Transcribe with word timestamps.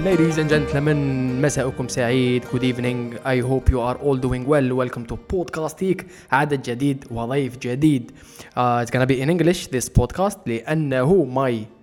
Ladies 0.00 0.38
and 0.38 0.48
gentlemen, 0.50 0.96
مساءكم 1.42 1.88
سعيد. 1.88 2.44
Good 2.44 2.64
evening. 2.64 3.18
I 3.24 3.40
hope 3.40 3.70
you 3.70 3.80
are 3.80 3.96
all 3.96 4.16
doing 4.16 4.46
well. 4.46 4.74
Welcome 4.74 5.06
to 5.06 5.16
podcastik. 5.16 6.04
عدد 6.32 6.62
جديد 6.62 7.04
وضيف 7.10 7.58
جديد. 7.58 8.12
Uh, 8.56 8.84
it's 8.84 8.90
gonna 8.90 9.06
be 9.06 9.20
in 9.20 9.30
English 9.30 9.66
this 9.66 9.88
podcast 9.88 10.38
لأنه 10.46 11.24
my 11.34 11.73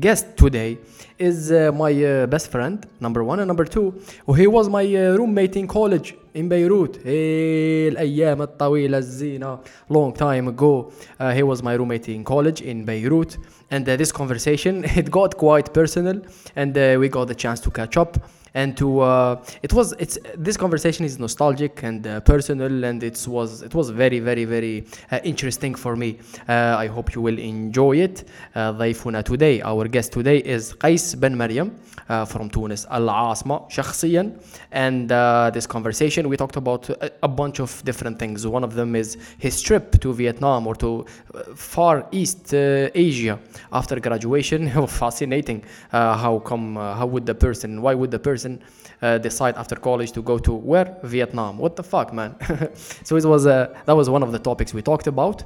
guest 0.00 0.36
today 0.36 0.78
is 1.18 1.50
uh, 1.50 1.72
my 1.72 1.92
uh, 2.04 2.26
best 2.26 2.50
friend 2.52 2.86
number 3.00 3.24
one 3.24 3.40
and 3.40 3.48
number 3.48 3.64
two 3.64 3.92
وهي 4.28 4.46
was 4.46 4.68
my 4.68 4.84
uh, 4.84 5.16
roommate 5.16 5.56
in 5.56 5.66
college 5.66 6.14
in 6.34 6.48
Beirut 6.48 6.98
إيه 7.06 7.88
الأيام 7.88 8.42
الطويلة 8.42 8.98
الزينة 8.98 9.58
long 9.90 10.12
time 10.12 10.48
ago 10.48 10.92
uh, 11.18 11.32
he 11.32 11.42
was 11.42 11.62
my 11.62 11.74
roommate 11.74 12.08
in 12.08 12.22
college 12.24 12.62
in 12.62 12.84
Beirut 12.84 13.38
and 13.70 13.88
uh, 13.88 13.96
this 13.96 14.12
conversation 14.12 14.84
it 14.84 15.10
got 15.10 15.36
quite 15.36 15.72
personal 15.72 16.20
and 16.54 16.78
uh, 16.78 16.96
we 17.00 17.08
got 17.08 17.26
the 17.26 17.34
chance 17.34 17.60
to 17.60 17.70
catch 17.70 17.96
up 17.96 18.18
and 18.54 18.76
to 18.76 19.00
uh, 19.00 19.42
it 19.62 19.72
was 19.72 19.92
it's 19.98 20.18
this 20.36 20.56
conversation 20.56 21.04
is 21.04 21.18
nostalgic 21.18 21.82
and 21.82 22.06
uh, 22.06 22.20
personal 22.20 22.84
and 22.84 23.02
it 23.02 23.26
was 23.28 23.62
it 23.62 23.74
was 23.74 23.90
very 23.90 24.20
very 24.20 24.44
very 24.44 24.86
uh, 25.10 25.20
interesting 25.24 25.74
for 25.74 25.96
me 25.96 26.18
uh, 26.48 26.84
I 26.84 26.86
hope 26.86 27.14
you 27.14 27.22
will 27.22 27.38
enjoy 27.38 27.96
it 27.96 28.24
uh, 28.54 28.72
ضيفنا 28.72 29.22
today 29.24 29.60
our 29.62 29.88
guest 29.88 30.12
today 30.12 30.38
is 30.38 30.72
قيس 30.72 31.14
بن 31.14 31.36
مريم 31.38 31.70
uh, 32.08 32.24
from 32.24 32.48
Tunis 32.48 32.86
العاصمة 32.86 33.68
شخصيا 33.68 34.32
and 34.72 35.12
uh, 35.12 35.50
this 35.52 35.66
conversation 35.66 36.28
we 36.28 36.36
talked 36.36 36.56
about 36.56 36.88
a, 36.90 37.10
a 37.22 37.28
bunch 37.28 37.60
of 37.60 37.82
different 37.84 38.18
things 38.18 38.46
one 38.46 38.64
of 38.64 38.74
them 38.74 38.96
is 38.96 39.16
his 39.38 39.60
trip 39.60 40.00
to 40.00 40.12
Vietnam 40.12 40.66
or 40.66 40.74
to 40.74 41.04
uh, 41.34 41.42
far 41.54 42.06
east 42.12 42.54
uh, 42.54 42.88
Asia 42.94 43.38
after 43.72 44.00
graduation 44.00 44.60
fascinating 45.02 45.62
uh, 45.92 46.16
how 46.16 46.38
come 46.50 46.76
uh, 46.76 46.94
how 46.94 47.06
would 47.06 47.26
the 47.26 47.34
person 47.34 47.82
why 47.82 47.94
would 47.94 48.10
the 48.10 48.18
person 48.18 48.41
uh, 48.45 49.17
decide 49.17 49.55
after 49.57 49.75
college 49.75 50.11
to 50.13 50.21
go 50.21 50.37
to 50.39 50.53
where? 50.53 50.97
Vietnam. 51.03 51.57
What 51.57 51.75
the 51.75 51.83
fuck 51.83 52.13
man? 52.13 52.35
So 53.03 53.15
it 53.15 53.25
was 53.25 53.45
uh, 53.45 53.75
that 53.85 53.95
was 53.95 54.09
one 54.09 54.23
of 54.23 54.31
the 54.31 54.39
topics 54.39 54.73
we 54.73 54.81
talked 54.81 55.07
about. 55.07 55.43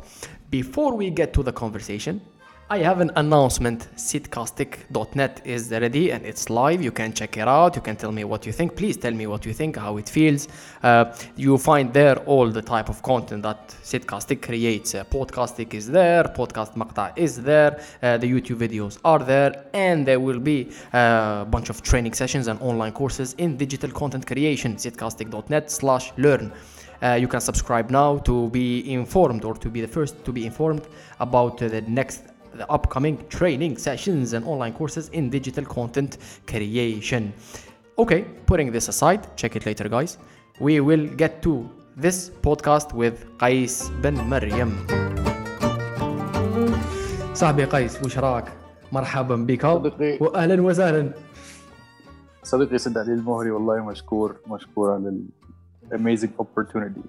Before 0.49 0.95
we 0.95 1.09
get 1.09 1.33
to 1.33 1.43
the 1.43 1.51
conversation 1.51 2.21
I 2.69 2.79
have 2.79 2.99
an 2.99 3.11
announcement. 3.15 3.87
Sitcastic.net 3.95 5.41
is 5.45 5.71
ready 5.71 6.11
and 6.11 6.25
it's 6.25 6.49
live. 6.49 6.83
You 6.83 6.91
can 6.91 7.13
check 7.13 7.37
it 7.37 7.47
out. 7.47 7.77
You 7.77 7.81
can 7.81 7.95
tell 7.95 8.11
me 8.11 8.25
what 8.25 8.45
you 8.45 8.51
think. 8.51 8.75
Please 8.75 8.97
tell 8.97 9.13
me 9.13 9.25
what 9.25 9.45
you 9.45 9.53
think, 9.53 9.77
how 9.77 9.95
it 9.95 10.09
feels. 10.09 10.49
Uh, 10.83 11.15
you 11.37 11.57
find 11.57 11.93
there 11.93 12.17
all 12.25 12.49
the 12.49 12.61
type 12.61 12.89
of 12.89 13.01
content 13.01 13.43
that 13.43 13.69
Sitcastic 13.69 14.41
creates. 14.41 14.95
Uh, 14.95 15.05
podcastic 15.05 15.73
is 15.73 15.87
there. 15.87 16.25
Podcast 16.25 16.75
Maqta 16.75 17.17
is 17.17 17.41
there. 17.41 17.79
Uh, 18.03 18.17
the 18.17 18.29
YouTube 18.29 18.57
videos 18.57 18.99
are 19.05 19.19
there. 19.19 19.63
And 19.73 20.05
there 20.05 20.19
will 20.19 20.39
be 20.39 20.69
uh, 20.93 21.43
a 21.43 21.47
bunch 21.49 21.69
of 21.69 21.81
training 21.83 22.15
sessions 22.15 22.47
and 22.47 22.61
online 22.61 22.91
courses 22.91 23.33
in 23.37 23.55
digital 23.55 23.91
content 23.91 24.27
creation. 24.27 24.75
Sitcastic.net 24.75 25.71
slash 25.71 26.11
learn. 26.17 26.51
Uh, 27.01 27.13
you 27.13 27.29
can 27.29 27.39
subscribe 27.39 27.91
now 27.91 28.17
to 28.17 28.49
be 28.49 28.91
informed 28.91 29.45
or 29.45 29.55
to 29.55 29.69
be 29.69 29.79
the 29.79 29.87
first 29.87 30.25
to 30.25 30.33
be 30.33 30.45
informed 30.45 30.85
about 31.19 31.61
uh, 31.61 31.69
the 31.69 31.81
next 31.81 32.23
the 32.60 32.66
upcoming 32.76 33.16
training 33.28 33.76
sessions 33.76 34.32
and 34.34 34.44
online 34.44 34.74
courses 34.80 35.08
in 35.18 35.30
digital 35.30 35.64
content 35.64 36.18
creation 36.50 37.32
okay 37.98 38.20
putting 38.50 38.68
this 38.76 38.88
aside 38.88 39.20
check 39.40 39.52
it 39.56 39.64
later 39.66 39.88
guys 39.88 40.18
we 40.60 40.74
will 40.88 41.06
get 41.22 41.32
to 41.46 41.54
this 41.96 42.30
podcast 42.46 42.88
with 42.94 43.16
قيس 43.40 43.90
بن 44.02 44.14
مريم 44.14 44.86
صاحبي 47.34 47.64
قيس 47.64 48.02
وش 48.04 48.18
راك 48.18 48.52
مرحبا 48.92 49.36
بك 49.36 49.66
صديقي 49.66 50.18
واهلا 50.20 50.62
وسهلا 50.62 51.12
صديقي 52.42 52.78
سيد 52.78 52.98
علي 52.98 53.12
المهري 53.12 53.50
والله 53.50 53.84
مشكور 53.84 54.36
مشكور 54.46 54.90
على 54.92 55.08
ال 55.08 55.24
amazing 55.92 56.42
opportunity 56.42 57.00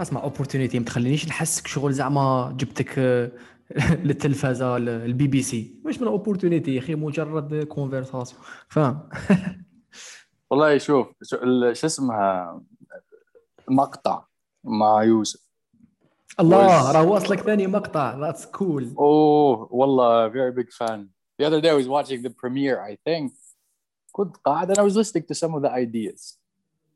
اسمع 0.00 0.22
opportunity 0.22 0.74
ما 0.74 0.84
تخلينيش 0.84 1.28
نحسك 1.28 1.66
شغل 1.66 1.92
زعما 1.92 2.54
جبتك 2.58 2.98
آه، 2.98 3.30
للتلفزة 4.07 4.77
البي 4.77 5.27
بي 5.27 5.41
سي. 5.41 5.81
مش 5.85 6.01
من 6.01 6.19
opportunity 6.19 6.67
يا 6.67 6.79
أخي 6.79 6.95
مجرد 6.95 7.63
كونفرساسيون 7.63 8.41
فاهم؟ 8.69 9.09
والله 10.51 10.77
شوف 10.77 11.07
شو 11.23 11.87
اسمها؟ 11.87 12.61
مقطع 13.69 14.25
مع 14.63 15.03
يوسف. 15.03 15.45
الله 16.39 16.91
راه 16.91 17.07
واصلك 17.07 17.39
ثاني 17.39 17.67
مقطع. 17.67 18.19
ذاتس 18.19 18.45
كول 18.45 18.93
أوه 18.97 19.67
والله 19.71 20.29
very 20.29 20.55
big 20.55 20.71
fan. 20.71 20.99
The 21.41 21.45
other 21.45 21.61
day 21.61 21.69
I 21.69 21.73
was 21.73 21.87
watching 21.87 22.21
the 22.21 22.29
premiere 22.29 22.79
I 22.91 22.95
think. 23.09 23.33
كنت 24.11 24.37
قاعد 24.37 24.71
and 24.71 24.79
I 24.79 24.83
was 24.83 24.95
listening 24.95 25.23
to 25.23 25.35
some 25.35 25.53
of 25.55 25.61
the 25.61 25.71
ideas. 25.71 26.39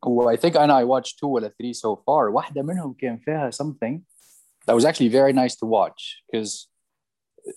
و 0.06 0.35
I 0.35 0.38
think 0.38 0.57
أنا 0.57 0.81
I 0.81 0.85
watched 0.85 1.17
two 1.17 1.28
ولا 1.28 1.50
three 1.50 1.73
so 1.73 1.96
far. 1.96 2.34
واحدة 2.34 2.61
منهم 2.61 2.94
كان 2.94 3.17
فيها 3.17 3.51
something 3.51 4.00
that 4.69 4.75
was 4.75 4.84
actually 4.84 5.09
very 5.09 5.33
nice 5.33 5.56
to 5.56 5.67
watch 5.67 6.22
because 6.31 6.69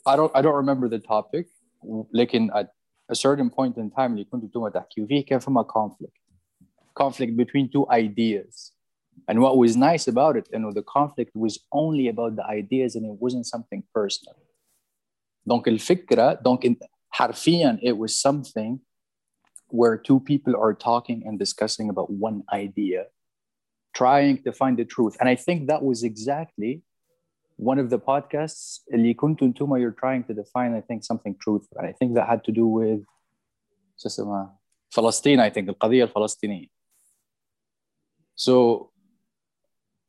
I 0.06 0.16
don't 0.16 0.32
I 0.36 0.42
don't 0.42 0.56
remember 0.56 0.90
the 0.90 1.00
topic 1.00 1.48
لكن 2.14 2.52
at 2.52 2.70
a 3.10 3.16
certain 3.16 3.50
point 3.50 3.78
in 3.78 3.90
time 3.90 4.12
اللي 4.12 4.24
كنتوا 4.24 4.68
انتم 4.68 4.80
تحكيوا 4.80 5.08
فيه 5.08 5.26
كان 5.26 5.40
فما 5.40 5.64
conflict 5.64 6.18
conflict 7.04 7.36
between 7.38 7.70
two 7.70 7.86
ideas 7.92 8.72
and 9.28 9.40
what 9.40 9.58
was 9.58 9.76
nice 9.76 10.08
about 10.08 10.36
it 10.36 10.54
انه 10.56 10.72
the 10.72 10.84
conflict 10.84 11.32
was 11.36 11.60
only 11.72 12.08
about 12.08 12.36
the 12.36 12.46
ideas 12.46 12.96
and 12.96 13.06
it 13.06 13.18
wasn't 13.20 13.46
something 13.46 13.84
personal 13.94 14.36
donc 15.50 15.68
الفكرة 15.68 16.34
donc 16.34 16.66
in- 16.66 16.88
حرفيا 17.10 17.80
it 17.82 17.98
was 17.98 18.18
something 18.18 18.80
where 19.70 19.98
two 19.98 20.20
people 20.20 20.56
are 20.56 20.74
talking 20.74 21.24
and 21.26 21.40
discussing 21.40 21.90
about 21.90 22.10
one 22.10 22.44
idea 22.54 23.06
trying 23.94 24.38
to 24.44 24.52
find 24.52 24.78
the 24.78 24.86
truth 24.86 25.16
and 25.20 25.30
I 25.30 25.36
think 25.36 25.68
that 25.68 25.82
was 25.84 26.04
exactly 26.04 26.82
one 27.62 27.80
of 27.80 27.90
the 27.90 27.98
podcasts 28.00 28.84
اللي 28.94 29.14
كنتوا 29.14 29.48
انتم 29.48 29.76
you're 29.78 29.96
trying 29.96 30.24
to 30.30 30.34
define 30.34 30.74
I 30.74 30.82
think 30.82 31.04
something 31.04 31.34
truthful 31.46 31.78
and 31.78 31.88
I 31.88 31.94
think 31.94 32.14
that 32.16 32.28
had 32.28 32.44
to 32.44 32.52
do 32.52 32.66
with 32.68 33.06
شو 33.98 34.08
اسمها 34.10 34.58
فلسطين 34.90 35.42
I 35.42 35.50
think 35.54 35.70
القضية 35.70 36.04
الفلسطينية 36.04 36.68
so 38.36 38.90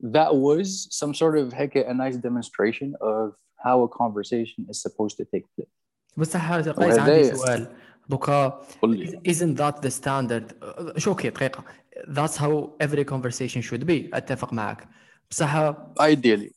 that 0.03 0.31
was 0.35 0.89
some 1.01 1.15
sort 1.15 1.37
of 1.39 1.55
هيك 1.55 1.77
a 1.79 1.95
nice 1.95 2.17
demonstration 2.17 2.95
of 3.01 3.35
how 3.65 3.83
a 3.83 3.89
conversation 3.89 4.67
is 4.71 4.81
supposed 4.83 5.17
to 5.17 5.25
take 5.25 5.47
place 5.57 5.69
بس 6.17 6.37
حاجه 6.37 6.71
قيس 6.71 6.99
عندي 6.99 7.11
وهذا- 7.23 7.35
سؤال 7.37 7.77
دوكا 8.09 8.49
قل 8.83 8.97
لي 8.99 9.21
isn't 9.29 9.57
that 9.59 9.81
the 9.83 9.91
standard 9.91 10.55
شو 10.99 11.11
اوكي 11.11 11.31
دقيقه 11.31 11.65
that's 12.09 12.37
how 12.37 12.71
every 12.87 13.05
conversation 13.05 13.61
should 13.63 13.85
be 13.87 14.11
اتفق 14.15 14.53
معك 14.53 14.89
بصح 15.31 15.73
ideally 16.01 16.51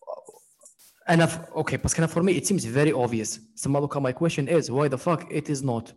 انا 1.10 1.26
ف... 1.26 1.40
اوكي 1.50 1.78
بس 1.78 1.94
كان 1.94 2.08
for 2.08 2.24
me 2.24 2.42
it 2.42 2.48
seems 2.48 2.66
very 2.66 3.08
obvious 3.08 3.40
سما 3.56 3.80
دوكا 3.80 4.00
my 4.00 4.14
question 4.14 4.48
is 4.48 4.70
why 4.70 4.88
the 4.94 4.98
fuck 4.98 5.22
it 5.32 5.50
is 5.50 5.64
not 5.64 5.94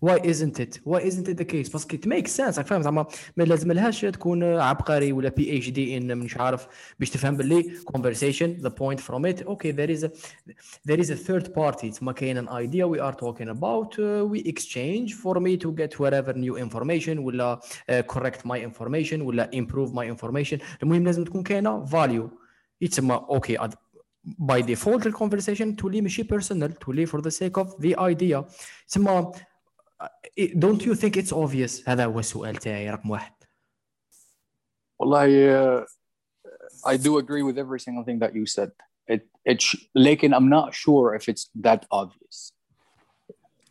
why 0.00 0.16
isn't 0.22 0.60
it 0.60 0.78
why 0.84 1.00
isn't 1.00 1.28
it 1.28 1.36
the 1.38 1.44
case 1.44 1.68
بس 1.74 1.84
it 1.84 2.06
makes 2.06 2.30
sense 2.30 2.58
راك 2.58 2.66
فاهم 2.66 2.82
زعما 2.82 3.06
ما 3.36 3.44
لازم 3.44 3.72
لهاش 3.72 4.00
تكون 4.00 4.44
عبقري 4.44 5.12
ولا 5.12 5.28
بي 5.28 5.58
اتش 5.58 5.68
دي 5.68 5.96
ان 5.96 6.18
مش 6.18 6.36
عارف 6.36 6.66
باش 6.98 7.10
تفهم 7.10 7.36
باللي 7.36 7.72
conversation 7.92 8.62
the 8.62 8.70
point 8.70 9.00
from 9.00 9.24
it 9.24 9.46
okay 9.46 9.72
there 9.72 9.90
is 9.90 10.04
a 10.04 10.10
there 10.88 11.00
is 11.00 11.10
a 11.10 11.16
third 11.28 11.54
party 11.54 11.98
تما 11.98 12.12
كاين 12.12 12.46
an 12.46 12.48
idea 12.48 12.86
we 12.86 13.00
are 13.00 13.14
talking 13.14 13.48
about 13.48 13.98
uh, 13.98 14.24
we 14.32 14.40
exchange 14.52 15.14
for 15.14 15.40
me 15.40 15.56
to 15.56 15.72
get 15.72 15.98
whatever 15.98 16.32
new 16.32 16.56
information 16.56 17.18
ولا 17.18 17.60
uh, 17.60 17.92
correct 18.14 18.40
my 18.46 18.58
information 18.58 19.20
ولا 19.20 19.50
improve 19.54 19.90
my 19.92 20.16
information 20.16 20.58
المهم 20.82 21.04
لازم 21.04 21.24
تكون 21.24 21.42
كاينه 21.42 21.86
value 21.86 22.28
يتسمى 22.80 23.14
اوكي 23.14 23.58
okay, 23.58 23.70
by 24.38 24.62
default 24.62 25.06
الكونفرسيشن 25.06 25.76
تولي 25.76 26.00
ماشي 26.00 26.22
بيرسونال 26.22 26.72
تولي 26.72 27.06
for 27.06 27.20
the 27.20 27.30
sake 27.30 27.62
of 27.64 27.68
the 27.82 27.94
idea 27.98 28.44
تسمى 28.88 29.32
don't 30.58 30.82
you 30.82 30.94
think 30.94 31.16
it's 31.16 31.32
obvious 31.32 31.88
هذا 31.88 32.04
هو 32.04 32.18
السؤال 32.18 32.56
تاعي 32.56 32.90
رقم 32.90 33.10
واحد 33.10 33.32
والله 34.98 35.26
uh, 35.82 35.84
I 36.86 36.96
do 36.96 37.18
agree 37.18 37.42
with 37.42 37.58
every 37.58 37.80
single 37.80 38.04
thing 38.04 38.18
that 38.18 38.34
you 38.34 38.46
said 38.46 38.70
it 39.08 39.22
it 39.50 39.62
sh- 39.62 39.76
لكن 39.94 40.34
I'm 40.34 40.48
not 40.48 40.74
sure 40.74 41.14
if 41.14 41.28
it's 41.28 41.50
that 41.64 41.84
obvious 41.90 42.52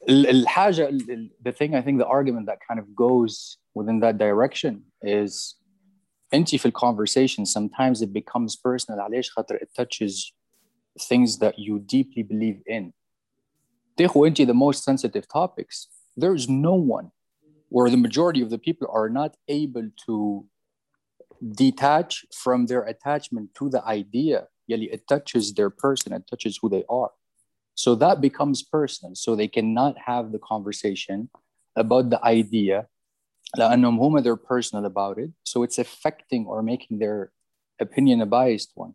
ال- 0.09 0.27
الحاجة 0.27 0.89
ال- 0.89 1.11
ال- 1.11 1.31
the 1.47 1.51
thing 1.51 1.75
I 1.75 1.81
think 1.81 1.97
the 1.99 2.07
argument 2.07 2.45
that 2.47 2.59
kind 2.67 2.79
of 2.79 2.87
goes 2.95 3.57
within 3.75 3.99
that 3.99 4.17
direction 4.17 4.73
is 5.03 5.55
انت 6.33 6.55
في 6.55 6.71
conversation 6.71 7.45
sometimes 7.45 8.01
it 8.01 8.11
becomes 8.13 8.55
personal 8.55 8.99
علاش 8.99 9.31
خاطر 9.31 9.57
it 9.57 9.69
touches 9.81 10.33
things 10.99 11.37
that 11.39 11.59
you 11.59 11.79
deeply 11.79 12.23
believe 12.23 12.61
in 12.65 12.93
تاخو 13.97 14.25
انت 14.25 14.41
the 14.41 14.53
most 14.53 14.83
sensitive 14.83 15.27
topics 15.27 15.87
there's 16.17 16.47
no 16.49 16.73
one 16.73 17.11
where 17.69 17.89
the 17.89 17.97
majority 17.97 18.41
of 18.41 18.49
the 18.49 18.57
people 18.57 18.87
are 18.91 19.09
not 19.09 19.35
able 19.47 19.89
to 20.05 20.45
detach 21.63 22.25
from 22.33 22.65
their 22.65 22.83
attachment 22.83 23.53
to 23.53 23.69
the 23.69 23.83
idea 23.85 24.47
يلي 24.69 24.89
it 24.91 25.07
touches 25.07 25.53
their 25.53 25.69
person 25.69 26.13
it 26.13 26.25
touches 26.27 26.57
who 26.61 26.69
they 26.69 26.83
are 26.89 27.11
so 27.75 27.95
that 27.95 28.21
becomes 28.21 28.63
personal 28.63 29.13
so 29.15 29.35
they 29.35 29.47
cannot 29.47 29.93
have 30.09 30.31
the 30.31 30.39
conversation 30.39 31.29
about 31.75 32.09
the 32.09 32.19
idea 32.23 32.87
لأنهم 33.57 33.99
هم 33.99 34.21
they're 34.23 34.35
personal 34.35 34.85
about 34.85 35.17
it 35.17 35.31
so 35.43 35.63
it's 35.63 35.77
affecting 35.77 36.45
or 36.45 36.61
making 36.61 36.99
their 36.99 37.31
opinion 37.79 38.21
a 38.21 38.25
biased 38.25 38.71
one 38.75 38.93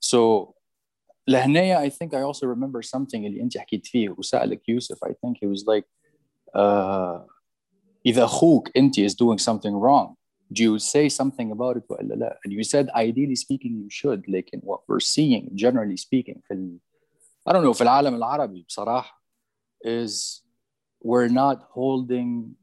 so 0.00 0.54
لهنية 1.28 1.78
I 1.78 1.90
think 1.90 2.14
I 2.14 2.22
also 2.22 2.46
remember 2.46 2.82
something 2.82 3.24
اللي 3.26 3.42
أنت 3.42 3.58
حكيت 3.58 3.86
فيه 3.86 4.10
وسألك 4.10 4.68
يوسف 4.68 5.04
I 5.04 5.08
think 5.08 5.36
he 5.38 5.46
was 5.46 5.64
like 5.66 5.84
uh, 6.56 7.20
إذا 8.06 8.24
أخوك 8.24 8.76
أنت 8.76 8.98
is 9.00 9.14
doing 9.14 9.38
something 9.38 9.74
wrong 9.74 10.16
do 10.52 10.62
you 10.62 10.78
say 10.78 11.08
something 11.08 11.52
about 11.52 11.76
it 11.76 11.84
ولا 11.90 12.14
لا 12.14 12.38
and 12.46 12.52
you 12.52 12.64
said 12.64 12.88
ideally 12.94 13.36
speaking 13.36 13.76
you 13.76 13.90
should 13.90 14.28
لكن 14.28 14.60
what 14.60 14.80
we're 14.88 15.00
seeing 15.00 15.50
generally 15.54 15.96
speaking 15.96 16.40
في 16.48 16.54
ال, 16.54 16.78
I 17.48 17.52
don't 17.52 17.64
know 17.64 17.72
في 17.72 17.82
العالم 17.82 18.14
العربي 18.14 18.64
بصراحة 18.68 19.22
is 19.86 20.42
we're 21.04 21.28
not 21.28 21.58
holding 21.70 22.56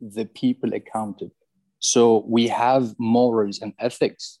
the 0.00 0.24
people 0.24 0.72
accountable 0.74 1.36
so 1.78 2.24
we 2.36 2.48
have 2.48 2.94
morals 2.98 3.60
and 3.62 3.72
ethics 3.78 4.40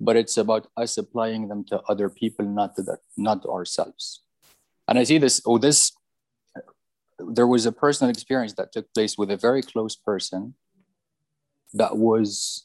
but 0.00 0.16
it's 0.16 0.36
about 0.36 0.66
us 0.76 0.98
applying 0.98 1.48
them 1.48 1.64
to 1.64 1.80
other 1.88 2.08
people 2.08 2.44
not 2.44 2.74
to 2.76 2.82
the, 2.82 2.96
not 3.16 3.42
to 3.42 3.48
ourselves 3.48 4.22
and 4.88 4.98
I 4.98 5.04
see 5.04 5.18
this 5.18 5.40
oh 5.46 5.58
this 5.58 5.92
there 7.18 7.46
was 7.46 7.66
a 7.66 7.72
personal 7.72 8.10
experience 8.10 8.54
that 8.54 8.72
took 8.72 8.92
place 8.94 9.16
with 9.16 9.30
a 9.30 9.36
very 9.36 9.62
close 9.62 9.94
person 9.94 10.54
that 11.74 11.96
was 11.96 12.64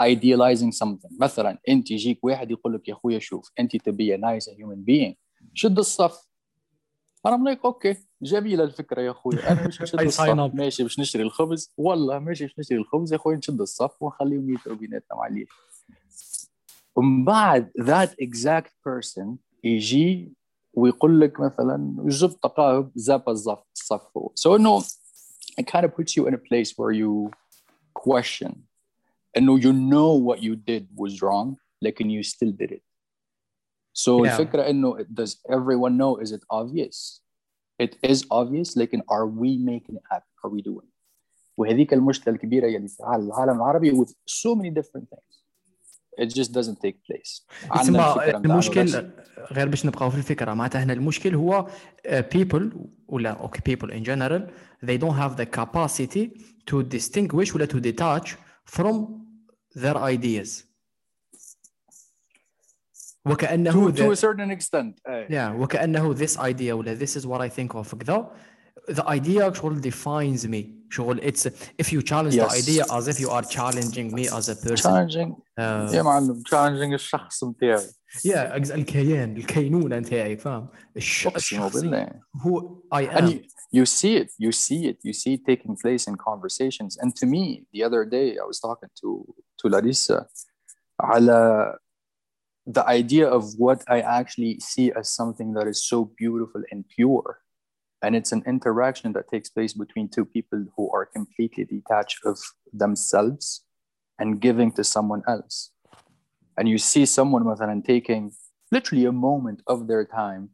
idealizing 0.00 0.72
something 0.72 1.10
مثلا 1.20 1.58
انت 1.68 1.90
يجيك 1.90 2.24
واحد 2.24 2.50
يقول 2.50 2.74
لك 2.74 2.88
يا 2.88 2.94
اخويا 2.94 3.18
شوف 3.18 3.50
انت 3.60 3.76
تبي 3.76 4.16
a 4.16 4.20
nice 4.20 4.46
human 4.46 4.84
being 4.90 5.14
شد 5.54 5.78
الصف 5.78 6.28
انا 7.26 7.36
ملايك 7.36 7.64
اوكي 7.64 7.96
جميله 8.22 8.64
الفكره 8.64 9.02
يا 9.02 9.10
اخويا 9.10 9.52
انا 9.52 9.68
مش 9.68 9.82
نشد 9.82 10.00
الصف 10.00 10.54
ماشي 10.54 10.82
باش 10.82 10.98
نشتري 10.98 11.22
الخبز 11.22 11.72
والله 11.76 12.18
ماشي 12.18 12.44
باش 12.44 12.58
نشتري 12.58 12.78
الخبز 12.78 13.12
يا 13.12 13.16
اخويا 13.16 13.36
نشد 13.36 13.60
الصف 13.60 14.02
ونخليهم 14.02 14.54
يتروا 14.54 14.76
بيناتنا 14.76 15.16
معليش 15.16 15.48
ومن 16.96 17.24
بعد 17.24 17.70
that 17.78 18.10
exact 18.22 18.70
person 18.88 19.36
يجي 19.64 20.32
ويقول 20.74 21.20
لك 21.20 21.40
مثلا 21.40 21.96
جبت 22.06 22.42
تقاهب 22.42 22.92
زاب 22.94 23.28
الصف 23.28 23.58
الصف 23.76 24.02
so 24.40 24.46
انه 24.54 24.80
it 25.60 25.64
kind 25.66 25.84
of 25.84 25.90
puts 25.94 26.16
you 26.16 26.26
in 26.28 26.34
a 26.34 26.38
place 26.38 26.70
where 26.78 26.92
you 26.92 27.30
question 28.08 28.52
انه 29.36 29.60
you 29.60 29.72
know 29.72 30.12
what 30.28 30.42
you 30.42 30.56
did 30.56 30.86
was 30.96 31.22
wrong 31.22 31.56
لكن 31.82 32.20
you 32.20 32.22
still 32.22 32.52
did 32.52 32.70
it 32.72 32.82
so 33.92 34.24
Yeah. 34.24 34.40
الفكرة 34.40 34.62
انه 34.70 34.98
does 34.98 35.36
everyone 35.48 35.96
know 35.98 36.22
is 36.24 36.32
it 36.32 36.42
obvious 36.50 37.20
it 37.82 37.96
is 38.10 38.22
obvious 38.30 38.76
لكن 38.76 39.00
are 39.00 39.26
we 39.26 39.58
making 39.58 39.96
it 39.96 40.04
happen 40.12 40.32
are 40.44 40.50
we 40.50 40.62
doing 40.62 40.86
it 40.86 40.92
وهذيك 41.56 41.94
المشكلة 41.94 42.34
الكبيرة 42.34 42.66
يلي 42.66 42.88
في 42.88 43.00
العالم 43.00 43.56
العربي 43.56 43.90
with 43.92 44.08
so 44.26 44.54
many 44.54 44.70
different 44.70 45.08
things 45.10 45.42
It 46.17 46.29
just 46.29 46.51
doesn't 46.51 46.79
take 46.81 46.97
place 47.07 47.41
تسمى. 47.79 48.15
المشكل 48.35 49.09
غير 49.51 49.67
باش 49.67 49.85
نبقاو 49.85 50.09
في 50.09 50.17
الفكرة 50.17 50.53
معناتها 50.53 50.83
هنا 50.83 50.93
المشكل 50.93 51.35
هو 51.35 51.67
uh, 52.07 52.11
people 52.11 52.63
ولا 53.07 53.29
أوكي 53.29 53.75
people 53.75 53.89
in 53.89 54.03
general 54.03 54.41
they 54.85 54.97
don't 54.97 55.17
have 55.17 55.37
the 55.37 55.45
capacity 55.45 56.41
to 56.71 56.83
distinguish 56.83 57.55
ولا 57.55 57.65
to 57.65 57.79
detach 57.79 58.35
from 58.65 59.05
their 59.75 59.97
ideas 59.97 60.63
وكانه 63.25 63.91
to, 63.91 63.97
to 63.97 64.11
a 64.11 64.15
certain 64.15 64.51
extent 64.51 64.99
eh. 65.07 65.25
yeah 65.29 65.61
وكانه 65.61 66.15
this 66.15 66.37
idea 66.37 66.71
ولا 66.71 66.95
this 66.95 67.19
is 67.19 67.25
what 67.25 67.41
I 67.41 67.49
think 67.49 67.75
of 67.75 67.95
كذا 67.95 68.31
the 68.88 69.08
idea 69.08 69.46
actually 69.46 69.80
defines 69.80 70.46
me 70.46 70.74
شغل 70.90 71.20
it's 71.20 71.46
if 71.78 71.92
you 71.92 72.02
challenge 72.02 72.34
the 72.34 72.42
Yes. 72.42 72.68
idea 72.68 72.84
as 72.98 73.08
if 73.08 73.20
you 73.20 73.30
are 73.30 73.42
challenging 73.42 74.12
me 74.14 74.28
as 74.28 74.48
a 74.48 74.56
person 74.56 74.82
challenging 74.82 75.36
uh, 75.58 75.94
يا 75.94 76.02
معلم 76.02 76.42
challenging 76.48 76.92
الشخص 76.92 77.44
متاعي 77.44 77.86
يا 78.24 78.56
أجزاء 78.56 78.78
الكيان 78.78 79.36
الكينونه 79.36 79.98
نتاعي 79.98 80.36
فاهم 80.36 80.68
الش... 80.96 81.26
اقسم 81.26 81.36
الشخصي 81.56 81.80
بالله 81.80 82.08
هو 82.36 82.82
I 82.94 83.02
and 83.06 83.24
am 83.24 83.28
you, 83.28 83.40
you 83.72 83.86
see 83.86 84.16
it 84.22 84.28
you 84.38 84.52
see 84.52 84.80
it 84.90 84.98
you 85.08 85.12
see 85.12 85.32
it 85.36 85.42
taking 85.50 85.74
place 85.84 86.06
in 86.10 86.14
conversations 86.30 86.92
and 87.02 87.10
to 87.20 87.26
me 87.26 87.44
the 87.74 87.82
other 87.88 88.02
day 88.16 88.28
i 88.42 88.44
was 88.50 88.58
talking 88.66 88.90
to 89.00 89.08
to 89.60 89.64
larissa 89.74 90.26
على 91.00 91.74
the 92.78 92.84
idea 93.00 93.26
of 93.36 93.42
what 93.64 93.78
i 93.88 94.00
actually 94.20 94.54
see 94.60 94.92
as 95.00 95.06
something 95.20 95.48
that 95.56 95.66
is 95.72 95.78
so 95.92 95.98
beautiful 96.20 96.62
and 96.72 96.80
pure 96.96 97.28
and 98.02 98.16
it's 98.16 98.32
an 98.32 98.42
interaction 98.46 99.12
that 99.12 99.28
takes 99.28 99.48
place 99.48 99.72
between 99.72 100.08
two 100.08 100.24
people 100.24 100.64
who 100.76 100.90
are 100.92 101.06
completely 101.06 101.64
detached 101.64 102.18
of 102.24 102.38
themselves 102.72 103.64
and 104.18 104.40
giving 104.40 104.72
to 104.72 104.84
someone 104.84 105.22
else 105.28 105.70
and 106.56 106.68
you 106.68 106.78
see 106.78 107.06
someone 107.06 107.44
مثلا 107.44 107.84
taking 107.84 108.32
literally 108.70 109.04
a 109.04 109.12
moment 109.12 109.62
of 109.66 109.86
their 109.86 110.04
time 110.04 110.50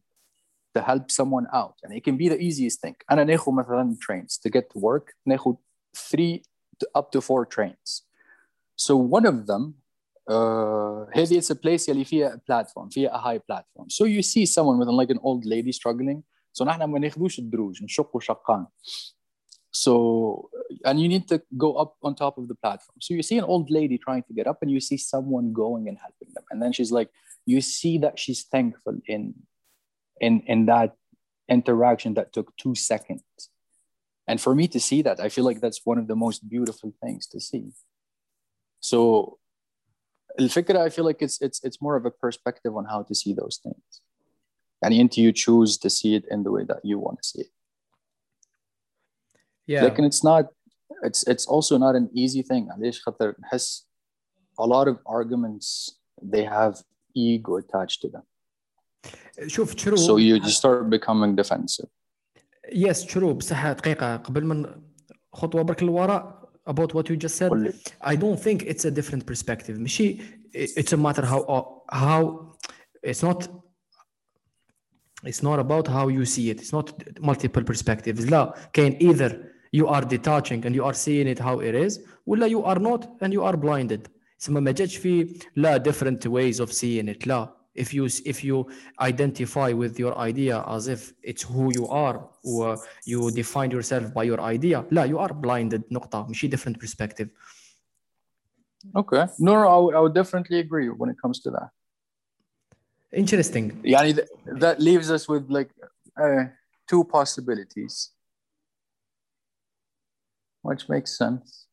to 0.75 0.83
help 0.83 1.11
someone 1.11 1.47
out 1.53 1.75
and 1.83 1.93
it 1.93 2.05
can 2.05 2.17
be 2.17 2.29
the 2.29 2.39
easiest 2.39 2.81
thing 2.81 2.95
انا 3.11 3.25
ناخذ 3.25 3.53
مثلا 3.53 3.97
trains 4.01 4.39
to 4.39 4.51
get 4.51 4.71
to 4.71 4.79
work 4.79 5.15
ناخذ 5.27 5.55
three 5.97 6.43
to 6.79 6.89
up 6.95 7.11
to 7.11 7.21
four 7.21 7.47
trains 7.47 8.03
so 8.77 8.97
one 8.97 9.27
of 9.27 9.47
them 9.47 9.75
uh, 10.31 11.07
هذه 11.17 11.41
it's 11.41 11.51
a 11.51 11.55
place 11.55 11.89
يلي 11.89 12.05
فيها 12.05 12.41
platform 12.51 12.89
فيها 12.91 13.11
a 13.11 13.19
high 13.19 13.39
platform 13.39 13.89
so 13.89 14.05
you 14.05 14.23
see 14.23 14.47
someone 14.47 14.79
with 14.79 14.89
like 14.89 15.11
an 15.11 15.21
old 15.23 15.45
lady 15.45 15.73
struggling 15.73 16.23
so 16.53 16.65
نحن 16.65 16.85
ما 16.85 16.99
ناخذوش 16.99 17.39
الدروج 17.39 17.83
نشقوا 17.83 18.21
شقان 18.21 18.67
so 19.71 19.93
and 20.85 21.01
you 21.01 21.09
need 21.09 21.27
to 21.29 21.41
go 21.57 21.75
up 21.83 21.97
on 22.03 22.15
top 22.15 22.39
of 22.39 22.49
the 22.49 22.55
platform 22.55 22.97
so 23.01 23.15
you 23.15 23.23
see 23.23 23.39
an 23.39 23.45
old 23.45 23.71
lady 23.71 23.99
trying 23.99 24.23
to 24.23 24.33
get 24.33 24.47
up 24.47 24.59
and 24.63 24.71
you 24.71 24.81
see 24.81 24.97
someone 24.97 25.53
going 25.53 25.89
and 25.89 25.99
helping 25.99 26.31
them 26.35 26.45
and 26.51 26.63
then 26.63 26.73
she's 26.73 26.93
like 26.99 27.11
you 27.47 27.61
see 27.61 27.99
that 27.99 28.19
she's 28.19 28.43
thankful 28.55 28.97
in 29.07 29.23
in 30.21 30.41
in 30.53 30.67
that 30.67 30.91
interaction 31.49 32.15
that 32.15 32.33
took 32.33 32.49
two 32.57 32.75
seconds 32.75 33.51
and 34.29 34.41
for 34.41 34.55
me 34.55 34.67
to 34.75 34.81
see 34.89 35.01
that 35.03 35.19
i 35.21 35.29
feel 35.35 35.45
like 35.45 35.61
that's 35.61 35.83
one 35.91 35.99
of 36.03 36.07
the 36.09 36.19
most 36.25 36.49
beautiful 36.55 36.91
things 37.03 37.27
to 37.27 37.39
see 37.41 37.67
so 38.81 39.39
الفكرة 40.41 40.87
I 40.87 40.89
feel 40.91 41.05
like 41.05 41.21
it's 41.21 41.41
it's 41.41 41.61
it's 41.65 41.83
more 41.83 41.97
of 41.97 42.05
a 42.07 42.11
perspective 42.11 42.77
on 42.77 42.85
how 42.85 43.03
to 43.03 43.15
see 43.15 43.33
those 43.35 43.61
things 43.63 44.02
and 44.85 44.95
into 44.95 45.21
you 45.21 45.33
choose 45.33 45.77
to 45.79 45.89
see 45.91 46.15
it 46.15 46.25
in 46.31 46.43
the 46.43 46.51
way 46.51 46.65
that 46.65 46.81
you 46.85 46.99
want 46.99 47.19
to 47.23 47.29
see 47.29 47.41
it 47.41 47.51
yeah 49.67 49.85
لكن 49.85 50.11
it's 50.11 50.25
not 50.25 50.47
it's 51.03 51.23
it's 51.29 51.47
also 51.47 51.79
not 51.79 51.95
an 51.95 52.09
easy 52.15 52.43
thing 52.43 52.71
علاش 52.71 53.03
خاطر 53.03 53.35
نحس 53.41 53.89
a 54.61 54.65
lot 54.65 54.89
of 54.89 54.97
arguments 55.07 55.99
they 56.23 56.45
have 56.45 56.83
ego 57.15 57.57
attached 57.59 58.01
to 58.03 58.09
them 58.09 58.23
شوف 59.47 59.75
true 59.75 59.97
so 59.97 60.17
you 60.17 60.39
just 60.41 60.59
start 60.59 60.91
becoming 60.91 61.37
defensive 61.37 61.89
yes 62.73 63.05
true 63.05 63.33
بصح 63.35 63.73
دقيقه 63.73 64.17
قبل 64.17 64.45
من 64.45 64.83
خطوه 65.33 65.63
برك 65.63 65.83
للوراء 65.83 66.39
about 66.71 66.93
what 66.95 67.09
you 67.09 67.17
just 67.17 67.37
said 67.39 67.49
قول 67.49 67.63
لي. 67.65 67.73
I 68.03 68.17
don't 68.17 68.41
think 68.41 68.63
it's 68.63 68.85
a 68.85 68.91
different 68.91 69.27
perspective 69.27 69.71
ماشي 69.79 70.19
it's 70.55 70.93
a 70.93 70.97
matter 70.97 71.25
how 71.25 71.83
how 71.93 72.23
it's 73.07 73.23
not 73.23 73.49
it's 75.25 75.43
not 75.43 75.59
about 75.59 75.87
how 75.89 76.09
you 76.09 76.25
see 76.25 76.51
it 76.51 76.61
it's 76.61 76.73
not 76.73 76.93
multiple 77.21 77.63
perspectives 77.63 78.31
لا 78.31 78.55
كاين 78.73 78.99
either 78.99 79.33
you 79.73 79.87
are 79.87 80.05
detaching 80.05 80.65
and 80.65 80.75
you 80.75 80.85
are 80.85 80.95
seeing 80.95 81.27
it 81.27 81.39
how 81.39 81.61
it 81.61 81.75
is 81.75 82.01
ولا 82.27 82.49
you 82.49 82.63
are 82.63 82.79
not 82.79 83.05
and 83.21 83.33
you 83.33 83.43
are 83.43 83.57
blinded 83.57 84.09
تسمى 84.39 84.61
ما 84.61 84.71
جاتش 84.71 84.97
في 84.97 85.41
لا 85.57 85.79
different 85.79 86.27
ways 86.27 86.61
of 86.61 86.73
seeing 86.73 87.09
it 87.09 87.27
لا 87.27 87.55
if 87.79 87.95
you 87.95 88.07
if 88.07 88.45
you 88.45 88.67
identify 89.01 89.73
with 89.73 89.99
your 89.99 90.19
idea 90.19 90.65
as 90.67 90.89
if 90.89 91.13
it's 91.23 91.43
who 91.43 91.73
you 91.79 91.87
are 91.87 92.17
or 92.45 92.77
you 93.07 93.31
define 93.31 93.71
yourself 93.71 94.05
by 94.15 94.25
your 94.25 94.41
idea 94.41 94.85
لا 94.91 95.07
you 95.07 95.19
are 95.19 95.33
blinded 95.33 95.83
نقطة 95.93 96.27
ماشي 96.27 96.49
different 96.49 96.79
perspective 96.79 97.29
Okay. 98.97 99.27
No, 99.39 99.53
no, 99.55 99.69
I 99.69 99.77
would, 99.77 99.95
I 99.97 100.01
would 100.01 100.15
definitely 100.15 100.59
agree 100.61 100.89
when 100.89 101.11
it 101.11 101.17
comes 101.21 101.41
to 101.41 101.51
that. 101.51 101.71
interesting 103.13 103.83
Yani 103.85 104.15
th- 104.17 104.29
that 104.61 104.81
leaves 104.81 105.11
us 105.11 105.29
with 105.29 105.45
like 105.49 105.71
uh, 106.23 106.45
two 106.89 107.05
possibilities, 107.05 108.11
which 110.63 110.89
makes 110.89 111.17
sense. 111.17 111.69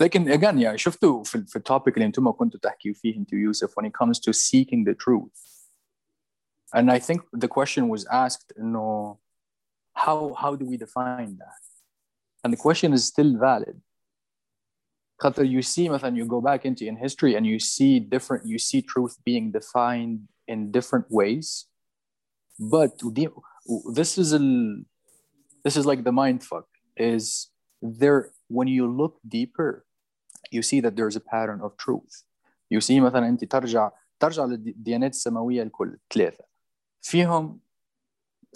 لكن 0.00 0.32
again 0.32 0.58
يعني 0.58 0.78
شفتوا 0.78 1.24
في, 1.24 1.44
في 1.46 1.56
التوبيك 1.56 1.94
اللي 1.94 2.06
انتم 2.06 2.30
كنتوا 2.32 2.60
تحكيوا 2.60 2.94
فيه 2.94 3.16
انت 3.16 3.32
يوسف 3.32 3.74
when 3.80 3.84
it 3.84 3.92
comes 3.92 4.18
to 4.18 4.32
seeking 4.32 4.84
the 4.84 4.94
truth. 4.94 5.46
And 6.74 6.90
I 6.90 6.98
think 6.98 7.22
the 7.32 7.48
question 7.48 7.88
was 7.88 8.04
asked, 8.06 8.52
no, 8.56 9.18
how 10.04 10.34
how 10.42 10.52
do 10.56 10.64
we 10.66 10.76
define 10.76 11.32
that? 11.42 11.62
And 12.42 12.52
the 12.52 12.62
question 12.66 12.92
is 12.92 13.04
still 13.06 13.38
valid. 13.38 13.80
خاطر 15.18 15.44
you 15.44 15.62
see 15.62 15.88
مثلا 15.88 16.16
you 16.16 16.26
go 16.26 16.40
back 16.40 16.64
into 16.64 16.84
in 16.84 16.96
history 16.96 17.34
and 17.36 17.46
you 17.46 17.58
see 17.58 18.00
different 18.00 18.44
you 18.44 18.58
see 18.58 18.82
truth 18.82 19.16
being 19.24 19.50
defined 19.50 20.18
in 20.50 20.70
different 20.70 21.06
ways 21.10 21.66
but 22.58 22.92
ودي- 23.02 23.28
this 23.92 24.18
is 24.18 24.32
ال, 24.32 24.84
this 25.64 25.76
is 25.76 25.84
like 25.86 26.04
the 26.04 26.12
mind 26.12 26.42
fuck 26.42 26.66
is 26.96 27.50
there 27.82 28.30
when 28.48 28.68
you 28.68 28.86
look 28.86 29.18
deeper 29.26 29.84
you 30.50 30.62
see 30.62 30.80
that 30.80 30.96
there's 30.96 31.16
a 31.16 31.20
pattern 31.20 31.60
of 31.60 31.76
truth 31.76 32.22
you 32.70 32.80
see 32.80 33.00
مثلا 33.00 33.28
انت 33.28 33.44
ترجع 33.44 33.90
ترجع 34.20 34.44
للديانات 34.44 35.10
السماويه 35.10 35.62
الكل 35.62 35.98
ثلاثه 36.14 36.44
فيهم 37.02 37.60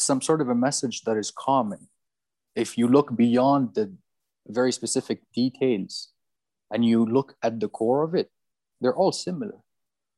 some 0.01 0.21
sort 0.21 0.41
of 0.41 0.49
a 0.49 0.55
message 0.55 1.03
that 1.03 1.17
is 1.17 1.31
common 1.31 1.89
if 2.55 2.79
you 2.79 2.89
look 2.89 3.15
beyond 3.17 3.75
the 3.75 3.93
very 4.49 4.73
specific 4.73 5.19
details 5.35 6.13
and 6.73 6.85
you 6.85 7.05
look 7.05 7.37
at 7.43 7.61
the 7.61 7.69
core 7.69 8.03
of 8.03 8.15
it 8.15 8.31
they're 8.81 8.97
all 8.97 9.13
similar 9.13 9.59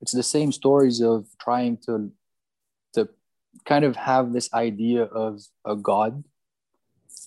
it's 0.00 0.12
the 0.12 0.22
same 0.22 0.52
stories 0.52 1.00
of 1.00 1.26
trying 1.40 1.76
to 1.87 2.12
to 2.94 3.08
kind 3.64 3.84
of 3.84 3.96
have 3.96 4.32
this 4.32 4.52
idea 4.52 5.04
of 5.04 5.40
a 5.64 5.76
god 5.76 6.25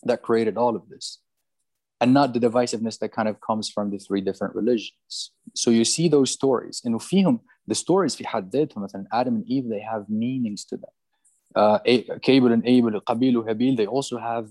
that 0.03 0.21
created 0.21 0.57
all 0.57 0.75
of 0.75 0.89
this 0.89 1.19
and 2.01 2.13
not 2.13 2.33
the 2.33 2.39
divisiveness 2.39 2.99
that 2.99 3.11
kind 3.11 3.27
of 3.27 3.39
comes 3.41 3.69
from 3.69 3.89
the 3.89 3.97
three 3.97 4.21
different 4.21 4.53
religions. 4.53 5.31
So 5.53 5.71
you 5.71 5.85
see 5.85 6.07
those 6.07 6.31
stories. 6.31 6.81
And 6.83 6.95
فيهم 6.95 7.39
the 7.67 7.75
stories 7.75 8.15
في 8.15 8.25
حد 8.25 8.49
ذاتهم 8.49 8.83
مثلا 8.83 9.05
Adam 9.11 9.35
and 9.35 9.45
Eve 9.47 9.69
they 9.69 9.79
have 9.79 10.09
meanings 10.09 10.65
to 10.65 10.77
them. 10.77 10.89
Uh, 11.55 11.79
Cable 12.21 12.51
and 12.51 12.67
Abel, 12.67 12.99
Qabil 12.99 13.35
and 13.35 13.47
Habil, 13.47 13.77
they 13.77 13.87
also 13.87 14.17
have 14.17 14.49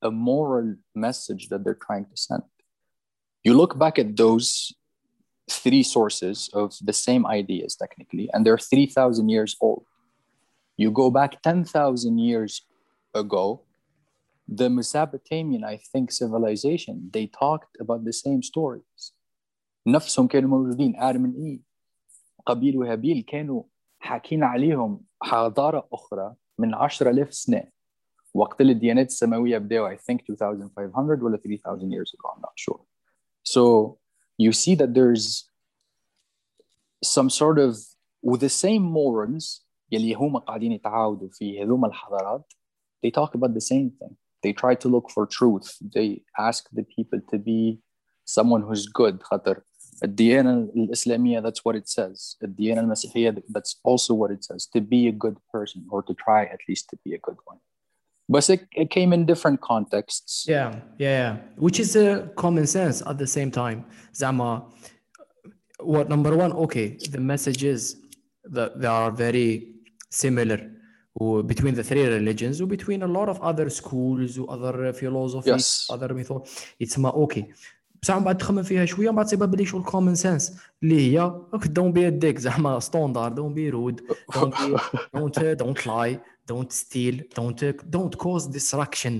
a 0.00 0.10
moral 0.10 0.74
message 0.94 1.48
that 1.50 1.62
they're 1.64 1.82
trying 1.86 2.06
to 2.06 2.16
send. 2.16 2.42
You 3.44 3.52
look 3.54 3.78
back 3.78 3.98
at 3.98 4.16
those 4.16 4.72
three 5.50 5.82
sources 5.82 6.50
of 6.52 6.74
the 6.82 6.92
same 6.92 7.26
ideas 7.26 7.76
technically, 7.76 8.28
and 8.32 8.44
they're 8.44 8.58
3,000 8.58 9.28
years 9.28 9.56
old. 9.60 9.84
You 10.76 10.90
go 10.90 11.10
back 11.10 11.42
10,000 11.42 12.18
years 12.18 12.62
ago, 13.14 13.62
the 14.48 14.68
Mesopotamian, 14.70 15.64
I 15.64 15.78
think, 15.92 16.12
civilization, 16.12 17.10
they 17.12 17.26
talked 17.26 17.76
about 17.80 18.04
the 18.04 18.12
same 18.12 18.42
stories. 18.42 19.12
نفسهم 19.86 20.26
كانوا 20.26 20.50
موجودين 20.50 20.96
آدم 20.96 21.24
and 21.24 21.36
Eve 21.36 21.62
قابيل 22.46 22.78
وهابيل 22.78 23.22
كانوا 23.22 23.62
حاكين 24.00 24.44
عليهم 24.44 25.00
حضارة 25.22 25.88
أخرى 25.92 26.34
من 26.58 26.74
10000 26.74 27.34
سنة 27.34 27.64
وقت 28.34 28.60
اللي 28.60 28.72
الديانات 28.72 29.06
السماوية 29.06 29.58
بدأوا 29.58 29.94
I 29.94 29.98
think 29.98 30.20
2500 30.30 31.22
ولا 31.22 31.36
3000 31.36 31.90
years 31.90 32.14
ago 32.14 32.28
I'm 32.34 32.40
not 32.40 32.56
sure 32.56 32.80
so 33.44 33.96
you 34.40 34.52
see 34.52 34.74
that 34.74 34.94
there's 34.94 35.50
some 37.02 37.30
sort 37.30 37.58
of 37.58 37.78
with 38.22 38.40
the 38.40 38.48
same 38.48 38.82
morals 38.82 39.66
يلي 39.92 40.14
هم 40.14 40.38
قاعدين 40.38 40.72
يتعاودوا 40.72 41.28
في 41.28 41.62
هذوما 41.62 41.88
الحضارات 41.88 42.52
they 43.06 43.10
talk 43.10 43.34
about 43.34 43.54
the 43.54 43.60
same 43.60 43.90
thing 43.90 44.16
they 44.42 44.52
try 44.52 44.74
to 44.74 44.88
look 44.88 45.10
for 45.10 45.26
truth 45.26 45.78
they 45.94 46.22
ask 46.38 46.68
the 46.72 46.82
people 46.82 47.20
to 47.30 47.38
be 47.38 47.80
someone 48.24 48.62
who's 48.62 48.86
good 48.86 49.22
خاطر 49.22 49.62
الديانة 50.04 50.52
الإسلامية 50.76 51.40
that's 51.40 51.60
what 51.64 51.76
it 51.76 51.88
says 51.88 52.36
الديانة 52.42 52.80
المسيحية 52.80 53.42
that's 53.48 53.76
also 53.84 54.14
what 54.14 54.30
it 54.30 54.44
says 54.44 54.66
to 54.66 54.80
be 54.80 55.08
a 55.08 55.12
good 55.12 55.36
person 55.52 55.86
or 55.90 56.02
to 56.02 56.14
try 56.14 56.44
at 56.44 56.60
least 56.68 56.88
to 56.90 56.96
be 57.04 57.14
a 57.14 57.18
good 57.18 57.38
one 57.44 57.58
but 58.30 58.48
it, 58.54 58.60
it 58.82 58.88
came 58.96 59.10
in 59.16 59.20
different 59.32 59.60
contexts 59.60 60.46
Yeah, 60.54 60.70
yeah, 61.04 61.16
yeah. 61.22 61.32
Which 61.66 61.78
is 61.84 61.90
a 61.96 62.08
common 62.42 62.66
sense 62.66 62.96
at 63.10 63.16
the 63.22 63.26
same 63.36 63.50
time. 63.62 63.78
Zama, 64.20 64.50
what 65.92 66.08
number 66.08 66.32
one? 66.36 66.52
Okay, 66.64 66.86
the 67.14 67.20
messages 67.20 67.96
that 68.56 68.70
they 68.80 68.88
are 68.88 69.10
very 69.10 69.74
similar 70.10 70.58
w- 71.18 71.42
between 71.42 71.74
the 71.74 71.84
three 71.90 72.06
religions 72.18 72.60
or 72.60 72.66
between 72.66 73.02
a 73.02 73.06
lot 73.18 73.28
of 73.28 73.40
other 73.50 73.68
schools 73.80 74.38
or 74.38 74.46
other 74.50 74.92
philosophies, 74.92 75.46
Yes. 75.46 75.86
other 75.90 76.10
method. 76.14 76.40
It's 76.80 76.98
ما 76.98 77.10
okay. 77.24 77.44
بصح 78.02 78.16
من 78.16 78.24
بعد 78.24 78.38
تخمم 78.38 78.62
فيها 78.62 78.84
شويه 78.84 79.10
من 79.10 79.16
بعد 79.16 79.26
تصيبها 79.26 79.46
بلي 79.46 79.64
شو 79.64 79.78
الكومن 79.78 80.14
سنس 80.14 80.56
اللي 80.82 81.18
هي 81.18 81.32
دون 81.66 81.92
بي 81.92 82.10
ديك 82.10 82.38
زعما 82.38 82.80
ستوندار 82.80 83.32
دون 83.32 83.54
بي 83.54 83.70
رود 83.70 84.00
don't 84.32 84.54
be, 84.54 84.78
don't 85.16 85.36
uh, 85.38 86.18
don't 86.50 86.56
lie 86.56 86.62
don't 86.62 86.72
steal 86.72 87.14
don't 87.34 87.62
uh, 87.62 87.72
don't 87.96 88.14
cause 88.24 88.42
destruction 88.58 89.14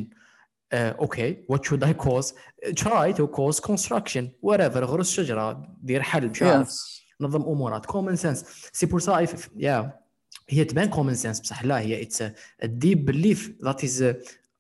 uh, 0.72 0.92
okay 1.06 1.30
what 1.50 1.60
should 1.66 1.82
I 1.90 1.92
cause 2.06 2.28
Uh, 2.66 2.72
try 2.84 3.06
to 3.18 3.24
cause 3.38 3.60
construction 3.60 4.24
whatever 4.40 4.84
غرس 4.84 5.10
شجرة 5.10 5.76
دير 5.82 6.02
حل 6.02 6.28
مش 6.30 6.42
عارف 6.42 6.68
yes 6.68 7.02
نظم 7.20 7.42
امورات 7.42 7.86
common 7.86 8.16
sense 8.16 8.44
سي 8.72 8.86
بور 8.86 9.00
سا 9.00 9.26
if- 9.26 9.48
yeah 9.58 9.90
هي 10.48 10.64
تبان 10.64 10.90
common 10.92 11.16
sense 11.22 11.40
بصح 11.40 11.64
لا 11.64 11.80
هي 11.80 12.04
it's 12.06 12.16
a, 12.16 12.30
a 12.64 12.68
deep 12.68 12.98
belief 13.10 13.50
that 13.66 13.82
is 13.84 14.02
uh, 14.02 14.14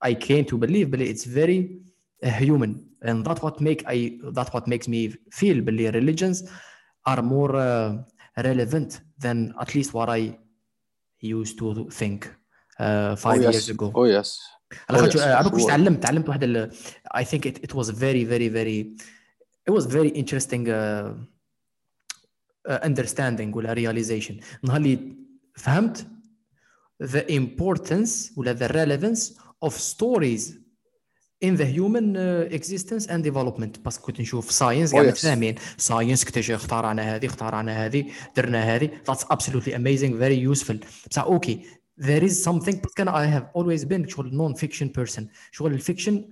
I 0.08 0.14
came 0.14 0.44
to 0.50 0.56
believe 0.58 0.88
بلي 0.88 1.14
it's 1.14 1.24
very 1.24 1.70
uh, 2.26 2.30
human 2.30 2.72
and 3.02 3.24
that 3.26 3.38
what 3.42 3.60
make 3.60 3.82
I 3.86 4.18
that 4.36 4.48
what 4.54 4.68
makes 4.68 4.88
me 4.88 5.14
feel 5.30 5.60
بلي 5.60 5.90
religions 5.90 6.48
are 7.08 7.22
more 7.22 7.52
uh, 7.56 7.92
relevant 8.38 9.00
than 9.24 9.54
at 9.62 9.74
least 9.74 9.90
what 9.94 10.08
I 10.08 10.38
used 11.22 11.58
to 11.58 11.88
think 12.00 12.20
Uh, 12.81 13.15
five 13.15 13.39
oh, 13.39 13.49
years 13.49 13.69
ago 13.69 13.91
oh 13.95 14.07
yes 14.07 14.29
على 14.89 14.99
Oh, 14.99 15.01
خاطر 15.01 15.53
واش 15.53 15.63
sure. 15.63 15.67
تعلمت 15.67 16.03
تعلمت 16.03 16.29
واحد 16.29 16.71
think 17.23 17.45
it, 17.45 17.57
it 17.67 17.73
was 17.75 17.89
very 17.89 18.23
very 18.23 18.49
very 18.49 18.95
it 19.69 19.73
was 19.73 19.85
very 19.85 20.09
interesting 20.09 20.67
uh, 20.69 21.13
uh, 22.69 22.79
understanding 22.83 23.55
ولا 23.55 23.75
realization 23.75 24.33
نهار 24.63 24.77
اللي 24.77 25.15
فهمت 25.55 26.07
the 27.03 27.23
importance 27.29 28.37
ولا 28.37 28.55
the 28.55 28.71
relevance 28.71 29.33
of 29.65 29.73
stories 29.73 30.61
in 31.45 31.55
the 31.57 31.65
human 31.65 32.15
uh, 32.15 32.55
existence 32.57 33.05
and 33.07 33.23
development 33.23 33.79
بس 33.85 33.97
كنت 33.97 34.21
نشوف 34.21 34.51
ساينس 34.51 34.91
Oh, 34.91 34.93
قاعد 34.93 35.05
yes. 35.05 35.09
متفاهمين 35.09 35.55
ساينس 35.77 36.23
اكتشف 36.23 36.53
اخترعنا 36.53 37.15
هذه 37.15 37.25
اخترعنا 37.25 37.85
هذه 37.85 38.05
درنا 38.37 38.75
هذه 38.75 38.89
that's 39.11 39.23
absolutely 39.35 39.71
amazing 39.71 40.13
very 40.21 40.57
useful 40.57 40.75
بصح 41.09 41.23
أوكي 41.23 41.65
there 42.00 42.24
is 42.24 42.44
something 42.44 42.80
بس 42.84 42.92
كان 42.96 43.08
I 43.08 43.26
have 43.40 43.46
always 43.60 43.84
been 43.84 44.08
شغل 44.08 44.30
non 44.34 44.54
fiction 44.60 44.88
person 45.00 45.22
شغل 45.52 45.72
الفيكشن 45.72 46.24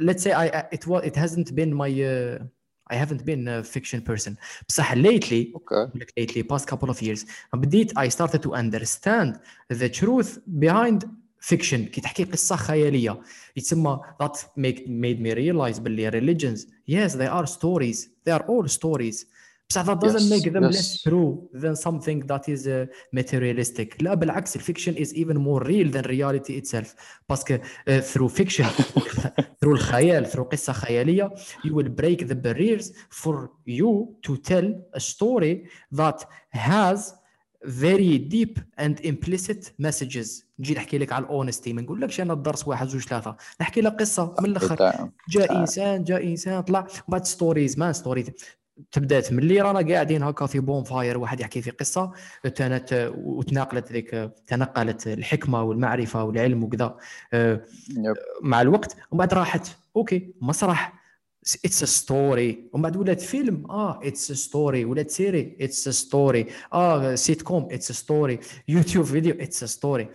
let's 0.00 0.22
say 0.22 0.32
I 0.32 0.46
I- 0.58 0.66
it 0.72 0.86
was 0.86 1.02
it 1.04 1.16
hasn't 1.16 1.54
been 1.54 1.74
my 1.74 1.90
uh, 1.90 2.44
I 2.92 2.94
haven't 3.04 3.24
been 3.24 3.48
a 3.48 3.62
fiction 3.64 4.00
person 4.10 4.32
بصح 4.68 4.94
lately 4.94 5.52
okay 5.56 5.98
like 5.98 6.12
lately 6.18 6.42
past 6.42 6.66
couple 6.66 6.90
of 6.90 7.02
years 7.02 7.26
بديت 7.54 7.92
I 7.98 8.08
started 8.08 8.42
to 8.42 8.54
understand 8.54 9.34
the 9.72 9.88
truth 10.00 10.38
behind 10.60 11.04
fiction 11.40 11.86
كي 11.88 12.00
تحكي 12.00 12.24
قصة 12.24 12.56
خيالية 12.56 13.20
يتسمى 13.56 14.00
that 14.22 14.36
make, 14.58 14.80
made 14.88 15.20
me 15.20 15.34
realize 15.34 15.80
باللي 15.80 16.10
religions 16.10 16.60
yes 16.90 17.12
they 17.12 17.28
are 17.28 17.46
stories 17.46 18.08
they 18.26 18.32
are 18.32 18.44
all 18.48 18.68
stories 18.68 19.24
بصح 19.71 19.85
that 19.85 19.97
doesn't 19.99 20.19
Yes, 20.19 20.29
make 20.29 20.53
them 20.53 20.63
yes. 20.63 20.75
less 20.75 21.01
true 21.01 21.59
than 21.61 21.75
something 21.75 22.27
that 22.31 22.43
is 22.53 22.67
uh, 22.67 22.87
materialistic 23.19 24.01
لا 24.03 24.13
بالعكس 24.13 24.55
الفيكشن 24.55 24.95
is 24.95 25.07
even 25.13 25.37
more 25.37 25.63
real 25.63 25.91
than 25.93 26.03
reality 26.05 26.61
itself 26.61 26.87
باسكو 27.29 27.57
uh, 27.57 27.91
through 28.01 28.29
fiction 28.41 28.65
through 29.61 29.71
الخيال 29.73 30.31
through 30.31 30.41
قصة 30.43 30.73
خيالية 30.73 31.29
you 31.67 31.69
will 31.71 31.89
break 32.01 32.27
the 32.27 32.35
barriers 32.35 32.85
for 33.23 33.49
you 33.67 34.07
to 34.27 34.35
tell 34.37 34.65
a 34.95 34.99
story 34.99 35.67
that 36.01 36.25
has 36.53 37.13
very 37.65 38.17
deep 38.17 38.59
and 38.79 38.93
implicit 39.05 39.71
messages 39.79 40.43
نجي 40.59 40.73
نحكي 40.73 40.97
لك 40.97 41.11
على 41.11 41.25
الاونستي 41.25 41.73
ما 41.73 41.81
نقولكش 41.81 42.21
أنا 42.21 42.33
الدرس 42.33 42.67
واحد 42.67 42.87
زوج 42.87 43.01
ثلاثة 43.01 43.35
نحكي 43.61 43.81
لك 43.81 43.99
قصه 43.99 44.35
من 44.39 44.45
الآخر. 44.49 45.09
جاء. 45.29 45.59
انسان 45.59 46.03
جاء 46.03 46.23
انسان 46.27 46.61
طلع 46.61 46.87
بعد 47.07 47.25
ستوريز 47.25 47.79
مان 47.79 47.93
ستوري 47.93 48.25
تبدات 48.91 49.33
من 49.33 49.39
اللي 49.39 49.61
رانا 49.61 49.93
قاعدين 49.93 50.23
هكا 50.23 50.45
في 50.45 50.59
بون 50.59 50.83
فاير 50.83 51.17
واحد 51.17 51.39
يحكي 51.39 51.61
في 51.61 51.71
قصة 51.71 52.11
كانت 52.55 53.11
وتناقلت 53.15 53.91
ذيك 53.91 54.31
تنقلت 54.47 55.07
الحكمة 55.07 55.63
والمعرفة 55.63 56.23
والعلم 56.23 56.63
وكذا. 56.63 56.97
آه،. 57.33 57.65
مع 58.41 58.61
الوقت 58.61 58.95
ومن 59.11 59.19
بعد 59.19 59.33
راحت. 59.33 59.67
أوكي 59.95 60.33
مسرح. 60.41 61.01
اتس 61.65 61.83
ا 61.83 61.85
ستوري 61.85 62.69
ومن 62.73 62.81
بعد 62.83 62.97
ولات 62.97 63.21
فيلم. 63.21 63.71
آه 63.71 63.99
اتس 64.03 64.31
ا 64.31 64.33
ستوري 64.33 64.85
ولات 64.85 65.11
سيري. 65.11 65.57
اتس 65.61 65.87
ا 65.87 65.91
ستوري 65.91 66.45
آه 66.73 67.15
سيت 67.15 67.41
كوم 67.41 67.67
اتس 67.71 67.91
ا 67.91 67.93
ستوري 67.93 68.39
يوتيوب 68.67 69.05
فيديو 69.05 69.35
اتس 69.39 69.63
ا 69.63 69.65
ستوري 69.65 70.09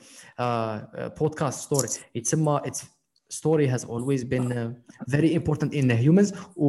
بودكاست 1.20 1.60
ستوري 1.60 1.88
يتسمى 2.14 2.60
اتس 2.64 2.84
story 3.29 3.67
has 3.67 3.83
always 3.85 4.23
been 4.23 4.51
uh, 4.51 4.73
very 5.07 5.33
important 5.33 5.73
in 5.73 5.87
the 5.87 5.95
humans 5.95 6.29
و 6.57 6.65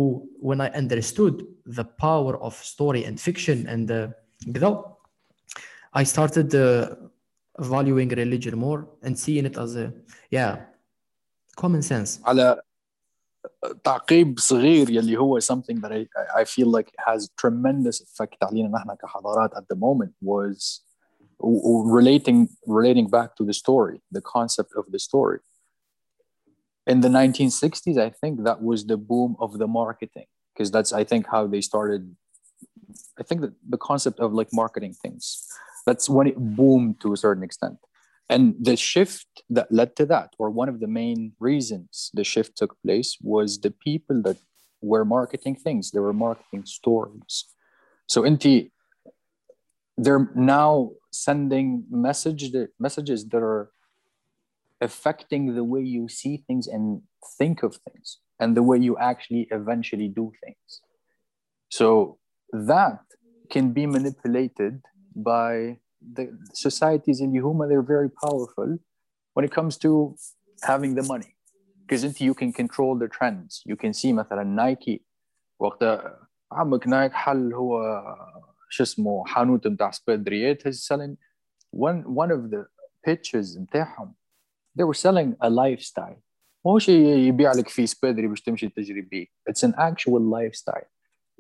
when 0.49 0.61
I 0.67 0.69
understood 0.83 1.35
the 1.79 1.87
power 2.07 2.35
of 2.47 2.53
story 2.75 3.03
and 3.09 3.15
fiction 3.29 3.67
and 3.67 3.91
uh, 3.91 4.09
كذا 4.55 4.85
I 5.95 6.05
started 6.05 6.55
uh, 6.55 6.95
valuing 7.59 8.09
religion 8.09 8.55
more 8.59 8.81
and 9.03 9.19
seeing 9.25 9.45
it 9.51 9.57
as 9.65 9.77
a 9.77 9.93
yeah 10.31 10.53
common 11.57 11.83
sense 11.83 12.21
على 12.25 12.63
تعقيب 13.85 14.39
صغير 14.39 14.91
يلي 14.91 15.17
هو 15.17 15.41
something 15.41 15.81
that 15.81 15.93
I, 15.93 16.07
I 16.41 16.45
feel 16.45 16.69
like 16.77 16.91
has 16.99 17.29
tremendous 17.37 18.01
effect 18.01 18.37
علينا 18.43 18.69
نحن 18.69 18.95
كحضارات 18.95 19.55
at 19.55 19.65
the 19.69 19.77
moment 19.77 20.13
was 20.23 20.81
w- 21.41 21.63
w- 21.63 21.93
relating 21.99 22.49
relating 22.67 23.09
back 23.11 23.37
to 23.37 23.45
the 23.45 23.53
story 23.53 24.01
the 24.17 24.21
concept 24.21 24.73
of 24.77 24.85
the 24.93 24.99
story 24.99 25.39
in 26.88 27.02
the 27.02 27.10
1960s, 27.10 27.98
I 27.98 28.10
think 28.10 28.44
that 28.46 28.62
was 28.62 28.86
the 28.86 28.98
boom 28.98 29.36
of 29.40 29.60
the 29.60 29.68
marketing 29.68 30.26
because 30.54 30.72
that's 30.72 30.94
I 30.94 31.04
think 31.04 31.28
how 31.28 31.46
they 31.46 31.62
started. 31.62 32.16
I 33.20 33.24
think 33.24 33.42
that 33.42 33.54
the 33.68 33.78
concept 33.78 34.20
of 34.20 34.34
like 34.34 34.50
marketing 34.54 34.94
things. 34.94 35.46
That's 35.86 36.10
when 36.10 36.28
it 36.28 36.38
boomed 36.38 37.00
to 37.02 37.14
a 37.14 37.18
certain 37.18 37.44
extent. 37.44 37.78
And 38.30 38.56
the 38.60 38.76
shift 38.76 39.28
that 39.50 39.72
led 39.72 39.96
to 39.98 40.06
that, 40.08 40.34
or 40.38 40.50
one 40.50 40.68
of 40.68 40.82
the 40.82 40.88
main 40.88 41.34
reasons 41.40 42.12
the 42.14 42.26
shift 42.26 42.58
took 42.58 42.76
place, 42.82 43.18
was 43.22 43.60
the 43.60 43.72
people 43.72 44.22
that 44.24 44.38
were 44.82 45.06
marketing 45.06 45.56
things. 45.56 45.92
They 45.92 46.00
were 46.00 46.14
marketing 46.14 46.66
stories. 46.66 47.46
So 48.08 48.24
Inti, 48.24 48.72
they're 49.98 50.30
now 50.36 50.92
sending 51.12 51.86
message 51.90 52.54
messages 52.80 53.26
that 53.30 53.42
are 53.42 53.72
affecting 54.81 55.55
the 55.55 55.65
way 55.65 55.81
you 55.81 56.09
see 56.09 56.45
things 56.47 56.67
and 56.67 57.03
think 57.39 57.63
of 57.63 57.77
things 57.87 58.19
and 58.41 58.57
the 58.57 58.63
way 58.63 58.79
you 58.79 58.97
actually 58.99 59.47
eventually 59.51 60.09
do 60.09 60.33
things. 60.43 60.81
So 61.69 62.19
that 62.53 63.01
can 63.51 63.73
be 63.73 63.87
manipulated 63.87 64.83
by 65.15 65.79
the 66.17 66.37
societies 66.53 67.21
in 67.21 67.33
Yahuma, 67.33 67.69
they're 67.69 67.83
very 67.83 68.11
powerful 68.11 68.79
when 69.35 69.45
it 69.45 69.53
comes 69.53 69.79
to 69.79 70.17
having 70.63 70.95
the 70.95 71.03
money. 71.05 71.37
Because 71.87 72.05
انت 72.05 72.21
you 72.21 72.35
can 72.35 72.53
control 72.53 72.99
the 72.99 73.09
trends. 73.09 73.63
You 73.67 73.77
can 73.77 73.93
see 73.93 74.13
مثلا 74.13 74.45
نايكي 74.45 75.05
وقت 75.59 75.85
عمك 76.53 76.87
نايك 76.87 77.13
حل 77.13 77.55
هو 77.55 78.03
شو 78.71 78.83
اسمه 78.83 79.25
حانوت 79.27 79.67
بتاع 79.69 79.91
سبيدريات 79.91 80.69
is 80.69 80.87
selling 80.87 81.17
one 81.71 82.05
one 82.05 82.31
of 82.31 82.51
the 82.51 82.67
pitches 83.07 83.59
بتاعهم 83.59 84.15
they 84.77 84.85
were 84.85 84.95
selling 84.95 85.35
a 85.41 85.51
lifestyle 85.51 86.21
مو 86.65 86.79
شيء 86.79 87.07
يبيع 87.07 87.53
لك 87.53 87.69
فيه 87.69 87.87
سبيدري 87.87 88.27
باش 88.27 88.43
تمشي 88.43 88.69
تجري 88.69 89.01
بيه 89.01 89.27
it's 89.51 89.69
an 89.69 89.73
actual 89.73 90.21
lifestyle 90.21 90.89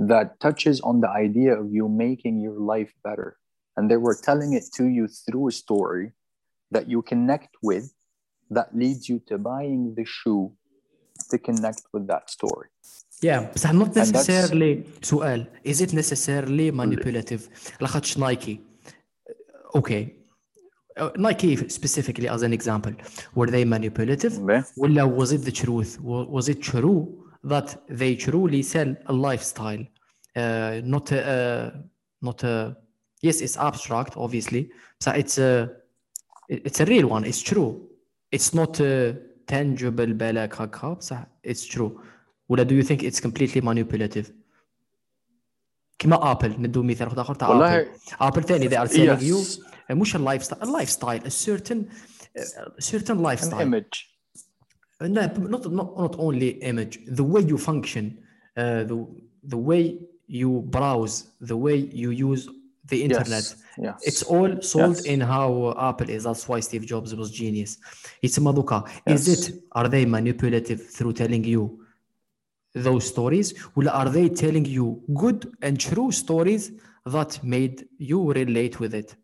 that 0.00 0.29
touches 0.41 0.81
on 0.81 1.00
the 1.00 1.11
idea 1.26 1.52
of 1.61 1.67
you 1.73 1.88
making 1.88 2.41
your 2.41 2.59
life 2.75 2.93
better 3.05 3.37
and 3.76 3.91
they 3.91 3.97
were 3.97 4.17
telling 4.29 4.52
it 4.59 4.64
to 4.79 4.85
you 4.97 5.07
through 5.25 5.49
a 5.49 5.52
story 5.62 6.07
that 6.75 6.85
you 6.93 7.02
connect 7.12 7.52
with 7.62 7.87
that 8.57 8.69
leads 8.83 9.09
you 9.11 9.19
to 9.29 9.35
buying 9.38 9.95
the 9.99 10.05
shoe 10.05 10.45
to 11.31 11.37
connect 11.49 11.83
with 11.93 12.05
that 12.12 12.25
story 12.31 12.69
yeah 13.23 13.52
بس 13.55 13.67
not 13.67 13.97
necessarily 13.97 14.85
سؤال 15.02 15.47
is 15.69 15.81
it 15.81 15.95
necessarily 15.95 16.71
manipulative 16.71 17.41
لاخاطش 17.81 18.19
نايكي 18.19 18.61
okay 19.79 20.05
Nike 21.17 21.57
specifically 21.69 22.29
as 22.29 22.43
an 22.43 22.52
example 22.52 22.93
were 23.35 23.47
they 23.47 23.64
manipulative 23.64 24.38
ولا 24.76 25.05
was 25.05 25.33
it 25.33 25.43
the 25.45 25.52
truth 25.52 26.00
was 26.00 26.49
it 26.49 26.61
true 26.62 27.09
that 27.45 27.76
they 27.88 28.14
truly 28.14 28.62
sell 28.62 28.95
a 29.07 29.12
lifestyle 29.12 29.85
uh, 30.37 30.81
not 30.85 31.12
a, 31.12 31.21
uh, 31.26 31.71
not 32.21 32.45
a 32.45 32.76
yes 33.23 33.41
it's 33.41 33.57
abstract 33.57 34.17
obviously 34.17 34.71
so 35.00 35.11
it's 35.12 35.38
a 35.38 35.71
it's 36.49 36.81
a 36.81 36.85
real 36.85 37.07
one 37.07 37.25
it's 37.25 37.43
true 37.43 37.88
it's 38.31 38.55
not 38.55 38.81
a 38.81 39.17
tangible 39.47 40.12
بالك 40.14 40.61
هكا 40.61 40.93
بصح 40.93 41.26
it's 41.47 41.64
true 41.75 41.91
ولا 42.49 42.64
do 42.64 42.75
you 42.75 42.83
think 42.83 43.02
it's 43.02 43.21
completely 43.21 43.61
manipulative 43.61 44.33
كما 45.99 46.31
ابل 46.33 46.57
ندو 46.59 46.83
مثال 46.83 47.19
اخر 47.19 47.35
تاع 47.35 47.50
ابل 47.50 47.87
ابل 48.21 48.43
ثاني 48.43 48.69
they 48.69 48.73
are 48.73 48.88
selling 48.88 49.21
yes. 49.21 49.23
you 49.23 49.73
مش 49.91 50.17
اللايف 50.17 50.45
ستايل 50.45 50.62
اللايف 50.62 50.91
ستايل 50.91 51.23
a 51.23 51.31
certain 51.31 51.85
a 52.39 52.82
certain 52.82 53.19
lifestyle 53.23 53.61
An 53.61 53.67
image 53.67 54.13
no 55.00 55.26
not, 55.50 55.73
not 55.78 55.89
not 56.04 56.15
only 56.19 56.49
image 56.71 56.95
the 57.06 57.25
way 57.32 57.43
you 57.50 57.58
function 57.58 58.04
uh, 58.56 58.85
the 58.91 58.97
the 59.54 59.61
way 59.69 59.99
you 60.41 60.50
browse 60.76 61.15
the 61.41 61.56
way 61.56 61.76
you 62.02 62.11
use 62.11 62.49
the 62.93 63.02
internet. 63.02 63.30
Yes. 63.30 63.56
yes. 63.78 63.97
It's 64.02 64.23
all 64.23 64.61
sold 64.61 64.97
yes. 64.97 65.04
in 65.04 65.21
how 65.21 65.75
Apple 65.78 66.11
is. 66.11 66.25
That's 66.25 66.49
why 66.49 66.61
Steve 66.61 66.87
Jobs 66.87 67.15
was 67.15 67.30
genius. 67.30 67.78
It's 68.23 68.39
Maduka. 68.39 68.78
Yes. 69.06 69.28
Is 69.28 69.49
it 69.49 69.63
are 69.73 69.89
they 69.89 70.04
manipulative 70.04 70.80
through 70.97 71.15
telling 71.15 71.45
you 71.45 71.63
those 72.75 73.06
stories? 73.06 73.54
Or 73.75 73.89
are 73.89 74.08
they 74.08 74.28
telling 74.28 74.65
you 74.65 75.02
good 75.15 75.52
and 75.63 75.78
true 75.78 76.11
stories 76.11 76.73
that 77.06 77.43
made 77.43 77.87
you 77.99 78.32
relate 78.32 78.80
with 78.80 78.95
it? 78.95 79.15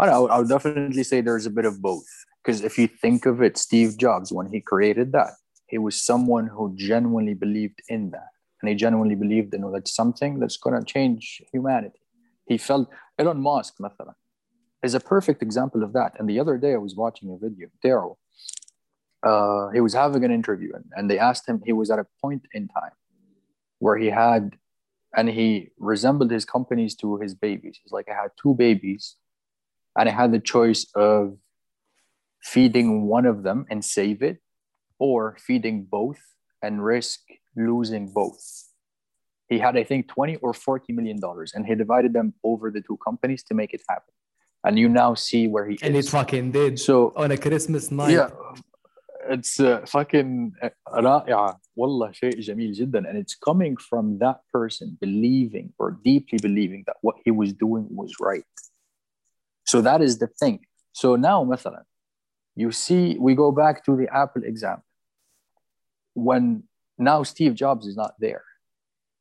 I, 0.00 0.18
would, 0.18 0.30
I 0.30 0.38
would 0.38 0.48
definitely 0.48 1.02
say 1.02 1.20
there's 1.20 1.46
a 1.46 1.50
bit 1.50 1.64
of 1.64 1.80
both. 1.80 2.06
Because 2.42 2.62
if 2.62 2.78
you 2.78 2.86
think 2.86 3.26
of 3.26 3.42
it, 3.42 3.56
Steve 3.56 3.98
Jobs, 3.98 4.32
when 4.32 4.46
he 4.46 4.60
created 4.60 5.12
that, 5.12 5.32
he 5.66 5.78
was 5.78 6.00
someone 6.00 6.46
who 6.46 6.74
genuinely 6.76 7.34
believed 7.34 7.80
in 7.88 8.10
that 8.10 8.28
and 8.60 8.68
he 8.68 8.74
genuinely 8.74 9.14
believed 9.14 9.52
in 9.54 9.60
that 9.72 9.88
something 9.88 10.38
that's 10.38 10.56
going 10.56 10.78
to 10.78 10.84
change 10.84 11.42
humanity. 11.52 11.98
He 12.46 12.58
felt 12.58 12.88
Elon 13.18 13.40
Musk, 13.40 13.74
مثلا, 13.80 14.14
is 14.82 14.94
a 14.94 15.00
perfect 15.00 15.42
example 15.42 15.82
of 15.82 15.92
that. 15.92 16.12
And 16.18 16.28
the 16.28 16.38
other 16.38 16.56
day 16.56 16.74
I 16.74 16.78
was 16.78 16.94
watching 16.94 17.30
a 17.30 17.36
video, 17.36 17.68
Daryl, 17.84 18.16
uh, 19.22 19.70
he 19.70 19.80
was 19.80 19.94
having 19.94 20.24
an 20.24 20.30
interview 20.30 20.72
and, 20.74 20.84
and 20.96 21.10
they 21.10 21.18
asked 21.18 21.48
him, 21.48 21.62
he 21.64 21.72
was 21.72 21.90
at 21.90 21.98
a 21.98 22.06
point 22.22 22.46
in 22.52 22.68
time 22.68 22.92
where 23.78 23.96
he 23.96 24.06
had, 24.06 24.56
and 25.16 25.28
he 25.28 25.70
resembled 25.78 26.30
his 26.30 26.44
companies 26.44 26.94
to 26.96 27.18
his 27.18 27.34
babies. 27.34 27.78
He's 27.82 27.92
like, 27.92 28.08
I 28.08 28.14
had 28.14 28.30
two 28.40 28.54
babies 28.54 29.16
and 29.96 30.08
I 30.08 30.12
had 30.12 30.32
the 30.32 30.40
choice 30.40 30.86
of 30.94 31.36
feeding 32.42 33.06
one 33.06 33.26
of 33.26 33.42
them 33.42 33.66
and 33.70 33.84
save 33.84 34.22
it 34.22 34.38
or 34.98 35.36
feeding 35.40 35.84
both 35.84 36.20
and 36.62 36.84
risk 36.84 37.20
losing 37.56 38.12
both. 38.12 38.42
He 39.48 39.58
had, 39.58 39.76
I 39.76 39.84
think, 39.84 40.08
20 40.08 40.36
or 40.36 40.52
40 40.52 40.92
million 40.92 41.20
dollars, 41.20 41.52
and 41.54 41.66
he 41.66 41.74
divided 41.74 42.12
them 42.12 42.34
over 42.42 42.70
the 42.70 42.80
two 42.80 42.98
companies 43.04 43.42
to 43.44 43.54
make 43.54 43.72
it 43.72 43.82
happen. 43.88 44.12
And 44.64 44.78
you 44.78 44.88
now 44.88 45.14
see 45.14 45.46
where 45.46 45.66
he 45.68 45.78
and 45.82 45.94
is. 45.96 46.08
it 46.08 46.10
fucking 46.10 46.50
did. 46.50 46.80
So 46.80 47.12
on 47.16 47.30
a 47.30 47.36
Christmas 47.36 47.90
night. 47.90 48.10
Yeah. 48.10 48.30
It's 49.28 49.58
uh, 49.58 49.84
fucking 49.86 50.52
رائعة 50.88 51.60
والله 51.76 52.12
شيء 52.12 52.40
جميل 52.40 52.72
جدا 52.72 52.98
and 53.08 53.18
it's 53.18 53.34
coming 53.34 53.76
from 53.76 54.18
that 54.18 54.40
person 54.52 54.96
believing 55.00 55.72
or 55.80 55.98
deeply 56.04 56.38
believing 56.40 56.84
that 56.86 56.96
what 57.02 57.16
he 57.24 57.32
was 57.32 57.52
doing 57.52 57.88
was 57.90 58.14
right. 58.20 58.44
So 59.64 59.80
that 59.80 60.00
is 60.02 60.18
the 60.18 60.26
thing. 60.26 60.60
So 60.92 61.16
now 61.16 61.44
مثلا 61.44 61.84
you 62.54 62.72
see 62.72 63.16
we 63.18 63.34
go 63.34 63.52
back 63.52 63.84
to 63.84 63.96
the 63.96 64.08
Apple 64.14 64.42
example. 64.44 64.84
When 66.14 66.64
now 66.98 67.22
Steve 67.22 67.54
Jobs 67.54 67.86
is 67.86 67.96
not 67.96 68.14
there. 68.18 68.44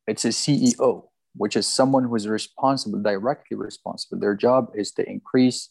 It's 0.07 0.23
a 0.23 0.29
CEO, 0.29 1.07
which 1.35 1.55
is 1.55 1.67
someone 1.67 2.03
who 2.05 2.15
is 2.15 2.27
responsible, 2.27 3.01
directly 3.01 3.57
responsible. 3.57 4.19
Their 4.19 4.35
job 4.35 4.71
is 4.75 4.91
to 4.93 5.09
increase 5.09 5.69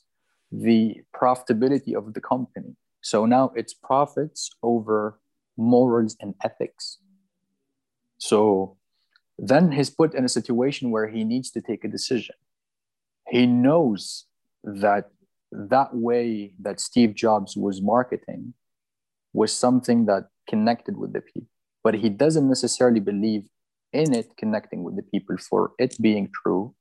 the 0.52 1.02
profitability 1.14 1.94
of 1.94 2.14
the 2.14 2.20
company. 2.20 2.76
So 3.00 3.26
now 3.26 3.52
it's 3.54 3.74
profits 3.74 4.50
over 4.62 5.18
morals 5.56 6.16
and 6.20 6.34
ethics. 6.44 6.98
So 8.18 8.76
then 9.38 9.72
he's 9.72 9.90
put 9.90 10.14
in 10.14 10.24
a 10.24 10.28
situation 10.28 10.90
where 10.90 11.08
he 11.08 11.24
needs 11.24 11.50
to 11.52 11.60
take 11.60 11.84
a 11.84 11.88
decision. 11.88 12.36
He 13.28 13.46
knows 13.46 14.26
that 14.62 15.10
that 15.52 15.94
way 15.94 16.52
that 16.60 16.80
Steve 16.80 17.14
Jobs 17.14 17.56
was 17.56 17.80
marketing 17.80 18.54
was 19.32 19.52
something 19.52 20.06
that 20.06 20.28
connected 20.48 20.96
with 20.96 21.12
the 21.12 21.20
people 21.20 21.54
but 21.84 21.94
he 21.94 22.08
doesn't 22.08 22.48
necessarily 22.48 22.98
believe 22.98 23.44
in 23.92 24.12
it 24.12 24.36
connecting 24.36 24.82
with 24.82 24.96
the 24.96 25.02
people 25.02 25.36
for 25.36 25.72
it 25.78 25.94
being 26.00 26.28
true. 26.42 26.74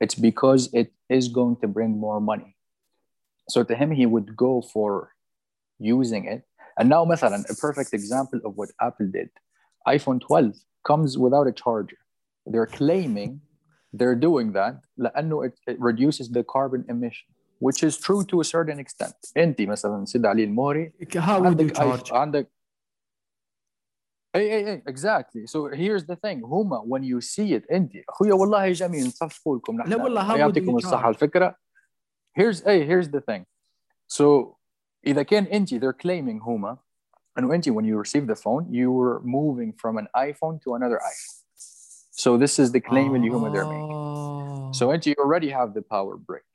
It's 0.00 0.14
because 0.14 0.72
it 0.72 0.92
is 1.08 1.28
going 1.28 1.56
to 1.62 1.66
bring 1.66 1.98
more 1.98 2.20
money. 2.20 2.56
So 3.48 3.64
to 3.64 3.74
him, 3.74 3.90
he 3.90 4.06
would 4.06 4.36
go 4.36 4.62
for 4.62 5.10
using 5.78 6.26
it. 6.26 6.44
And 6.78 6.88
now, 6.88 7.04
مثلا, 7.04 7.50
a 7.50 7.54
perfect 7.56 7.92
example 7.92 8.40
of 8.44 8.56
what 8.56 8.70
Apple 8.80 9.08
did 9.12 9.30
iPhone 9.86 10.20
12 10.20 10.54
comes 10.86 11.18
without 11.18 11.46
a 11.46 11.52
charger. 11.52 11.98
They're 12.46 12.66
claiming 12.66 13.40
they're 13.96 14.14
doing 14.14 14.52
that 14.52 14.86
لأنه 14.96 15.48
it, 15.48 15.52
it 15.70 15.76
reduces 15.80 16.28
the 16.28 16.42
carbon 16.42 16.84
emission 16.88 17.28
which 17.60 17.82
is 17.82 17.96
true 17.96 18.24
to 18.24 18.40
a 18.40 18.44
certain 18.44 18.78
extent 18.78 19.32
انت 19.36 19.60
مثلا 19.60 20.04
سيد 20.04 20.26
علي 20.26 20.44
المهري 20.44 20.92
how 21.14 21.40
would 21.42 21.60
you 21.60 21.70
charge 21.70 22.12
عندك 22.12 22.50
اي 24.36 24.56
اي 24.56 24.72
اي 24.72 24.82
exactly 24.88 25.46
so 25.46 25.76
here's 25.76 26.04
the 26.04 26.16
thing 26.16 26.44
هما 26.44 26.80
when 26.80 27.02
you 27.02 27.20
see 27.20 27.58
it 27.58 27.72
انت 27.72 27.92
اخويا 28.08 28.34
والله 28.34 28.72
جميل 28.72 29.06
نصفقوا 29.06 29.56
لكم 29.56 29.76
نحن 29.76 29.90
لا 29.90 30.02
والله 30.02 30.36
يعطيكم 30.36 30.76
الصحه 30.76 31.08
الفكره 31.08 31.56
here's 32.40 32.66
اي 32.66 32.88
here's 32.88 33.06
the 33.06 33.20
thing 33.20 33.44
so 34.18 34.56
اذا 35.06 35.22
كان 35.22 35.44
انت 35.44 35.74
they're 35.74 35.98
claiming 36.06 36.42
هما 36.42 36.78
انه 37.38 37.54
انت 37.54 37.70
when 37.70 37.84
you 37.84 38.08
receive 38.08 38.26
the 38.26 38.36
phone 38.36 38.64
you 38.70 38.90
were 38.90 39.20
moving 39.20 39.72
from 39.72 39.98
an 39.98 40.06
iPhone 40.16 40.58
to 40.60 40.74
another 40.74 40.98
iPhone 40.98 41.37
so 42.18 42.36
this 42.38 42.58
is 42.58 42.70
the 42.72 42.80
claim 42.80 43.14
اللي 43.14 43.28
هما 43.28 43.52
they're 43.52 43.66
making 43.66 44.78
so 44.78 44.90
انت 44.90 45.08
you 45.08 45.14
already 45.24 45.50
have 45.50 45.74
the 45.74 45.82
power 45.82 46.16
brick 46.16 46.50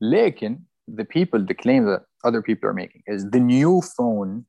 لكن 0.00 0.58
the 0.90 1.04
people 1.04 1.40
the 1.50 1.54
claim 1.54 1.84
that 1.86 2.02
other 2.28 2.42
people 2.42 2.68
are 2.70 2.74
making 2.84 3.02
is 3.06 3.20
the 3.30 3.40
new 3.40 3.80
phone 3.96 4.44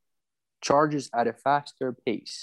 charges 0.62 1.10
at 1.20 1.26
a 1.28 1.34
faster 1.46 1.90
pace. 2.06 2.36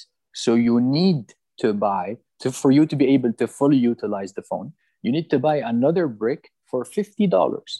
So 0.44 0.50
you 0.66 0.74
need 0.98 1.22
to 1.62 1.68
buy 1.88 2.06
to 2.42 2.48
for 2.60 2.70
you 2.76 2.84
to 2.92 2.96
be 3.02 3.06
able 3.16 3.32
to 3.40 3.46
fully 3.58 3.78
utilize 3.92 4.30
the 4.38 4.44
phone. 4.50 4.68
You 5.04 5.10
need 5.16 5.28
to 5.34 5.38
buy 5.48 5.56
another 5.74 6.04
brick 6.22 6.42
for 6.70 6.80
fifty 6.98 7.26
dollars. 7.36 7.70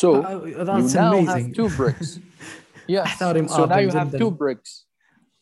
So 0.00 0.08
Uh, 0.22 0.44
you 0.50 0.64
that's 0.68 0.94
now 0.94 1.12
amazing. 1.12 1.46
have 1.46 1.54
two 1.58 1.68
bricks. 1.80 2.08
yes. 2.94 3.06
أحترم 3.06 3.48
So 3.48 3.64
now 3.66 3.72
آبل 3.76 3.90
you 3.90 3.90
have 3.98 4.08
جداً. 4.10 4.18
two 4.18 4.30
bricks. 4.30 4.70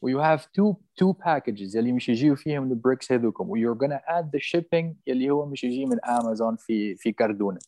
You 0.02 0.18
have 0.18 0.46
two 0.52 0.76
two 0.96 1.12
packages 1.14 1.76
اللي 1.76 1.92
مش 1.92 2.08
يجيو 2.08 2.36
فيهم 2.36 2.70
البريكس 2.72 3.12
هذوكم 3.12 3.50
و 3.50 3.56
you're 3.56 3.78
gonna 3.78 4.00
add 4.08 4.30
the 4.36 4.40
shipping 4.40 4.94
اللي 5.08 5.30
هو 5.30 5.46
مش 5.46 5.64
يجي 5.64 5.86
من 5.86 5.96
Amazon 5.96 6.56
في 6.58 6.94
في 6.96 7.12
كردونة. 7.12 7.58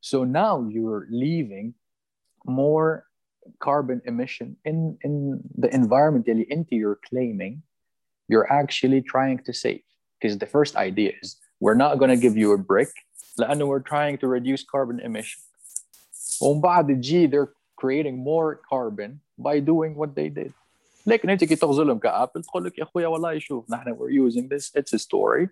So 0.00 0.24
now 0.24 0.68
you're 0.70 1.06
leaving 1.10 1.74
more 2.46 3.04
carbon 3.58 4.00
emission 4.06 4.56
in 4.64 4.96
in 5.04 5.40
the 5.58 5.68
environment 5.74 6.28
اللي 6.28 6.46
انت 6.52 6.68
you're 6.74 7.00
claiming 7.10 7.62
you're 8.32 8.50
actually 8.52 9.02
trying 9.02 9.38
to 9.38 9.52
save. 9.52 9.82
Because 10.18 10.38
the 10.38 10.46
first 10.46 10.76
idea 10.76 11.12
is 11.22 11.36
we're 11.60 11.80
not 11.84 11.98
gonna 11.98 12.16
give 12.16 12.36
you 12.36 12.52
a 12.52 12.58
brick 12.58 12.92
لأنه 13.38 13.64
we're 13.66 13.80
trying 13.80 14.16
to 14.18 14.28
reduce 14.28 14.62
carbon 14.64 15.00
emission. 15.00 15.40
ومن 16.42 16.60
بعد 16.60 16.86
تجي 16.86 17.28
they're 17.28 17.52
creating 17.76 18.16
more 18.18 18.60
carbon 18.70 19.20
by 19.38 19.58
doing 19.58 19.94
what 19.94 20.14
they 20.14 20.28
did. 20.28 20.52
لكن 21.05 21.29
انت 21.29 21.43
كي 21.43 21.55
تغزلهم 21.55 21.99
كابل 21.99 22.43
تقول 22.43 22.65
لك 22.65 22.77
يا 22.77 22.83
اخويا 22.83 23.07
والله 23.07 23.39
شوف 23.39 23.69
نحن 23.69 23.95
we're 23.95 24.31
using 24.31 24.47
this 24.47 24.81
it's 24.81 24.93
a 24.93 24.99
story 24.99 25.47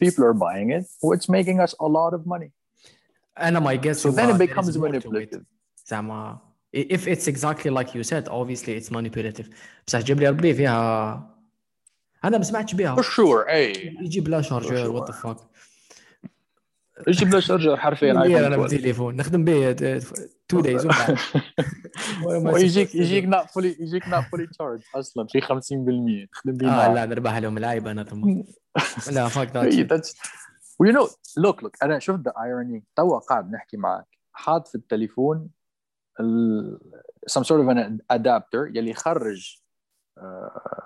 people 0.00 0.24
are 0.24 0.34
buying 0.34 0.70
it 0.70 0.84
it's 1.16 1.28
making 1.28 1.60
us 1.60 1.74
a 1.80 1.88
lot 1.88 2.14
of 2.14 2.26
money 2.26 2.50
أنا 3.38 3.60
my 3.60 3.76
guess 3.76 3.98
so 3.98 4.10
then 4.10 4.30
it 4.30 4.38
becomes 4.38 4.76
manipulative 4.78 5.42
زعما 5.86 6.38
if 6.76 7.06
it's 7.06 7.28
exactly 7.28 7.70
like 7.70 7.94
you 7.94 8.02
said 8.02 8.28
obviously 8.28 8.80
it's 8.80 8.90
manipulative 8.90 9.46
بصح 9.86 10.00
جيب 10.00 10.20
لي 10.20 10.28
ربي 10.28 10.54
فيها 10.54 11.34
أنا 12.24 12.38
ما 12.38 12.44
سمعتش 12.44 12.74
بها 12.74 12.96
for 12.96 13.04
sure 13.04 13.48
اي 13.48 13.96
يجيب 14.00 14.28
لا 14.28 14.42
sure. 14.42 14.72
وات 14.72 15.10
ذا 15.10 15.12
فاك 15.12 15.36
يجيب 17.08 17.28
له 17.28 17.40
شارجر 17.40 17.76
حرفيا 17.76 18.12
أنا 18.12 18.22
ايفون 18.22 18.36
أنا 18.44 18.54
12 18.54 18.62
بالتليفون 18.62 19.16
نخدم 19.16 19.44
به 19.44 19.70
2 19.70 20.62
دايز 20.62 20.88
ويجيك 22.24 22.94
يجيك 22.94 23.24
not 23.24 23.46
fully 23.46 23.80
يجيك 23.80 24.04
not 24.04 24.24
fully 24.24 24.46
charged 24.46 24.96
أصلا. 24.96 25.26
في 25.26 25.40
50% 25.40 25.46
تخدم 26.32 26.52
به 26.52 26.68
آه. 26.68 26.94
لا 26.94 27.06
نربح 27.06 27.36
لهم 27.36 27.58
العيب 27.58 27.86
أنا. 27.86 28.04
ثم 28.04 28.42
لا 29.12 29.28
فاك 29.28 29.56
ذات 29.56 30.06
you 30.82 30.92
know 30.92 31.08
look 31.40 31.56
look 31.64 31.72
أنا 31.82 31.98
شوف 31.98 32.20
the 32.20 32.30
irony. 32.32 32.82
توا 32.96 33.18
قاعد 33.18 33.50
نحكي 33.52 33.76
معك. 33.76 34.06
حاط 34.32 34.68
في 34.68 34.74
التليفون 34.74 35.48
ال... 36.20 36.78
some 37.30 37.42
sort 37.42 37.60
of 37.60 37.68
an 37.76 37.98
adapter 38.16 38.70
يلي 38.74 38.90
يخرج 38.90 39.62
uh, 40.20 40.22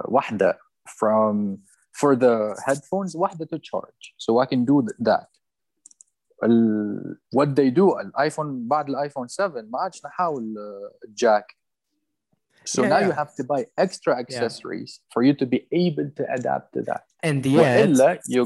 واحدة 0.05 0.59
from 0.89 1.57
for 2.01 2.17
the 2.17 2.55
headphones 2.67 3.17
واحدة 3.17 3.47
to 3.47 3.59
charge. 3.59 4.15
So 4.19 4.39
I 4.39 4.47
can 4.47 4.65
do 4.65 4.83
th- 4.83 4.99
that. 5.09 5.38
ال... 6.45 7.19
what 7.37 7.49
they 7.49 7.71
do 7.71 8.01
الايفون 8.01 8.69
بعد 8.69 8.89
الايفون 8.89 9.29
7 9.29 9.63
ما 9.63 9.79
عادش 9.79 10.05
نحاول 10.07 10.55
uh, 10.55 11.09
jack 11.25 11.45
so 12.65 12.83
Yeah, 12.83 12.89
now 12.89 12.99
yeah. 13.01 13.09
you 13.09 13.13
have 13.23 13.33
to 13.41 13.45
buy 13.53 13.61
extra 13.85 14.13
accessories 14.23 14.91
for 15.13 15.21
you 15.27 15.33
to 15.43 15.47
be 15.55 15.61
able 15.85 16.09
to 16.19 16.23
adapt 16.37 16.69
to 16.77 16.81
that 16.91 17.03
and 17.29 17.41
yet 17.47 18.21
you 18.35 18.45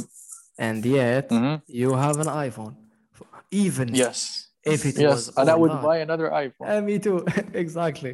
and 0.68 0.82
yet 0.98 1.26
Mhm. 1.38 1.54
you 1.82 1.88
have 2.04 2.16
an 2.24 2.30
iPhone 2.48 2.74
even 3.66 3.88
Yes. 4.04 4.18
if 4.74 4.80
it 4.90 4.96
yes. 5.04 5.12
was 5.12 5.22
And 5.38 5.48
I 5.54 5.56
would 5.62 5.74
that. 5.76 5.88
buy 5.88 5.96
another 6.06 6.28
iPhone. 6.46 6.66
Uh, 6.72 6.80
me 6.88 6.94
too 7.06 7.18
exactly. 7.62 8.12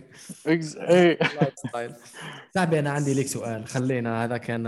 صاحبي 2.55 2.79
أنا 2.79 2.91
عندي 2.91 3.15
لك 3.15 3.27
سؤال 3.27 3.67
خلينا 3.67 4.25
هذا 4.25 4.37
كان. 4.37 4.67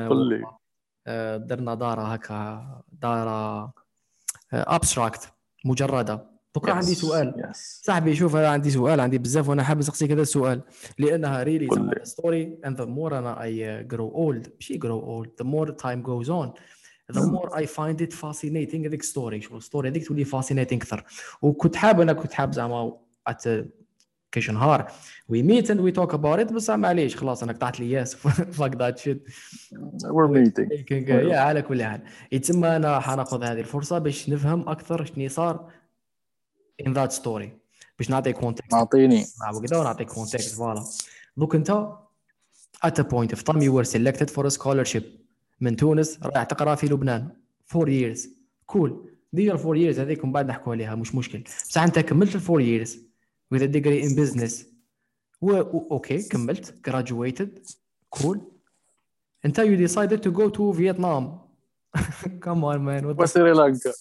آه، 1.07 1.37
درنا 1.37 1.75
دارة 1.75 2.03
هكا 2.03 2.65
دارة 2.93 3.73
آه، 4.53 4.77
ابستراكت 4.77 5.33
مجردة. 5.65 6.31
بكرة 6.55 6.73
yes. 6.73 6.77
عندي 6.77 6.95
سؤال. 6.95 7.35
Yes. 7.37 7.57
صاحبي 7.83 8.15
شوف 8.15 8.37
أنا 8.37 8.49
عندي 8.49 8.71
سؤال 8.71 9.01
عندي 9.01 9.19
بزاف 9.19 9.49
وأنا 9.49 9.63
حاب 9.63 9.79
نسقسيك 9.79 10.09
كذا 10.09 10.23
السؤال. 10.23 10.61
لأنها 10.99 11.43
ريلي 11.43 11.69
ستوري 12.03 12.59
اند 12.67 12.79
ذا 12.79 12.85
مور 12.85 13.19
أنا 13.19 13.43
اي 13.43 13.85
جرو 13.85 14.09
اولد 14.15 14.53
ماشي 14.55 14.77
جرو 14.77 15.01
اولد 15.01 15.31
ذا 15.39 15.45
مور 15.45 15.71
تايم 15.71 16.03
جوز 16.03 16.31
اون 16.31 16.53
ذا 17.13 17.27
مور 17.27 17.57
اي 17.57 17.67
فايند 17.67 18.03
ات 18.03 18.13
فاسينيتينغ 18.13 18.87
هذيك 18.87 19.03
ستوري 19.03 19.41
شوف 19.41 19.55
الستوري 19.55 19.89
هذيك 19.89 20.09
تولي 20.09 20.25
فاسينيتينغ 20.25 20.83
أكثر. 20.83 21.05
وكنت 21.43 21.77
حاب 21.77 22.01
أنا 22.01 22.13
كنت 22.13 22.33
حاب 22.33 22.53
زعما 22.53 22.97
شي 24.39 24.53
نهار 24.53 24.91
we 25.33 25.43
meet 25.43 25.71
and 25.71 25.81
we 25.81 25.93
talk 25.93 26.13
about 26.13 26.39
it. 26.41 26.53
بس 26.53 26.71
معليش 26.71 27.17
خلاص 27.17 27.43
أنا 27.43 27.53
قطعت 27.53 27.81
لي 27.81 27.91
ياس 27.91 28.17
fuck 28.59 28.71
that 28.71 28.99
shit. 28.99 29.19
We're 30.05 30.29
meeting. 30.29 30.93
يا 31.11 31.39
على 31.39 31.63
كل 31.63 31.83
حال. 31.85 32.01
يتسمى 32.33 32.77
أنا 32.77 33.01
حناخذ 33.01 33.45
هذه 33.45 33.61
الفرصة 33.61 33.99
باش 33.99 34.29
نفهم 34.29 34.69
أكثر 34.69 35.05
شنو 35.05 35.29
صار 35.29 35.71
in 36.83 36.89
that 36.89 37.13
story. 37.13 37.49
باش 37.99 38.11
نعطي 38.11 38.33
كونتكست 38.33 38.75
أعطيني. 38.75 39.25
مع 39.41 39.51
وكذا 39.59 39.77
ونعطيك 39.77 40.09
كونتكست 40.09 40.57
فوالا 40.57 40.85
دوك 41.37 41.55
انت 41.55 41.89
at 42.87 42.91
a 42.91 43.05
point 43.05 43.37
of 43.37 43.41
time 43.45 43.61
you 43.61 43.73
were 43.73 43.85
selected 43.85 44.31
for 44.31 44.47
a 44.47 44.51
scholarship 44.51 45.05
من 45.61 45.77
تونس 45.77 46.19
رايح 46.23 46.43
تقرأ 46.45 46.75
في 46.75 46.87
لبنان. 46.87 47.29
4 47.77 47.87
years. 47.87 48.29
كول 48.67 49.11
دير 49.33 49.55
4 49.55 49.75
years. 49.75 49.99
هذيك 49.99 50.25
من 50.25 50.33
بعد 50.33 50.49
نحكوا 50.49 50.73
عليها 50.73 50.95
مش 50.95 51.15
مشكل. 51.15 51.43
بصح 51.69 51.83
أنت 51.83 51.99
كملت 51.99 52.37
ال 52.37 52.41
4 52.41 52.85
years. 52.85 53.10
With 53.51 53.63
a 53.63 53.69
degree 53.69 54.03
in 54.03 54.15
business. 54.15 54.71
و 55.41 55.57
أوكي 55.91 56.23
كملت 56.23 56.75
graduated 56.89 57.75
كول 58.11 58.41
انت 59.45 59.61
you 59.61 59.89
decided 59.89 60.23
to 60.23 60.31
go 60.31 60.51
to 60.51 60.73
Vietnam. 60.73 61.51
Come 62.45 62.65
on 62.65 62.79
man. 62.85 63.05
وسريلانكا. 63.05 63.93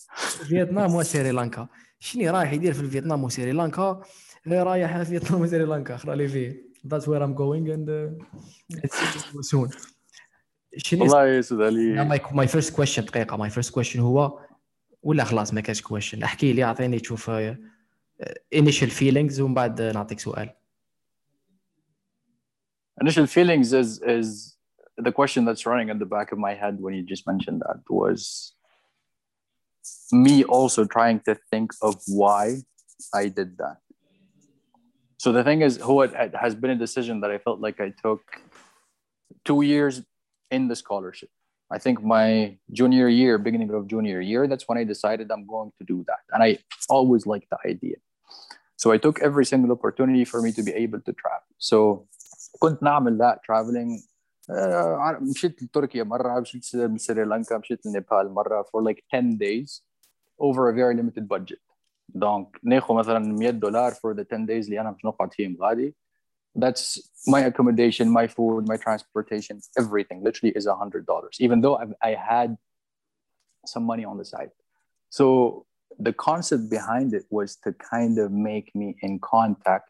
فيتنام 0.48 0.96
وسريلانكا 0.96 1.68
شنو 2.00 2.32
رايح 2.32 2.54
يدير 2.54 2.74
في 2.74 2.90
فيتنام 2.90 3.24
وسريلانكا 3.24 4.02
إيه 4.48 4.64
رايح 4.64 5.02
فيتنام 5.02 5.42
وسريلانكا 5.42 5.96
أخرى 5.96 6.16
لي 6.16 6.28
فيه. 6.28 6.70
That's 6.88 7.06
where 7.08 7.22
I'm 7.22 7.36
going 7.36 7.70
and 7.70 7.90
uh, 7.90 9.42
soon. 9.42 9.70
شنو 10.78 11.02
والله 11.02 11.28
يا 11.28 11.42
سيد 11.42 11.62
علي. 11.62 12.10
my, 12.10 12.20
my 12.20 12.48
first 12.48 12.74
question 12.74 13.00
دقيقة. 13.00 13.38
my 13.38 13.52
first 13.52 13.72
question 13.72 13.98
هو 13.98 14.40
ولا 15.04 15.24
خلاص 15.24 15.54
ما 15.54 15.62
كاش 15.62 15.82
question. 15.82 16.24
احكي 16.24 16.54
لي 16.54 16.64
اعطيني 16.64 17.00
تشوف 17.00 17.30
uh, 17.30 17.34
initial 18.53 18.89
feelings 18.89 19.41
ومن 19.41 19.55
بعد 19.55 19.83
نعطيك 19.83 20.21
سؤال 20.21 20.51
Initial 23.03 23.27
feelings 23.27 23.73
is 23.73 24.01
is 24.03 24.57
the 24.97 25.13
question 25.13 25.45
that's 25.45 25.67
running 25.67 25.89
in 25.89 25.99
the 25.99 26.07
back 26.07 26.31
of 26.33 26.39
my 26.39 26.55
head 26.55 26.81
when 26.81 26.95
you 26.95 27.03
just 27.03 27.27
mentioned 27.27 27.61
that 27.67 27.81
was 27.91 28.55
me 30.13 30.45
also 30.45 30.85
trying 30.85 31.21
to 31.21 31.35
think 31.51 31.73
of 31.83 31.95
why 32.07 32.63
I 33.13 33.29
did 33.29 33.59
that. 33.59 33.79
So 35.19 35.33
the 35.33 35.43
thing 35.43 35.63
is, 35.63 35.79
who 35.79 36.03
it, 36.03 36.13
it 36.15 36.35
has 36.37 36.55
been 36.55 36.71
a 36.71 36.77
decision 36.77 37.21
that 37.23 37.31
I 37.31 37.39
felt 37.39 37.61
like 37.61 37.81
I 37.81 37.93
took 38.03 38.23
two 39.45 39.63
years 39.63 40.03
in 40.51 40.69
the 40.69 40.77
scholarship. 40.77 41.31
I 41.71 41.79
think 41.79 42.03
my 42.03 42.59
junior 42.73 43.09
year, 43.09 43.39
beginning 43.39 43.71
of 43.73 43.87
junior 43.89 44.21
year, 44.21 44.47
that's 44.47 44.69
when 44.69 44.79
I 44.79 44.85
decided 44.85 45.31
I'm 45.31 45.47
going 45.47 45.73
to 45.79 45.85
do 45.85 46.05
that. 46.07 46.21
And 46.33 46.43
I 46.43 46.59
always 46.89 47.27
liked 47.27 47.49
the 47.51 47.59
idea. 47.69 47.97
So 48.79 48.93
I 48.93 48.99
took 48.99 49.21
every 49.21 49.45
single 49.45 49.73
opportunity 49.73 50.25
for 50.25 50.43
me 50.43 50.51
to 50.53 50.63
be 50.63 50.73
able 50.73 51.01
to 51.01 51.13
travel. 51.13 51.49
So 51.59 52.07
كنت 52.59 52.83
نعمل 52.83 53.19
that 53.19 53.39
traveling 53.43 54.03
آه، 54.51 55.19
مشيت 55.21 55.63
لتركيا 55.63 56.05
مرة 56.05 56.41
مشيت 56.41 56.75
لسريلانكا 56.75 57.59
مشيت 57.59 57.87
لنيبال 57.87 58.33
مرة 58.35 58.63
for 58.63 58.83
like 58.83 59.03
10 59.11 59.39
days 59.39 59.83
over 60.39 60.69
a 60.69 60.75
very 60.75 60.95
limited 60.95 61.29
budget 61.29 61.61
دونك 62.09 62.61
ناخذ 62.63 62.95
مثلا 62.95 63.19
100 63.19 63.51
دولار 63.51 63.93
for 63.93 64.15
the 64.15 64.25
10 64.25 64.47
days 64.47 64.65
اللي 64.65 64.81
انا 64.81 64.91
مش 64.91 65.05
نقعد 65.05 65.33
فيهم 65.33 65.57
غادي 65.61 65.95
that's 66.59 67.01
my 67.31 67.41
accommodation 67.51 68.07
my 68.07 68.27
food 68.27 68.69
my 68.69 68.77
transportation 68.77 69.57
everything 69.81 70.23
literally 70.23 70.53
is 70.59 70.67
a 70.67 70.75
hundred 70.75 71.05
dollars 71.07 71.37
even 71.41 71.61
though 71.61 71.77
I've, 71.77 71.95
I 72.03 72.13
had 72.31 72.57
some 73.73 73.85
money 73.91 74.05
on 74.05 74.17
the 74.19 74.25
side 74.25 74.53
so 75.19 75.25
the 75.99 76.13
concept 76.13 76.69
behind 76.77 77.09
it 77.15 77.25
was 77.31 77.57
to 77.65 77.71
kind 77.73 78.19
of 78.19 78.29
make 78.33 78.69
me 78.75 78.89
in 79.07 79.19
contact 79.35 79.89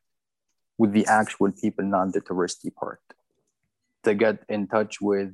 with 0.78 0.92
the 0.92 1.06
actual 1.06 1.50
people 1.62 1.84
not 1.84 2.12
the 2.12 2.20
touristy 2.20 2.70
part 2.80 3.00
to 4.04 4.14
get 4.14 4.36
in 4.48 4.66
touch 4.66 5.00
with 5.00 5.30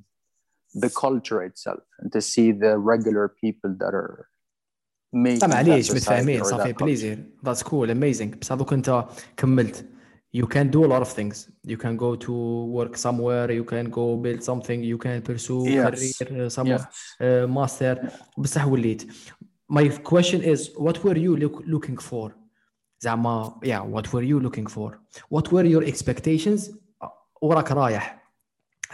the 0.82 0.90
culture 1.04 1.42
itself 1.42 1.82
and 1.98 2.12
to 2.12 2.20
see 2.20 2.52
the 2.52 2.72
regular 2.78 3.26
people 3.42 3.70
that 3.80 3.94
are 3.94 4.28
making 5.12 5.40
طبعا 5.40 5.62
that 5.62 5.68
معليش 5.68 5.90
society 5.90 5.94
متفاهمين 5.94 6.40
or 6.42 6.44
صافي 6.44 6.62
that 6.72 6.76
culture. 6.76 6.84
بليزير 6.84 7.24
ذاتس 7.44 7.62
كول 7.62 7.90
اميزنج 7.90 8.34
بس 8.34 8.52
هذوك 8.52 8.72
انت 8.72 9.04
كملت 9.36 9.84
you 10.36 10.46
can 10.46 10.70
do 10.70 10.84
a 10.84 10.88
lot 10.88 11.02
of 11.02 11.08
things 11.18 11.36
you 11.66 11.76
can 11.76 11.96
go 11.96 12.14
to 12.26 12.32
work 12.78 12.96
somewhere 12.96 13.50
you 13.50 13.64
can 13.64 13.90
go 13.90 14.16
build 14.24 14.42
something 14.50 14.80
you 14.92 14.98
can 14.98 15.20
pursue 15.30 15.64
Yes. 15.66 15.84
career 15.84 16.50
somewhere 16.50 16.84
Yes. 16.84 16.86
uh, 17.20 17.46
master 17.58 18.10
بصح 18.38 18.66
وليت 18.66 19.12
my 19.68 19.88
question 19.88 20.42
is 20.42 20.70
what 20.76 21.04
were 21.04 21.16
you 21.16 21.36
look, 21.36 21.62
looking 21.66 21.96
for 21.96 22.32
زعما 23.00 23.60
yeah 23.64 23.80
what 23.80 24.12
were 24.12 24.22
you 24.22 24.40
looking 24.40 24.66
for 24.66 24.98
what 25.28 25.52
were 25.52 25.64
your 25.64 25.84
expectations 25.84 26.70
وراك 27.42 27.72
رايح 27.72 28.32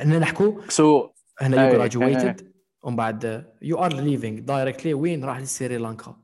احنا 0.00 0.18
نحكوا 0.18 0.61
So 0.68 1.11
هنا 1.40 1.57
you 1.57 1.74
أي، 1.74 1.88
graduated 1.88 2.42
ومن 2.83 2.96
بعد 2.96 3.46
you 3.64 3.76
are 3.76 3.90
leaving 3.90 4.44
directly 4.46 4.94
وين 4.94 5.24
راح 5.24 5.40
لسريلانكا 5.40 6.16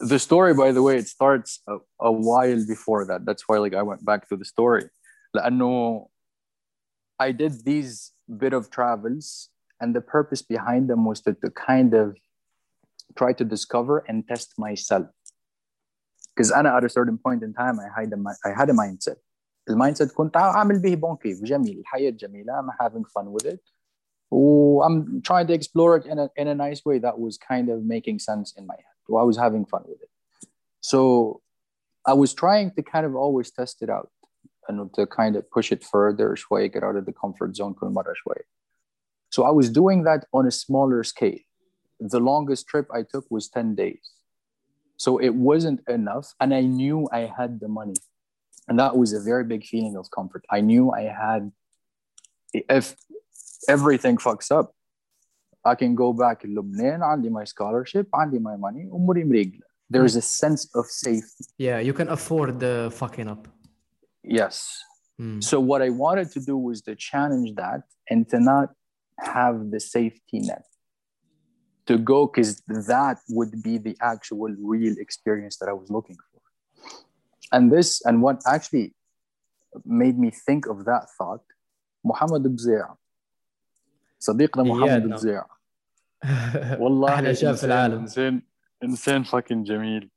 the 0.00 0.18
story, 0.18 0.54
by 0.54 0.72
the 0.72 0.82
way, 0.82 0.96
it 0.98 1.06
starts 1.06 1.60
a, 1.68 1.76
a 2.00 2.10
while 2.10 2.66
before 2.66 3.04
that. 3.06 3.24
That's 3.24 3.44
why 3.48 3.58
like 3.58 3.74
I 3.74 3.82
went 3.82 4.04
back 4.04 4.28
to 4.28 4.36
the 4.36 4.44
story. 4.44 4.88
لأنه 5.34 6.06
I 7.20 7.30
did 7.32 7.64
these 7.64 8.12
bit 8.36 8.52
of 8.52 8.70
travels 8.70 9.50
and 9.80 9.94
the 9.94 10.00
purpose 10.00 10.42
behind 10.42 10.88
them 10.90 11.04
was 11.04 11.20
to, 11.22 11.32
to 11.34 11.50
kind 11.50 11.94
of 11.94 12.16
try 13.16 13.32
to 13.32 13.44
discover 13.44 14.04
and 14.08 14.26
test 14.26 14.54
myself. 14.58 15.06
Because 16.36 16.52
أنا 16.52 16.76
at 16.76 16.84
a 16.84 16.88
certain 16.88 17.18
point 17.18 17.42
in 17.42 17.52
time 17.52 17.78
I 17.80 17.88
had 18.00 18.12
a, 18.12 18.16
mi- 18.16 18.40
I 18.44 18.50
had 18.50 18.70
a 18.70 18.72
mindset. 18.72 19.16
المايند 19.70 20.02
كنت 20.02 20.36
عامل 20.36 20.78
به 20.78 20.94
بون 20.94 21.16
كيف 21.16 21.42
جميل 21.42 21.78
الحياة 21.78 22.10
جميلة 22.10 22.52
I'm 22.60 22.84
having 22.84 23.04
fun 23.04 23.32
with 23.32 23.46
it 23.46 23.60
و 24.30 24.82
I'm 24.82 25.22
trying 25.22 25.46
to 25.46 25.54
explore 25.54 25.96
it 25.96 26.06
in 26.06 26.18
a, 26.18 26.28
in 26.36 26.48
a 26.48 26.54
nice 26.54 26.84
way 26.84 26.98
that 26.98 27.18
was 27.18 27.38
kind 27.38 27.68
of 27.70 27.84
making 27.84 28.18
sense 28.18 28.52
in 28.58 28.66
my 28.66 28.74
head 28.74 29.20
I 29.22 29.24
was 29.30 29.36
having 29.36 29.64
fun 29.64 29.82
with 29.90 30.00
it 30.02 30.10
so 30.80 31.40
I 32.06 32.14
was 32.22 32.34
trying 32.34 32.68
to 32.76 32.82
kind 32.82 33.06
of 33.06 33.14
always 33.14 33.50
test 33.50 33.76
it 33.84 33.90
out 33.96 34.10
and 34.68 34.76
to 34.96 35.06
kind 35.06 35.34
of 35.36 35.42
push 35.56 35.68
it 35.72 35.82
further 35.92 36.36
شوي 36.36 36.68
get 36.74 36.82
out 36.84 36.96
of 36.96 37.04
the 37.06 37.12
comfort 37.22 37.56
zone 37.56 37.74
كل 37.74 37.86
مرة 37.86 38.12
شوي 38.14 38.40
so 39.30 39.42
I 39.44 39.50
was 39.50 39.70
doing 39.70 40.04
that 40.04 40.26
on 40.32 40.46
a 40.46 40.50
smaller 40.50 41.02
scale 41.04 41.38
the 42.00 42.20
longest 42.20 42.66
trip 42.66 42.86
I 42.92 43.02
took 43.02 43.24
was 43.30 43.48
10 43.48 43.74
days 43.74 44.04
so 44.96 45.18
it 45.18 45.34
wasn't 45.34 45.80
enough 45.88 46.34
and 46.40 46.54
I 46.54 46.62
knew 46.62 47.08
I 47.12 47.20
had 47.38 47.60
the 47.60 47.68
money 47.68 47.94
and 48.68 48.78
that 48.78 48.96
was 48.96 49.12
a 49.12 49.20
very 49.20 49.44
big 49.44 49.64
feeling 49.64 49.96
of 49.96 50.10
comfort 50.10 50.44
I 50.50 50.60
knew 50.60 50.90
I 50.90 51.02
had 51.02 51.52
if 52.52 52.94
everything 53.68 54.16
fucks 54.16 54.50
up 54.50 54.72
I 55.64 55.74
can 55.74 55.94
go 55.94 56.12
back 56.12 56.44
in 56.44 56.54
Lebanon 56.54 57.02
عندي 57.02 57.30
my 57.30 57.44
scholarship 57.44 58.06
عندي 58.14 58.38
my 58.38 58.56
money 58.56 58.88
أموري 58.92 59.24
مريقلة 59.24 59.60
there's 59.90 60.16
a 60.16 60.22
sense 60.22 60.68
of 60.74 60.86
safety 60.86 61.44
yeah 61.58 61.78
you 61.78 61.92
can 61.92 62.08
afford 62.08 62.60
the 62.60 62.90
fucking 63.00 63.28
up 63.28 63.48
yes 64.22 64.84
Mm. 65.20 65.40
so 65.44 65.60
what 65.60 65.80
I 65.80 65.90
wanted 65.90 66.28
to 66.32 66.40
do 66.40 66.56
was 66.56 66.82
to 66.86 66.96
challenge 66.96 67.54
that 67.54 67.82
and 68.10 68.28
to 68.30 68.40
not 68.40 68.68
have 69.20 69.70
the 69.70 69.78
safety 69.78 70.40
net 70.40 70.64
to 71.88 71.98
go 71.98 72.26
because 72.26 72.50
that 72.94 73.16
would 73.36 73.62
be 73.62 73.74
the 73.86 73.94
actual 74.00 74.50
real 74.72 74.94
experience 75.06 75.54
that 75.58 75.68
I 75.68 75.72
was 75.80 75.88
looking 75.90 76.16
for 76.28 76.40
and 77.54 77.70
this 77.74 77.88
and 78.06 78.22
what 78.22 78.36
actually 78.46 78.86
made 79.84 80.16
me 80.24 80.30
think 80.46 80.62
of 80.72 80.76
that 80.90 81.04
thought 81.18 81.44
Muhammad 82.04 82.42
Bzea 82.56 82.96
صديقنا 84.20 84.62
محمد 84.62 84.88
إيادنا. 84.88 85.16
بزيع 85.16 85.44
والله 86.80 87.14
احلى 87.14 87.34
شاب 87.34 87.54
في 87.54 87.60
إنسان- 87.60 87.64
العالم 87.64 87.98
انسان 88.00 88.42
انسان 88.84 89.24
fucking 89.24 89.64
جميل 89.64 90.10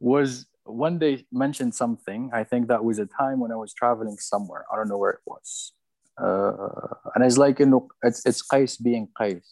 was 0.00 0.46
one 0.64 0.98
day 0.98 1.24
mentioned 1.32 1.74
something 1.74 2.30
I 2.32 2.42
think 2.44 2.66
that 2.68 2.82
was 2.84 2.98
a 2.98 3.06
time 3.06 3.38
when 3.40 3.52
I 3.52 3.56
was 3.64 3.72
traveling 3.72 4.16
somewhere 4.18 4.64
I 4.72 4.76
don't 4.76 4.88
know 4.88 4.98
where 4.98 5.14
it 5.18 5.24
was 5.26 5.72
uh, 6.18 7.14
and 7.14 7.24
it's 7.26 7.38
like 7.44 7.56
you 7.62 7.66
know 7.72 7.82
it's 8.02 8.20
it's 8.28 8.42
Qais 8.52 8.72
being 8.88 9.04
Qais 9.20 9.46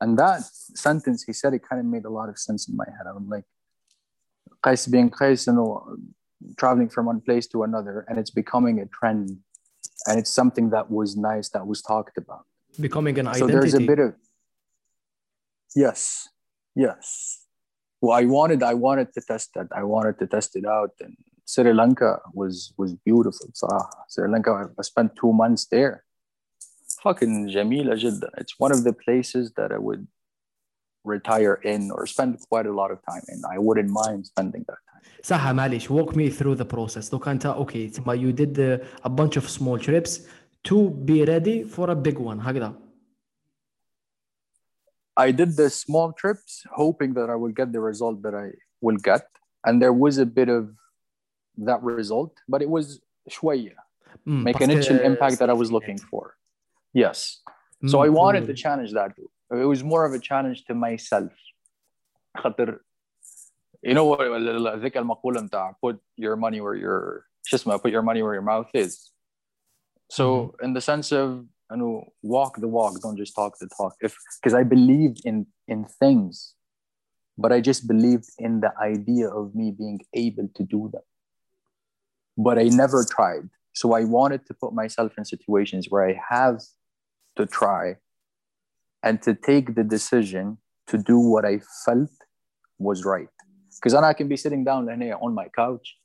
And 0.00 0.18
that 0.18 0.42
sentence 0.42 1.24
he 1.24 1.32
said, 1.32 1.54
it 1.54 1.62
kind 1.68 1.80
of 1.80 1.86
made 1.86 2.04
a 2.04 2.10
lot 2.10 2.28
of 2.28 2.38
sense 2.38 2.68
in 2.68 2.76
my 2.76 2.84
head. 2.84 3.06
I'm 3.06 3.28
like, 3.28 3.44
Qais 4.64 4.90
being 4.90 5.10
Qais 5.10 5.48
and 5.48 5.58
traveling 6.56 6.88
from 6.88 7.06
one 7.06 7.20
place 7.20 7.46
to 7.48 7.62
another, 7.62 8.04
and 8.08 8.18
it's 8.18 8.30
becoming 8.30 8.80
a 8.80 8.86
trend. 8.86 9.38
And 10.06 10.18
it's 10.18 10.32
something 10.32 10.70
that 10.70 10.90
was 10.90 11.16
nice, 11.16 11.48
that 11.50 11.66
was 11.66 11.82
talked 11.82 12.18
about. 12.18 12.44
Becoming 12.78 13.18
an 13.18 13.26
identity. 13.26 13.52
So 13.52 13.58
there's 13.58 13.74
a 13.74 13.80
bit 13.80 13.98
of, 13.98 14.14
yes, 15.74 16.28
yes. 16.74 17.44
Well, 18.00 18.12
I 18.12 18.24
wanted, 18.24 18.62
I 18.62 18.74
wanted 18.74 19.14
to 19.14 19.20
test 19.20 19.54
that. 19.54 19.68
I 19.74 19.82
wanted 19.82 20.18
to 20.18 20.26
test 20.26 20.54
it 20.54 20.66
out. 20.66 20.90
And 21.00 21.16
Sri 21.46 21.72
Lanka 21.72 22.20
was 22.34 22.74
was 22.76 22.94
beautiful. 22.94 23.48
So, 23.54 23.68
ah, 23.72 23.88
Sri 24.08 24.28
Lanka, 24.28 24.70
I 24.78 24.82
spent 24.82 25.16
two 25.16 25.32
months 25.32 25.66
there 25.66 26.04
fucking 27.05 27.47
جميلة 27.47 27.95
جدا 27.95 28.29
it's 28.37 28.55
one 28.59 28.71
of 28.71 28.83
the 28.83 28.93
places 28.93 29.51
that 29.57 29.71
i 29.71 29.77
would 29.77 30.05
retire 31.05 31.55
in 31.63 31.91
or 31.91 32.05
spend 32.05 32.37
quite 32.49 32.67
a 32.67 32.73
lot 32.81 32.91
of 32.91 32.99
time 33.11 33.23
in 33.33 33.41
i 33.55 33.57
wouldn't 33.57 33.89
mind 33.89 34.25
spending 34.25 34.63
that 34.67 34.77
time 34.91 35.01
صح 35.23 35.47
معليش 35.47 35.91
walk 35.91 36.15
me 36.15 36.29
through 36.29 36.55
the 36.55 36.65
process 36.65 37.11
دوك 37.11 37.27
انت 37.27 37.45
اوكي 37.45 37.87
ثم 37.89 38.11
you 38.11 38.33
did 38.33 38.57
uh, 38.59 39.05
a 39.05 39.09
bunch 39.09 39.37
of 39.37 39.49
small 39.49 39.77
trips 39.79 40.11
to 40.69 40.89
be 40.89 41.23
ready 41.25 41.63
for 41.63 41.89
a 41.89 41.95
big 41.95 42.17
one 42.19 42.39
هكذا 42.39 42.73
I 45.17 45.31
did 45.31 45.55
the 45.57 45.69
small 45.69 46.13
trips 46.13 46.63
hoping 46.81 47.13
that 47.17 47.29
I 47.29 47.35
will 47.35 47.51
get 47.59 47.71
the 47.75 47.81
result 47.91 48.21
that 48.25 48.33
I 48.33 48.47
will 48.85 48.97
get. 48.97 49.23
And 49.65 49.81
there 49.81 49.93
was 49.93 50.17
a 50.17 50.25
bit 50.25 50.49
of 50.57 50.63
that 51.67 51.83
result, 51.83 52.31
but 52.47 52.61
it 52.61 52.69
was 52.69 53.01
شوية, 53.29 53.75
Mm, 54.27 54.43
make 54.43 54.55
parce 54.57 54.65
an 54.65 54.71
initial 54.71 54.97
que 54.97 55.05
impact 55.05 55.35
that 55.39 55.49
I 55.49 55.53
was 55.53 55.67
safety 55.67 55.73
looking 55.73 55.99
net. 56.01 56.09
for. 56.11 56.25
Yes. 56.95 57.41
So 57.87 57.97
Mm, 57.97 58.05
I 58.05 58.09
wanted 58.09 58.41
to 58.41 58.53
cool. 58.53 58.55
challenge 58.55 58.91
that. 58.93 59.11
It 59.63 59.65
was 59.73 59.83
more 59.83 60.05
of 60.05 60.13
a 60.13 60.19
challenge 60.19 60.65
to 60.65 60.73
myself. 60.75 61.31
خاطر 62.37 62.79
you 63.83 63.93
know 63.93 64.05
what 64.05 64.19
ذيك 64.81 64.97
المقولة 64.97 65.41
متاع 65.41 65.75
put 65.85 65.97
your 66.17 66.35
money 66.35 66.61
where 66.61 66.75
your 66.75 67.25
شو 67.43 67.55
اسمه 67.55 67.77
put 67.77 67.91
your 67.91 68.03
money 68.03 68.21
where 68.23 68.33
your 68.33 68.43
mouth 68.43 68.69
is. 68.73 69.11
So 70.09 70.55
in 70.61 70.73
the 70.73 70.81
sense 70.81 71.11
of 71.11 71.45
you 71.71 71.77
know, 71.77 72.03
walk 72.21 72.57
the 72.57 72.67
walk, 72.67 72.99
don't 73.01 73.17
just 73.17 73.33
talk 73.33 73.57
the 73.59 73.69
talk. 73.77 73.95
If 74.01 74.15
because 74.37 74.53
I 74.53 74.63
believed 74.63 75.21
in 75.25 75.47
in 75.67 75.85
things, 75.85 76.53
but 77.37 77.51
I 77.51 77.61
just 77.61 77.87
believed 77.87 78.27
in 78.37 78.59
the 78.59 78.73
idea 78.93 79.27
of 79.29 79.55
me 79.55 79.71
being 79.71 79.99
able 80.13 80.47
to 80.57 80.63
do 80.63 80.89
them. 80.93 81.05
But 82.37 82.55
I 82.59 82.65
never 82.83 82.99
tried. 83.15 83.49
So 83.73 83.93
I 83.93 84.03
wanted 84.03 84.45
to 84.47 84.53
put 84.53 84.73
myself 84.73 85.11
in 85.17 85.23
situations 85.25 85.83
where 85.89 86.03
I 86.11 86.13
have 86.29 86.57
to 87.35 87.45
try 87.45 87.97
and 89.03 89.21
to 89.21 89.33
take 89.33 89.75
the 89.75 89.83
decision 89.83 90.57
to 90.87 90.97
do 90.97 91.17
what 91.17 91.45
I 91.45 91.59
felt 91.85 92.15
was 92.79 93.05
right. 93.05 93.29
Because 93.75 93.93
I 93.93 94.13
can 94.13 94.27
be 94.27 94.37
sitting 94.37 94.63
down 94.63 94.89
هنا 94.89 95.19
on 95.21 95.33
my 95.33 95.47
couch 95.47 96.01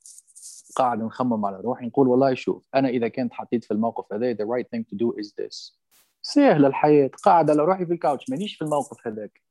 قاعد 0.76 1.02
نخمم 1.02 1.46
على 1.46 1.60
روحي 1.60 1.86
نقول 1.86 2.08
والله 2.08 2.34
شوف 2.34 2.68
انا 2.74 2.88
اذا 2.88 3.08
كنت 3.08 3.32
حطيت 3.32 3.64
في 3.64 3.70
الموقف 3.70 4.12
هذا 4.12 4.34
the 4.34 4.46
right 4.46 4.66
thing 4.70 4.84
to 4.84 4.96
do 4.96 5.12
is 5.20 5.32
this 5.32 5.76
سهله 6.22 6.66
الحياه 6.68 7.10
قاعد 7.22 7.50
على 7.50 7.62
روحي 7.62 7.86
في 7.86 7.92
الكاوتش 7.92 8.30
مانيش 8.30 8.56
في 8.56 8.64
الموقف 8.64 9.06
هذاك 9.06 9.42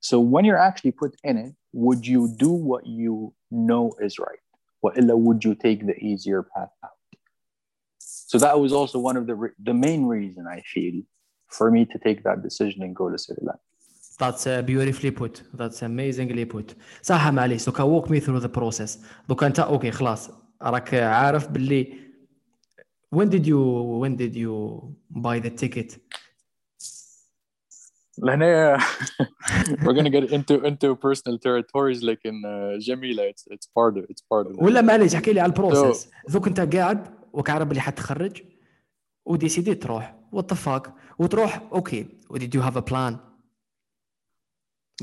so 0.00 0.18
when 0.20 0.44
you're 0.44 0.70
actually 0.70 0.92
put 0.92 1.14
in 1.24 1.36
it 1.36 1.54
would 1.72 2.06
you 2.06 2.28
do 2.28 2.50
what 2.50 2.86
you 2.86 3.32
know 3.52 4.06
is 4.06 4.18
right 4.18 4.46
والا 4.82 5.14
would 5.14 5.44
you 5.44 5.54
take 5.54 5.86
the 5.86 5.96
easier 6.04 6.42
path 6.42 6.74
out 6.84 6.99
so 8.30 8.38
that 8.44 8.54
was 8.64 8.72
also 8.78 8.96
one 9.08 9.16
of 9.20 9.24
the 9.30 9.36
re- 9.42 9.56
the 9.70 9.76
main 9.86 10.02
reason 10.16 10.42
I 10.56 10.58
feel 10.72 10.96
for 11.56 11.66
me 11.74 11.80
to 11.92 11.96
take 12.06 12.18
that 12.28 12.38
decision 12.48 12.78
and 12.86 12.92
go 13.00 13.06
to 13.12 13.18
Sri 13.24 13.36
Lanka 13.48 13.64
That's 14.22 14.44
uh, 14.46 14.62
beautifully 14.72 15.10
put. 15.20 15.34
That's 15.60 15.82
amazingly 15.90 16.44
put. 16.54 16.74
صح 17.02 17.28
معليش 17.32 17.66
دوكا 17.66 17.84
walk 17.84 18.06
me 18.10 18.20
through 18.20 18.40
the 18.46 18.58
process. 18.60 18.98
دوكا 19.28 19.46
انت 19.46 19.60
اوكي 19.60 19.90
خلاص 19.90 20.30
راك 20.62 20.94
عارف 20.94 21.48
باللي 21.48 22.06
when 23.16 23.28
did 23.28 23.46
you 23.46 23.60
when 24.02 24.16
did 24.16 24.34
you 24.36 24.80
buy 25.10 25.38
the 25.46 25.50
ticket? 25.64 25.98
لهنا 28.18 28.78
we're 29.82 29.94
gonna 29.94 30.10
get 30.10 30.30
into 30.32 30.54
into 30.64 30.96
personal 30.96 31.38
territories 31.38 32.02
like 32.02 32.22
in 32.24 32.36
uh, 32.44 32.78
Jamila 32.86 33.22
it's 33.32 33.44
it's 33.54 33.66
part 33.78 33.94
of 33.98 34.04
it's 34.12 34.22
part 34.32 34.46
of 34.46 34.52
it. 34.52 34.62
ولا 34.62 34.80
معليش 34.80 35.14
احكي 35.14 35.32
لي 35.32 35.40
على 35.40 35.52
البروسيس 35.52 36.08
دوك 36.28 36.48
انت 36.48 36.76
قاعد 36.76 37.06
وكعرف 37.33 37.67
باللي 37.67 37.81
حتخرج 37.81 38.43
وديسيدي 39.25 39.75
تروح. 39.75 40.15
وات 40.31 40.51
وتروح 41.19 41.69
أوكي 41.71 42.07
وديد 42.29 42.55
يو 42.55 42.61
هاف 42.61 42.77
ا 42.77 42.79
بلان 42.79 43.19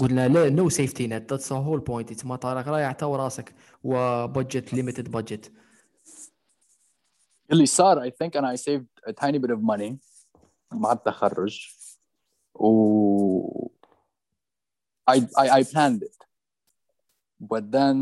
قلنا 0.01 0.29
لا 0.29 0.49
نو 0.49 0.69
سيفتي 0.69 1.07
نت 1.07 1.31
ذاتس 1.33 1.53
ذا 1.53 1.59
هول 1.59 1.81
بوينت 1.81 2.27
ما 2.27 2.37
طارق 2.37 2.69
رايح 2.69 2.93
تو 2.93 3.17
راسك. 3.17 3.55
وبادجت 3.85 4.75
ليميتد 4.75 5.11
بادجت 5.11 5.53
اللي 7.53 7.67
صار 7.67 8.11
I 8.11 8.11
think 8.11 8.35
and 8.35 8.47
I 8.47 8.57
saved 8.57 8.89
a 9.07 9.13
tiny 9.13 9.39
bit 9.39 9.51
of 9.51 9.61
money. 9.61 9.97
مع 10.73 10.93
التخرج. 10.93 11.75
و 12.55 13.69
I, 15.11 15.17
I 15.17 15.49
I 15.61 15.63
planned 15.63 16.03
it. 16.03 16.19
Then 17.77 17.99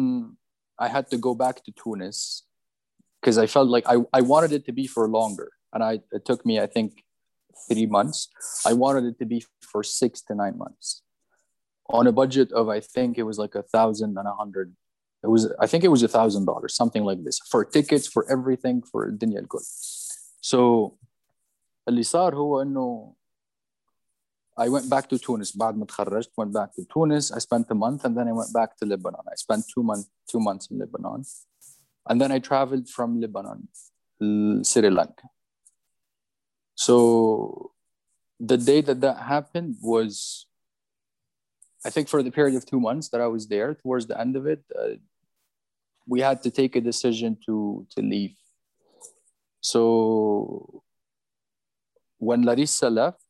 I 0.79 0.89
had 0.89 1.07
to 1.13 1.19
go 1.19 1.35
back 1.35 1.57
to 1.65 1.71
Tunis. 1.73 2.46
because 3.22 3.38
I 3.38 3.48
felt 3.48 3.70
like 3.70 3.86
I, 3.88 3.98
I 4.14 4.22
wanted 4.22 4.52
it 4.52 4.66
to 4.66 4.72
be 4.72 4.88
for 4.88 5.08
longer 5.08 5.52
and 5.74 5.84
I 5.84 6.00
it 6.12 6.26
took 6.26 6.46
me 6.46 6.60
I 6.60 6.68
think 6.68 7.04
three 7.70 7.86
months 7.86 8.30
I 8.66 8.74
wanted 8.74 9.06
it 9.06 9.20
to 9.20 9.26
be 9.26 9.44
for 9.62 9.84
six 9.84 10.22
to 10.24 10.36
nine 10.36 10.58
months 10.58 11.04
on 11.90 12.08
a 12.08 12.12
budget 12.12 12.52
of 12.52 12.70
I 12.70 12.80
think 12.80 13.18
it 13.18 13.24
was 13.24 13.38
like 13.38 13.56
a 13.56 13.64
thousand 13.64 14.18
and 14.18 14.28
a 14.28 14.34
hundred 14.34 14.76
it 15.24 15.28
was 15.28 15.52
I 15.60 15.68
think 15.68 15.84
it 15.84 15.90
was 15.90 16.04
a 16.04 16.08
thousand 16.08 16.46
dollars 16.46 16.76
something 16.76 17.04
like 17.04 17.24
this 17.24 17.40
for 17.50 17.64
tickets 17.64 18.08
for 18.08 18.30
everything 18.32 18.82
for 18.82 19.12
Dunya 19.12 19.48
Good 19.48 19.68
so 20.42 20.98
اللي 21.88 22.04
صار 22.04 22.36
هو 22.36 22.62
انه 22.62 23.16
I 24.60 24.70
went 24.70 24.90
back 24.90 25.08
to 25.10 25.18
Tunis 25.18 25.58
بعد 25.58 25.78
ما 25.78 25.86
تخرجت 25.86 26.32
went 26.42 26.54
back 26.54 26.72
to 26.74 26.86
Tunis 26.94 27.32
I 27.32 27.40
spent 27.40 27.66
a 27.72 27.76
month 27.76 28.06
and 28.06 28.18
then 28.18 28.28
I 28.28 28.34
went 28.34 28.54
back 28.54 28.78
to 28.78 28.86
Lebanon 28.86 29.26
I 29.28 29.36
spent 29.36 29.64
two 29.74 29.84
months 29.84 30.10
two 30.32 30.40
months 30.40 30.72
in 30.72 30.80
Lebanon 30.80 31.24
and 32.09 32.21
then 32.21 32.33
I 32.33 32.39
traveled 32.39 32.89
from 32.89 33.21
Lebanon 33.21 33.69
Sri 34.65 34.91
Lanka 34.91 35.29
so 36.75 37.73
the 38.39 38.57
day 38.57 38.81
that 38.83 39.01
that 39.01 39.19
happened 39.19 39.77
was 39.83 40.47
I 41.85 41.91
think 41.91 42.09
for 42.09 42.23
the 42.23 42.31
period 42.31 42.57
of 42.57 42.67
two 42.67 42.81
months 42.81 43.09
that 43.11 43.21
I 43.21 43.27
was 43.27 43.47
there 43.49 43.75
towards 43.75 44.07
the 44.07 44.21
end 44.21 44.37
of 44.37 44.47
it 44.47 44.63
uh, 44.79 44.97
we 46.07 46.21
had 46.21 46.43
to 46.43 46.51
take 46.51 46.77
a 46.77 46.81
decision 46.81 47.37
to 47.47 47.87
to 47.91 48.03
leave 48.03 48.37
so 49.61 50.83
when 52.19 52.43
Larissa 52.43 52.91
left 52.91 53.23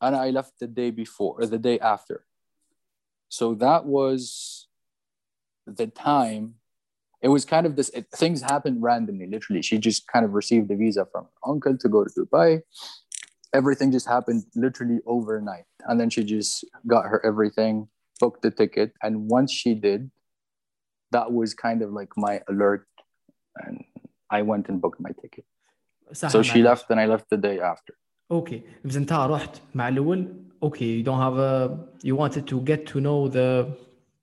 and 0.00 0.14
I 0.14 0.30
left 0.30 0.58
the 0.60 0.66
day 0.66 0.90
before 0.90 1.36
or 1.40 1.46
the 1.46 1.58
day 1.58 1.78
after. 1.78 2.26
So 3.28 3.54
that 3.54 3.86
was 3.86 4.68
the 5.66 5.86
time 5.86 6.56
It 7.23 7.27
was 7.27 7.43
kind 7.45 7.65
of 7.65 7.75
this, 7.75 7.89
it, 7.89 8.05
things 8.23 8.41
happened 8.41 8.81
randomly, 8.81 9.27
literally. 9.27 9.61
She 9.61 9.77
just 9.77 10.07
kind 10.07 10.23
of 10.25 10.31
received 10.33 10.69
the 10.69 10.75
visa 10.75 11.05
from 11.11 11.23
her 11.25 11.51
uncle 11.51 11.77
to 11.77 11.87
go 11.89 11.99
to 12.05 12.09
Dubai. 12.17 12.61
Everything 13.53 13.91
just 13.91 14.07
happened 14.07 14.43
literally 14.55 14.99
overnight. 15.05 15.65
And 15.87 15.99
then 15.99 16.09
she 16.09 16.23
just 16.23 16.63
got 16.87 17.03
her 17.11 17.19
everything, 17.25 17.89
booked 18.21 18.41
the 18.43 18.51
ticket. 18.51 18.93
And 19.03 19.27
once 19.29 19.51
she 19.51 19.73
did, 19.73 20.11
that 21.11 21.27
was 21.33 21.53
kind 21.53 21.81
of 21.81 21.91
like 21.91 22.11
my 22.15 22.41
alert. 22.47 22.87
And 23.63 23.83
I 24.29 24.43
went 24.43 24.69
and 24.69 24.79
booked 24.81 25.01
my 25.01 25.11
ticket. 25.21 25.45
صح 26.13 26.29
So 26.31 26.41
she 26.41 26.61
معلش. 26.61 26.65
left 26.65 26.85
and 26.91 26.99
I 26.99 27.05
left 27.05 27.29
the 27.29 27.37
day 27.37 27.59
after. 27.59 27.93
اوكي 28.31 28.61
بس 28.85 28.95
انت 28.95 29.13
رحت 29.13 29.61
مع 29.75 29.87
الاول 29.87 30.33
اوكي 30.63 31.03
you 31.03 31.05
don't 31.05 31.19
have 31.19 31.37
a 31.37 31.77
you 32.07 32.15
wanted 32.15 32.47
to 32.47 32.61
get 32.61 32.85
to 32.93 32.99
know 32.99 33.27
the 33.27 33.65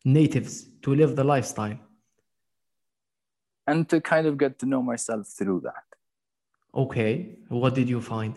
natives 0.04 0.52
to 0.82 0.94
live 0.94 1.16
the 1.16 1.24
lifestyle 1.24 1.76
And 3.71 3.81
to 3.91 3.97
kind 4.13 4.25
of 4.29 4.33
get 4.43 4.53
to 4.61 4.65
know 4.71 4.81
myself 4.91 5.23
through 5.37 5.59
that. 5.69 5.85
okay 6.83 7.11
what 7.59 7.71
did 7.79 7.87
you 7.89 8.01
find? 8.13 8.33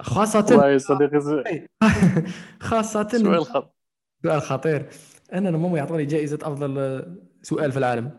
خاصة 0.00 0.46
والله 0.50 0.70
يا 0.70 0.78
صديقي 0.78 1.20
سؤال 1.20 1.68
خاصة 2.60 3.08
خط 3.44 3.74
سؤال 4.22 4.42
خطير. 4.42 4.88
أنا 5.32 5.50
ماما 5.50 5.78
يعطوني 5.78 6.04
جائزة 6.04 6.38
أفضل 6.42 7.02
سؤال 7.42 7.72
في 7.72 7.78
العالم. 7.78 8.18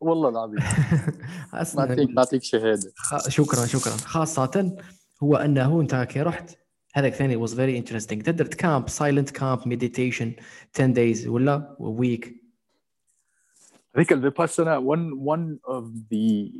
والله 0.00 0.28
العظيم. 0.28 0.58
نعطيك 1.76 2.10
نعطيك 2.10 2.42
شهادة. 2.42 2.92
خ- 2.96 3.28
شكرا 3.28 3.66
شكرا. 3.66 3.92
خاصة 3.92 4.76
هو 5.22 5.36
أنه 5.36 5.80
أنت 5.80 5.94
كي 6.10 6.22
رحت 6.22 6.56
هذاك 6.94 7.12
ثاني 7.12 7.46
was 7.46 7.50
very 7.50 7.82
interesting. 7.84 8.22
تقدر 8.22 8.46
تكامب 8.46 8.88
silent 8.90 9.28
camp 9.30 9.66
meditation 9.66 10.42
10 10.74 10.94
days 10.94 11.26
ولا 11.26 11.76
week 13.95 14.13
هذيك 14.13 14.13
الفيباسانا 14.13 14.79
one 14.79 15.19
one 15.19 15.59
of 15.67 15.85
the 16.09 16.51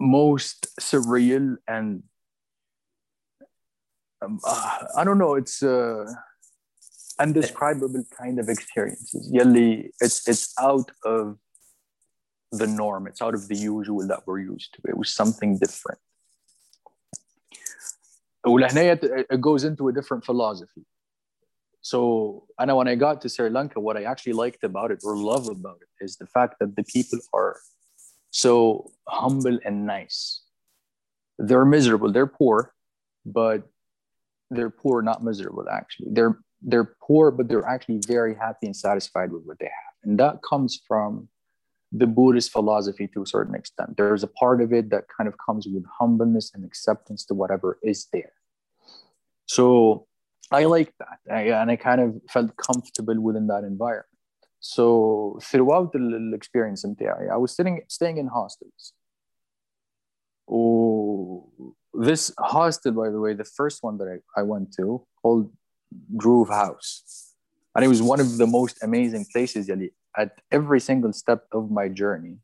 most 0.00 0.66
surreal 0.80 1.56
and 1.68 2.02
um, 4.22 4.38
uh, 4.44 4.78
I 4.96 5.04
don't 5.04 5.18
know 5.18 5.34
it's 5.34 5.62
uh, 5.62 6.04
undescribable 7.18 8.04
kind 8.22 8.38
of 8.38 8.48
experiences 8.48 9.30
يلي 9.32 9.90
it's 10.00 10.28
it's 10.28 10.54
out 10.58 10.90
of 11.04 11.38
the 12.52 12.66
norm 12.66 13.06
it's 13.06 13.22
out 13.22 13.34
of 13.34 13.48
the 13.48 13.56
usual 13.56 14.06
that 14.08 14.20
we're 14.26 14.40
used 14.40 14.74
to 14.74 14.80
it 14.88 14.96
was 14.96 15.14
something 15.14 15.58
different 15.58 16.00
ولهنا 18.46 18.98
it 19.34 19.40
goes 19.40 19.64
into 19.64 19.88
a 19.88 19.92
different 19.92 20.24
philosophy 20.24 20.84
so 21.85 22.47
I 22.57 22.65
know 22.65 22.77
when 22.77 22.87
I 22.87 22.95
got 22.95 23.21
to 23.21 23.29
Sri 23.29 23.47
Lanka, 23.47 23.79
what 23.79 23.95
I 23.95 24.05
actually 24.05 24.33
liked 24.33 24.63
about 24.63 24.89
it 24.89 25.01
or 25.03 25.15
love 25.15 25.47
about 25.47 25.77
it 25.83 26.03
is 26.03 26.15
the 26.15 26.25
fact 26.25 26.55
that 26.59 26.75
the 26.75 26.83
people 26.83 27.19
are 27.31 27.59
so 28.31 28.89
humble 29.07 29.59
and 29.63 29.85
nice. 29.85 30.41
They're 31.37 31.63
miserable. 31.63 32.11
They're 32.11 32.25
poor, 32.25 32.73
but 33.23 33.69
they're 34.49 34.71
poor, 34.71 35.03
not 35.03 35.23
miserable. 35.23 35.69
Actually, 35.69 36.07
they're 36.13 36.39
they're 36.63 36.95
poor, 37.07 37.29
but 37.29 37.49
they're 37.49 37.67
actually 37.67 38.01
very 38.07 38.33
happy 38.33 38.65
and 38.65 38.75
satisfied 38.75 39.31
with 39.31 39.43
what 39.43 39.59
they 39.59 39.65
have, 39.65 39.95
and 40.03 40.19
that 40.19 40.41
comes 40.41 40.81
from 40.87 41.27
the 41.91 42.07
Buddhist 42.07 42.51
philosophy 42.51 43.07
to 43.13 43.21
a 43.21 43.27
certain 43.27 43.53
extent. 43.53 43.95
There's 43.95 44.23
a 44.23 44.33
part 44.41 44.59
of 44.59 44.73
it 44.73 44.89
that 44.89 45.03
kind 45.15 45.27
of 45.27 45.35
comes 45.37 45.67
with 45.67 45.85
humbleness 45.99 46.51
and 46.55 46.65
acceptance 46.65 47.23
to 47.25 47.35
whatever 47.35 47.77
is 47.83 48.07
there. 48.11 48.33
So 49.45 50.07
I 50.51 50.65
like 50.65 50.93
that, 50.99 51.19
I, 51.31 51.41
and 51.61 51.71
I 51.71 51.75
kind 51.75 52.01
of 52.01 52.21
felt 52.29 52.55
comfortable 52.57 53.19
within 53.19 53.47
that 53.47 53.63
environment. 53.63 54.07
So 54.59 55.39
throughout 55.41 55.91
the 55.91 55.99
l- 55.99 56.33
experience 56.33 56.83
in 56.83 56.95
TI, 56.95 57.29
I 57.31 57.37
was 57.37 57.55
sitting 57.55 57.81
staying 57.87 58.17
in 58.17 58.27
hostels. 58.27 58.93
Oh, 60.49 61.75
this 61.93 62.31
hostel, 62.37 62.91
by 62.91 63.09
the 63.09 63.19
way, 63.19 63.33
the 63.33 63.43
first 63.43 63.81
one 63.81 63.97
that 63.97 64.07
I, 64.07 64.39
I 64.39 64.43
went 64.43 64.73
to 64.75 65.05
called 65.21 65.51
Groove 66.15 66.49
House, 66.49 67.33
and 67.73 67.83
it 67.83 67.87
was 67.87 68.01
one 68.01 68.19
of 68.19 68.37
the 68.37 68.45
most 68.45 68.83
amazing 68.83 69.25
places. 69.31 69.67
Yali, 69.67 69.91
at 70.15 70.37
every 70.51 70.79
single 70.79 71.13
step 71.13 71.45
of 71.51 71.71
my 71.71 71.89
journey, 71.89 72.37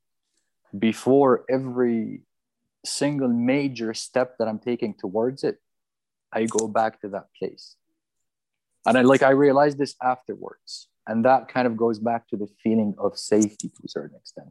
before 0.78 1.46
every 1.50 2.22
single 2.84 3.30
major 3.30 3.94
step 3.94 4.38
that 4.40 4.48
I'm 4.48 4.60
taking 4.60 4.96
towards 4.96 5.44
it, 5.44 5.58
I 6.34 6.46
go 6.46 6.68
back 6.68 7.00
to 7.02 7.10
that 7.10 7.28
place 7.38 7.76
and 8.87 8.97
I 8.97 9.03
like 9.03 9.23
I 9.23 9.31
realized 9.31 9.79
this 9.79 9.95
afterwards, 10.03 10.89
and 11.07 11.25
that 11.25 11.49
kind 11.49 11.67
of 11.67 11.77
goes 11.77 11.99
back 11.99 12.29
to 12.29 12.37
the 12.37 12.49
feeling 12.63 12.95
of 12.99 13.19
safety 13.19 13.69
to 13.69 13.83
a 13.85 13.89
certain 13.89 14.17
extent. 14.17 14.51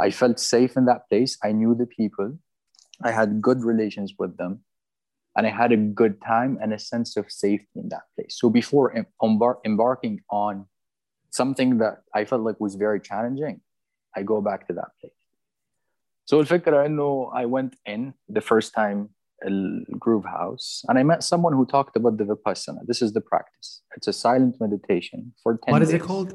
I 0.00 0.10
felt 0.10 0.38
safe 0.40 0.76
in 0.76 0.84
that 0.86 1.08
place. 1.08 1.38
I 1.42 1.52
knew 1.52 1.74
the 1.74 1.86
people. 1.86 2.38
I 3.02 3.12
had 3.12 3.42
good 3.42 3.62
relations 3.62 4.14
with 4.18 4.36
them, 4.36 4.60
and 5.36 5.46
I 5.46 5.50
had 5.50 5.72
a 5.72 5.76
good 5.76 6.20
time 6.22 6.58
and 6.62 6.72
a 6.72 6.78
sense 6.78 7.16
of 7.16 7.30
safety 7.30 7.80
in 7.82 7.88
that 7.90 8.04
place. 8.14 8.36
So 8.40 8.48
before 8.50 8.96
em- 8.96 9.06
embar- 9.22 9.60
embarking 9.64 10.22
on 10.30 10.66
something 11.30 11.78
that 11.78 12.02
I 12.14 12.24
felt 12.24 12.42
like 12.42 12.58
was 12.58 12.74
very 12.74 13.00
challenging, 13.00 13.60
I 14.16 14.22
go 14.22 14.40
back 14.40 14.66
to 14.68 14.74
that 14.74 14.90
place. 15.00 15.12
So 16.24 16.40
الفكرة 16.40 16.86
إنه 16.86 17.30
I 17.34 17.44
went 17.44 17.76
in 17.84 18.14
the 18.28 18.40
first 18.40 18.74
time 18.74 18.98
El 18.98 19.08
Groove 19.98 20.24
House, 20.24 20.82
and 20.88 20.98
I 20.98 21.02
met 21.02 21.22
someone 21.22 21.52
who 21.52 21.66
talked 21.66 21.94
about 21.96 22.16
the 22.16 22.24
Vipassana. 22.24 22.80
This 22.86 23.02
is 23.02 23.12
the 23.12 23.20
practice. 23.20 23.82
It's 23.96 24.08
a 24.08 24.12
silent 24.12 24.56
meditation 24.60 25.32
for 25.42 25.58
10 25.64 25.72
what 25.72 25.82
is 25.82 25.90
it 25.90 25.98
days. 25.98 26.06
called 26.06 26.34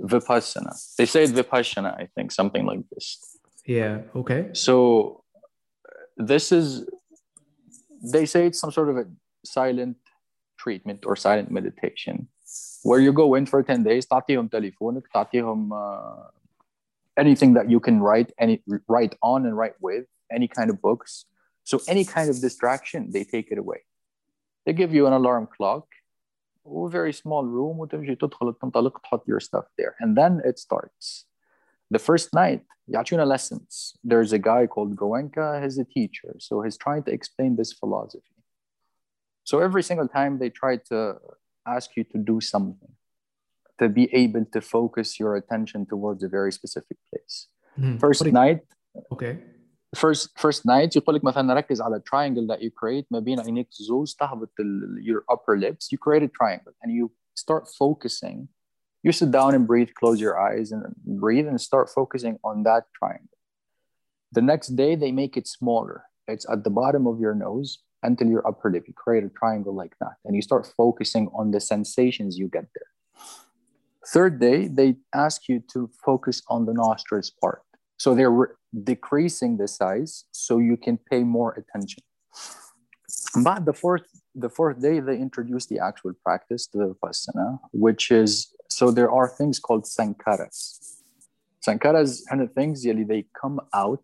Vipassana. 0.00 0.72
They 0.98 1.06
say 1.06 1.24
it 1.24 1.30
Vipassana, 1.30 1.94
I 2.02 2.08
think, 2.14 2.32
something 2.32 2.64
like 2.66 2.80
this. 2.92 3.06
yeah 3.66 3.94
okay 4.20 4.42
So 4.52 4.76
uh, 5.88 6.24
this 6.30 6.52
is, 6.58 6.66
they 8.14 8.26
say 8.26 8.40
it's 8.48 8.60
some 8.64 8.72
sort 8.78 8.88
of 8.92 8.96
a 9.02 9.06
silent 9.58 9.96
treatment 10.58 11.00
or 11.08 11.14
silent 11.16 11.50
meditation 11.50 12.16
where 12.82 13.00
you 13.00 13.12
go 13.12 13.34
in 13.34 13.46
for 13.46 13.62
10 13.62 13.82
days, 13.82 14.06
تعطيهم 14.06 14.48
تليفونك, 14.48 15.02
تعطيهم 15.14 15.70
uh, 15.72 16.28
anything 17.16 17.54
that 17.54 17.70
you 17.70 17.80
can 17.80 18.00
write, 18.00 18.32
any 18.38 18.62
write 18.88 19.14
on 19.22 19.46
and 19.46 19.56
write 19.56 19.74
with, 19.80 20.04
any 20.30 20.48
kind 20.48 20.70
of 20.70 20.82
books. 20.82 21.24
So 21.68 21.80
any 21.88 22.04
kind 22.04 22.28
of 22.30 22.40
distraction, 22.40 23.10
they 23.10 23.24
take 23.24 23.50
it 23.50 23.58
away. 23.58 23.80
They 24.66 24.72
give 24.72 24.92
you 24.94 25.06
an 25.06 25.12
alarm 25.12 25.48
clock, 25.56 25.86
a 26.66 26.88
very 26.88 27.12
small 27.12 27.44
room, 27.44 27.78
وتمشي 27.78 28.16
تدخل 28.16 28.54
تنطلق 28.62 28.98
تحط 28.98 29.26
your 29.26 29.40
stuff 29.40 29.66
there. 29.78 29.94
And 30.00 30.16
then 30.16 30.40
it 30.44 30.58
starts. 30.58 31.26
The 31.90 31.98
first 31.98 32.34
night, 32.34 32.62
يعطينا 32.88 33.26
lessons. 33.26 33.94
There's 34.04 34.32
a 34.32 34.38
guy 34.38 34.66
called 34.66 34.96
Goenka, 34.96 35.62
he's 35.62 35.78
a 35.78 35.84
teacher. 35.84 36.34
So 36.38 36.62
he's 36.62 36.76
trying 36.76 37.02
to 37.04 37.12
explain 37.12 37.56
this 37.56 37.72
philosophy. 37.72 38.36
So 39.44 39.60
every 39.60 39.82
single 39.82 40.08
time 40.08 40.38
they 40.38 40.50
try 40.50 40.78
to 40.90 41.18
ask 41.66 41.96
you 41.96 42.04
to 42.04 42.18
do 42.18 42.40
something, 42.40 42.92
to 43.78 43.88
be 43.88 44.04
able 44.14 44.44
to 44.54 44.60
focus 44.60 45.18
your 45.20 45.36
attention 45.36 45.86
towards 45.86 46.22
a 46.22 46.28
very 46.28 46.52
specific 46.52 46.98
place. 47.10 47.48
Mhm. 47.78 48.00
First 48.00 48.22
What- 48.22 48.32
night, 48.32 48.60
okay 49.12 49.34
first 49.94 50.28
first 50.38 50.62
night 50.66 50.96
يقول 50.96 51.14
لك 51.16 51.24
مثلا 51.24 51.54
ركز 51.54 51.80
على 51.80 52.00
triangle 52.00 52.46
that 52.54 52.60
you 52.60 52.70
create 52.70 53.04
ما 53.10 53.18
بين 53.18 53.40
عينيك 53.40 53.68
زوز 53.72 54.14
تهبط 54.14 54.50
ال- 54.60 55.02
your 55.04 55.34
upper 55.34 55.56
lips 55.58 55.88
you 55.92 55.98
create 55.98 56.22
a 56.22 56.28
triangle 56.28 56.72
and 56.82 56.90
you 56.92 57.10
start 57.34 57.64
focusing 57.78 58.48
you 59.06 59.12
sit 59.12 59.30
down 59.30 59.54
and 59.54 59.66
breathe 59.66 59.90
close 60.00 60.18
your 60.20 60.36
eyes 60.48 60.72
and 60.72 60.82
breathe 61.24 61.46
and 61.50 61.60
start 61.60 61.86
focusing 61.98 62.34
on 62.44 62.62
that 62.68 62.82
triangle 62.98 63.38
the 64.36 64.42
next 64.52 64.68
day 64.82 64.92
they 65.02 65.12
make 65.12 65.34
it 65.40 65.46
smaller 65.46 65.98
it's 66.32 66.46
at 66.54 66.60
the 66.66 66.70
bottom 66.82 67.06
of 67.06 67.16
your 67.24 67.34
nose 67.46 67.70
until 68.08 68.28
your 68.34 68.44
upper 68.50 68.68
lip 68.74 68.84
you 68.88 68.94
create 69.04 69.24
a 69.30 69.32
triangle 69.40 69.74
like 69.82 69.94
that 70.02 70.14
and 70.24 70.32
you 70.38 70.42
start 70.50 70.64
focusing 70.82 71.24
on 71.38 71.46
the 71.54 71.60
sensations 71.74 72.30
you 72.40 72.48
get 72.58 72.66
there 72.76 72.90
third 74.14 74.34
day 74.48 74.58
they 74.78 74.90
ask 75.26 75.38
you 75.50 75.56
to 75.72 75.78
focus 76.08 76.36
on 76.54 76.60
the 76.68 76.74
nostrils 76.84 77.30
part 77.42 77.62
So 77.98 78.14
they're 78.14 78.30
re- 78.30 78.54
decreasing 78.82 79.56
the 79.56 79.68
size 79.68 80.24
so 80.32 80.58
you 80.58 80.76
can 80.76 80.98
pay 81.10 81.22
more 81.22 81.52
attention. 81.52 82.02
But 83.42 83.64
the 83.64 83.72
fourth 83.72 84.06
the 84.34 84.48
fourth 84.48 84.80
day 84.80 85.00
they 85.00 85.16
introduced 85.16 85.68
the 85.68 85.78
actual 85.78 86.12
practice, 86.24 86.66
the 86.66 86.94
vipassana, 86.94 87.58
which 87.72 88.10
is 88.10 88.52
so 88.68 88.90
there 88.90 89.10
are 89.10 89.28
things 89.28 89.58
called 89.58 89.84
sankaras. 89.84 90.58
Sankaras 91.66 92.22
kind 92.28 92.42
of 92.42 92.52
things 92.52 92.84
really 92.84 93.04
they 93.04 93.26
come 93.40 93.60
out 93.72 94.02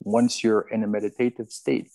once 0.00 0.42
you're 0.42 0.66
in 0.72 0.82
a 0.84 0.86
meditative 0.86 1.50
state. 1.50 1.90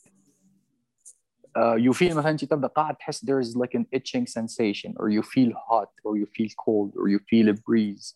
Uh, 1.55 1.75
you 1.75 1.93
feel 1.93 2.15
مثلا 2.15 2.29
انت 2.29 2.45
تبدا 2.45 2.67
قاعد 2.67 2.95
تحس 2.95 3.25
there 3.25 3.39
is 3.39 3.55
like 3.55 3.73
an 3.73 3.85
itching 3.91 4.25
sensation 4.25 4.93
or 4.97 5.09
you 5.09 5.21
feel 5.21 5.51
hot 5.67 5.89
or 6.03 6.17
you 6.17 6.25
feel 6.25 6.49
cold 6.57 6.93
or 6.95 7.09
you 7.09 7.19
feel 7.29 7.49
a 7.49 7.53
breeze. 7.53 8.15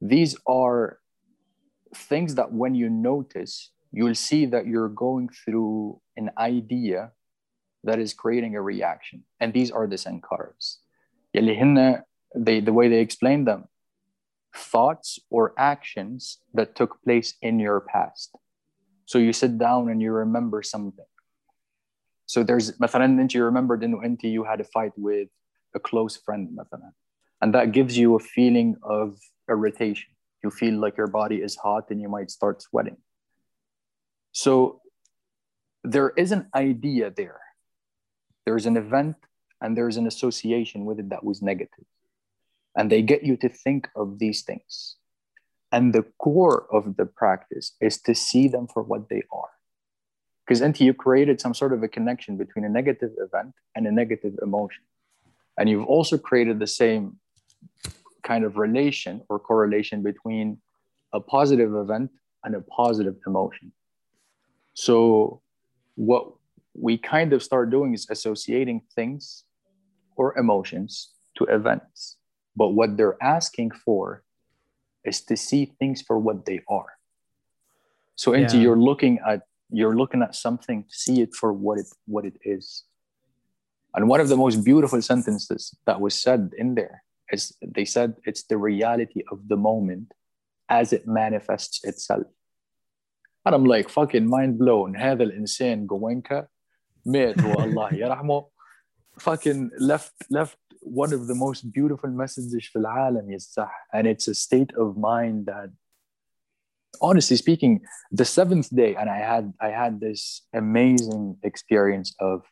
These 0.00 0.36
are 0.46 0.98
things 1.94 2.34
that 2.34 2.52
when 2.52 2.74
you 2.74 2.88
notice, 2.88 3.70
you'll 3.92 4.14
see 4.14 4.46
that 4.46 4.66
you're 4.66 4.88
going 4.88 5.28
through 5.28 6.00
an 6.16 6.30
idea 6.38 7.12
that 7.84 7.98
is 7.98 8.12
creating 8.12 8.56
a 8.56 8.62
reaction. 8.62 9.24
And 9.40 9.52
these 9.52 9.70
are 9.70 9.86
the 9.86 9.96
sankaras. 9.96 10.78
يلي 11.34 11.58
هن 11.58 12.02
they, 12.34 12.60
the 12.60 12.72
way 12.72 12.88
they 12.88 13.00
explain 13.00 13.44
them, 13.44 13.64
thoughts 14.54 15.18
or 15.30 15.54
actions 15.58 16.38
that 16.54 16.74
took 16.74 17.02
place 17.02 17.34
in 17.40 17.58
your 17.58 17.80
past. 17.80 18.34
So 19.06 19.18
you 19.18 19.32
sit 19.32 19.58
down 19.58 19.88
and 19.88 20.02
you 20.02 20.12
remember 20.12 20.62
something. 20.62 21.06
So 22.26 22.42
there's 22.42 22.72
مثلا 22.80 23.04
انت 23.04 23.34
you 23.34 23.44
remembered 23.44 23.84
انه 23.84 24.04
انت 24.04 24.24
you 24.24 24.44
had 24.44 24.60
a 24.60 24.64
fight 24.64 24.92
with 24.98 25.28
a 25.76 25.80
close 25.80 26.16
friend 26.16 26.56
مثلا. 26.56 26.92
And 27.42 27.54
that 27.54 27.72
gives 27.72 27.96
you 27.96 28.16
a 28.16 28.18
feeling 28.18 28.76
of 28.82 29.18
irritation. 29.48 30.10
you 30.43 30.49
feel 30.49 30.79
like 30.79 30.97
your 30.97 31.07
body 31.07 31.37
is 31.37 31.55
hot 31.55 31.89
and 31.89 32.01
you 32.01 32.09
might 32.09 32.31
start 32.31 32.61
sweating. 32.61 32.97
So 34.31 34.81
there 35.83 36.09
is 36.09 36.31
an 36.31 36.47
idea 36.55 37.11
there. 37.11 37.39
There's 38.45 38.65
an 38.65 38.77
event 38.77 39.17
and 39.61 39.77
there's 39.77 39.97
an 39.97 40.07
association 40.07 40.85
with 40.85 40.99
it 40.99 41.09
that 41.09 41.23
was 41.23 41.41
negative. 41.41 41.85
And 42.75 42.91
they 42.91 43.01
get 43.01 43.23
you 43.23 43.37
to 43.37 43.49
think 43.49 43.89
of 43.95 44.19
these 44.19 44.41
things. 44.41 44.95
And 45.71 45.93
the 45.93 46.05
core 46.17 46.67
of 46.71 46.97
the 46.97 47.05
practice 47.05 47.73
is 47.79 48.01
to 48.01 48.15
see 48.15 48.47
them 48.47 48.67
for 48.67 48.83
what 48.83 49.09
they 49.09 49.23
are. 49.31 49.49
Because 50.45 50.61
until 50.61 50.87
you 50.87 50.93
created 50.93 51.39
some 51.39 51.53
sort 51.53 51.71
of 51.71 51.83
a 51.83 51.87
connection 51.87 52.35
between 52.37 52.65
a 52.65 52.69
negative 52.69 53.11
event 53.17 53.53
and 53.75 53.85
a 53.87 53.91
negative 53.91 54.33
emotion. 54.41 54.83
And 55.57 55.69
you've 55.69 55.85
also 55.85 56.17
created 56.17 56.59
the 56.59 56.67
same 56.67 57.17
kind 58.23 58.43
of 58.43 58.57
relation 58.57 59.21
or 59.29 59.39
correlation 59.39 60.03
between 60.03 60.57
a 61.13 61.19
positive 61.19 61.75
event 61.75 62.11
and 62.43 62.55
a 62.55 62.61
positive 62.61 63.15
emotion. 63.27 63.71
So, 64.73 65.41
what 65.95 66.33
we 66.73 66.97
kind 66.97 67.33
of 67.33 67.43
start 67.43 67.69
doing 67.69 67.93
is 67.93 68.07
associating 68.09 68.81
things 68.95 69.43
or 70.15 70.37
emotions 70.37 71.09
to 71.37 71.43
events. 71.45 72.17
But 72.55 72.69
what 72.69 72.97
they're 72.97 73.21
asking 73.21 73.71
for 73.71 74.23
is 75.03 75.21
to 75.25 75.35
see 75.35 75.65
things 75.79 76.01
for 76.01 76.17
what 76.19 76.45
they 76.45 76.61
are. 76.69 76.97
So 78.15 78.33
into 78.33 78.57
Yeah. 78.57 78.63
you're 78.63 78.79
looking 78.79 79.19
at 79.25 79.41
you're 79.73 79.95
looking 79.95 80.21
at 80.21 80.35
something, 80.35 80.83
see 80.89 81.21
it 81.21 81.33
for 81.33 81.53
what 81.53 81.79
it 81.79 81.87
what 82.05 82.25
it 82.25 82.37
is. 82.43 82.83
And 83.95 84.07
one 84.07 84.19
of 84.19 84.27
the 84.27 84.37
most 84.37 84.63
beautiful 84.63 85.01
sentences 85.01 85.73
that 85.85 85.99
was 85.99 86.13
said 86.13 86.53
in 86.57 86.75
there 86.75 87.03
is 87.32 87.56
they 87.62 87.84
said 87.84 88.14
it's 88.24 88.44
the 88.44 88.56
reality 88.56 89.22
of 89.32 89.48
the 89.48 89.56
moment 89.56 90.12
as 90.68 90.92
it 90.92 91.06
manifests 91.06 91.84
itself. 91.84 92.26
And 93.44 93.54
I'm 93.54 93.64
like 93.64 93.88
fucking 93.88 94.28
mind 94.28 94.58
blown. 94.58 94.96
هذا 94.96 95.22
الإنسان 95.22 95.86
جوينكا 95.86 96.48
مات 97.06 97.44
والله 97.44 97.94
يرحمه 97.94 98.46
fucking 99.20 99.70
left 99.78 100.14
left 100.30 100.58
one 100.82 101.12
of 101.12 101.26
the 101.26 101.34
most 101.34 101.72
beautiful 101.72 102.10
messages 102.10 102.68
في 102.68 102.78
العالم 102.78 103.30
يصح 103.30 103.70
and 103.94 104.06
it's 104.06 104.28
a 104.28 104.34
state 104.34 104.72
of 104.76 104.96
mind 104.96 105.46
that 105.46 105.70
honestly 107.00 107.36
speaking 107.36 107.80
the 108.12 108.24
seventh 108.24 108.68
day 108.74 108.94
and 108.96 109.08
I 109.08 109.18
had 109.18 109.52
I 109.60 109.68
had 109.68 110.00
this 110.00 110.42
amazing 110.52 111.36
experience 111.42 112.14
of 112.20 112.42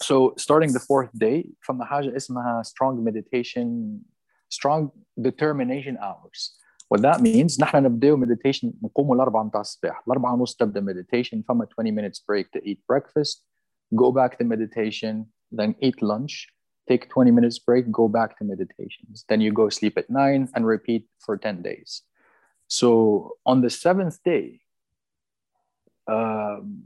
so 0.00 0.34
starting 0.36 0.72
the 0.72 0.80
fourth 0.80 1.10
day 1.18 1.46
from 1.60 1.78
the 1.78 1.84
حاجة 1.84 2.16
اسمها 2.16 2.62
strong 2.62 3.04
meditation 3.04 4.00
strong 4.48 4.90
determination 5.20 5.96
hours 5.98 6.56
what 6.88 7.02
that 7.02 7.20
means 7.20 7.60
نحن 7.60 7.82
نبدأ 7.82 8.16
meditation 8.16 8.72
نقوم 8.82 9.12
الأربعة 9.12 9.42
متاع 9.42 9.60
الصباح 9.60 10.02
الأربعة 10.06 10.34
ونص 10.34 10.56
تبدأ 10.56 10.80
meditation 10.80 11.42
فما 11.48 11.64
20 11.64 11.90
minutes 11.90 12.20
break 12.20 12.50
to 12.52 12.60
eat 12.68 12.80
breakfast 12.86 13.42
go 13.94 14.12
back 14.12 14.38
to 14.38 14.44
meditation 14.44 15.26
then 15.52 15.74
eat 15.80 16.02
lunch 16.02 16.48
take 16.88 17.08
20 17.08 17.30
minutes 17.30 17.58
break 17.58 17.90
go 17.90 18.08
back 18.08 18.38
to 18.38 18.44
meditations 18.44 19.24
then 19.28 19.40
you 19.40 19.52
go 19.52 19.68
sleep 19.68 19.98
at 19.98 20.08
9 20.10 20.48
and 20.54 20.66
repeat 20.66 21.06
for 21.18 21.36
10 21.36 21.62
days 21.62 22.02
so 22.68 23.32
on 23.44 23.60
the 23.60 23.70
seventh 23.70 24.22
day 24.24 24.60
um, 26.08 26.84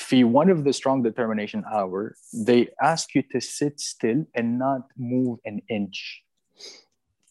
في 0.00 0.24
one 0.24 0.50
of 0.50 0.64
the 0.64 0.72
strong 0.72 1.02
determination 1.02 1.64
hour 1.72 2.14
they 2.32 2.68
ask 2.82 3.14
you 3.14 3.22
to 3.22 3.40
sit 3.40 3.80
still 3.80 4.24
and 4.34 4.58
not 4.58 4.82
move 4.96 5.38
an 5.44 5.60
inch 5.68 6.22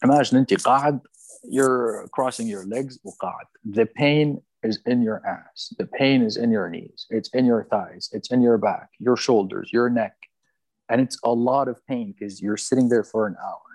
imagine 0.03 0.37
انت 0.37 0.53
قاعد 0.53 0.99
you're 1.43 2.07
crossing 2.11 2.47
your 2.47 2.65
legs 2.65 2.99
وقاعد 3.03 3.45
the 3.65 3.85
pain 3.85 4.41
is 4.63 4.79
in 4.85 5.01
your 5.01 5.21
ass 5.25 5.73
the 5.77 5.85
pain 5.85 6.23
is 6.23 6.37
in 6.37 6.49
your 6.51 6.69
knees 6.69 7.05
it's 7.09 7.29
in 7.29 7.45
your 7.45 7.63
thighs 7.71 8.09
it's 8.13 8.31
in 8.31 8.41
your 8.41 8.57
back 8.57 8.89
your 8.99 9.17
shoulders 9.17 9.69
your 9.71 9.89
neck 9.89 10.15
and 10.89 11.01
it's 11.01 11.17
a 11.23 11.33
lot 11.49 11.67
of 11.67 11.75
pain 11.87 12.13
because 12.13 12.41
you're 12.41 12.57
sitting 12.57 12.89
there 12.89 13.03
for 13.03 13.27
an 13.27 13.35
hour 13.47 13.69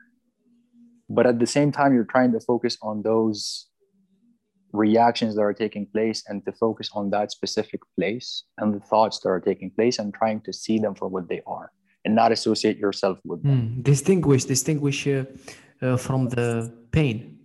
but 1.09 1.26
at 1.26 1.38
the 1.38 1.46
same 1.46 1.70
time 1.72 1.94
you're 1.94 2.12
trying 2.16 2.32
to 2.32 2.40
focus 2.40 2.76
on 2.82 3.03
those 3.03 3.66
reactions 4.76 5.36
that 5.36 5.41
are 5.41 5.53
taking 5.53 5.86
place 5.88 6.23
and 6.28 6.45
to 6.45 6.51
focus 6.51 6.89
on 6.93 7.09
that 7.09 7.32
specific 7.32 7.82
place 7.97 8.43
and 8.57 8.73
the 8.73 8.80
thoughts 8.80 9.19
that 9.19 9.30
are 9.30 9.39
taking 9.39 9.71
place 9.71 9.99
and 9.99 10.13
trying 10.13 10.41
to 10.41 10.53
see 10.53 10.78
them 10.80 10.95
for 10.95 11.07
what 11.07 11.28
they 11.28 11.41
are 11.47 11.71
and 12.05 12.15
not 12.15 12.32
associate 12.32 12.78
yourself 12.78 13.19
with 13.26 13.41
them. 13.43 13.67
Hmm. 13.67 13.82
Distinguish, 13.82 14.45
distinguish 14.45 15.07
uh, 15.07 15.26
uh, 15.82 15.97
from 15.97 16.30
the 16.30 16.73
pain. 16.91 17.39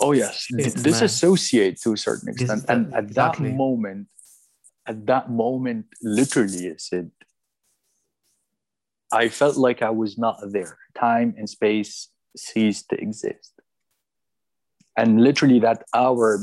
Oh 0.00 0.12
yes, 0.12 0.46
disassociate 0.56 1.80
to 1.82 1.92
a 1.94 1.96
certain 1.96 2.32
Dis- 2.32 2.42
extent. 2.42 2.64
and 2.68 2.94
at 2.94 3.04
exactly. 3.04 3.48
that 3.50 3.56
moment, 3.56 4.06
at 4.86 5.06
that 5.06 5.30
moment, 5.30 5.86
literally, 6.02 6.70
I 6.70 6.74
said, 6.76 7.10
I 9.12 9.28
felt 9.28 9.56
like 9.56 9.82
I 9.82 9.90
was 9.90 10.16
not 10.16 10.36
there. 10.52 10.78
Time 10.94 11.34
and 11.36 11.48
space 11.48 12.08
ceased 12.36 12.90
to 12.90 13.00
exist 13.00 13.57
And 14.97 15.21
literally, 15.21 15.59
that 15.61 15.83
hour, 15.93 16.39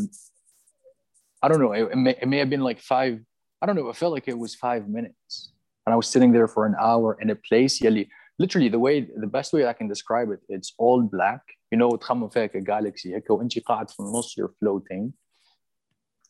I 1.43 1.49
don't 1.49 1.61
know, 1.61 1.73
it, 1.73 1.85
it 1.93 1.97
may, 1.97 2.17
it 2.23 2.29
may 2.29 2.39
have 2.39 2.51
been 2.51 2.63
like 2.63 2.81
five, 2.81 3.21
I 3.63 3.67
don't 3.67 3.77
know, 3.77 3.89
it 3.89 3.97
felt 3.97 4.13
like 4.13 4.29
it 4.29 4.39
was 4.39 4.55
five 4.55 4.89
minutes. 4.89 5.53
And 5.87 5.93
I 5.93 5.97
was 5.97 6.09
sitting 6.09 6.33
there 6.33 6.49
for 6.49 6.67
an 6.67 6.75
hour 6.81 7.17
in 7.21 7.31
a 7.31 7.37
place, 7.37 7.81
yelly, 7.81 8.11
literally, 8.39 8.69
the 8.69 8.79
way, 8.79 9.07
the 9.17 9.27
best 9.27 9.53
way 9.53 9.67
I 9.67 9.73
can 9.73 9.89
describe 9.89 10.31
it, 10.31 10.41
it's 10.49 10.75
all 10.79 11.03
black. 11.03 11.41
You 11.71 11.79
know, 11.79 11.91
تخمم 11.91 12.29
فيك 12.33 12.57
a 12.57 12.61
galaxy 12.61 13.15
هيك 13.15 13.31
وانت 13.31 13.59
قاعد 13.59 13.91
في 13.91 14.01
النص 14.01 14.37
you're 14.37 14.53
floating 14.59 15.13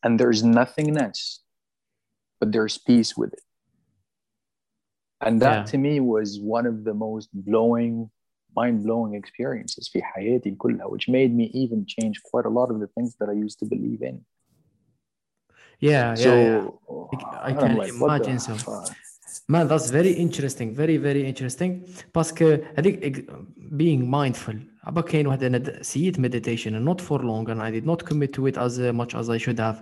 and 0.02 0.20
there's 0.20 0.42
nothingness 0.44 1.40
but 2.40 2.52
there's 2.52 2.76
peace 2.76 3.16
with 3.16 3.32
it 3.32 3.40
and 5.22 5.40
that 5.40 5.56
Yeah. 5.56 5.64
to 5.70 5.78
me 5.78 6.00
was 6.00 6.38
one 6.40 6.66
of 6.66 6.84
the 6.84 6.94
most 6.94 7.28
blowing 7.32 8.10
mind-blowing 8.56 9.14
experiences 9.22 9.90
في 9.92 10.02
حياتي 10.02 10.50
كلها 10.50 10.86
which 10.86 11.08
made 11.08 11.32
me 11.40 11.46
even 11.54 11.84
change 11.86 12.16
quite 12.30 12.46
a 12.46 12.50
lot 12.58 12.68
of 12.72 12.80
the 12.80 12.88
things 12.96 13.10
that 13.20 13.28
I 13.28 13.32
used 13.46 13.58
to 13.62 13.66
believe 13.66 14.02
in 14.02 14.16
Yeah, 15.90 16.14
so 16.14 16.30
yeah, 16.34 16.68
yeah. 17.12 17.40
I 17.46 17.50
and 17.50 17.58
can 17.60 17.70
I'm 17.70 17.76
like, 17.82 17.92
what 18.00 18.08
the 18.08 18.14
imagine 18.14 18.38
so. 18.46 18.54
fuck? 18.54 18.86
Man, 19.54 19.64
that's 19.70 19.88
very 19.98 20.12
interesting, 20.26 20.68
very 20.82 20.96
very 21.08 21.22
interesting. 21.30 21.70
باسكو 22.14 22.58
هذيك 22.78 23.04
ex- 23.04 23.32
being 23.76 24.10
mindful. 24.10 24.56
عبا 24.84 25.00
كاين 25.00 25.26
واحد 25.26 25.42
انا 25.44 25.58
د- 25.58 25.82
سييت 25.82 26.20
meditation 26.20 26.70
and 26.74 26.84
not 26.88 27.00
for 27.00 27.18
long 27.18 27.48
and 27.50 27.60
I 27.62 27.70
did 27.70 27.86
not 27.86 28.04
commit 28.10 28.32
to 28.32 28.46
it 28.46 28.56
as 28.58 28.78
much 28.78 29.14
as 29.14 29.28
I 29.30 29.38
should 29.38 29.58
have. 29.58 29.76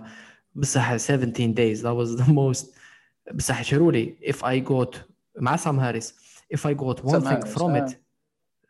بصح 0.55 0.95
17 0.97 1.53
days 1.53 1.81
that 1.81 1.95
was 1.95 2.21
the 2.25 2.31
most 2.31 2.65
بصح 3.33 3.61
شرولي 3.61 4.15
if 4.21 4.35
I 4.43 4.59
got 4.69 4.95
مع 5.39 5.55
سام 5.55 5.79
هاريس 5.79 6.13
if 6.53 6.59
I 6.59 6.73
got 6.73 7.03
one 7.03 7.11
Sam 7.11 7.21
thing 7.21 7.27
Harris, 7.27 7.53
from 7.53 7.71
ah. 7.75 7.77
it 7.77 7.95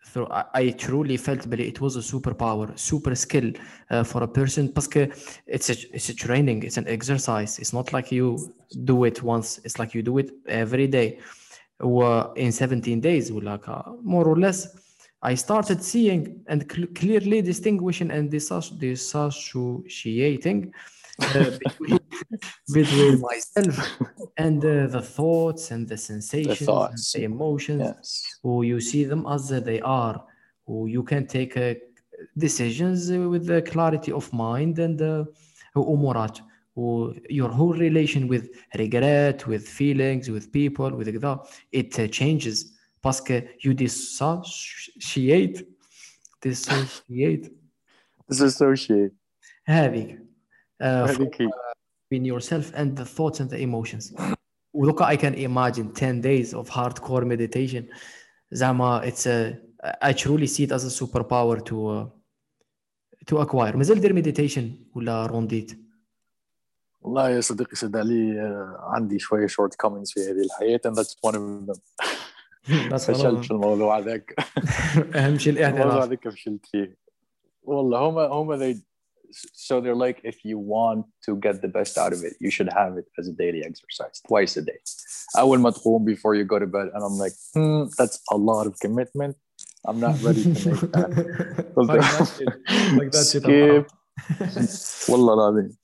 through, 0.05 0.29
I 0.31 0.71
truly 0.71 1.17
felt 1.17 1.49
believe 1.49 1.69
it 1.69 1.81
was 1.81 1.97
a 1.97 2.01
superpower, 2.01 2.79
super 2.79 3.15
skill 3.15 3.53
uh, 3.91 4.05
for 4.05 4.23
a 4.23 4.29
person 4.29 4.69
because 4.69 5.39
it's 5.47 5.71
a, 5.71 5.95
it's 5.95 6.11
a 6.11 6.15
training, 6.15 6.63
it's 6.63 6.77
an 6.77 6.87
exercise. 6.89 7.59
It's 7.59 7.73
not 7.73 7.93
like 7.93 8.13
you 8.13 8.55
do 8.85 9.05
it 9.05 9.23
once, 9.23 9.61
it's 9.65 9.79
like 9.79 9.95
you 9.95 10.03
do 10.03 10.19
it 10.19 10.31
every 10.47 10.87
day. 10.87 11.19
In 12.37 12.53
17 12.53 13.01
days, 13.01 13.31
like 13.31 13.69
uh, 13.69 13.83
more 14.03 14.27
or 14.27 14.37
less, 14.37 14.69
I 15.23 15.35
started 15.35 15.83
seeing 15.83 16.43
and 16.47 16.71
cl- 16.71 16.89
clearly 16.95 17.43
distinguishing 17.43 18.11
and 18.11 18.31
dissociating 18.31 20.73
between, 21.64 22.00
between 22.74 23.20
myself 23.22 23.76
and 24.38 24.64
uh, 24.64 24.88
the 24.88 25.02
thoughts 25.02 25.72
and 25.72 25.88
the 25.88 25.98
sensations 25.98 26.60
and 26.62 26.68
thoughts. 26.68 27.12
the 27.14 27.24
emotions 27.24 27.82
Yes. 27.82 28.24
who 28.44 28.64
you 28.64 28.80
see 28.80 29.04
them 29.04 29.26
as 29.36 29.50
they 29.50 29.80
are 29.82 30.24
who 30.66 30.88
you 30.88 31.04
can 31.04 31.24
take 31.28 31.58
uh, 31.58 31.74
decisions 32.38 33.12
uh, 33.12 33.18
with 33.34 33.46
the 33.46 33.62
clarity 33.62 34.12
of 34.12 34.32
mind 34.34 34.80
and 34.80 35.02
uh, 35.02 35.26
وأمورات 35.76 36.40
و 36.76 37.12
your 37.30 37.50
whole 37.50 37.74
relation 37.74 38.28
with 38.28 38.46
regret 38.78 39.48
with 39.48 39.68
feelings 39.68 40.30
with 40.30 40.52
people 40.52 40.90
with 40.98 41.10
كذا 41.10 41.44
it 41.72 42.00
uh, 42.00 42.08
changes 42.08 42.74
باسكو 43.04 43.42
you 43.66 43.74
dissociate 43.74 45.68
dissociate 46.42 47.52
Disassociate. 48.32 49.12
هذيك 49.66 50.23
uh, 50.82 50.86
هذيك 50.86 51.42
هي. 51.42 51.50
between 52.10 52.26
yourself 52.26 52.74
and 52.74 52.98
the 52.98 53.06
thoughts 53.06 53.40
and 53.40 53.50
the 53.50 53.58
emotions 53.58 54.14
ولوكا 54.74 55.06
I 55.06 55.18
can 55.18 55.34
imagine 55.34 55.94
10 55.94 56.22
days 56.22 56.54
of 56.54 56.70
hardcore 56.70 57.26
meditation 57.26 57.84
زعما 58.52 59.02
it's 59.10 59.26
a 59.26 59.70
I 60.02 60.14
truly 60.14 60.48
see 60.48 60.64
it 60.64 60.72
as 60.72 60.84
a 60.86 61.04
superpower 61.04 61.64
to 61.66 61.88
uh, 61.88 62.06
to 63.28 63.42
acquire 63.42 63.76
مازال 63.76 64.02
دير 64.02 64.14
meditation 64.14 64.96
ولا 64.96 65.26
رونديت 65.26 65.80
والله 67.02 67.30
يا 67.30 67.42
صديقي 67.42 67.76
صدق 67.76 68.02
لي 68.02 68.42
آه، 68.42 68.78
عندي 68.80 69.20
شوية 69.20 69.48
short 69.48 69.72
comments 69.86 70.14
في 70.14 70.20
هذه 70.20 70.46
الحياة 70.46 70.80
and 70.88 70.96
that's 70.96 71.16
one 71.30 71.36
of 71.36 71.72
them 71.72 71.80
بس 72.92 73.12
فشلت 73.12 73.46
في 73.46 73.52
الموضوع 73.52 74.00
هذاك 74.00 74.36
اهم 75.16 75.38
شيء 75.38 75.54
الموضوع 75.54 75.70
الاعتراف 75.70 76.04
هذاك 76.04 76.30
فشلت 76.30 76.66
فيه 76.66 76.98
والله 77.64 78.00
هما 78.00 78.26
هما 78.28 78.58
they 78.58 78.78
so 79.54 79.80
they're 79.82 80.02
like 80.08 80.20
if 80.24 80.38
you 80.44 80.58
want 80.58 81.06
to 81.26 81.36
get 81.36 81.62
the 81.62 81.68
best 81.68 81.98
out 81.98 82.14
of 82.14 82.24
it 82.24 82.34
you 82.40 82.50
should 82.50 82.70
have 82.74 82.98
it 82.98 83.06
as 83.20 83.28
a 83.28 83.34
daily 83.34 83.64
exercise 83.64 84.22
twice 84.28 84.58
a 84.58 84.62
day 84.62 84.80
أول 85.38 85.60
ما 85.60 85.70
تقوم 85.70 86.06
before 86.06 86.36
you 86.36 86.44
go 86.44 86.60
to 86.60 86.68
bed 86.68 86.88
and 86.94 87.04
I'm 87.04 87.18
like 87.18 87.34
hmm, 87.54 87.84
that's 87.98 88.20
a 88.32 88.38
lot 88.38 88.68
of 88.68 88.80
commitment 88.80 89.36
I'm 89.88 90.00
not 90.00 90.16
ready 90.24 90.44
to 90.44 90.70
make 90.70 90.92
that 90.92 91.10
Like 91.76 92.02
that 92.02 92.28
shit. 92.38 92.50
Like 93.00 93.12
that 93.12 93.26
shit. 93.32 93.44
skip 93.44 93.86
والله 95.10 95.34
العظيم 95.34 95.78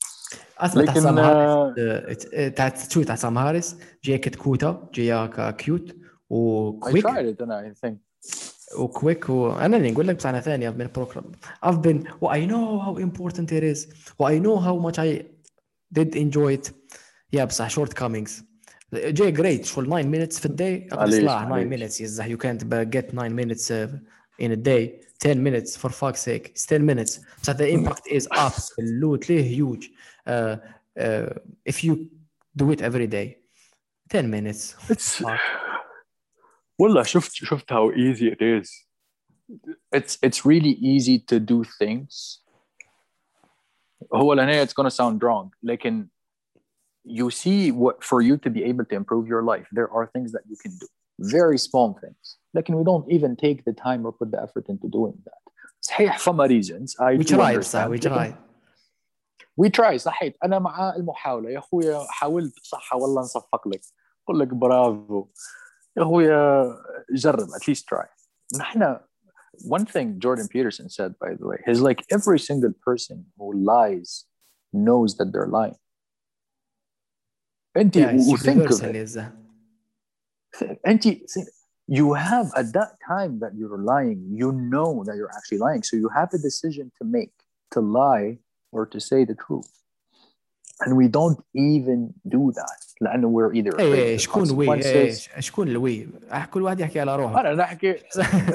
اسمع 0.58 0.86
تاع 0.86 0.94
لكن 0.94 1.02
سام 1.02 1.20
هاريس 1.20 1.78
آه، 1.80 2.46
آه، 2.46 2.48
تاع 2.48 2.74
شو 2.90 3.04
تاع 3.04 3.16
سام 3.16 3.38
هاريس 3.38 3.76
جايه 4.04 4.18
كتكوته 4.18 4.78
جايه 4.94 5.52
كيوت 5.52 5.92
I 5.92 5.96
وكويك 6.30 7.08
tried 7.08 7.26
it 7.26 7.42
and 7.42 7.52
I 7.52 7.86
think 7.86 7.98
وكويك 8.78 9.30
وانا 9.30 9.78
اللي 9.78 9.92
نقول 9.92 10.08
لك 10.08 10.16
بصح 10.16 10.30
انا 10.30 10.42
ثاني 10.42 10.72
I've 10.72 10.76
been 10.76 11.00
program 11.02 11.24
I've 11.70 11.82
been 11.82 12.04
well, 12.22 12.32
I 12.32 12.46
know 12.52 12.80
how 12.86 12.98
important 13.02 13.52
it 13.52 13.64
is 13.64 13.88
well, 14.20 14.28
I 14.32 14.40
know 14.46 14.58
how 14.60 14.76
much 14.88 15.00
I 15.00 15.24
did 16.00 16.16
enjoy 16.16 16.58
it 16.60 16.72
yeah 17.36 17.44
بصح 17.44 17.70
shortcomings 17.80 18.32
جاي 18.94 19.34
great 19.36 19.66
شغل 19.66 19.86
9 19.86 20.04
minutes 20.12 20.40
في 20.40 20.46
الداي 20.46 20.88
معليش، 20.92 21.16
صلاح 21.22 21.44
9 21.44 21.50
معليش. 21.50 21.74
minutes 21.98 22.02
يزح 22.02 22.28
you 22.28 22.38
can't 22.38 22.64
b- 22.64 22.98
get 22.98 23.14
9 23.14 23.36
minutes 23.36 23.70
uh, 23.72 24.46
in 24.46 24.52
a 24.52 24.56
day 24.56 24.90
10 25.20 25.36
minutes 25.44 25.78
for 25.78 25.90
fuck's 25.90 26.22
sake 26.26 26.52
it's 26.54 26.66
10 26.66 26.86
minutes 26.96 27.20
بصح 27.44 27.54
the 27.58 27.70
impact 27.78 28.08
is 28.12 28.28
absolutely 28.32 29.42
huge 29.44 29.90
uh, 30.30 30.58
uh, 31.00 31.30
if 31.70 31.84
you 31.84 31.96
do 32.58 32.72
it 32.72 32.82
every 32.82 33.08
day 33.08 33.36
10 34.14 34.30
minutes 34.30 34.76
It's 34.90 35.16
Fuck. 35.24 35.69
والله 36.80 37.04
شفت 37.04 37.32
شفت 37.32 37.74
how 37.74 37.92
easy 37.92 38.28
it 38.32 38.42
is. 38.42 38.86
It's 39.96 40.18
it's 40.28 40.46
really 40.46 40.76
easy 40.94 41.20
to 41.20 41.40
do 41.40 41.64
things. 41.64 42.42
هو 44.14 44.34
لهنا 44.34 44.66
it's 44.66 44.74
gonna 44.74 44.90
sound 44.90 45.24
wrong. 45.24 45.50
لكن 45.64 46.08
you 47.08 47.30
see 47.30 47.72
what 47.72 48.04
for 48.04 48.22
you 48.22 48.38
to 48.38 48.50
be 48.50 48.64
able 48.64 48.86
to 48.86 48.96
improve 48.96 49.28
your 49.28 49.44
life, 49.44 49.68
there 49.72 49.90
are 49.92 50.06
things 50.16 50.32
that 50.32 50.44
you 50.50 50.58
can 50.64 50.72
do. 50.78 50.88
Very 51.20 51.58
small 51.58 51.94
things. 52.04 52.40
لكن 52.54 52.74
we 52.74 52.84
don't 52.84 53.12
even 53.12 53.36
take 53.36 53.64
the 53.66 53.74
time 53.74 54.06
or 54.06 54.12
put 54.12 54.32
the 54.32 54.42
effort 54.42 54.66
into 54.70 54.88
doing 54.90 55.18
that. 55.26 55.42
صحيح 55.82 56.20
فما 56.20 56.48
reasons. 56.48 56.96
I 57.00 57.16
we 57.18 57.24
do 57.24 57.36
try 57.36 57.58
بصح 57.58 57.86
understand. 57.86 57.92
we 57.92 58.00
try 58.00 58.34
we 59.62 59.70
try 59.70 59.96
صحيت 59.98 60.38
انا 60.44 60.60
مع 60.60 60.96
المحاوله 60.96 61.50
يا 61.50 61.60
اخويا 61.60 62.06
حاولت 62.10 62.54
صح 62.64 62.94
والله 62.96 63.22
نصفق 63.22 63.68
لك 63.68 63.82
اقول 64.24 64.40
لك 64.40 64.48
برافو 64.48 65.28
يا 65.98 66.04
اخويا 66.04 66.76
جرب 67.12 67.48
at 67.48 67.68
least 67.68 67.84
try 67.86 68.06
نحن 68.60 68.98
one 69.64 69.86
thing 69.86 70.20
Jordan 70.20 70.48
Peterson 70.48 70.90
said 70.90 71.12
by 71.20 71.34
the 71.40 71.48
way 71.48 71.58
is 71.68 71.82
like 71.82 72.04
every 72.12 72.40
single 72.40 72.74
person 72.88 73.26
who 73.38 73.54
lies 73.54 74.26
knows 74.74 75.18
that 75.18 75.32
they're 75.32 75.48
lying 75.48 75.78
انت 77.78 77.98
yeah 77.98 78.12
it's 78.12 78.28
وthink 78.28 78.48
of 78.48 78.58
universal 78.58 78.90
it 78.90 78.96
يزح 78.96 79.32
انت 80.88 81.08
you 81.88 82.14
have 82.14 82.48
at 82.56 82.74
that 82.74 82.92
time 83.12 83.40
that 83.40 83.54
you're 83.60 83.82
lying 83.94 84.20
you 84.42 84.52
know 84.52 85.04
that 85.04 85.16
you're 85.20 85.34
actually 85.38 85.60
lying 85.60 85.84
so 85.84 85.96
you 85.96 86.10
have 86.10 86.30
a 86.34 86.42
decision 86.50 86.92
to 86.98 87.04
make 87.06 87.34
to 87.74 87.80
lie 87.80 88.38
or 88.72 88.86
to 88.94 89.00
say 89.00 89.24
the 89.32 89.36
truth 89.46 89.72
and 90.82 90.98
we 90.98 91.08
don't 91.08 91.40
even 91.54 92.14
do 92.36 92.52
that 92.60 92.80
لأنه 93.01 93.51
either 93.51 93.73
afraid 93.73 93.81
اي 93.81 94.19
شكون 94.19 94.51
وي 94.51 94.83
consequences. 94.83 95.39
شكون 95.39 95.69
الوي 95.69 96.09
كل 96.51 96.63
واحد 96.63 96.81
يحكي 96.81 97.01
على 97.01 97.17
روحه. 97.17 97.41
أنا 97.41 97.55
نحكي 97.55 97.93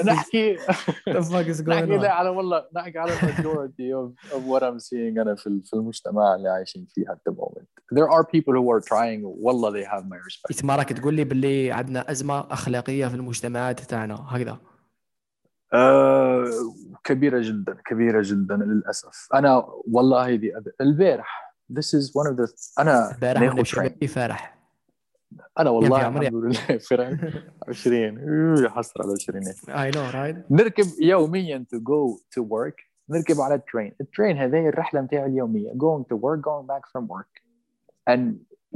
نحكي 0.06 0.56
نحكي 1.08 2.06
على 2.06 2.28
والله 2.28 2.64
نحكي 2.74 2.98
على 2.98 3.12
majority 3.12 3.92
of, 3.92 4.32
of 4.32 4.40
what 4.40 4.62
I'm 4.62 4.78
seeing 4.78 5.18
أنا 5.20 5.34
في 5.34 5.60
في 5.64 5.74
المجتمع 5.74 6.34
اللي 6.34 6.48
عايشين 6.48 6.86
فيه 6.94 7.04
at 7.04 7.32
the 7.32 7.34
moment. 7.36 7.66
There 7.94 8.10
are 8.10 8.24
people 8.24 8.54
who 8.54 8.70
are 8.70 8.80
trying. 8.80 9.22
والله 9.24 9.72
they 9.72 9.86
have 9.86 10.04
my 10.04 10.18
respect. 10.28 10.64
ما 10.64 10.76
راك 10.76 10.92
تقول 10.92 11.14
لي 11.14 11.24
باللي 11.24 11.72
عندنا 11.72 12.10
أزمة 12.10 12.52
أخلاقية 12.52 13.06
في 13.06 13.14
المجتمعات 13.14 13.80
تاعنا؟ 13.80 14.26
هكذا. 14.28 14.58
آه 15.72 16.44
كبيرة 17.04 17.40
جدا 17.42 17.76
كبيرة 17.86 18.22
جدا 18.24 18.56
للأسف. 18.56 19.28
أنا 19.34 19.66
والله 19.86 20.34
دي 20.34 20.52
البارح 20.80 21.45
this 21.69 21.93
is 21.93 22.11
one 22.13 22.27
of 22.31 22.35
the 22.37 22.47
أنا 22.79 23.11
البارح 23.15 23.41
ناخد 23.41 23.55
من 23.55 23.63
train 23.63 23.67
شبابي 23.67 24.07
فرح 24.07 24.57
أنا 25.59 25.69
والله 25.69 25.99
يا 25.99 26.05
عمري. 26.05 26.27
الحمد 26.27 26.43
لله 26.43 26.77
فرح 26.77 27.19
20 27.67 28.19
أوه، 28.19 28.69
حسر 28.69 29.01
على 29.01 29.13
20 29.13 29.43
اي 29.69 29.91
نو 29.91 30.09
رايت 30.09 30.51
نركب 30.51 30.85
يوميا 31.01 31.65
to 31.75 31.77
go 31.77 32.19
to 32.35 32.43
work 32.43 32.91
نركب 33.09 33.41
على 33.41 33.55
الترين 33.55 33.95
الترين 34.01 34.37
هذه 34.37 34.69
الرحلة 34.69 35.01
متاعي 35.01 35.25
اليومية 35.25 35.71
going 35.71 36.03
to 36.03 36.15
work 36.17 36.41
going 36.41 36.67
back 36.67 36.83
from 36.91 37.07
work 37.07 37.41
and 38.09 38.21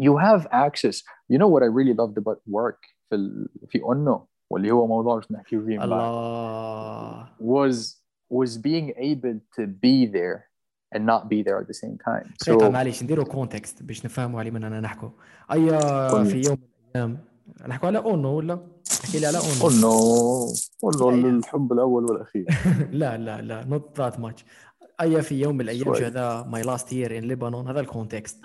you 0.06 0.18
have 0.18 0.48
access 0.52 1.04
you 1.32 1.38
know 1.38 1.48
what 1.48 1.64
I 1.64 1.70
really 1.80 1.94
loved 1.94 2.18
about 2.18 2.40
work 2.48 2.80
في 3.10 3.16
ال... 3.16 3.50
في 3.68 3.82
أنه 3.92 4.26
واللي 4.50 4.72
هو 4.72 4.88
موضوع 4.88 5.18
مش 5.18 5.32
نحكي 5.32 5.60
فيه 5.60 5.78
من 5.78 5.78
بعد. 5.78 5.92
الله 5.92 7.28
was 7.40 7.78
was 8.34 8.58
being 8.58 8.90
able 8.98 9.40
to 9.58 9.68
be 9.68 10.06
there 10.18 10.40
and 10.95 11.01
not 11.01 11.29
be 11.29 11.43
there 11.43 11.59
at 11.63 11.67
the 11.67 11.75
same 11.75 11.97
time. 12.09 12.35
So 12.45 12.63
معليش 12.63 13.03
نديروا 13.03 13.25
كونتكست 13.25 13.83
باش 13.83 14.05
نفهموا 14.05 14.41
على 14.41 14.51
من 14.51 14.65
أنا 14.65 14.81
نحكوا 14.81 15.09
أي 15.53 15.71
قل 16.09 16.25
لي. 16.25 16.31
في 16.31 16.43
يوم 16.49 16.59
من 16.59 16.91
الأيام 16.97 17.19
نحكوا 17.69 17.87
على 17.89 17.99
أونو 17.99 18.29
ولا؟ 18.29 18.67
احكي 19.05 19.19
لي 19.19 19.27
على 19.27 19.39
أونو. 19.39 19.69
انه 19.71 21.11
أيوة. 21.11 21.31
الحب 21.31 21.73
الأول 21.73 22.05
والأخير. 22.05 22.47
لا 23.01 23.17
لا 23.17 23.41
لا 23.41 23.65
نوت 23.65 23.99
ذات 24.01 24.21
ماتش 24.21 24.45
أي 25.01 25.23
في 25.23 25.41
يوم 25.41 25.55
من 25.55 25.61
الأيام 25.61 25.95
هذا 25.95 26.43
ماي 26.43 26.63
لاست 26.63 26.93
يير 26.93 27.19
ان 27.19 27.25
ليبانون 27.25 27.69
هذا 27.69 27.81
الكونتكست 27.81 28.45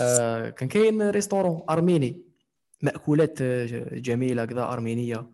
آه 0.00 0.50
كان 0.50 0.68
كاين 0.68 1.10
ريستورون 1.10 1.62
أرميني 1.70 2.22
مأكولات 2.82 3.38
آه، 3.42 3.66
جميلة 3.92 4.44
كذا 4.44 4.62
أرمينية. 4.62 5.26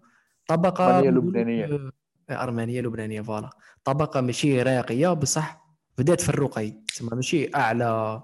طبقة 0.46 0.98
أرمينية 0.98 1.10
نقولوا 1.10 1.30
لبنانية. 1.30 1.90
آه، 2.30 2.42
أرمينية 2.42 2.80
لبنانية 2.80 3.20
فوالا. 3.20 3.50
طبقة 3.84 4.20
ماشي 4.20 4.62
راقية 4.62 5.12
بصح 5.12 5.67
بدات 5.98 6.20
في 6.20 6.28
الرقي. 6.28 6.70
تسمى 6.70 7.10
ماشي؟ 7.12 7.54
أعلى. 7.54 8.22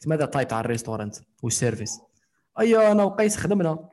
تسمى 0.00 0.16
هذا 0.16 0.24
تايب 0.26 0.48
تاع 0.48 0.60
الريستورانت 0.60 1.16
والسيرفيس 1.42 2.00
اي 2.60 2.92
أنا 2.92 3.02
وقيس 3.04 3.36
خدمنا. 3.36 3.88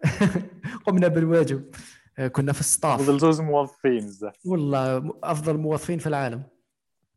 قمنا 0.86 1.08
بالواجب. 1.08 1.70
آه، 2.18 2.28
كنا 2.28 2.52
في 2.52 2.60
الستاف 2.60 3.02
فضل 3.02 3.18
زوز 3.18 3.40
موظفين 3.40 4.08
زه. 4.08 4.32
والله 4.46 5.18
أفضل 5.24 5.56
موظفين 5.58 5.98
في 5.98 6.06
العالم. 6.06 6.42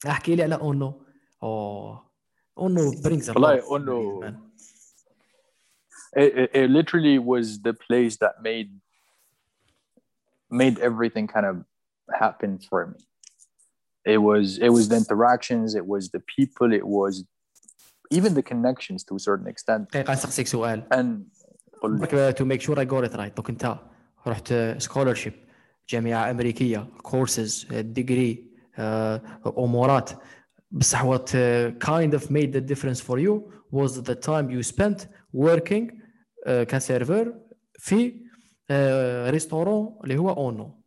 أحكي 0.07 0.35
لي 0.35 0.43
على 0.43 0.55
أونو. 0.55 1.05
أوه. 1.43 2.09
أونو 2.57 2.91
برينجز 3.03 3.29
والله 3.29 3.61
أونو- 3.61 4.33
it, 6.15 6.31
it, 6.41 6.49
it 6.55 6.69
literally 6.69 7.17
was 7.17 7.45
the 7.67 7.73
place 7.73 8.17
that 8.17 8.33
made 8.47 8.69
made 10.61 10.77
everything 10.79 11.25
kind 11.27 11.45
of 11.51 11.55
happen 12.21 12.59
for 12.69 12.81
me. 12.91 12.99
It 14.14 14.20
was 14.28 14.58
it 14.66 14.70
was 14.76 14.84
the 14.88 14.96
interactions, 15.04 15.68
it 15.80 15.86
was 15.94 16.02
the 16.14 16.22
people, 16.36 16.68
it 16.80 16.86
was 16.98 17.14
even 18.10 18.30
the 18.34 18.42
connections 18.52 19.00
to 19.04 19.12
a 19.16 19.18
certain 19.18 19.46
extent. 19.46 19.80
دقيقه 19.92 20.12
نسقسيك 20.12 20.46
سؤال 20.46 20.82
And 20.92 21.38
قل 21.82 22.00
لي. 22.12 22.32
تو 22.32 22.44
ميك 22.44 22.60
شور 22.60 22.80
اي 22.80 22.84
جوت 22.84 23.14
رايت 23.14 23.36
دوك 23.36 23.50
انت 23.50 23.78
رحت 24.26 24.54
سكولرشيب 24.78 25.32
جامعه 25.88 26.30
امريكيه 26.30 26.88
كورسز 27.02 27.66
ديجري 27.72 28.48
امورات 29.58 30.10
بصح 30.70 31.02
what 31.04 31.28
uh, 31.28 31.86
kind 31.88 32.14
of 32.14 32.30
made 32.30 32.52
the 32.52 32.60
difference 32.60 33.00
for 33.00 33.18
you 33.18 33.52
was 33.72 34.02
the 34.02 34.14
time 34.14 34.50
you 34.50 34.62
spent 34.62 35.06
working 35.36 35.90
uh, 36.46 36.50
كسيرفر 36.50 37.34
في 37.78 38.20
ريستورون 39.30 39.98
اللي 40.04 40.18
هو 40.18 40.30
اونو 40.30 40.80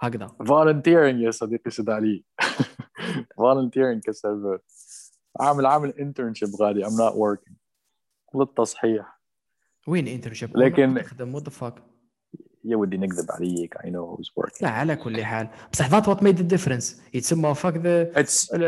هكذا. 0.00 0.26
Volunteering 0.42 1.20
يا 1.24 1.30
صديقي 1.30 1.70
سيد 1.70 1.90
علي. 1.90 2.24
Volunteering 3.40 4.00
كسيرفر 4.04 4.58
عامل 5.40 5.66
عامل 5.66 5.92
internship 5.92 6.60
غالي. 6.60 6.84
I'm 6.84 6.88
not 6.98 7.14
working. 7.14 7.52
للتصحيح 8.34 9.20
وين 9.88 10.08
انترنشيب 10.08 10.56
لكن- 10.56 11.02
تخدم 11.02 11.34
وات 11.34 11.42
ذا 11.44 11.50
فاك 11.50 11.74
يا 12.64 12.76
ودي 12.76 12.96
نكذب 12.96 13.30
عليك. 13.30 13.74
I 13.78 13.80
know 13.86 14.16
who's 14.16 14.30
working. 14.44 14.62
لا 14.62 14.68
على 14.70 14.96
كل 14.96 15.24
حال. 15.24 15.48
بصح 15.72 15.88
ذات 15.90 16.08
وات 16.08 16.22
ميد 16.22 16.48
ديفرنس 16.48 17.02
يتسمى 17.14 17.54
فاك 17.54 17.76
ذا 17.76 18.12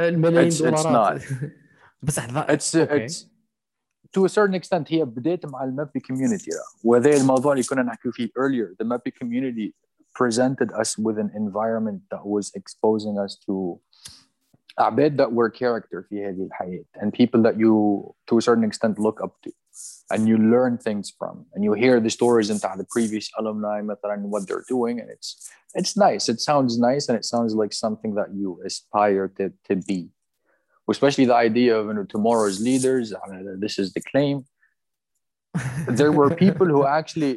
الملايين 0.08 0.50
It's- 0.50 0.54
it's 0.54 0.82
دولارات. 0.86 1.22
بصح 2.02 2.26
ذا 2.30 2.46
it's 2.56 2.76
أوكي. 2.76 3.08
it's 3.08 3.12
to 4.18 4.24
a 4.24 4.28
certain 4.28 4.54
extent 4.62 4.84
هي 4.92 5.04
بديت 5.04 5.46
مع 5.46 5.64
المابي 5.64 6.00
community. 6.00 6.48
وهذا 6.84 7.16
الموضوع 7.16 7.52
اللي 7.52 7.64
كنا 7.64 7.82
نحكي 7.82 8.12
فيه 8.12 8.26
earlier 8.28 8.74
the 8.82 8.86
mappy 8.88 9.10
community 9.24 9.72
presented 10.15 10.71
us 10.73 10.97
with 10.97 11.17
an 11.19 11.31
environment 11.35 12.01
that 12.11 12.25
was 12.25 12.51
exposing 12.55 13.17
us 13.19 13.38
to 13.45 13.79
عباد 14.79 15.17
that 15.17 15.31
were 15.31 15.49
character 15.49 16.03
في 16.09 16.25
هذه 16.25 16.45
الحياة 16.47 16.85
and 17.01 17.13
people 17.13 17.41
that 17.41 17.57
you 17.59 18.13
to 18.27 18.38
a 18.38 18.41
certain 18.41 18.63
extent 18.63 18.99
look 18.99 19.21
up 19.21 19.35
to 19.43 19.51
and 20.11 20.27
you 20.27 20.38
learn 20.38 20.77
things 20.77 21.11
from 21.19 21.45
and 21.53 21.63
you 21.63 21.73
hear 21.73 21.99
the 21.99 22.09
stories 22.09 22.49
into 22.49 22.67
the 22.77 22.85
previous 22.95 23.29
alumni 23.39 23.81
مثلا 23.81 24.13
and 24.15 24.31
what 24.31 24.47
they're 24.47 24.65
doing 24.67 24.99
and 24.99 25.09
it's 25.09 25.49
it's 25.75 25.95
nice 25.97 26.29
it 26.29 26.39
sounds 26.39 26.77
nice 26.79 27.09
and 27.09 27.15
it 27.17 27.25
sounds 27.25 27.53
like 27.53 27.73
something 27.73 28.15
that 28.15 28.29
you 28.33 28.59
aspire 28.65 29.27
to, 29.38 29.45
to 29.67 29.75
be 29.75 30.09
especially 30.89 31.25
the 31.25 31.35
idea 31.35 31.77
of 31.77 31.88
you 31.88 31.93
know, 31.93 32.05
tomorrow's 32.05 32.59
leaders 32.61 33.13
uh, 33.13 33.43
this 33.63 33.77
is 33.77 33.93
the 33.93 34.01
claim 34.11 34.45
there 35.99 36.11
were 36.11 36.29
people 36.45 36.67
who 36.67 36.85
actually 36.85 37.33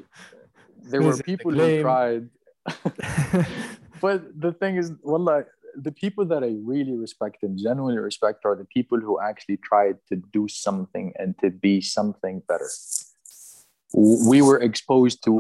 there 0.92 1.00
This 1.00 1.06
were 1.06 1.16
is 1.16 1.18
the 1.18 1.24
people 1.32 1.52
who 1.52 1.70
claim. 1.70 1.82
tried 1.82 2.24
but 4.04 4.18
the 4.44 4.52
thing 4.60 4.74
is 4.76 4.86
wallah, 5.10 5.44
the 5.86 5.92
people 6.02 6.24
that 6.32 6.42
I 6.50 6.52
really 6.72 6.96
respect 7.06 7.38
and 7.46 7.52
genuinely 7.66 7.98
respect 8.10 8.38
are 8.48 8.56
the 8.62 8.68
people 8.76 8.98
who 9.06 9.14
actually 9.30 9.58
tried 9.70 9.96
to 10.08 10.14
do 10.36 10.42
something 10.48 11.06
and 11.20 11.28
to 11.42 11.48
be 11.50 11.74
something 11.80 12.36
better. 12.50 12.70
We 14.32 14.38
were 14.48 14.60
exposed 14.70 15.18
to, 15.26 15.32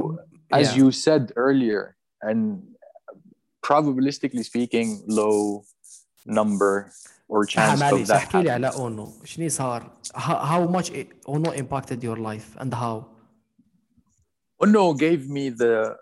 as 0.60 0.66
Yeah. 0.68 0.78
you 0.80 0.86
said 1.06 1.22
earlier, 1.46 1.82
and 2.28 2.40
probabilistically 3.68 4.44
speaking, 4.52 4.88
low 5.20 5.64
number 6.40 6.74
or 7.28 7.42
آه، 7.42 7.46
chance 7.46 7.76
of 7.76 7.80
معليش 7.80 8.08
that. 8.08 8.10
احكي 8.16 8.42
لي 8.42 8.50
على 8.50 8.70
happening. 8.70 8.74
اونو 8.80 9.12
شنو 9.24 9.48
صار 9.48 9.90
how, 10.14 10.18
how 10.18 10.70
much 10.76 10.90
it- 10.90 11.14
اونو 11.28 11.52
impacted 11.52 11.98
your 12.02 12.16
life 12.18 12.60
and 12.62 12.74
how 12.74 13.02
انه 14.64 14.96
gave 14.98 15.20
me 15.28 15.50
the 15.58 15.96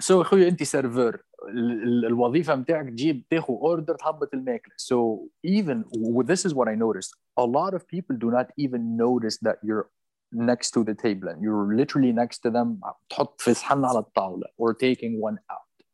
so 0.00 0.10
اخوي 0.10 0.48
انت 0.48 0.62
سيرفر 0.62 1.22
ال- 1.48 1.82
ال- 1.82 2.06
الوظيفه 2.06 2.54
بتاعك 2.54 2.88
تجيب 2.88 3.24
تاخذ 3.30 3.54
اوردر 3.54 3.94
تهبط 3.94 4.34
الماكله 4.34 4.74
so 4.76 5.28
even 5.46 5.84
well, 5.98 6.26
this 6.26 6.44
is 6.48 6.54
what 6.54 6.68
I 6.68 6.74
noticed 6.74 7.12
a 7.40 7.44
lot 7.44 7.74
of 7.74 7.86
people 7.94 8.16
do 8.16 8.30
not 8.30 8.46
even 8.64 8.96
notice 8.96 9.36
that 9.46 9.56
you're 9.62 9.88
next 10.32 10.70
to 10.76 10.80
the 10.84 10.94
table 10.94 11.28
and 11.28 11.38
you're 11.42 11.66
literally 11.80 12.12
next 12.12 12.38
to 12.38 12.50
them 12.50 12.80
تحط 13.10 13.40
في 13.40 13.54
صحن 13.54 13.84
على 13.84 13.98
الطاوله 13.98 14.46
or 14.58 14.74
taking 14.74 15.20
one 15.20 15.38
out 15.50 15.84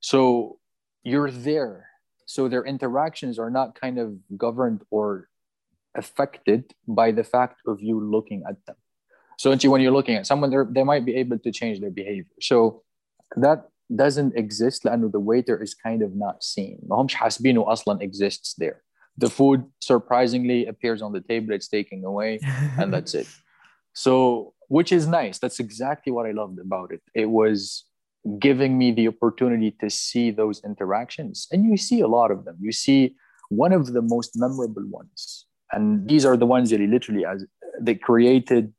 so 0.00 0.58
you're 1.04 1.30
there 1.30 1.76
so 2.26 2.48
their 2.48 2.64
interactions 2.64 3.38
are 3.38 3.50
not 3.58 3.68
kind 3.84 3.98
of 3.98 4.08
governed 4.36 4.80
or 4.90 5.28
affected 6.02 6.62
by 7.00 7.08
the 7.18 7.24
fact 7.34 7.58
of 7.70 7.76
you 7.88 7.96
looking 8.16 8.42
at 8.50 8.58
them 8.66 8.76
so 9.38 9.52
actually, 9.52 9.68
when 9.74 9.82
you're 9.82 9.92
looking 10.00 10.16
at 10.20 10.24
someone, 10.30 10.48
they're- 10.52 10.70
they 10.76 10.82
might 10.92 11.04
be 11.10 11.14
able 11.22 11.38
to 11.46 11.50
change 11.60 11.76
their 11.82 11.90
behavior. 12.00 12.36
So 12.50 12.56
that 13.36 13.68
doesn't 13.94 14.36
exist 14.36 14.84
لأنه 14.84 15.10
the 15.12 15.20
waiter 15.20 15.62
is 15.62 15.74
kind 15.74 16.02
of 16.02 16.14
not 16.14 16.42
seen. 16.42 16.78
ما 16.88 16.96
همش 16.96 17.14
حاسبينه 17.14 17.72
أصلا 17.72 18.02
exists 18.02 18.54
there. 18.54 18.82
The 19.18 19.30
food 19.30 19.64
surprisingly 19.80 20.66
appears 20.66 21.00
on 21.02 21.12
the 21.12 21.20
table, 21.20 21.54
it's 21.54 21.68
taken 21.68 22.04
away, 22.04 22.38
and 22.78 22.92
that's 22.92 23.14
it. 23.14 23.26
So, 23.94 24.52
which 24.68 24.92
is 24.92 25.06
nice. 25.06 25.38
That's 25.38 25.58
exactly 25.58 26.12
what 26.12 26.26
I 26.26 26.32
loved 26.32 26.58
about 26.58 26.92
it. 26.92 27.00
It 27.14 27.30
was 27.30 27.84
giving 28.38 28.76
me 28.76 28.90
the 28.92 29.08
opportunity 29.08 29.70
to 29.80 29.88
see 29.88 30.30
those 30.30 30.62
interactions. 30.64 31.46
And 31.50 31.64
you 31.64 31.76
see 31.76 32.00
a 32.00 32.08
lot 32.08 32.30
of 32.30 32.44
them. 32.44 32.56
You 32.60 32.72
see 32.72 33.16
one 33.48 33.72
of 33.72 33.92
the 33.92 34.02
most 34.02 34.32
memorable 34.34 34.86
ones. 34.86 35.46
And 35.72 36.08
these 36.08 36.24
are 36.26 36.36
the 36.36 36.46
ones 36.46 36.70
that 36.70 36.80
he 36.80 36.86
literally 36.86 37.24
as 37.24 37.46
they 37.80 37.94
created 37.94 38.72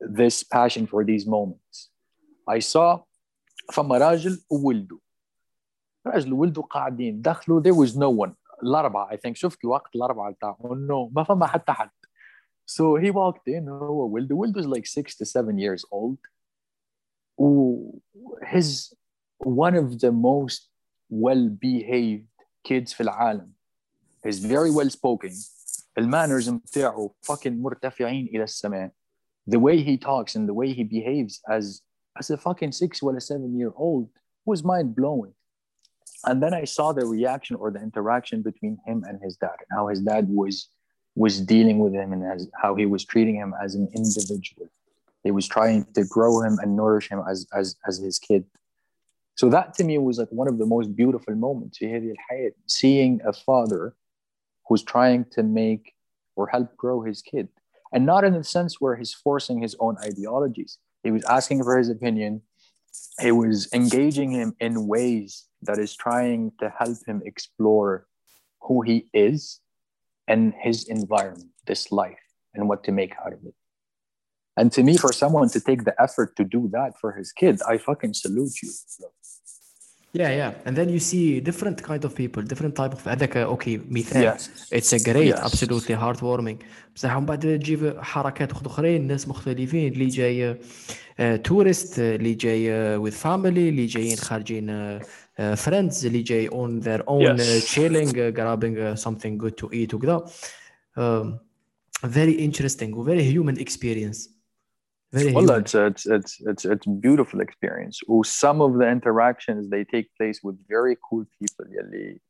this 0.00 0.42
passion 0.42 0.86
for 0.86 1.04
these 1.04 1.26
moments. 1.26 1.90
I 2.48 2.60
saw 2.60 3.02
فما 3.72 3.98
راجل 3.98 4.44
وولده 4.50 4.98
راجل 6.06 6.32
وولده 6.32 6.62
قاعدين 6.62 7.22
دخلوا 7.22 7.62
there 7.62 7.86
was 7.86 7.90
no 7.96 8.26
one 8.26 8.32
الأربعة 8.62 9.10
I 9.10 9.16
think 9.16 9.36
شفت 9.36 9.64
وقت 9.64 9.96
الأربعة 9.96 10.32
بتاعهم 10.32 10.86
no 10.88 11.12
ما 11.12 11.24
فما 11.24 11.46
حتى 11.46 11.72
حد 11.72 11.90
so 12.66 12.96
he 12.96 13.10
walked 13.10 13.48
in 13.48 13.68
هو 13.68 14.08
ولده 14.08 14.34
ولده 14.34 14.62
is 14.62 14.66
like 14.66 14.86
six 14.86 15.16
to 15.16 15.24
seven 15.24 15.58
years 15.58 15.84
old 15.92 16.18
و 17.38 17.80
his 18.42 18.94
one 19.44 19.74
of 19.74 19.98
the 20.00 20.12
most 20.12 20.68
well 21.10 21.48
behaved 21.48 22.26
kids 22.68 22.92
في 22.92 23.00
العالم 23.00 23.52
is 24.26 24.36
very 24.38 24.70
well 24.70 24.90
spoken 24.90 25.32
المانرز 25.98 26.48
بتاعه 26.48 27.10
fucking 27.26 27.46
مرتفعين 27.46 28.26
إلى 28.26 28.44
السماء 28.44 28.92
the 29.50 29.58
way 29.58 29.82
he 29.82 29.96
talks 29.96 30.36
and 30.36 30.48
the 30.48 30.54
way 30.54 30.72
he 30.72 30.84
behaves 30.84 31.40
as 31.48 31.82
as 32.17 32.29
a 32.29 32.37
fucking 32.37 32.71
six 32.71 33.01
or 33.01 33.15
a 33.15 33.21
seven 33.21 33.57
year 33.57 33.71
old 33.75 34.09
was 34.45 34.63
mind 34.63 34.95
blowing. 34.95 35.33
And 36.25 36.41
then 36.41 36.53
I 36.53 36.63
saw 36.63 36.91
the 36.91 37.05
reaction 37.05 37.55
or 37.55 37.71
the 37.71 37.81
interaction 37.81 38.41
between 38.41 38.77
him 38.85 39.03
and 39.07 39.21
his 39.21 39.35
dad, 39.37 39.57
and 39.59 39.77
how 39.77 39.87
his 39.87 40.01
dad 40.01 40.27
was 40.29 40.69
was 41.15 41.39
dealing 41.39 41.79
with 41.79 41.93
him, 41.93 42.11
and 42.11 42.23
as, 42.23 42.49
how 42.61 42.75
he 42.75 42.85
was 42.85 43.05
treating 43.05 43.35
him 43.35 43.53
as 43.63 43.73
an 43.75 43.87
individual. 43.95 44.67
He 45.23 45.31
was 45.31 45.47
trying 45.47 45.85
to 45.93 46.03
grow 46.03 46.41
him 46.41 46.59
and 46.61 46.75
nourish 46.75 47.09
him 47.09 47.21
as 47.29 47.47
as 47.53 47.75
as 47.87 47.97
his 47.97 48.19
kid. 48.19 48.45
So 49.35 49.49
that 49.49 49.73
to 49.75 49.83
me 49.83 49.97
was 49.97 50.17
like 50.17 50.29
one 50.29 50.47
of 50.47 50.57
the 50.57 50.65
most 50.65 50.95
beautiful 50.95 51.35
moments. 51.35 51.79
Seeing 52.67 53.21
a 53.25 53.33
father 53.33 53.95
who's 54.67 54.83
trying 54.83 55.25
to 55.31 55.43
make 55.43 55.93
or 56.35 56.47
help 56.47 56.75
grow 56.75 57.01
his 57.01 57.21
kid, 57.21 57.49
and 57.93 58.05
not 58.05 58.23
in 58.23 58.33
the 58.33 58.43
sense 58.43 58.81
where 58.81 58.95
he's 58.95 59.13
forcing 59.13 59.61
his 59.61 59.75
own 59.79 59.97
ideologies 60.03 60.79
he 61.05 61.11
was 61.11 61.23
asking 61.25 61.63
for 61.63 61.77
his 61.77 61.87
opinion. 61.87 62.41
He 63.21 63.31
was 63.31 63.69
engaging 63.71 64.31
him 64.31 64.55
in 64.59 64.87
ways 64.87 65.45
that 65.61 65.77
is 65.77 65.95
trying 65.95 66.51
to 66.59 66.73
help 66.79 66.97
him 67.05 67.21
explore 67.23 68.07
who 68.61 68.81
he 68.81 69.07
is 69.13 69.59
and 70.27 70.55
his 70.59 70.85
environment, 70.85 71.51
this 71.67 71.91
life, 71.91 72.25
and 72.55 72.67
what 72.67 72.83
to 72.85 72.91
make 72.91 73.13
out 73.23 73.33
of 73.33 73.39
it. 73.45 73.53
And 74.57 74.71
to 74.71 74.81
me, 74.81 74.97
for 74.97 75.13
someone 75.13 75.49
to 75.49 75.59
take 75.59 75.83
the 75.83 75.93
effort 76.01 76.35
to 76.37 76.43
do 76.43 76.69
that 76.73 76.97
for 76.99 77.11
his 77.11 77.31
kid, 77.31 77.61
I 77.67 77.77
fucking 77.77 78.15
salute 78.15 78.63
you 78.63 78.71
yeah 80.20 80.30
yeah 80.40 80.66
and 80.68 80.74
then 80.78 80.88
you 80.94 81.00
see 81.10 81.40
different 81.50 81.78
kind 81.90 82.04
of 82.04 82.12
people 82.20 82.42
different 82.42 82.74
type 82.80 82.92
of 82.98 83.08
هذاك 83.08 83.36
اوكي 83.36 83.80
مثال 83.90 84.34
Yes. 84.38 84.42
It's 84.74 84.92
a 85.00 85.04
great, 85.04 85.34
Yes. 85.34 85.40
absolutely 85.40 85.94
heartwarming. 86.02 86.56
بصح 86.96 87.16
من 87.16 87.26
بعد 87.26 87.40
تجيب 87.40 87.96
حركات 88.00 88.52
أخ- 88.52 88.66
اخرين 88.66 89.06
ناس 89.06 89.28
مختلفين 89.28 89.92
اللي 89.92 90.06
جاي 90.06 90.56
تورست 91.44 91.98
اللي 91.98 92.34
جاي 92.34 92.98
with 93.10 93.14
family 93.14 93.46
اللي 93.46 93.86
جايين 93.86 94.16
خارجين 94.16 94.70
آه، 94.70 95.00
آه، 95.38 95.54
friends 95.54 96.04
اللي 96.04 96.22
جاي 96.22 96.48
on 96.50 96.82
their 96.84 97.02
own 97.02 97.38
Yes. 97.38 97.40
uh, 97.40 97.74
chilling 97.74 98.10
uh, 98.12 98.32
grabbing 98.38 98.76
uh, 98.76 99.04
something 99.04 99.44
good 99.44 99.54
to 99.64 99.68
eat 99.74 99.94
وكذا 99.94 100.24
um, 100.98 101.26
very 102.06 102.36
interesting 102.48 102.92
و 102.94 103.04
very 103.06 103.24
human 103.34 103.60
experience 103.60 104.18
very 104.18 104.33
Well, 105.12 105.22
human 105.28 105.60
it's 105.62 105.74
it's 105.74 106.04
it's 106.16 106.32
it's 106.50 106.64
it's 106.72 106.86
beautiful 107.06 107.38
experience. 107.40 107.96
Or 108.10 108.24
some 108.24 108.58
of 108.66 108.70
the 108.80 108.88
interactions 108.96 109.60
they 109.74 109.84
take 109.94 110.06
place 110.18 110.38
with 110.46 110.56
very 110.74 110.96
cool 111.06 111.24
people. 111.38 111.66
يلي 111.78 112.20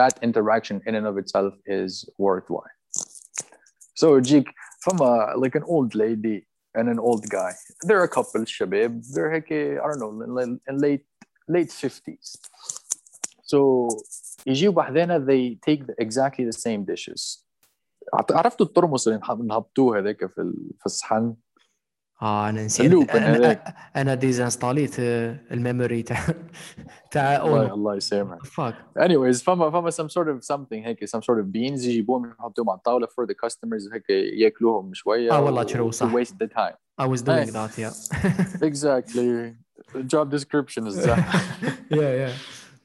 that 0.00 0.14
interaction 0.22 0.76
in 0.86 0.94
and 0.98 1.06
of 1.06 1.16
itself 1.22 1.54
is 1.66 1.90
worthwhile. 2.18 2.76
So 3.94 4.20
Jik, 4.20 4.46
from 4.84 4.96
a 5.00 5.12
like 5.42 5.54
an 5.54 5.62
old 5.74 5.94
lady 5.94 6.38
and 6.74 6.88
an 6.94 6.98
old 6.98 7.24
guy, 7.38 7.52
they're 7.86 8.02
a 8.10 8.12
couple, 8.16 8.40
shabab. 8.56 8.92
They're 9.14 9.32
like 9.32 9.52
I 9.52 9.86
don't 9.88 10.00
know, 10.02 10.40
in, 10.44 10.60
in 10.68 10.74
late 10.86 11.04
late 11.48 11.70
fifties. 11.82 12.28
So 13.44 13.88
يجيوا 14.46 14.72
بعدين 14.72 15.26
they 15.26 15.58
take 15.66 15.86
the, 15.86 15.94
exactly 15.98 16.44
the 16.44 16.52
same 16.66 16.84
dishes. 16.84 17.44
عرفتوا 18.14 18.66
الترمس 18.66 19.08
اللي 19.08 19.18
نحب- 19.18 19.44
نهبطوه 19.44 19.98
هذاك 19.98 20.26
في 20.26 20.40
ال- 20.40 20.70
في 20.78 20.86
الصحن 20.86 21.34
آه 22.21 22.49
أنا 22.49 22.65
نسيت 22.65 23.15
أنا 23.15 23.35
هذاك. 23.37 23.75
أنا 23.95 24.15
ديزانستاليت 24.15 24.95
آه، 24.99 25.37
الميموري 25.51 26.01
تاع 26.03 26.17
تاع 27.11 27.35
الله 27.35 27.61
اونو 27.61 27.73
الله 27.73 27.95
يسامحك 27.95 28.45
فاك 28.45 28.75
anyways 28.99 29.43
فما 29.43 29.71
فما 29.71 29.91
some 29.91 30.09
sort 30.09 30.27
of 30.27 30.43
something 30.53 30.73
هيك 30.85 31.05
some 31.05 31.21
sort 31.21 31.39
of 31.39 31.45
beans 31.51 31.85
يجيبوهم 31.85 32.31
يحطوهم 32.39 32.69
على 32.69 32.77
الطاوله 32.77 33.07
for 33.07 33.25
the 33.27 33.33
customers 33.49 33.93
هيك 33.93 34.09
ياكلوهم 34.09 34.93
شوية 34.93 35.31
آه 35.31 35.41
والله 35.41 35.61
و- 35.61 35.67
true، 35.67 35.93
to 35.93 35.95
صح. 35.95 36.13
waste 36.13 36.33
the 36.43 36.47
time 36.47 36.75
I 37.01 37.05
was 37.07 37.21
doing 37.21 37.47
Nice. 37.47 37.53
that 37.53 37.77
yeah 37.83 38.61
exactly 38.61 39.55
job 40.13 40.25
description 40.31 40.81
is 40.87 40.95
that 41.05 41.19
yeah 41.99 42.11
yeah 42.21 42.31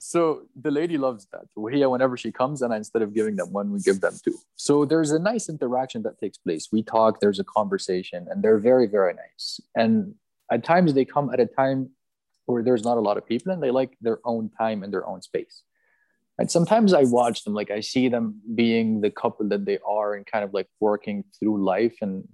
so 0.06 0.42
the 0.54 0.70
lady 0.70 0.98
loves 0.98 1.26
that. 1.32 1.46
Here, 1.72 1.88
whenever 1.88 2.16
she 2.16 2.30
comes, 2.30 2.62
and 2.62 2.72
instead 2.72 3.02
of 3.02 3.12
giving 3.12 3.36
them 3.36 3.52
one, 3.52 3.72
we 3.72 3.80
give 3.80 4.00
them 4.00 4.14
two. 4.24 4.38
So 4.54 4.84
there's 4.84 5.10
a 5.10 5.18
nice 5.18 5.48
interaction 5.48 6.02
that 6.02 6.18
takes 6.20 6.38
place. 6.38 6.68
We 6.70 6.82
talk, 6.82 7.20
there's 7.20 7.40
a 7.40 7.44
conversation, 7.44 8.26
and 8.30 8.42
they're 8.42 8.58
very, 8.58 8.86
very 8.86 9.14
nice. 9.14 9.60
And 9.74 10.14
at 10.50 10.62
times 10.62 10.94
they 10.94 11.04
come 11.04 11.30
at 11.32 11.40
a 11.40 11.46
time 11.46 11.90
where 12.44 12.62
there's 12.62 12.84
not 12.84 12.96
a 12.96 13.00
lot 13.00 13.16
of 13.16 13.26
people 13.26 13.52
and 13.52 13.60
they 13.60 13.72
like 13.72 13.96
their 14.00 14.20
own 14.24 14.48
time 14.56 14.84
and 14.84 14.92
their 14.92 15.06
own 15.06 15.20
space. 15.20 15.62
And 16.38 16.48
sometimes 16.48 16.92
I 16.92 17.02
watch 17.02 17.42
them, 17.42 17.54
like 17.54 17.72
I 17.72 17.80
see 17.80 18.08
them 18.08 18.40
being 18.54 19.00
the 19.00 19.10
couple 19.10 19.48
that 19.48 19.64
they 19.64 19.78
are 19.84 20.14
and 20.14 20.24
kind 20.24 20.44
of 20.44 20.54
like 20.54 20.68
working 20.78 21.24
through 21.36 21.64
life. 21.64 21.96
And 22.00 22.28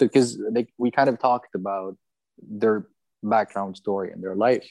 because 0.00 0.38
like 0.50 0.70
we 0.78 0.90
kind 0.90 1.08
of 1.08 1.20
talked 1.20 1.54
about 1.54 1.96
their 2.42 2.88
background 3.22 3.76
story 3.76 4.10
and 4.10 4.22
their 4.22 4.34
life 4.34 4.68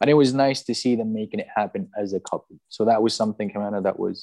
and 0.00 0.06
it 0.12 0.16
was 0.22 0.30
nice 0.46 0.60
to 0.68 0.72
see 0.82 0.92
them 1.00 1.10
making 1.20 1.40
it 1.44 1.48
happen 1.60 1.82
as 2.02 2.08
a 2.20 2.20
couple. 2.30 2.56
So 2.76 2.80
that 2.90 3.00
was 3.04 3.12
something, 3.22 3.48
Kamana, 3.52 3.80
that 3.88 3.98
was 4.04 4.16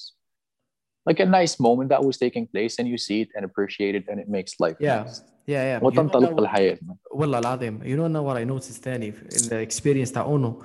like 1.09 1.19
a 1.19 1.29
nice 1.39 1.55
moment 1.67 1.87
that 1.93 2.03
was 2.07 2.15
taking 2.25 2.45
place, 2.53 2.73
and 2.79 2.85
you 2.91 2.97
see 3.07 3.19
it 3.23 3.29
and 3.35 3.41
appreciate 3.49 3.93
it, 3.99 4.05
and 4.09 4.17
it 4.23 4.27
makes 4.37 4.51
life 4.65 4.77
Yeah. 4.79 5.03
nice. 5.03 5.17
yeah 5.53 5.63
yeah 5.69 5.75
You 5.77 5.81
know 5.81 5.87
وتنطلق 5.87 6.29
now- 6.33 6.39
الحياة 6.39 6.79
والله 7.11 7.39
العظيم 7.39 7.79
you 7.83 7.97
know 7.99 8.07
now 8.15 8.23
what 8.27 8.37
I 8.37 8.43
noticed 8.53 8.83
ثاني 8.83 9.11
in 9.11 9.43
the 9.49 9.59
experience 9.67 10.11
تاع 10.13 10.21
اونو 10.21 10.63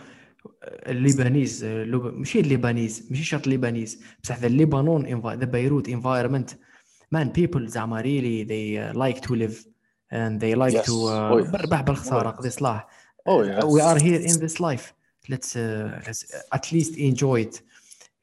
الليبانيز 0.87 1.65
اللب... 1.65 2.05
ماشي 2.15 2.41
الليبانيز 2.41 3.07
ماشي 3.11 3.25
شرط 3.25 3.45
الليبانيز 3.45 4.03
بصح 4.23 4.39
ذا 4.39 4.49
ليبانون 4.49 5.07
ذا 5.27 5.45
بيروت 5.47 5.91
environment 5.91 6.51
man 7.17 7.27
people 7.39 7.67
زعما 7.67 8.03
really 8.03 8.45
they 8.49 8.95
uh, 8.95 8.99
like 8.99 9.21
to 9.27 9.35
live 9.35 9.65
and 10.13 10.41
they 10.41 10.55
like 10.55 10.75
Yes. 10.75 10.87
to 10.87 10.93
uh, 10.93 11.33
Oh, 11.33 11.39
yes. 11.39 11.51
بالربح 11.51 11.81
بالخساره 11.81 12.29
Oh, 12.31 12.33
yes. 12.35 12.39
قضي 12.39 12.51
صلاح 12.51 12.89
Oh, 13.29 13.43
yes. 13.45 13.65
we 13.65 13.81
are 13.81 13.99
here 13.99 14.21
in 14.31 14.41
this 14.41 14.61
life 14.61 14.93
let's 15.30 15.56
uh, 15.56 16.02
let's 16.08 16.26
at 16.52 16.72
least 16.72 16.98
enjoy 16.98 17.42
it 17.42 17.62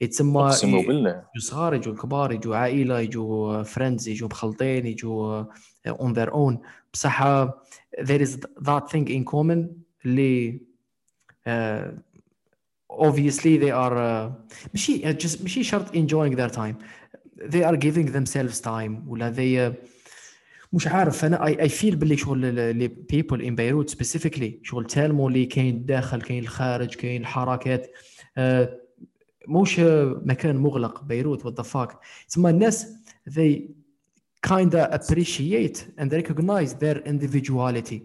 يتسمى 0.01 0.41
أقسم 0.43 0.83
بالله. 0.83 1.11
يجوا 1.11 1.25
صغار 1.39 1.75
يجوا 1.75 1.95
كبار 1.95 2.33
يجوا 2.33 2.57
عائله 2.57 3.01
يجوا 3.01 3.63
فريندز 3.63 4.09
يجوا 4.09 4.29
مخلطين 4.29 4.87
يجوا 4.87 5.45
uh, 5.45 5.91
on 5.91 6.13
their 6.13 6.33
own 6.33 6.59
بصح 6.93 7.23
uh, 7.23 7.49
there 7.99 8.23
is 8.23 8.37
that 8.61 8.91
thing 8.91 9.09
in 9.09 9.25
common 9.25 9.67
اللي 10.05 10.61
uh, 11.47 11.85
obviously 12.93 13.59
they 13.59 13.71
are 13.71 13.97
uh, 13.97 14.33
ماشي 14.75 15.03
uh, 15.03 15.17
just 15.17 15.43
ماشي 15.43 15.63
شرط 15.63 15.97
enjoying 15.97 16.37
their 16.37 16.51
time 16.51 16.77
they 17.43 17.63
are 17.65 17.77
giving 17.77 18.07
themselves 18.13 18.61
time 18.61 19.09
ولا 19.09 19.33
they 19.33 19.73
uh, 19.73 19.75
مش 20.73 20.87
عارف 20.87 21.25
أنا 21.25 21.47
I, 21.47 21.69
I 21.69 21.73
feel 21.73 21.95
باللي 21.95 22.17
شغل 22.17 22.45
اللي 22.59 22.89
people 22.89 23.39
in 23.41 23.53
Beirut 23.57 23.95
specifically 23.95 24.51
شغل 24.63 24.87
تالمو 24.87 25.29
اللي 25.29 25.47
كاين 25.47 25.75
الداخل 25.77 26.23
كاين 26.23 26.43
الخارج 26.43 26.95
كاين 26.95 27.21
الحركات 27.21 27.87
uh, 28.39 28.69
مش 29.49 29.81
مكان 30.25 30.57
مغلق 30.57 31.03
بيروت 31.05 31.43
what 31.47 31.63
the 31.65 31.67
fuck 31.69 31.97
تسمى 32.29 32.51
الناس 32.51 32.87
they 33.31 33.61
kinda 34.47 34.91
appreciate 34.93 35.79
and 36.01 36.13
recognize 36.13 36.73
their 36.75 36.99
individuality 37.07 38.01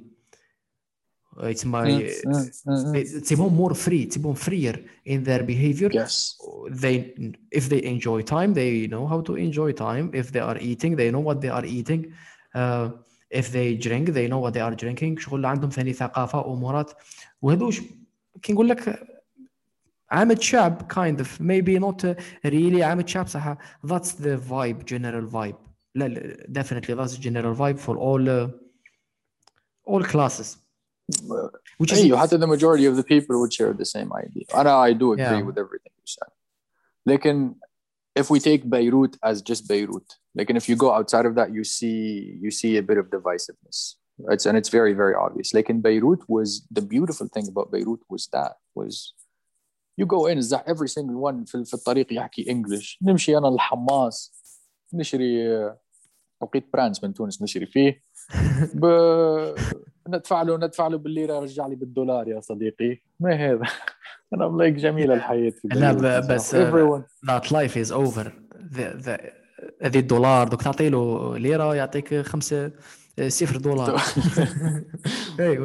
تسمى 1.54 2.08
Mm, 2.08 2.26
mm, 2.26 2.52
mm, 2.66 2.96
mm. 2.96 3.22
تسيبهم 3.22 3.68
more 3.68 3.74
free 3.74 4.08
تسيبهم 4.08 4.36
freer 4.36 4.76
in 5.08 5.24
their 5.28 5.44
behavior 5.44 5.90
Yes. 5.94 6.38
they 6.70 6.98
if 7.56 7.70
they 7.70 7.84
enjoy 7.84 8.22
time 8.22 8.54
they 8.54 8.88
know 8.88 9.08
how 9.08 9.22
to 9.22 9.34
enjoy 9.36 9.72
time 9.72 10.12
if 10.14 10.32
they 10.32 10.40
are 10.50 10.58
eating 10.60 10.96
they 10.96 11.12
know 11.12 11.24
what 11.30 11.42
they 11.42 11.50
are 11.50 11.66
eating 11.66 12.02
uh, 12.06 12.33
if 13.31 13.53
they 13.53 13.75
drink 13.75 14.09
they 14.09 14.27
know 14.29 14.39
what 14.39 14.53
they 14.55 14.61
are 14.61 14.75
drinking 14.75 15.19
شغل 15.19 15.47
عندهم 15.47 15.71
ثاني 15.71 15.93
ثقافة 15.93 16.39
وأمورات 16.39 16.93
وهذوش 17.43 17.81
كي 18.43 18.53
نقول 18.53 18.69
لك 18.69 19.07
عامة 20.11 20.39
شعب 20.41 20.93
kind 20.93 21.21
of 21.21 21.41
maybe 21.41 21.79
not 21.79 22.05
really 22.45 22.83
عامة 22.83 23.07
شعب 23.07 23.27
صح 23.27 23.57
that's 23.87 24.13
the 24.13 24.37
vibe 24.51 24.85
general 24.85 25.27
vibe 25.33 25.57
لا 25.95 26.09
لا 26.09 26.63
definitely 26.63 26.95
that's 26.95 27.17
general 27.17 27.55
vibe 27.55 27.79
for 27.79 27.97
all 27.97 28.29
uh, 28.29 28.51
all 29.87 30.03
classes 30.05 30.57
which 31.79 31.93
is 31.93 31.99
أيوه 31.99 32.19
حتى 32.19 32.39
the 32.39 32.47
majority 32.47 32.87
of 32.87 32.97
the 32.97 33.03
people 33.03 33.37
would 33.41 33.53
share 33.53 33.73
the 33.73 33.85
same 33.85 34.13
idea. 34.13 34.45
And 34.55 34.69
I 34.69 34.93
do 34.93 35.13
agree 35.13 35.39
Yeah. 35.39 35.43
with 35.43 35.59
everything 35.59 35.93
you 35.99 36.07
said. 36.07 36.31
لكن 37.07 37.55
if 38.19 38.31
we 38.31 38.41
take 38.41 38.69
Beirut 38.69 39.17
as 39.23 39.43
just 39.43 39.69
Beirut, 39.69 40.09
like 40.37 40.49
and 40.51 40.59
if 40.63 40.67
you 40.71 40.77
go 40.85 40.91
outside 40.99 41.27
of 41.31 41.35
that, 41.39 41.49
you 41.57 41.65
see 41.77 41.99
you 42.45 42.51
see 42.61 42.73
a 42.83 42.85
bit 42.91 42.99
of 43.03 43.07
divisiveness. 43.17 43.79
It's 44.35 44.45
and 44.49 44.57
it's 44.61 44.71
very 44.79 44.95
very 45.03 45.15
obvious. 45.27 45.49
Like 45.57 45.69
in 45.75 45.79
Beirut 45.87 46.23
was 46.37 46.49
the 46.77 46.85
beautiful 46.95 47.27
thing 47.35 47.47
about 47.53 47.67
Beirut 47.75 48.03
was 48.13 48.23
that 48.37 48.53
was 48.79 48.95
you 49.99 50.07
go 50.17 50.21
in 50.31 50.37
is 50.43 50.49
that 50.55 50.65
every 50.73 50.89
single 50.97 51.19
one 51.29 51.45
في, 51.45 51.65
في 51.65 51.75
الطريق 51.75 52.13
يحكي 52.13 52.45
English 52.45 52.99
نمشي 53.03 53.39
أنا 53.39 53.49
الحماس 53.49 54.33
نشري 54.95 55.57
آه، 55.57 55.79
توقيت 56.41 56.73
برانس 56.73 57.05
من 57.05 57.15
تونس 57.15 57.43
نشري 57.43 57.67
فيه 57.67 58.03
ب... 58.75 58.87
ندفع 60.09 60.43
له 60.43 60.57
ندفع 60.57 60.87
له 60.89 60.99
بالليره 60.99 61.39
رجع 61.39 61.67
لي 61.67 61.75
بالدولار 61.77 62.29
يا 62.29 62.41
صديقي 62.41 63.03
ما 63.21 63.35
هذا 63.35 63.63
انا 64.35 64.49
ملايك 64.49 64.75
جميله 64.75 65.15
الحياه 65.15 65.51
في 65.51 65.69
لا، 65.69 65.93
بيروت 65.93 66.03
ب- 66.05 66.07
مثلاً. 66.33 66.35
بس- 66.35 66.55
everyone 66.55 67.03
that 67.31 67.45
life 67.51 67.77
is 67.77 67.91
over 67.93 68.25
the, 68.77 69.03
the, 69.07 69.19
هذه 69.82 70.00
الدولار 70.00 70.48
دوك 70.48 70.62
تعطي 70.62 70.90
له 70.90 71.38
ليرة 71.38 71.76
يعطيك 71.76 72.22
خمسة 72.22 72.72
آه، 73.20 73.30
صفر 73.30 73.58
دولار. 73.58 74.02
اي 75.40 75.58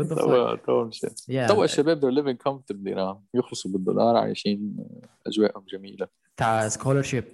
توا 1.47 1.65
الشباب 1.65 2.01
دو 2.01 2.09
ليفينغ 2.09 2.37
كومفتبلي 2.37 3.17
يخلصوا 3.35 3.71
بالدولار 3.71 4.17
عايشين 4.17 4.77
آه، 4.79 5.09
أجواءهم 5.27 5.65
جميلة. 5.73 6.09
تاع 6.37 6.69
سكولرشيب 6.69 7.25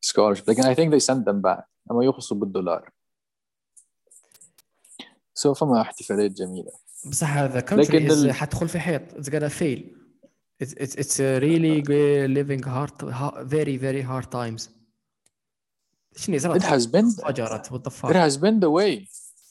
سكولرشيب 0.00 0.50
لكن 0.50 0.62
اي 0.62 0.74
ثينك 0.74 0.92
ذي 0.92 1.00
سند 1.00 1.28
ذم 1.28 1.40
باك 1.40 1.66
أما 1.90 2.04
يخلصوا 2.04 2.36
بالدولار. 2.36 2.90
سو 5.34 5.54
فما 5.54 5.80
احتفالات 5.80 6.30
جميلة. 6.30 6.70
بصح 7.10 7.36
هذا 7.36 7.58
لكن 7.58 8.32
حتدخل 8.32 8.68
في 8.68 8.78
حيط. 8.78 9.02
اتس 9.14 9.30
غانا 9.30 9.48
فيل 9.48 9.96
اتس 10.60 11.20
ريلي 11.20 11.80
ليفينغ 12.26 12.68
هارد 12.68 13.48
فيري 13.48 13.78
فيري 13.78 14.02
هارد 14.02 14.26
تايمز 14.26 14.75
شنو 16.16 16.36
it 16.36 16.40
صارت 16.40 16.62
has 16.62 16.86
been 16.86 17.24
فجرت 17.26 17.66
the 17.66 17.90
It 18.08 18.16
has 18.16 18.36
been 18.36 18.60
the 18.60 18.70
way. 18.70 19.06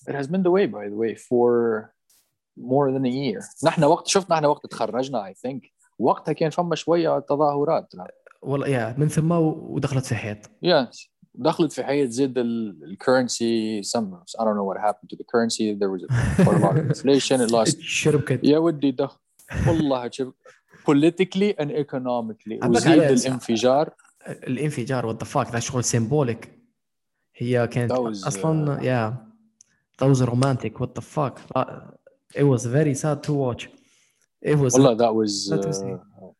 It 0.09 0.15
has 0.15 0.27
been 0.27 0.43
the 0.43 0.51
way, 0.51 0.65
by 0.67 0.85
the 0.91 0.97
way, 1.03 1.15
for 1.15 1.51
more 2.59 2.91
than 2.91 3.05
a 3.05 3.09
year. 3.09 3.41
نحن 3.63 3.83
وقت 3.83 4.07
شفنا 4.07 4.35
نحن 4.35 4.45
وقت 4.45 4.65
تخرجنا 4.65 5.33
I 5.33 5.33
think 5.47 5.69
وقتها 5.99 6.31
كان 6.33 6.49
فما 6.49 6.75
شوية 6.75 7.19
تظاهرات. 7.19 7.93
والله 8.41 8.67
يا 8.67 8.95
من 8.97 9.07
ثم 9.07 9.31
ودخلت 9.31 10.05
في 10.05 10.15
حيط 10.15 10.37
Yes. 10.45 11.07
دخلت 11.35 11.71
في 11.71 11.83
حياة 11.83 12.05
زاد 12.05 12.37
ال 12.37 12.69
ال- 12.83 12.97
currency 13.03 13.83
some 13.87 14.05
I 14.39 14.43
don't 14.45 14.55
know 14.55 14.67
what 14.71 14.77
happened 14.77 15.09
to 15.09 15.15
the 15.17 15.23
currency 15.33 15.73
there 15.79 15.89
was 15.95 16.01
a, 16.03 16.59
lot 16.65 16.77
of 16.77 16.85
inflation 16.97 17.41
it 17.47 17.51
lost 17.51 17.79
شربكت 17.79 18.39
يا 18.43 18.57
ودي 18.57 18.91
دخل 18.91 19.17
والله 19.67 20.09
شوف 20.09 20.33
politically 20.89 21.53
and 21.61 21.69
economically 21.71 22.65
وزيد. 22.65 22.99
الانفجار 23.01 23.93
الانفجار 24.28 25.12
what 25.14 25.18
the 25.18 25.28
fuck 25.28 25.50
ذا 25.52 25.58
شغل 25.58 25.84
سيمبوليك 25.84 26.50
هي 27.36 27.66
كانت 27.66 27.92
That 27.92 27.96
was, 27.96 28.26
اصلا 28.26 28.80
yeah 28.80 29.14
that 30.02 30.08
was 30.08 30.22
romantic 30.22 30.80
what 30.80 30.94
the 30.94 31.02
fuck 31.02 31.40
Uh, 31.56 31.64
it 32.36 32.44
was 32.44 32.64
very 32.66 32.94
sad 32.94 33.22
to 33.22 33.32
watch 33.32 33.68
it 34.42 34.56
was 34.56 34.74
والله 34.74 34.96
that 34.96 35.14
was 35.14 35.50
That 35.50 35.66
was 35.66 35.82
uh, 35.82 36.30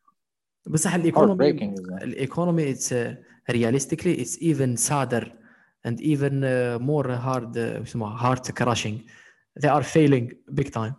بصح 0.67 0.95
الايكونومي 0.95 1.53
heartbreaking 1.53 1.73
isn't 1.75 1.99
it? 1.99 2.03
الايكونومي 2.03 2.75
it's 2.75 2.89
uh, 2.93 3.15
realistically 3.53 4.21
it's 4.23 4.43
even 4.43 4.77
sadder 4.77 5.25
and 5.87 6.01
even 6.01 6.45
uh, 6.45 6.79
more 6.81 7.09
hard 7.09 7.57
uh, 7.57 7.59
يسموها 7.59 8.17
heart 8.17 8.51
crushing 8.55 9.01
they 9.61 9.69
are 9.69 9.83
failing 9.83 10.33
big 10.55 10.71
time 10.71 10.95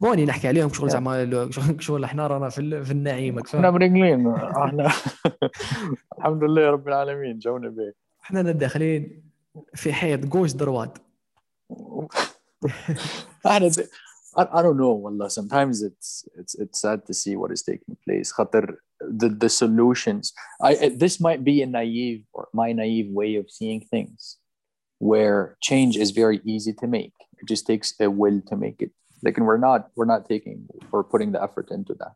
بوني 0.00 0.24
نحكي 0.24 0.48
عليهم 0.48 0.68
شغل. 0.72 0.90
زعما 0.90 1.50
شغل- 1.78 2.04
إحنا 2.04 2.26
رانا 2.26 2.48
في 2.48 2.84
في 2.84 2.90
النعيم 2.90 3.38
إحنا 3.38 3.50
فاهم؟ 3.50 3.62
مرنقلين 3.74 4.26
إحنا 4.28 4.92
الحمد 6.18 6.44
لله 6.44 6.70
رب 6.70 6.88
العالمين 6.88 7.38
جونا 7.38 7.68
بيه 7.68 7.94
إحنا 8.22 8.42
داخلين 8.42 9.22
في 9.74 9.92
حيط 9.92 10.20
جوش 10.26 10.52
درواد 10.52 10.98
إحنا 13.46 13.70
I, 14.36 14.42
I 14.42 14.62
don't 14.62 14.76
know 14.76 14.94
والله 15.04 15.28
sometimes 15.28 15.82
it's 15.82 16.24
it's 16.40 16.54
it's 16.62 16.80
sad 16.80 17.00
to 17.06 17.14
see 17.14 17.36
what 17.36 17.50
is 17.52 17.62
taking 17.62 17.96
place 18.04 18.32
خاطر 18.32 18.76
the 19.20 19.28
the 19.28 19.48
solutions 19.48 20.32
I 20.62 20.88
this 20.88 21.20
might 21.20 21.42
be 21.44 21.62
a 21.62 21.66
naive 21.66 22.22
or 22.32 22.48
my 22.52 22.72
naive 22.72 23.08
way 23.20 23.36
of 23.36 23.46
seeing 23.58 23.80
things 23.94 24.38
where 25.10 25.56
change 25.60 25.94
is 26.04 26.10
very 26.22 26.38
easy 26.54 26.72
to 26.82 26.86
make 26.98 27.14
It 27.40 27.46
just 27.54 27.64
takes 27.72 27.88
a 28.06 28.08
will 28.20 28.38
to 28.50 28.54
make 28.64 28.78
it. 28.86 28.92
Like, 29.25 29.35
and 29.39 29.45
we're 29.49 29.63
not 29.69 29.81
we're 29.97 30.11
not 30.15 30.21
taking 30.33 30.57
or 30.93 30.99
putting 31.13 31.29
the 31.35 31.41
effort 31.47 31.67
into 31.77 31.93
that. 32.01 32.13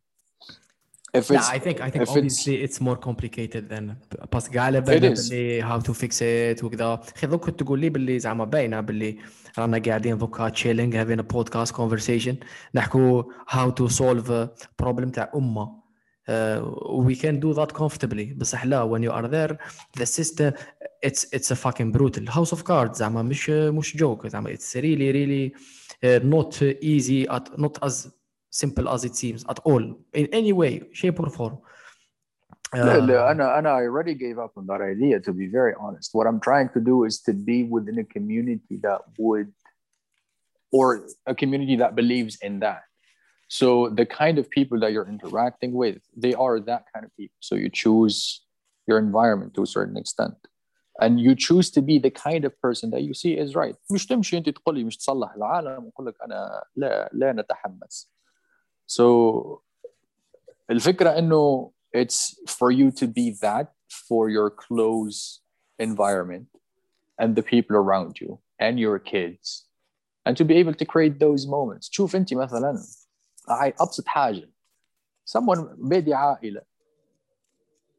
If 1.19 1.25
Yeah, 1.29 1.37
it's 1.39 1.49
I 1.57 1.59
think 1.65 1.77
I 1.87 1.89
think 1.91 2.03
if 2.05 2.09
it's- 2.09 2.17
obviously 2.17 2.55
it's 2.65 2.79
more 2.87 2.97
complicated 3.07 3.63
than 3.73 3.95
باسكو 4.33 4.59
على 4.59 4.81
بالنا 4.81 5.09
It 5.09 5.17
is. 5.17 5.29
باللي 5.29 5.61
how 5.63 5.81
to 5.83 5.93
fix 5.93 6.13
it 6.21 6.63
وكذا 6.63 6.93
اخي 7.15 7.27
دوك 7.27 7.45
كنت 7.45 7.63
تقول 7.63 7.79
لي 7.79 7.89
باللي 7.89 8.19
زعما 8.19 8.45
باينه 8.45 8.81
باللي 8.81 9.17
رانا 9.59 9.77
قاعدين 9.77 10.17
دوكا 10.17 10.49
تشيلينغ 10.49 11.03
having 11.05 11.19
a 11.19 11.23
podcast 11.35 11.71
conversation 11.73 12.35
نحكوا 12.75 13.23
how 13.47 13.71
to 13.71 13.89
solve 13.93 14.27
a 14.29 14.47
problem 14.83 15.11
تاع 15.13 15.31
امه 15.35 15.83
uh, 16.29 16.61
we 17.07 17.15
can 17.15 17.39
do 17.39 17.53
that 17.59 17.73
comfortably 17.77 18.33
بصح 18.37 18.65
لا 18.65 18.87
when 18.89 19.01
you 19.03 19.11
are 19.13 19.27
there 19.27 19.57
the 20.01 20.05
system 20.05 20.53
it's 21.05 21.23
it's 21.35 21.51
a 21.51 21.55
fucking 21.55 21.91
brutal 21.97 22.25
house 22.35 22.51
of 22.57 22.63
cards 22.63 22.97
زعما 22.97 23.21
مش 23.21 23.49
مش 23.49 23.97
joke 23.97 24.27
زعما 24.27 24.49
it's 24.55 24.73
really 24.75 25.11
really 25.13 25.51
uh, 25.55 25.59
uh, 26.00 26.20
not 26.22 26.62
easy, 26.62 27.26
at, 27.26 27.58
not 27.58 27.76
as 27.82 28.08
simple 28.50 28.88
as 28.88 29.04
it 29.04 29.16
seems 29.16 29.44
at 29.48 29.58
all 29.64 29.82
in 30.12 30.26
any 30.32 30.52
way, 30.52 30.82
shape 30.92 31.18
or 31.18 31.28
form. 31.28 31.58
Uh, 32.72 33.00
no, 33.00 33.32
no, 33.32 33.46
uh, 33.46 33.62
I 33.64 33.82
already 33.82 34.14
gave 34.14 34.38
up 34.38 34.52
on 34.56 34.66
that 34.66 34.80
idea, 34.80 35.18
to 35.20 35.32
be 35.32 35.46
very 35.46 35.74
honest. 35.80 36.10
What 36.12 36.26
I'm 36.26 36.38
trying 36.38 36.68
to 36.70 36.80
do 36.80 37.04
is 37.04 37.20
to 37.22 37.32
be 37.32 37.64
within 37.64 37.98
a 37.98 38.04
community 38.04 38.76
that 38.82 39.00
would, 39.18 39.52
or 40.70 41.06
a 41.26 41.34
community 41.34 41.76
that 41.76 41.96
believes 41.96 42.36
in 42.42 42.60
that. 42.60 42.82
So 43.48 43.88
the 43.88 44.04
kind 44.04 44.38
of 44.38 44.50
people 44.50 44.78
that 44.80 44.92
you're 44.92 45.08
interacting 45.08 45.72
with, 45.72 45.98
they 46.14 46.34
are 46.34 46.60
that 46.60 46.84
kind 46.92 47.06
of 47.06 47.16
people. 47.16 47.36
So 47.40 47.54
you 47.54 47.70
choose 47.70 48.42
your 48.86 48.98
environment 48.98 49.54
to 49.54 49.62
a 49.62 49.66
certain 49.66 49.96
extent 49.96 50.34
And 51.01 51.19
you 51.19 51.35
choose 51.35 51.71
to 51.71 51.81
be 51.81 51.97
the 51.97 52.11
kind 52.11 52.45
of 52.45 52.51
person 52.61 52.91
that 52.91 53.01
you 53.01 53.13
see 53.13 53.33
is 53.33 53.55
right. 53.55 53.75
مش 53.91 54.05
تمشي 54.07 54.37
انت 54.37 54.49
تقول 54.49 54.77
لي 54.77 54.83
مش 54.83 54.97
تصلح 54.97 55.33
العالم 55.35 55.85
وأقول 55.85 56.07
لك 56.07 56.21
انا 56.21 56.63
لا 56.75 57.09
لا 57.13 57.33
نتحمس. 57.33 58.11
So 58.87 59.03
الفكرة 60.69 61.09
انه 61.09 61.71
it's 61.97 62.35
for 62.49 62.71
you 62.71 62.91
to 62.91 63.07
be 63.07 63.31
that 63.41 63.67
for 64.09 64.29
your 64.29 64.49
close 64.49 65.39
environment 65.79 66.47
and 67.21 67.35
the 67.35 67.43
people 67.43 67.75
around 67.75 68.19
you 68.21 68.39
and 68.59 68.79
your 68.79 68.99
kids 68.99 69.65
and 70.25 70.37
to 70.37 70.45
be 70.45 70.55
able 70.55 70.73
to 70.73 70.85
create 70.85 71.19
those 71.19 71.47
moments 71.47 71.89
شوف 71.91 72.15
انت 72.15 72.33
مثلا 72.33 72.83
هاي 73.49 73.73
ابسط 73.79 74.07
حاجه 74.07 74.49
someone 75.37 75.59
بادي 75.77 76.13
عائله 76.13 76.61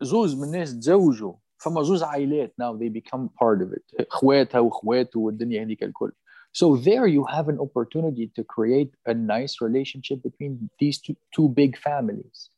زوز 0.03 0.34
من 0.34 0.45
الناس 0.45 0.78
تزوجوا 0.78 1.34
فما 1.60 1.84
زوز 1.84 2.03
عائلات. 2.03 2.53
Now 2.62 2.74
they 2.74 2.89
become 2.89 3.30
part 3.30 3.62
of 3.62 3.74
it. 3.74 4.07
إخواتها 4.07 4.60
وإخواته 4.60 5.20
والدنيا 5.20 5.64
هذيك 5.64 5.84
الكل. 5.84 6.12
So 6.51 6.76
there 6.76 7.07
you 7.07 7.24
have 7.26 7.47
an 7.47 7.60
opportunity 7.60 8.32
to 8.36 8.43
create 8.43 8.91
a 9.05 9.14
nice 9.14 9.62
relationship 9.62 10.24
between 10.24 10.70
these 10.80 10.97
two, 10.99 11.16
two 11.36 11.47
big 11.47 11.78
families. 11.78 12.49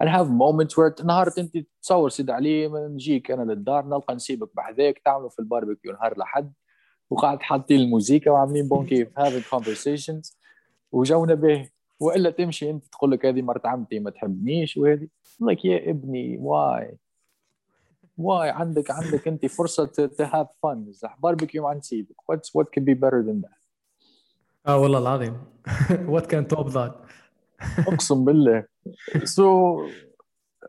And 0.00 0.08
have 0.08 0.30
moments 0.30 0.76
where 0.76 0.94
نهار 1.04 1.32
أنت 1.38 1.66
تصور 1.82 2.08
سيد 2.10 2.30
علي 2.30 2.68
نجيك 2.68 3.30
أنا 3.30 3.52
للدار 3.52 3.86
نلقى 3.86 4.14
نسيبك 4.14 4.48
بحذاك 4.56 4.98
تعملوا 4.98 5.28
في 5.28 5.38
الباربيكيو 5.38 5.92
نهار 5.92 6.18
لحد 6.18 6.52
وقاعد 7.10 7.42
حاطين 7.42 7.80
الموسيقى 7.80 8.30
وعاملين 8.30 8.68
بون 8.68 8.86
كيف 8.86 9.08
having 9.18 9.56
conversations. 9.56 10.36
وجونا 10.92 11.34
به. 11.34 11.68
وإلا 12.00 12.30
تمشي 12.30 12.70
أنت 12.70 12.86
تقول 12.86 13.10
لك 13.10 13.26
هذه 13.26 13.42
مرت 13.42 13.66
عمتي 13.66 14.00
ما 14.00 14.10
تحبنيش 14.10 14.76
وهذه. 14.76 15.08
لك 15.40 15.64
يا 15.64 15.90
ابني 15.90 16.38
واي 16.40 16.98
واي 18.18 18.50
عندك 18.50 18.90
عندك 18.90 19.28
انت 19.28 19.46
فرصة 19.46 19.84
تو 19.84 20.24
هاف 20.24 20.46
فن 20.62 20.92
باربيكيو 21.22 21.66
عند 21.66 21.82
سيدك 21.82 22.28
واتس 22.28 22.56
وات 22.56 22.70
كان 22.70 22.84
بي 22.84 22.94
بيتر 22.94 23.20
ذان 23.20 23.40
ذات 23.40 23.50
آه 24.66 24.78
والله 24.78 24.98
العظيم. 24.98 25.36
وات 25.90 26.26
كان 26.26 26.48
توب 26.48 26.68
ذات 26.68 26.96
أقسم 27.78 28.24
بالله. 28.24 28.64
سو 29.24 29.76
so, 29.86 29.90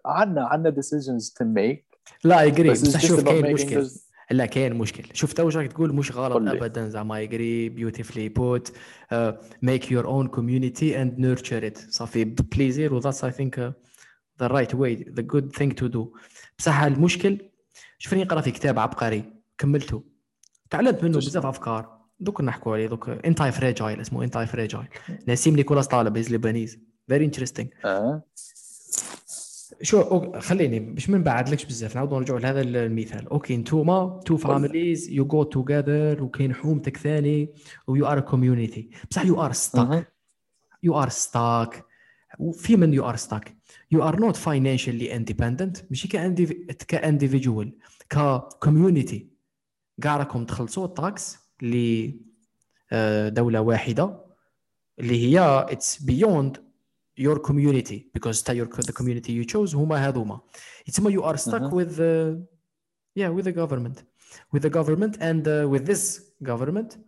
عندنا 0.05 0.45
عندنا 0.45 0.69
ديسيجنز 0.69 1.29
تو 1.29 1.45
ميك 1.45 1.85
لا 2.23 2.43
اجري 2.45 2.69
بس 2.69 2.97
شوف 2.97 3.23
كاين 3.23 3.53
مشكل 3.53 3.89
لا 4.31 4.45
كاين 4.45 4.73
مشكل 4.73 5.15
شوف 5.15 5.33
تو 5.33 5.49
راك 5.49 5.71
تقول 5.71 5.93
مش 5.95 6.11
غلط 6.11 6.55
ابدا. 6.55 6.89
زعما 6.89 7.19
يجري 7.19 7.69
بيوتيفلي 7.69 8.29
بوت 8.29 8.73
ميك 9.61 9.91
يور 9.91 10.05
اون 10.05 10.27
كوميونيتي 10.27 11.01
اند 11.01 11.19
نيرتشر 11.19 11.67
ات 11.67 11.77
صافي 11.77 12.23
بليزير 12.23 12.93
وذاتس 12.93 13.23
اي 13.23 13.31
ثينك 13.31 13.73
the 14.41 14.47
right 14.49 14.73
way 14.73 15.03
the 15.19 15.23
good 15.33 15.47
thing 15.59 15.71
to 15.81 15.89
do. 15.95 16.07
بصح 16.59 16.79
المشكل 16.81 17.37
شوفني 17.97 18.23
نقرا 18.23 18.41
في 18.41 18.51
كتاب 18.51 18.79
عبقري 18.79 19.23
كملته. 19.57 20.03
تعلمت 20.69 21.03
منه. 21.03 21.17
بزاف 21.17 21.45
أفكار. 21.45 22.03
دوك 22.19 22.41
نحكوا 22.41 22.73
عليه 22.73 22.87
دوك 22.87 23.09
انتاي 23.09 23.51
فريجايل 23.51 24.01
اسمه 24.01 24.23
انتاي 24.23 24.45
فريجايل 24.47 24.87
نسيم 25.27 25.55
نيكولاس 25.55 25.87
طالب 25.87 26.17
هيز 26.17 26.33
لبنانيز 26.33 26.79
فيري 27.07 27.25
انتريستينغ 27.25 27.69
آه. 27.85 28.23
شو 29.81 30.03
أوك- 30.03 30.37
خليني 30.37 30.79
باش 30.79 31.09
ما 31.09 31.17
نبعدلكش 31.17 31.65
بزاف 31.65 31.95
نعاودوا 31.95 32.19
نرجعوا 32.19 32.39
لهذا 32.39 32.61
المثال. 32.61 33.27
أوكي 33.27 33.57
نتوما 33.57 34.19
تو 34.25 34.37
فاميليز 34.37 35.09
يو 35.09 35.25
جو 35.25 35.43
توجذر 35.43 36.23
وكاين 36.23 36.53
حومتك 36.55 36.97
ثاني 36.97 37.49
ويو 37.87 38.05
ار 38.07 38.19
كوميونيتي 38.19 38.89
بصح 39.11 39.25
يو 39.25 39.41
ار 39.45 39.51
ستاك. 39.53 40.13
يو 40.83 40.99
ار 40.99 41.09
ستاك 41.09 41.85
في 42.52 42.76
من 42.76 42.94
يو 42.94 43.08
ار 43.08 43.16
ستاك 43.16 43.56
يو 43.90 44.02
ار 44.02 44.20
نوت 44.20 44.36
فاينانشالي 44.36 45.16
اندبندنت 45.16 45.76
ماشي 45.90 46.08
كانديفيدوال 46.88 47.72
ككوميونيتي 48.10 49.28
كاع 50.02 50.16
راكم 50.16 50.44
تخلصوا 50.44 50.84
التاكس 50.86 51.38
لدوله 52.92 53.60
واحده 53.60 54.24
اللي 54.98 55.26
هي 55.26 55.66
اتس 55.68 56.02
بيوند 56.02 56.56
your 57.20 57.38
community 57.48 57.98
because 58.18 58.42
تا 58.42 58.54
your 58.64 58.68
the 58.68 58.92
community 58.92 59.30
you 59.30 59.44
chose 59.52 59.74
هما 59.74 60.08
هذوما 60.08 60.40
يتسمى 60.88 61.16
you 61.16 61.22
are 61.22 61.36
stuck 61.36 61.62
Mhm. 61.62 61.72
with 61.74 61.92
uh, 61.98 62.36
yeah 63.20 63.30
with 63.36 63.44
the 63.44 63.52
government 63.52 63.96
with 64.56 64.62
the 64.62 64.70
government 64.78 65.14
and 65.20 65.42
uh, 65.46 65.68
with 65.72 65.84
this 65.90 66.20
government 66.50 66.98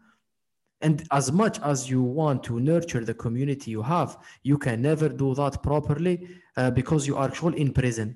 And 0.82 1.04
as 1.12 1.32
much 1.32 1.60
as 1.72 1.90
you 1.90 2.02
want 2.02 2.44
to 2.44 2.60
nurture 2.60 3.04
the 3.06 3.14
community 3.14 3.72
you 3.72 3.82
have 3.82 4.18
you 4.44 4.58
can 4.58 4.82
never 4.82 5.08
do 5.10 5.34
that 5.34 5.62
properly 5.64 6.16
uh, 6.58 6.70
because 6.72 7.08
you 7.08 7.16
are 7.16 7.30
actually 7.30 7.60
in 7.60 7.72
prison 7.72 8.16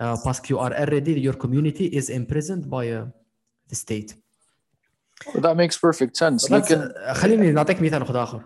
uh, 0.00 0.16
parce 0.24 0.40
que 0.40 0.50
you 0.50 0.58
are 0.58 0.72
already 0.74 1.12
your 1.20 1.34
community 1.34 1.86
is 1.86 2.10
imprisoned 2.10 2.68
by 2.68 2.84
uh, 2.90 3.06
the 3.68 3.76
state 3.76 4.14
that 5.34 5.56
makes 5.56 5.76
perfect 5.76 6.16
sense 6.16 6.50
لكن 6.50 6.92
خليني 7.12 7.52
نعطيك 7.52 7.82
مثال 7.82 8.02
واحد 8.02 8.16
اخر 8.16 8.44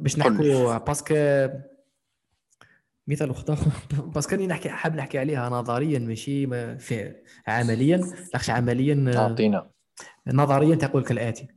باش. 0.00 0.18
نحكوا 0.18 0.78
باسكو 0.78 1.14
مثال 3.06 3.30
واحد 3.30 3.50
اخر 3.50 3.70
باسكو 4.00 4.32
راني 4.34 4.46
نحكي 4.46 4.68
حاب 4.68 4.96
نحكي 4.96 5.18
عليها 5.18 5.48
نظريا 5.48 5.98
ماشي 5.98 6.46
في 6.78 7.14
عمليا 7.46 8.00
لاخش 8.32 8.50
عمليا 8.50 9.04
آه، 9.08 9.18
اعطينا 9.18 9.70
نظريا 10.26 10.74
تقول 10.74 11.04
كالاتي 11.04 11.48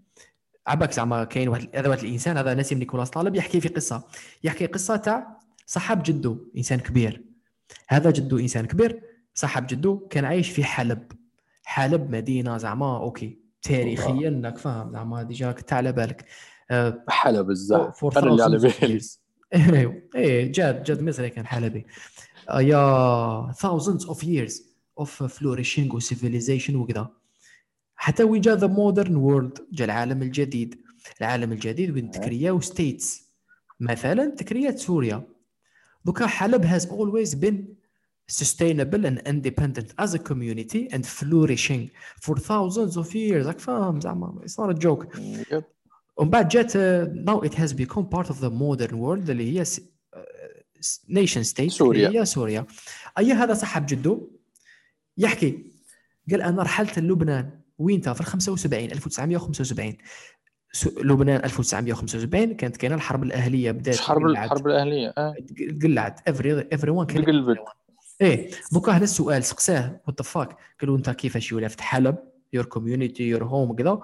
عباك 0.67 0.91
زعما 0.91 1.23
كاين 1.23 1.49
واحد 1.49 1.69
هذا 1.75 1.89
واحد 1.89 2.03
الإنسان 2.03 2.37
هذا 2.37 2.53
نسيم 2.53 2.79
نيكولاس 2.79 3.09
طالب 3.09 3.35
يحكي 3.35 3.61
في 3.61 3.67
قصة. 3.67 4.03
يحكي 4.43 4.65
قصة 4.65 4.95
تاع 4.95 5.39
صاحب 5.65 6.03
جده 6.03 6.37
إنسان 6.57 6.79
كبير. 6.79 7.23
هذا 7.87 8.11
جده 8.11 8.39
إنسان 8.39 8.65
كبير 8.65 9.01
صاحب 9.33 9.67
جده 9.67 10.07
كان 10.09 10.25
عايش 10.25 10.49
في 10.49 10.63
حلب. 10.63 11.11
حلب 11.63 12.11
مدينة 12.11 12.57
زعما 12.57 12.97
أوكي 12.97 13.39
تاريخيا 13.61 14.41
راك 14.45 14.57
فاهم 14.57 14.91
زعما 14.91 15.23
ديجا 15.23 15.47
راك 15.47 15.73
على 15.73 15.91
بالك. 15.91 16.25
آه، 16.71 17.03
حلب 17.09 17.53
for 17.91 18.17
أنا 18.17 18.27
اللي 18.27 18.43
على 18.43 18.57
بالي. 18.57 18.99
أيوه. 19.77 20.01
إيه 20.15 20.51
جاد 20.51 20.83
جاد 20.83 21.01
مصري 21.01 21.29
كان 21.29 21.47
حلبي. 21.47 21.85
آه، 22.49 22.61
يا 22.61 23.51
thousands 23.51 24.05
of 24.05 24.17
years 24.17 24.53
of 25.01 25.27
flourishing 25.27 25.93
و 25.93 25.99
civilization 25.99 26.75
وكذا. 26.75 27.09
حتى 27.95 28.23
وي 28.23 28.39
جا 28.39 28.55
ذا 28.55 28.67
مودرن 28.67 29.15
وورلد 29.15 29.67
جا 29.71 29.85
العالم 29.85 30.21
الجديد. 30.21 30.81
العالم 31.21 31.51
الجديد 31.51 31.91
وين 31.91 32.11
تكريا 32.11 32.51
وستيتس 32.51 33.23
مثلا 33.79 34.29
تكريا 34.29 34.75
سوريا. 34.75 35.23
دوكا 36.05 36.27
حلب 36.27 36.65
هاز 36.65 36.87
اولويز 36.87 37.33
بين 37.33 37.75
سستينبل 38.27 39.05
اند 39.05 39.19
اندبندنت 39.19 39.91
از 39.99 40.15
ا 40.15 40.17
كوميونيتي 40.17 40.87
اند 40.95 41.05
فلوريشينغ 41.05 41.87
فور 42.21 42.39
ثاوزندز 42.39 42.97
اوف 42.97 43.15
ييرز 43.15 43.47
راك 43.47 43.59
فاهم 43.59 44.01
زعما 44.01 44.39
اتس 44.41 44.59
نوت 44.59 44.81
جوك 44.81 45.07
ومن 46.17 46.29
بعد 46.29 46.47
جات 46.47 46.77
ناو 46.77 47.43
ات 47.43 47.59
هاز 47.59 47.71
بيكوم 47.71 48.03
بارت 48.03 48.27
اوف 48.27 48.41
ذا 48.41 48.49
مودرن 48.49 48.93
وورلد 48.93 49.29
اللي 49.29 49.59
هي 49.59 49.63
نيشن 51.09 51.41
uh, 51.41 51.45
ستيت 51.45 51.71
سوريا. 51.71 52.09
هي 52.09 52.25
سوريا. 52.25 52.65
اي 53.17 53.33
هذا 53.33 53.53
صاحب 53.53 53.85
جدو 53.85 54.29
يحكي 55.17 55.71
قال 56.31 56.41
أنا 56.41 56.63
رحلت 56.63 56.99
لبنان 56.99 57.59
وينتا 57.77 58.13
في 58.13 58.21
ال 58.21 58.25
75 58.25 58.91
1975 58.91 59.97
س- 60.71 60.87
لبنان 60.87 61.43
1975 61.43 62.53
كانت 62.53 62.77
كاينة 62.77 62.95
الحرب 62.95 63.23
الأهلية 63.23 63.71
بدات 63.71 63.95
الحرب 63.95 64.25
الحرب 64.25 64.67
الأهلية 64.67 65.13
آه. 65.17 65.35
تقلعت 65.79 66.29
every 66.29 66.63
everyone 66.77 67.05
كان 67.05 67.25
قلبت. 67.25 67.57
إيه. 68.21 68.51
دوكا 68.71 68.91
هنا 68.91 69.03
السؤال 69.03 69.43
سقساه. 69.43 70.01
وات 70.07 70.21
فاك 70.21 70.57
قالوا 70.81 70.97
أنت 70.97 71.09
كيفاش 71.09 71.53
ولفت 71.53 71.81
حلب؟ 71.81 72.17
يور 72.53 72.65
كوميونيتي 72.65 73.23
يور 73.23 73.43
هوم 73.43 73.75
كذا. 73.75 74.01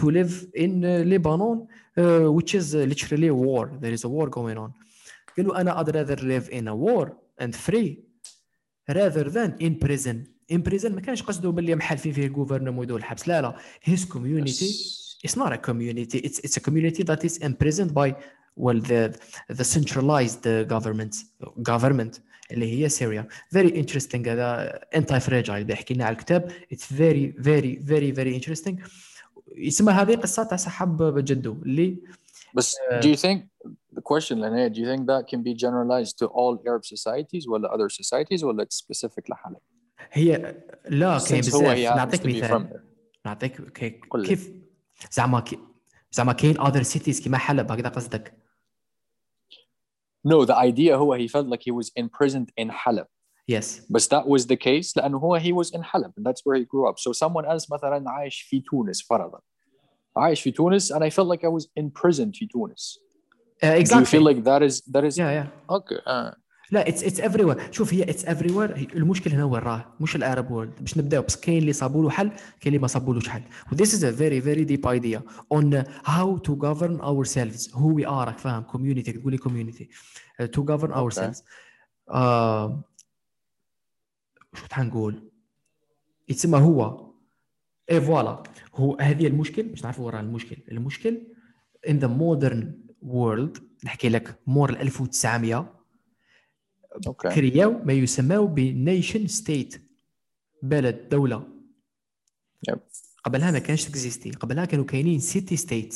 To 0.00 0.04
live 0.04 0.32
in 0.56 0.82
uh, 0.82 1.04
Lebanon 1.12 1.56
uh, 1.98 2.28
which 2.36 2.54
is 2.60 2.74
literally 2.74 3.30
war. 3.30 3.64
There 3.82 3.94
is 3.98 4.04
a 4.04 4.08
war 4.08 4.28
going 4.28 4.58
on. 4.58 4.70
قالوا 5.36 5.60
أنا 5.60 5.82
I'd 5.84 5.88
rather 5.88 6.16
live 6.20 6.48
in 6.52 6.68
a 6.68 6.74
war 6.74 7.12
and 7.40 7.54
free 7.54 7.98
rather 8.90 9.24
than 9.30 9.50
in 9.66 9.78
prison. 9.86 10.16
Prison 10.52 10.90
ما 10.90 11.00
كانش 11.00 11.22
قصده 11.22 11.50
باللي 11.50 11.74
محالفين 11.74 12.12
فيه 12.12 12.26
الجوفرنم 12.26 12.78
ويدور 12.78 12.98
الحبس 12.98 13.28
لا 13.28 13.42
لا 13.42 13.56
his 13.90 14.00
community 14.00 14.64
Yes. 14.64 15.30
it's 15.30 15.36
not 15.36 15.52
a 15.52 15.58
community 15.70 16.18
it's 16.18 16.38
it's 16.46 16.56
a 16.56 16.60
community 16.60 17.02
that 17.10 17.20
is 17.28 17.34
imprisoned 17.48 17.92
by 18.00 18.08
well 18.64 18.80
the 18.90 19.02
the 19.58 19.64
centralized 19.74 20.44
uh, 20.46 20.54
government 20.74 21.14
government 21.62 22.20
اللي 22.52 22.72
هي 22.72 22.88
سوريا 22.88 23.28
very 23.56 23.70
interesting 23.70 24.28
هذا 24.28 24.80
انتي 24.94 25.20
فراجايل 25.20 25.64
بيحكي 25.64 25.94
لنا 25.94 26.04
على 26.04 26.12
الكتاب 26.12 26.50
it's 26.74 26.86
very 26.92 27.42
very 27.44 27.78
very 27.86 28.16
very 28.16 28.40
interesting 28.40 28.74
يسمى 29.56 29.92
هذه 29.92 30.14
قصه 30.16 30.42
تاع 30.42 30.56
صاحب 30.56 31.24
جدو 31.24 31.52
اللي 31.52 31.96
But 32.56 32.66
do 33.02 33.08
you 33.08 33.16
think 33.16 33.38
the 33.98 34.04
question, 34.10 34.34
Lene, 34.40 34.72
do 34.72 34.78
you 34.80 34.86
think 34.92 35.02
that 35.12 35.22
can 35.32 35.42
be 35.48 35.54
generalized 35.64 36.14
to 36.20 36.26
all 36.38 36.52
Arab 36.70 36.84
societies 36.94 37.44
or 37.48 37.56
other 37.74 37.88
societies 37.88 38.40
or 38.44 38.52
it's 38.62 38.76
specific 38.76 39.30
لحالك? 39.30 39.62
هي 40.12 40.56
لا 40.88 41.12
هو 41.12 41.18
بزاف 41.18 41.78
نعطيك 41.78 42.26
مثال. 42.26 42.80
نعطيك 43.26 43.72
كي-. 43.72 44.00
كيف 44.26 44.50
زعما 45.12 45.40
كي 45.40 45.58
زعما 46.12 46.32
كاين 46.32 46.58
other 46.60 46.84
cities 46.84 47.22
كيما 47.22 47.38
حلب 47.38 47.72
هكذا 47.72 47.88
قصدك 47.88 48.44
No, 50.26 50.44
the 50.46 50.56
idea 50.56 50.92
هو 50.94 51.18
he 51.18 51.28
felt 51.28 51.46
like 51.46 51.62
he 51.62 51.70
was 51.70 51.90
imprisoned 51.96 52.50
in 52.56 52.70
Halab. 52.70 53.06
يس 53.48 53.80
But 53.92 54.02
that 54.10 54.26
was 54.26 54.46
the 54.46 54.56
case 54.56 54.96
لأنه 54.96 55.18
هو 55.18 55.38
he 55.38 55.52
was 55.52 55.70
in 55.70 55.82
Halab 55.82 56.12
and 56.16 56.24
that's 56.26 56.42
where 56.44 56.56
he 56.56 56.64
grew 56.64 56.88
up. 56.88 56.98
So 56.98 57.12
someone 57.12 57.44
else 57.44 57.70
مثلا 57.72 58.10
عايش 58.10 58.40
في 58.42 58.60
تونس 58.60 59.02
فرضا. 59.02 59.40
عايش 60.16 60.42
في 60.42 60.50
تونس 60.50 60.92
and 60.92 61.02
I 61.04 61.10
felt 61.10 61.26
like 61.28 61.44
I 61.44 61.50
was 61.58 61.66
imprisoned 61.80 62.34
في 62.34 62.46
تونس. 62.46 62.98
Do 63.64 63.66
you 63.66 64.04
feel 64.04 64.22
like 64.22 64.44
that 64.44 64.62
is 64.62 64.80
that 64.94 65.04
is 65.04 65.18
يا 65.18 65.30
يا 65.30 65.48
okay? 65.70 66.00
Uh, 66.06 66.34
لا 66.74 66.88
اتس 66.88 67.04
اتس 67.04 67.20
افري 67.20 67.44
وير 67.44 67.72
شوف 67.72 67.94
هي 67.94 68.02
اتس 68.02 68.24
افري 68.24 68.52
وير 68.52 68.88
المشكل 68.96 69.30
هنا 69.30 69.44
وين 69.44 69.62
راه 69.62 69.94
مش 70.00 70.16
الارب 70.16 70.50
وورلد 70.50 70.72
باش 70.80 70.98
نبداو 70.98 71.22
بس 71.22 71.36
كاين 71.36 71.58
اللي 71.58 71.72
صابوا 71.72 72.02
له 72.02 72.10
حل 72.10 72.28
كاين 72.28 72.38
اللي 72.66 72.78
ما 72.78 72.86
صابولوش 72.86 73.28
حل. 73.28 73.42
وذيس 73.72 73.94
از 73.94 74.04
ا 74.04 74.12
فيري 74.12 74.40
فيري 74.40 74.64
ديب 74.64 74.86
ايديا 74.86 75.22
اون 75.52 75.84
هاو 76.04 76.38
تو 76.38 76.58
govern 76.60 77.02
اور 77.02 77.24
سيلفز 77.24 77.70
هو 77.74 77.94
وي 77.94 78.06
ار 78.06 78.26
راك 78.26 78.38
فاهم؟ 78.38 78.62
كوميونيتي 78.62 79.12
تقولي 79.12 79.38
كوميونيتي 79.38 79.88
تو 80.52 80.66
govern 80.66 80.90
اور. 80.92 81.10
سيلفز 81.10 81.44
شو 84.54 84.66
تحنقول 84.70 85.30
يتسمى 86.28 86.58
هو. 86.58 87.10
اي 87.90 88.00
فوالا 88.00 88.42
هو 88.74 88.96
هذه 89.00 89.26
المشكل. 89.26 89.62
باش 89.62 89.84
نعرفوا 89.84 90.06
وراه 90.06 90.20
المشكل. 90.20 90.56
المشكل 90.70 91.20
in 91.86 91.92
the 91.92 92.08
modern 92.08 92.64
world 93.06 93.60
نحكي 93.84 94.08
لك 94.08 94.38
مور 94.46 94.70
1900 94.70 95.73
okay. 97.08 97.28
كرياو 97.34 97.80
ما 97.84 97.92
يسمى 97.92 98.36
بنيشن 98.46 99.26
ستيت 99.26 99.82
بلد 100.62 101.08
دولة 101.10 101.54
Yep. 102.70 102.78
قبلها 103.24 103.50
ما 103.50 103.58
كانش 103.58 103.84
تكزيستي 103.84 104.30
قبلها 104.30 104.64
كانوا 104.64 104.84
كاينين 104.84 105.18
سيتي 105.20 105.56
ستيت 105.56 105.94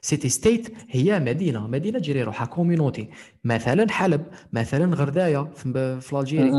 سيتي 0.00 0.28
ستيت 0.28 0.72
هي 0.88 1.20
مدينة 1.20 1.66
مدينة 1.66 1.98
تجري 1.98 2.22
روحها 2.22 2.46
كوميونوتي 2.46 3.08
مثلا 3.44 3.90
حلب 3.90 4.24
مثلا 4.52 4.94
غرداية 4.94 5.44
في 5.54 6.08
الجيري. 6.12 6.50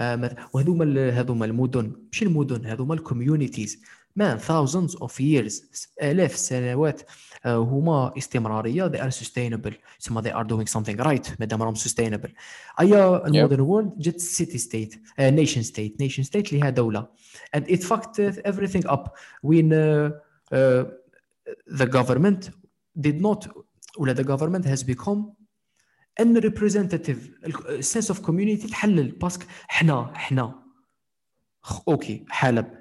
آه، 0.00 0.36
وهذوما 0.52 0.84
ال- 0.84 1.12
هذوما 1.12 1.44
المدن 1.46 1.92
مش 2.12 2.22
المدن 2.22 2.66
هذوما 2.66 2.94
الكوميونيتيز 2.94 3.82
مان 4.15 4.39
thousands 4.39 4.91
of 4.91 5.11
years 5.19 5.61
آلاف 6.01 6.33
السنوات 6.33 7.01
آه، 7.45 7.57
هما 7.57 8.13
استمرارية 8.17 8.87
they 8.91 8.99
are 9.11 9.15
sustainable 9.15 9.73
ثم 10.01 10.21
they 10.21 10.31
are 10.33 10.43
doing 10.47 10.71
something 10.77 10.97
right 11.03 11.31
مادام 11.39 11.63
راهم 11.63 11.75
sustainable 11.75 12.29
أي 12.79 12.95
المودرن 13.25 13.59
وورلد 13.61 13.93
جت 13.97 14.19
سيتي 14.19 14.57
ستيت 14.57 14.95
نيشن 15.19 15.63
ستيت 15.63 15.99
نيشن 16.01 16.23
ستيت 16.23 16.53
اللي 16.53 16.65
هي 16.65 16.71
دولة 16.71 17.07
and 17.57 17.61
it 17.61 17.79
fucked 17.83 18.19
everything 18.47 18.85
up 18.87 19.09
when 19.47 19.71
uh, 19.71 20.11
uh, 20.53 20.85
the 21.79 21.85
government 21.85 22.49
did 22.99 23.21
not 23.21 23.49
ولا 23.97 24.13
the 24.15 24.23
government 24.27 24.65
has 24.65 24.83
become 24.83 25.19
unrepresentative 26.21 27.17
السنس 27.69 28.09
اوف 28.11 28.19
كوميونيتي 28.19 28.67
تحلل 28.67 29.11
باسكو 29.11 29.43
حنا 29.67 30.11
حنا 30.15 30.63
خ- 31.61 31.83
اوكي 31.89 32.25
حلب 32.29 32.78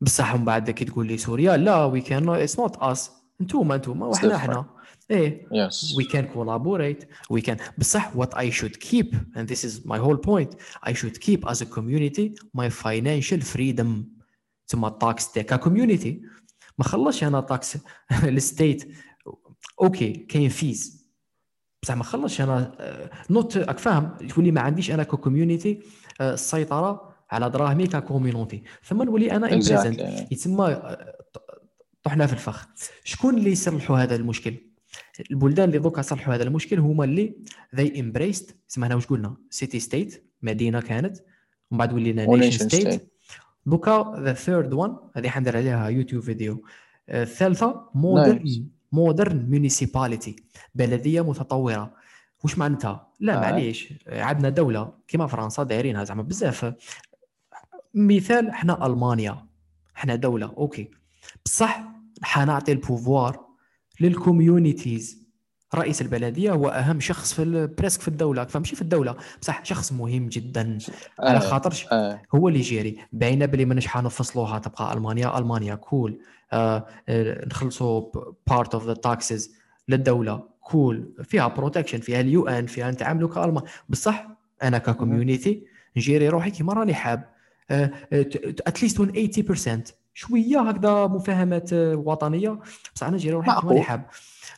بصح 0.00 0.34
من 0.34 0.44
بعد 0.44 0.70
كي 0.70 0.84
تقول 0.84 1.06
لي 1.06 1.18
سوريا 1.18 1.56
لا 1.56 1.84
وي 1.84 2.00
كان 2.00 2.28
اتس 2.28 2.58
نوت 2.58 2.76
اس 2.76 3.10
انتوما 3.40 3.74
انتوما 3.74 4.06
وحنا 4.06 4.38
حنا 4.38 4.78
إيه. 5.10 5.48
وي 5.96 6.04
كان 6.04 6.26
كولابوريت 6.26 7.08
وي 7.30 7.40
كان 7.40 7.56
بصح 7.78 8.16
وات 8.16 8.34
اي 8.34 8.50
شود 8.50 8.70
كيب 8.70 9.14
اند 9.36 9.48
ذيس 9.48 9.64
از 9.64 9.86
ماي 9.86 10.00
هول 10.00 10.16
بوينت 10.16 10.54
اي 10.86 10.94
شود 10.94 11.16
كيب 11.16 11.48
از 11.48 11.62
ا 11.62 11.64
كوميونيتي 11.64 12.34
ماي 12.54 12.70
فاينانشال 12.70 13.42
فريدم 13.42 14.04
تما 14.68 14.88
الطاكس 14.88 15.32
تاعك 15.32 15.60
كوميونيتي 15.60 16.22
ما 16.78 16.84
خلصش 16.84 17.24
أنا 17.24 17.40
طاكس 17.40 17.78
الستيت 18.24 18.92
أوكي 19.80 20.12
كاين 20.12 20.48
فيز 20.48 21.08
بصح 21.82 21.94
ما 21.94 22.04
خلصش 22.04 22.40
أنا 22.40 22.76
آه، 22.80 23.10
نوت 23.30 23.56
راك 23.56 23.78
فاهم؟ 23.78 24.16
لي 24.38 24.50
ما 24.50 24.60
عنديش 24.60 24.90
أنا 24.90 25.02
ككوميونيتي 25.02 25.82
السيطره 26.20 26.88
آه، 26.88 27.07
على 27.30 27.50
دراهمي 27.50 27.86
ككوميونيتي 27.86 28.62
ثم 28.84 29.02
نولي 29.02 29.32
أنا 29.32 29.46
امبريزنت 29.46 30.00
Exactly. 30.00 30.32
يتسمى 30.32 30.64
آه، 30.66 31.14
طحنا 32.02 32.26
في 32.26 32.32
الفخ. 32.32 32.68
شكون 33.04 33.38
اللي 33.38 33.50
يصلحوا 33.52 33.98
هذا 33.98 34.16
المشكل؟ 34.16 34.54
البلدان 35.30 35.68
اللي 35.68 35.78
دوكا 35.78 36.02
صلحوا 36.02 36.34
هذا 36.34 36.42
المشكل 36.42 36.78
هما 36.78 37.04
اللي 37.04 37.34
they 37.76 37.88
embraced 37.88 38.52
اسمها 38.70 38.88
هنا 38.88 38.94
واش 38.94 39.06
قلنا؟ 39.06 39.36
سيتي 39.50 39.80
ستيت 39.80 40.30
مدينة 40.42 40.80
كانت 40.80 41.16
ومن 41.70 41.78
بعد 41.78 41.92
ولينا 41.92 42.26
نيشن 42.26 42.68
ستيت. 42.68 43.12
دوكا 43.66 44.14
ذا 44.20 44.32
ثيرد 44.32 44.72
وان 44.74 44.96
هذه 45.16 45.28
حندير 45.28 45.56
عليها 45.56 45.88
يوتيوب 45.88 46.22
فيديو 46.22 46.64
آه، 47.08 47.22
الثالثة 47.22 47.90
مودرن. 47.94 48.66
مودرن 48.92 49.46
ميونيسيباليتي 49.50 50.36
بلدية 50.74 51.20
متطورة. 51.30 51.94
واش 52.44 52.58
معناتها؟ 52.58 53.08
لا 53.20 53.36
آه. 53.36 53.40
معليش. 53.40 53.92
عندنا 54.06 54.48
دولة 54.48 54.92
كيما 55.08 55.26
فرنسا 55.26 55.62
دايرينها 55.62 56.04
زعما 56.04 56.22
بزاف. 56.22 56.74
مثال 57.94 58.48
إحنا 58.48 58.86
ألمانيا 58.86 59.46
إحنا 59.96 60.14
دولة 60.14 60.46
أوكي. 60.46 60.90
بصح 61.44 61.82
حنعطي 62.22 62.72
البوفوار 62.72 63.40
للكوميونيتيز. 64.00 65.28
رئيس 65.74 66.02
البلدية 66.02 66.52
هو 66.52 66.68
أهم 66.68 67.00
شخص 67.00 67.32
في 67.34 67.42
ال- 67.42 67.66
بريسك 67.66 68.00
في 68.00 68.08
الدولة 68.08 68.44
فماشي 68.44 68.76
في 68.76 68.82
الدولة. 68.82 69.16
بصح 69.42 69.64
شخص 69.64 69.92
مهم 69.92 70.28
جدا. 70.28 70.78
على 71.20 71.36
آه. 71.36 71.40
خاطرش 71.40 71.86
آه. 71.92 72.22
هو 72.34 72.48
اللي 72.48 72.58
يجيري 72.58 72.98
باينة 73.12 73.46
بلي 73.46 73.64
ماناش 73.64 73.86
حنفصلوها 73.86 74.58
تبقى 74.58 74.92
ألمانيا 74.92 75.38
ألمانيا 75.38 75.74
كول 75.74 76.18
آه، 76.52 76.86
نخلصوا 77.46 78.10
بارت 78.46 78.74
اوف 78.74 78.86
ذا 78.86 78.94
تاكسز 78.94 79.54
للدولة 79.88 80.48
كول 80.60 81.14
فيها 81.24 81.48
بروتكشن 81.48 81.98
فيها 81.98 82.20
اليو 82.20 82.48
ان 82.48 82.66
فيها 82.66 82.90
نتعاملوا 82.90 83.28
كألمان. 83.28 83.64
بصح 83.88 84.28
أنا 84.62 84.78
ككوميونيتي 84.78 85.64
نجيري 85.96 86.28
روحي 86.28 86.50
كيما 86.50 86.72
راني 86.72 86.94
حاب. 86.94 87.37
اتليست 87.70 89.02
80% 89.02 89.92
شوية 90.14 90.60
هكذا 90.60 91.06
مفاهمات 91.06 91.72
آه، 91.72 91.96
وطنية. 91.96 92.58
بصح 92.94 93.06
أنا 93.06 93.16
نجيري 93.16 93.34
روحي. 93.34 93.50
راني 93.68 93.82
حاب 93.82 94.06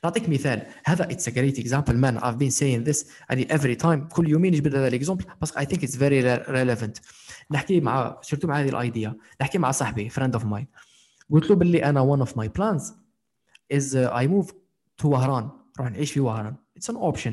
نعطيك 0.05 0.29
مثال. 0.29 0.67
هذا 0.85 1.05
اتس 1.05 1.29
ا 1.29 1.31
جريت 1.31 1.59
اكزامبل 1.59 1.97
مان 1.97 2.21
I've 2.21 2.37
been 2.39 2.55
saying 2.57 2.93
this 2.93 3.07
يعني 3.31 3.49
every 3.49 3.81
time 3.83 4.15
كل 4.15 4.29
يومين 4.29 4.53
نجبد 4.53 4.75
هذا 4.75 4.89
الاكزامبل 4.89 5.25
بس 5.43 5.53
I 5.53 5.61
think 5.63 5.79
it's 5.79 5.95
very 5.97 6.47
relevant. 6.49 7.01
نحكي 7.51 7.81
مع 7.81 8.19
سيرتو 8.23 8.49
مع 8.49 8.61
هذه 8.61 8.69
الايديا 8.69 9.17
نحكي 9.41 9.59
مع 9.59 9.71
صاحبي 9.71 10.09
فريند 10.09 10.35
اوف 10.35 10.45
ماين 10.45 10.67
قلت 11.31 11.51
له 11.51 11.57
باللي 11.57 11.85
أنا 11.85 12.17
one 12.17 12.27
of 12.29 12.33
my 12.33 12.47
plans 12.47 12.83
is 13.75 13.95
uh, 13.95 14.13
I 14.13 14.27
move 14.27 14.53
to 15.03 15.05
وهران. 15.05 15.51
نروح 15.79 15.91
نعيش 15.93 16.13
في 16.13 16.21
وهران. 16.21 16.57
It's 16.79 16.93
an 16.93 16.97
option. 16.97 17.33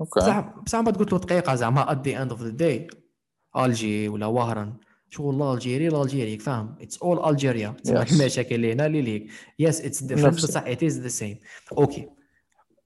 أوكي. 0.00 0.20
بصح 0.20 0.40
بصح 0.40 0.80
بعد 0.80 0.96
قلت 0.96 1.12
له 1.12 1.18
دقيقة 1.18 1.54
زعما 1.54 1.86
at 1.86 1.98
the 2.06 2.14
end 2.16 2.36
of 2.36 2.40
the 2.40 2.52
day. 2.62 3.01
ألجي 3.56 4.08
ولا 4.08 4.26
وهران. 4.26 4.72
شغل 5.10 5.42
ألجيري 5.54 5.88
ألجيري 5.88 6.38
فاهم؟ 6.38 6.74
اتس 6.80 6.98
اول 6.98 7.30
الجيريا. 7.30 7.76
المشاكل 7.86 8.54
اللي 8.54 8.72
هنا 8.72 8.86
اللي 8.86 9.02
ليك. 9.02 9.30
يس 9.58 9.80
اتس 9.80 10.02
ديفرنت 10.02 10.34
بصح 10.34 10.62
ات 10.66 10.82
از 10.82 10.98
ذا 10.98 11.08
سيم 11.08 11.36
أوكي. 11.72 12.08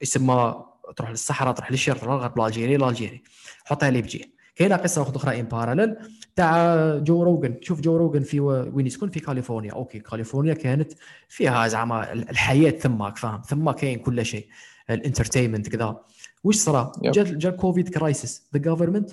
يسمى 0.01 0.63
تروح 0.95 1.09
للصحراء 1.09 1.53
تروح 1.53 1.71
للشرق 1.71 1.97
تروح 1.99 2.13
للغرب 2.13 2.41
ألجيري 2.41 2.75
ألجيري. 2.75 3.23
حطها 3.65 3.89
لي 3.89 4.01
بجيه 4.01 4.37
كاينة 4.55 4.75
قصة 4.75 5.01
واحدة 5.01 5.15
أخرى 5.15 5.39
ان 5.39 5.45
باراليل 5.45 5.95
تاع 6.35 6.75
جو 6.97 7.23
روجن 7.23 7.55
شوف 7.61 7.81
جو 7.81 7.97
روجن 7.97 8.23
في 8.23 8.39
وين 8.39 8.87
يسكن؟ 8.87 9.09
في 9.09 9.19
كاليفورنيا. 9.19 9.71
أوكي 9.73 9.99
كاليفورنيا 9.99 10.53
كانت 10.53 10.93
فيها 11.29 11.67
زعما 11.67 12.13
ال- 12.13 12.29
الحياة 12.29 12.71
ثماك 12.71 13.17
فاهم؟ 13.17 13.41
ثم 13.41 13.71
كاين 13.71 13.99
كل 13.99 14.25
شيء. 14.25 14.47
الانترتينمنت 14.89 15.69
كذا. 15.69 16.01
واش 16.43 16.55
صرا. 16.55 16.91
جا 17.03 17.23
جا 17.23 17.49
الكوفيد 17.49 17.89
كرايسيس 17.89 18.47
ذا 18.53 18.59
جفرمنت 18.59 19.09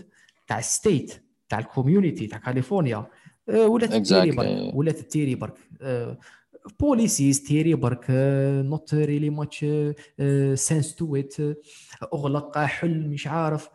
تاع 0.48 0.58
الستيت 0.58 1.23
تاع 1.48 1.58
الكوميونيتي 1.58 2.26
تاع 2.26 2.38
كاليفورنيا 2.38 3.06
آه، 3.48 3.66
ولات 3.66 3.94
تيري 3.94 4.30
برك 4.30 4.74
ولات 4.74 4.98
تيري 4.98 5.34
برك 5.34 5.54
آه، 5.82 6.18
بوليسيز 6.80 7.42
تيري 7.42 7.74
برك 7.74 8.06
نوت 8.64 8.94
ريلي 8.94 9.30
ماتش 9.30 9.64
سنس 10.54 10.94
تو 10.94 11.16
ات 11.16 11.34
أغلق 12.14 12.58
حل 12.58 13.08
مش 13.08 13.26
عارف. 13.26 13.68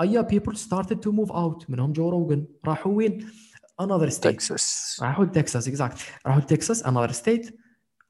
أيا 0.00 0.20
بيبل 0.20 0.56
ستارتد 0.56 1.00
تو 1.00 1.12
موف 1.12 1.32
اوت 1.32 1.70
منهم 1.70 1.92
جو 1.92 2.08
روجن 2.08 2.46
راحوا 2.64 2.92
وين؟ 2.92 3.26
انذر 3.80 4.08
ستيت 4.08 4.32
تكساس 4.32 4.96
راحوا 5.02 5.24
لتكساس 5.24 5.68
اكزاكت 5.68 5.96
راحوا 6.26 6.40
لتكساس 6.40 6.86
انذر 6.86 7.12
ستيت 7.12 7.58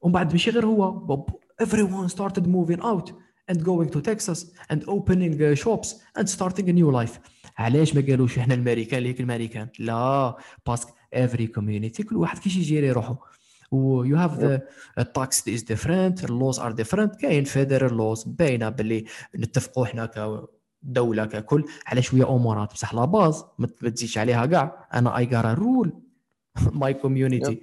ومن 0.01 0.13
بعد 0.13 0.31
ماشي 0.31 0.51
غير 0.51 0.65
هو. 0.65 1.25
ايفري 1.61 1.81
ون 1.81 2.07
ستارتد 2.07 2.47
موفين 2.47 2.79
اوت 2.81 3.15
and 3.51 3.57
going 3.63 3.89
to 3.95 4.01
Texas 4.01 4.39
and 4.71 4.79
opening 4.87 5.33
uh, 5.41 5.55
shops 5.63 5.89
and 6.17 6.25
starting 6.29 6.69
a 6.69 6.73
new 6.73 6.91
life 6.91 7.19
علاش 7.57 7.95
ما 7.95 8.01
قالوش 8.01 8.39
إحنا 8.39 8.53
الامريكان 8.53 9.03
ليك 9.03 9.19
الامريكان 9.19 9.67
لا 9.79 10.37
باسك 10.67 10.87
every 11.15 11.47
community 11.57 12.01
كل 12.01 12.15
واحد 12.15 12.37
كيش 12.39 12.55
يجيري 12.55 12.91
روحه 12.91 13.19
و 13.71 14.05
you 14.05 14.17
have 14.17 14.31
the 14.39 15.03
tax 15.03 15.47
is 15.47 15.61
different 15.63 16.29
laws 16.29 16.59
are 16.59 16.73
different 16.73 17.17
كاين 17.21 17.45
federal 17.45 17.91
laws 17.91 18.27
باينه 18.27 18.69
باللي 18.69 19.05
نتفقوا 19.35 19.85
إحنا 19.85 20.05
كدوله 20.85 21.25
ككل 21.25 21.65
على 21.85 22.01
شوية 22.01 22.29
امورات 22.35 22.73
بصح 22.73 22.93
لا 22.93 23.05
باز 23.05 23.43
ما 23.59 23.67
تزيدش 23.67 24.17
عليها 24.17 24.45
كاع 24.45 24.87
أنا 24.93 25.17
اي 25.17 25.29
gotta 25.29 25.57
rule 25.59 25.89
my 26.71 26.93
community 27.05 27.55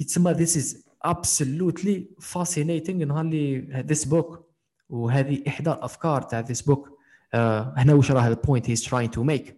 يتسمى 0.00 0.34
this 0.34 0.50
is 0.56 0.76
absolutely 1.06 2.24
fascinating 2.32 2.90
نهار 2.90 3.20
اللي 3.24 3.84
this 3.88 4.04
book 4.08 4.43
وهذه 4.88 5.42
احدى 5.48 5.70
الافكار 5.70 6.22
تاع 6.22 6.44
book 6.44 6.90
آه 7.34 7.74
هنا 7.76 7.94
وش 7.94 8.10
راه 8.10 8.28
البوينت 8.28 8.70
trying 8.70 9.10
to 9.16 9.20
make 9.20 9.52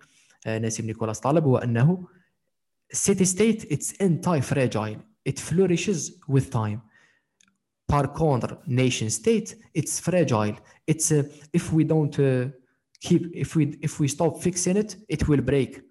آه 0.46 0.58
نسيم 0.58 0.86
نيكولاس 0.86 1.20
طالب 1.20 1.44
هو 1.44 1.56
انه 1.56 2.06
city 2.94 3.24
state 3.24 3.62
it's 3.70 3.92
anti-fragile 4.00 4.98
it 5.24 5.38
flourishes 5.40 6.12
with 6.28 6.50
time 6.50 6.80
par 7.88 8.06
contre 8.12 8.58
nation 8.66 9.10
state 9.10 9.56
it's 9.74 10.00
fragile 10.00 10.56
it's 10.86 11.10
uh, 11.12 11.22
if 11.52 11.72
we 11.72 11.84
don't 11.84 12.18
uh, 12.18 12.48
keep 13.00 13.22
if 13.34 13.56
we 13.56 13.76
if 13.82 14.00
we 14.00 14.08
stop 14.08 14.32
fixing 14.46 14.76
it 14.76 14.96
it 15.08 15.28
will 15.28 15.42
break 15.52 15.82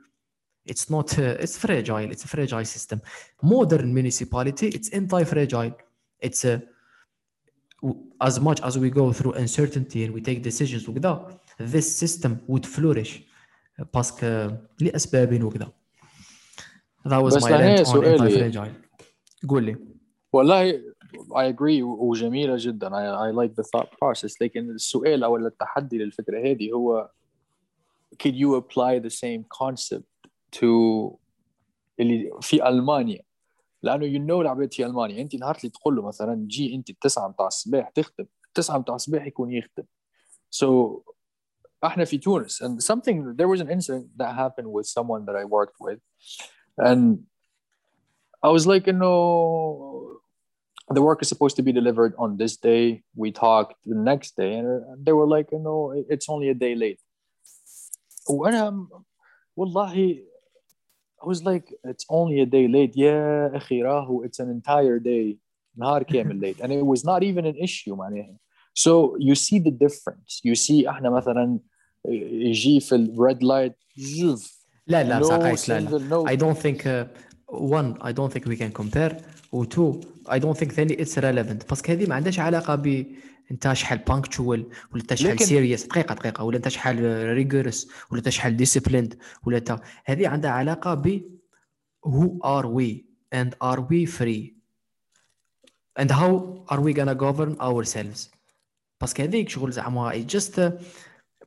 it's 0.65 0.89
not 0.89 1.17
uh, 1.19 1.43
it's 1.43 1.57
fragile 1.57 2.09
it's 2.13 2.23
a 2.23 2.27
fragile 2.27 2.65
system 2.65 3.01
modern 3.41 3.93
municipality 3.93 4.67
it's 4.67 4.89
anti-fragile 4.89 5.73
it's 6.19 6.45
a 6.45 6.61
as 8.28 8.38
much 8.40 8.60
as 8.62 8.78
we 8.78 8.90
go 8.90 9.12
through 9.12 9.32
uncertainty 9.34 10.04
and 10.04 10.12
we 10.14 10.20
take 10.20 10.42
decisions 10.42 10.88
وكذا 10.88 11.38
this 11.60 12.04
system 12.04 12.30
would 12.48 12.66
flourish 12.66 13.20
باسكو 13.94 14.50
لاسباب 14.80 15.42
وكذا 15.44 15.72
that 17.08 17.22
was 17.22 17.36
بس 17.36 17.44
my 17.44 17.48
لهنا 17.50 17.76
rant 17.76 17.80
on 17.80 17.92
سؤالي. 17.92 18.52
anti-fragile 18.52 19.46
قول 19.48 19.64
لي 19.64 19.76
والله 20.32 20.90
I 21.32 21.52
agree 21.52 21.82
وجميلة 21.82 22.54
جدا 22.58 22.88
I, 22.88 23.30
I 23.30 23.32
like 23.32 23.54
the 23.54 23.64
thought 23.64 23.88
process 23.88 24.42
لكن 24.42 24.70
السؤال 24.70 25.24
أو 25.24 25.36
التحدي 25.36 25.98
للفكرة 25.98 26.50
هذه 26.50 26.72
هو 26.72 27.10
could 28.22 28.34
you 28.34 28.56
apply 28.56 28.98
the 28.98 29.10
same 29.10 29.44
concept 29.64 30.30
to 30.58 30.66
اللي 32.00 32.30
في 32.40 32.68
ألمانيا 32.68 33.22
لأنه 33.84 34.06
you 34.06 34.26
know 34.28 34.40
العباد 34.40 34.72
في 34.74 34.86
ألمانيا 34.86 35.22
أنت 35.22 35.34
نهار 35.34 35.56
اللي 35.56 35.70
تقول 35.70 35.96
له 35.96 36.02
مثلا 36.02 36.44
جي 36.48 36.74
أنت 36.74 36.90
التسعة 36.90 37.28
متاع 37.28 37.46
الصباح 37.46 37.88
تخدم 37.88 38.26
التسعة 38.48 38.78
متاع 38.78 38.94
الصباح 38.94 39.26
يكون 39.26 39.52
يخدم 39.52 39.84
so 40.56 40.66
احنا 41.84 42.04
في 42.04 42.18
تونس 42.18 42.62
and 42.62 42.82
something 42.82 43.34
there 43.36 43.48
was 43.48 43.60
an 43.60 43.70
incident 43.70 44.06
that 44.18 44.34
happened 44.34 44.68
with 44.76 44.86
someone 44.86 45.24
that 45.26 45.36
I 45.36 45.44
worked 45.44 45.78
with 45.80 46.00
and 46.78 47.18
I 48.42 48.48
was 48.48 48.66
like 48.66 48.86
you 48.86 48.92
know 48.92 50.20
the 50.96 51.02
work 51.08 51.18
is 51.22 51.28
supposed 51.32 51.56
to 51.56 51.62
be 51.68 51.72
delivered 51.80 52.12
on 52.24 52.36
this 52.42 52.54
day 52.70 52.84
we 53.22 53.28
talked 53.46 53.74
the 53.92 54.00
next 54.10 54.30
day 54.42 54.52
and 54.58 54.68
they 55.06 55.14
were 55.18 55.28
like 55.36 55.48
you 55.52 55.62
know 55.66 55.80
it's 56.14 56.28
only 56.34 56.48
a 56.48 56.54
day 56.66 56.74
late 56.74 57.00
وانا 58.30 58.88
والله 59.56 60.22
I 61.24 61.26
was 61.26 61.42
like 61.44 61.66
it's 61.84 62.06
only 62.08 62.40
a 62.40 62.46
day 62.46 62.66
late 62.68 62.96
يا 62.96 63.56
اخي 63.56 63.82
راهو 63.82 64.24
it's 64.26 64.40
an 64.40 64.48
entire 64.48 64.98
day 64.98 65.36
نهار 65.76 66.02
كامل 66.02 66.40
late 66.40 66.60
and 66.60 66.72
it 66.72 66.86
was 66.86 67.04
not 67.04 67.22
even 67.22 67.44
an 67.44 67.64
issue 67.64 67.94
معناها 67.94 68.36
so 68.74 69.16
you 69.18 69.34
see 69.34 69.58
the 69.58 69.70
difference 69.70 70.40
you 70.44 70.54
see 70.54 70.88
احنا 70.88 71.10
مثلا 71.10 71.58
يجي 72.08 72.80
في 72.80 72.94
الريد 72.94 73.42
لايت 73.42 73.76
جوف 73.96 74.60
لا 74.86 75.04
لا 75.04 75.20
no 75.20 75.22
صح 75.22 75.36
قايس 75.36 75.70
لا 75.70 75.80
لا 75.80 75.88
single 75.88 76.02
no 76.02 76.30
I 76.30 76.36
don't 76.36 76.58
think 76.62 76.86
uh, 76.86 77.04
one 77.52 77.96
I 78.00 78.12
don't 78.12 78.32
think 78.32 78.44
we 78.46 78.56
can 78.56 78.72
compare 78.82 79.14
و 79.52 79.64
two 79.64 80.00
I 80.28 80.38
don't 80.38 80.58
think 80.58 80.72
ثاني 80.72 80.96
it's 80.96 81.16
relevant 81.16 81.68
باسكو 81.68 81.92
هذه 81.92 82.06
ما 82.06 82.14
عندهاش 82.14 82.40
علاقه 82.40 82.74
ب 82.74 83.06
انت 83.51 83.73
شحال 83.73 83.97
بانكتشوال 83.97 84.65
ولا 84.93 85.01
انت 85.01 85.13
شحال 85.13 85.39
سيريس 85.39 85.85
دقيقة 85.87 86.15
دقيقة. 86.15 86.43
ولا 86.43 86.57
انت 86.57 86.67
شحال 86.67 87.25
ريجورس 87.33 87.87
ولا 88.11 88.19
انت 88.19 88.29
شحال 88.29 88.57
ديسيبليند 88.57 89.17
ولا 89.43 89.57
انت 89.57 89.79
هذه 90.05 90.27
عندها 90.27 90.51
علاقة 90.51 90.93
ب 90.93 91.21
who 92.07 92.27
are 92.43 92.65
we 92.65 93.03
and 93.35 93.49
are 93.63 93.79
we 93.79 94.05
free 94.19 94.53
and 95.99 96.09
how 96.11 96.31
are 96.71 96.79
we 96.81 96.93
gonna 96.93 97.15
govern 97.15 97.55
ourselves 97.61 98.29
باسكو 99.01 99.23
هذيك 99.23 99.49
شغل 99.49 99.71
زعما 99.71 100.11
it's 100.13 100.31
just 100.37 100.53
uh, 100.57 100.71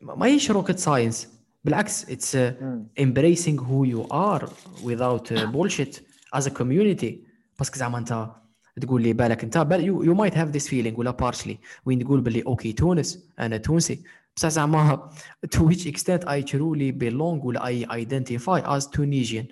ما 0.02 0.26
هيش 0.26 0.50
روكيت 0.50 0.78
ساينس 0.78 1.28
بالعكس 1.64 2.04
Hmm. 2.04 3.00
embracing 3.00 3.58
who 3.58 3.84
you 3.84 4.06
are 4.12 4.48
without 4.84 5.32
bullshit 5.52 6.00
as 6.36 6.46
a 6.46 6.50
community. 6.50 7.12
باسكو 7.58 7.76
زعما 7.78 7.98
انت 7.98 8.30
تقول 8.78 9.02
لي 9.02 9.12
بالك 9.12 9.44
انت 9.44 9.66
يو 9.80 10.14
مايت 10.14 10.36
هاف 10.38 10.48
ذيس 10.48 10.68
فيلينغ 10.68 11.00
ولا 11.00 11.10
بارشلي 11.10 11.58
وين 11.86 12.04
تقول 12.04 12.20
باللي 12.20 12.42
أوكي 12.42 12.72
تونس 12.72 13.28
أنا 13.38 13.56
تونسي. 13.56 14.02
بصح 14.36 14.48
زعما 14.48 15.10
تو 15.50 15.66
ويتش 15.66 15.86
اكستنت 15.86 16.24
اي 16.24 16.42
ترولي 16.42 16.92
بيلونغ 16.92 17.46
ولا 17.46 17.66
اي 17.66 17.86
ايدنتيفاي 17.92 18.62
از 18.64 18.88
تونيجيان 18.90 19.46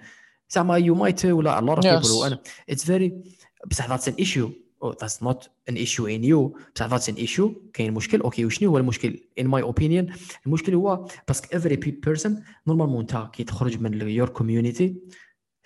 زعما 0.50 0.76
يو 0.76 0.94
مايت 0.94 1.26
ولا 1.26 1.58
ا 1.58 1.60
لوت 1.60 1.86
اوف 1.86 2.02
بيبل 2.02 2.14
وأنا 2.14 2.38
اتس 2.70 2.84
فيري 2.84 3.22
بصح 3.70 3.88
ذاتس 3.88 4.08
ان 4.08 4.14
ايشيو 4.14 4.50
ذاتس 4.84 5.22
نوت 5.22 5.50
ان 5.68 5.74
ايشيو 5.74 6.06
ان 6.06 6.24
يو 6.24 6.58
بصح 6.74 6.86
ذاتس 6.86 7.08
ان 7.08 7.14
ايشيو 7.14 7.70
كاين 7.72 7.92
مشكل؟ 7.94 8.20
أوكي 8.20 8.44
وشنو 8.44 8.70
هو 8.70 8.78
المشكل؟ 8.78 9.20
ان 9.38 9.46
ماي 9.46 9.62
اوبينيون 9.62 10.06
المشكل 10.46 10.74
هو 10.74 11.06
باسك 11.28 11.54
افري 11.54 11.76
بيرسون 11.76 12.42
نورمالمون 12.66 13.00
انت 13.00 13.28
كي 13.32 13.44
تخرج 13.44 13.80
من 13.80 14.08
يور 14.08 14.28
كوميونيتي 14.28 14.96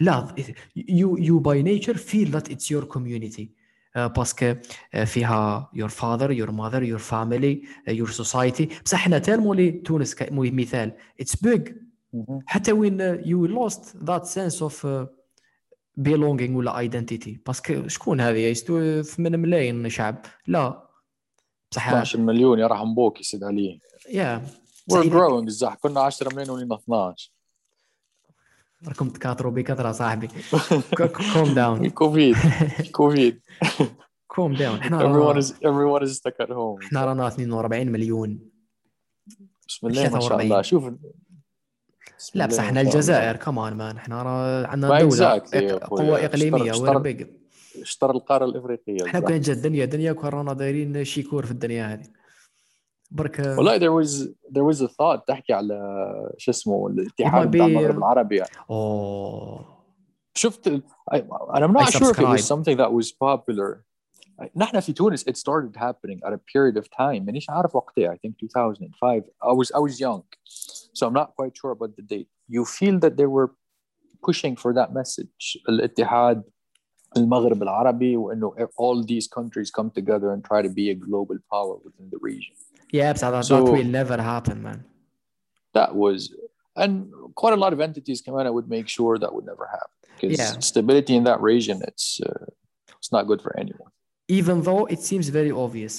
لا 0.01 0.35
يو 0.77 1.17
يو 1.17 1.39
باي 1.39 1.63
نيتشر 1.63 1.97
فيل 1.97 2.31
ذات 2.31 2.51
اتس 2.51 2.71
يور 2.71 2.85
كوميونيتي 2.85 3.61
باسكو 3.97 4.55
فيها 5.05 5.71
يور 5.75 5.89
فاذر 5.89 6.33
يور 6.33 6.51
ماذر 6.51 6.83
يور 6.83 6.99
فاميلي 6.99 7.63
يور 7.89 8.11
سوسايتي 8.11 8.69
بصح 8.85 8.99
حنا 8.99 9.19
تالمو 9.19 9.55
لي 9.55 9.71
تونس 9.71 10.17
مثال. 10.31 10.93
اتس 11.21 11.37
بيج 11.37 11.69
حتى 12.47 12.73
وين 12.73 13.01
يو 13.01 13.47
لوست 13.47 13.97
ذات 13.97 14.25
سنس 14.25 14.63
اوف 14.63 14.87
بيلونغينغ 15.97 16.59
ولا 16.59 16.79
ايدنتيتي 16.79 17.41
باسكو 17.47 17.89
شكون 17.89 18.21
هذه؟ 18.21 18.39
يستو 18.39 19.03
8 19.03 19.37
ملايين 19.37 19.89
شعب. 19.89 20.27
لا. 20.47 20.89
بصح 21.73 21.89
12 21.89 22.21
مليون 22.21 22.59
يرحم 22.59 22.95
بوك 22.95 23.19
يا 23.19 23.23
سيد 23.23 23.45
علي. 23.45 23.81
يا 24.11 24.43
yeah. 24.93 24.95
جروينغ 24.95 25.75
كنا 25.81 26.01
10 26.01 26.35
ملايين 26.35 26.51
ولينا 26.51 26.75
12 26.75 27.33
راكم 28.89 29.09
تكاثروا 29.09 29.53
بكثره 29.53 29.93
صاحبي. 29.93 30.29
كوم 31.35 31.55
داون 31.55 31.91
كوفيد. 31.91 32.37
كوفيد. 32.93 33.41
كوم 34.27 34.55
داون 34.55 34.79
إحنا 34.79 34.99
everyone 35.05 35.37
is 35.43 35.47
everyone 35.47 36.03
is 36.09 36.17
stuck 36.17 36.47
at 36.47 36.51
home. 36.51 36.85
إحنا 36.87 37.05
رانا 37.05 37.27
42 37.27 37.87
مليون. 37.93 38.39
بسم 39.69 39.87
الله 39.87 40.03
ما 40.03 40.21
شاء 40.21 40.29
43. 40.29 40.41
الله. 40.41 40.63
شوف. 40.63 40.93
لا 42.35 42.47
بصح 42.47 42.69
الله. 42.69 42.81
الجزائر 42.81 43.37
كمان 43.37 43.73
مان 43.75 43.97
إحنا 43.97 44.23
را- 44.23 44.67
عندنا 44.67 45.01
دولة. 45.01 45.43
قوة 45.83 46.25
إقليمية. 46.25 46.71
اشتر- 46.71 46.99
بيج 46.99 47.27
اشترى 47.83 48.11
القارة 48.11 48.45
الإفريقية. 48.45 49.05
كان 49.05 49.41
جات 49.41 49.57
الدنيا 49.57 49.85
دنيا 49.85 50.13
كون 50.13 50.29
رانا 50.31 50.53
دايرين 50.53 51.05
شيكور 51.05 51.47
في 51.47 51.51
الدنيا 51.51 51.93
هذه. 51.95 52.20
برك 53.12 53.40
والله 53.40 53.78
there 53.80 53.94
was 54.04 54.28
there 54.52 54.64
was 54.64 54.82
a 54.82 54.88
thought 54.88 55.26
تحكي 55.28 55.54
على 55.54 56.34
شو 56.38 56.52
اسمه 56.52 56.88
might 56.88 56.92
الاتحاد 56.92 57.48
be- 57.48 57.50
بتاع 57.56 57.66
المغرب 57.66 57.98
العربي 57.98 58.44
اوه 58.70 59.66
شفت 60.34 60.68
ال- 60.68 60.84
I, 61.14 61.18
and 61.18 61.64
I'm 61.64 61.74
not 61.74 61.88
I 61.88 61.92
sure 61.92 62.12
if 62.12 62.20
it 62.20 62.28
was 62.28 62.46
subscribe. 62.46 62.58
something 62.58 62.78
that 62.78 62.92
was 62.94 63.12
popular 63.12 63.86
نحن 64.56 64.80
في 64.80 64.94
تونس 64.94 65.24
it 65.30 65.34
started 65.38 65.76
happening 65.78 66.20
at 66.28 66.34
a 66.34 66.38
period 66.54 66.78
of 66.84 66.88
time 66.90 67.22
مانيش 67.26 67.50
عارف 67.50 67.76
وقتها 67.76 68.14
I 68.16 68.18
think 68.18 68.34
2005 68.44 69.24
I 69.44 69.52
was 69.54 69.72
I 69.76 69.80
was 69.80 70.00
young 70.00 70.24
so 70.94 71.08
I'm 71.08 71.14
not 71.14 71.30
quite 71.40 71.54
sure 71.62 71.72
about 71.72 71.96
the 71.96 72.06
date 72.16 72.28
you 72.50 72.66
feel 72.66 73.00
that 73.00 73.16
they 73.18 73.28
were 73.38 73.50
pushing 74.28 74.56
for 74.56 74.74
that 74.74 74.94
message 74.94 75.64
الاتحاد 75.70 76.44
المغرب 77.18 77.64
العربي 77.64 78.18
وانه 78.18 78.56
all 78.56 79.04
these 79.04 79.28
countries 79.40 79.72
come 79.72 79.90
together 80.00 80.30
and 80.36 80.44
try 80.44 80.62
to 80.68 80.70
be 80.70 80.90
a 80.90 80.96
global 81.08 81.38
power 81.54 81.76
within 81.86 82.10
the 82.14 82.20
region 82.22 82.56
يا 82.94 83.12
بصح 83.12 83.30
that, 83.30 83.46
So- 83.46 83.66
that 83.66 83.72
will 83.72 83.92
never 84.00 84.18
happen 84.22 84.64
man 84.64 84.80
that 85.74 85.96
was 85.96 86.20
and 86.84 86.92
quite 87.42 87.54
a 87.54 87.62
lot 87.64 87.72
of 87.74 87.80
entities 87.88 88.22
came 88.22 88.36
out 88.40 88.46
and 88.48 88.54
would 88.58 88.70
make 88.78 88.88
sure 88.98 89.14
that 89.24 89.32
would 89.36 89.46
never 89.52 89.66
happen 89.76 89.98
because 90.16 90.40
Yeah. 90.40 90.60
stability 90.72 91.14
in 91.20 91.24
that 91.30 91.40
region 91.52 91.78
it's 91.90 92.08
uh, 92.28 92.46
it's 93.00 93.12
not 93.16 93.24
good 93.32 93.42
for 93.46 93.52
anyone 93.64 93.92
even 94.40 94.56
though 94.68 94.84
it 94.94 95.00
seems 95.10 95.26
very 95.40 95.52
obvious 95.66 95.96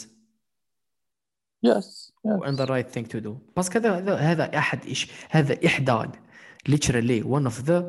yes, 1.70 1.85
yes. 2.24 2.39
and 2.47 2.55
the 2.62 2.66
right 2.74 2.89
thing 2.95 3.07
to 3.15 3.19
do 3.27 3.33
بس 3.57 3.77
هذا 3.77 3.91
هذا 3.99 4.15
هذا 4.16 4.59
احد 4.59 4.87
إيش 4.87 5.11
هذا 5.31 5.66
احدى 5.66 6.03
literally 6.69 7.20
one 7.37 7.47
of 7.47 7.66
the 7.66 7.81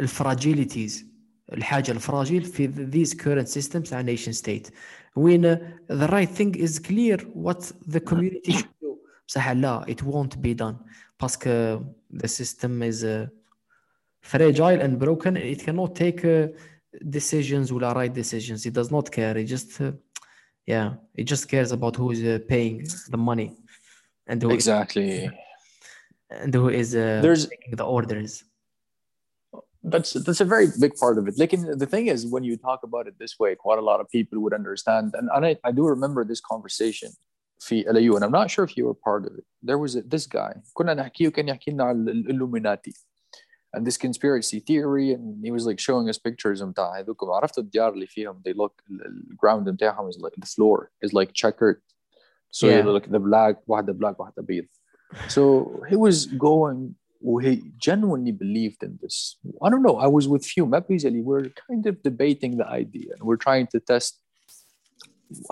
الفراجيليتيز 0.00 1.06
الحاجه 1.52 1.90
الفراجيل 1.92 2.44
في 2.44 2.68
these 2.68 3.14
current 3.14 3.48
systems 3.48 3.90
and 3.92 4.06
nation 4.06 4.32
state 4.32 4.70
when 5.16 5.44
uh, 5.44 5.58
the 5.88 6.08
right 6.08 6.30
thing 6.38 6.54
is 6.56 6.78
clear 6.78 7.18
what 7.34 7.72
the 7.94 8.00
community 8.00 8.52
should 8.52 8.74
do 8.82 8.96
بصح 9.28 9.48
لا 9.50 9.84
it 9.88 10.02
won't 10.02 10.36
be 10.36 10.54
done 10.54 10.74
باسكو 11.20 11.80
the 12.14 12.28
system 12.28 12.82
is 12.82 13.04
uh, 13.04 13.26
fragile 14.22 14.80
and 14.80 14.98
broken 14.98 15.36
it 15.36 15.60
cannot 15.64 15.94
take 15.94 16.24
uh, 16.24 16.48
decisions 17.10 17.72
ولا 17.72 17.92
right 17.94 18.12
decisions 18.14 18.66
it 18.66 18.72
does 18.72 18.90
not 18.90 19.10
care 19.10 19.36
it 19.36 19.46
just 19.46 19.80
uh, 19.80 19.92
yeah 20.66 20.88
it 21.20 21.24
just 21.32 21.44
cares 21.48 21.70
about 21.72 21.96
who 21.96 22.10
is 22.10 22.20
uh, 22.22 22.38
paying 22.52 22.76
the 23.12 23.16
money 23.30 23.50
and 24.30 24.42
who 24.42 24.50
is, 24.50 24.54
exactly 24.54 25.10
and 26.42 26.54
who 26.54 26.68
is 26.80 26.88
uh, 26.94 27.00
There's- 27.24 27.46
making 27.54 27.74
the 27.80 27.86
orders 27.98 28.32
that's 29.92 30.10
that's 30.26 30.40
a 30.40 30.48
very 30.54 30.68
big 30.84 30.94
part 31.02 31.16
of 31.18 31.24
it 31.28 31.34
like 31.42 31.52
and 31.56 31.64
the 31.82 31.90
thing 31.94 32.06
is 32.14 32.20
when 32.34 32.44
you 32.48 32.54
talk 32.68 32.80
about 32.88 33.04
it 33.10 33.14
this 33.22 33.34
way 33.42 33.50
quite 33.54 33.78
a 33.78 33.86
lot 33.90 33.98
of 34.02 34.06
people 34.16 34.36
would 34.44 34.54
understand 34.60 35.06
and, 35.18 35.26
and 35.34 35.42
I, 35.48 35.52
I 35.68 35.72
do 35.78 35.82
remember 35.96 36.20
this 36.24 36.40
conversation 36.52 37.10
في 37.66 37.84
LAU 37.94 38.12
and 38.16 38.24
I'm 38.24 38.32
not 38.40 38.50
sure 38.50 38.64
if 38.68 38.72
you 38.76 38.84
were 38.88 38.94
part 39.08 39.22
of 39.28 39.32
it 39.38 39.44
there 39.68 39.78
was 39.84 39.92
a, 39.96 40.02
this 40.14 40.26
guy 40.26 40.52
كنا 40.74 40.94
نحكيه 40.94 41.28
وكان 41.28 41.48
يحكي 41.48 41.70
لنا 41.70 41.84
على 41.84 41.98
ال- 41.98 42.30
Illuminati 42.30 42.92
and 43.76 43.86
this 43.86 43.96
conspiracy 44.06 44.60
theory 44.60 45.12
and 45.12 45.44
he 45.44 45.50
was 45.50 45.64
like 45.66 45.78
showing 45.80 46.08
us 46.08 46.18
pictures 46.18 46.62
متاع 46.62 46.98
هذوك 46.98 47.24
عرفت 47.24 47.58
الديار 47.58 47.92
اللي 47.92 48.06
فيهم 48.06 48.42
they 48.48 48.52
look 48.52 48.72
ال- 48.90 49.06
ال- 49.06 49.36
ground 49.44 49.68
متاعهم 49.68 50.10
is 50.10 50.16
like 50.18 50.34
the 50.40 50.46
floor 50.46 50.90
is 51.06 51.12
like 51.12 51.32
checkered 51.42 51.80
so 52.50 52.66
Yeah. 52.66 52.82
you 52.84 52.92
look 52.92 53.06
the 53.06 53.18
black 53.18 53.56
واحدة 53.66 53.92
black 53.92 54.20
واحدة 54.20 54.42
بيض 54.42 54.64
so 55.28 55.40
he 55.90 55.96
was 55.96 56.26
going 56.26 56.94
we 57.21 57.71
genuinely 57.77 58.31
believed 58.31 58.83
in 58.83 58.97
this. 59.01 59.37
I 59.61 59.69
don't 59.69 59.83
know. 59.83 59.97
I 59.97 60.07
was 60.07 60.27
with 60.27 60.45
Hume 60.45 60.71
Epizeli. 60.71 61.23
We're 61.23 61.49
kind 61.67 61.85
of 61.85 62.01
debating 62.01 62.57
the 62.57 62.67
idea, 62.67 63.13
and 63.13 63.23
we're 63.23 63.37
trying 63.37 63.67
to 63.67 63.79
test 63.79 64.19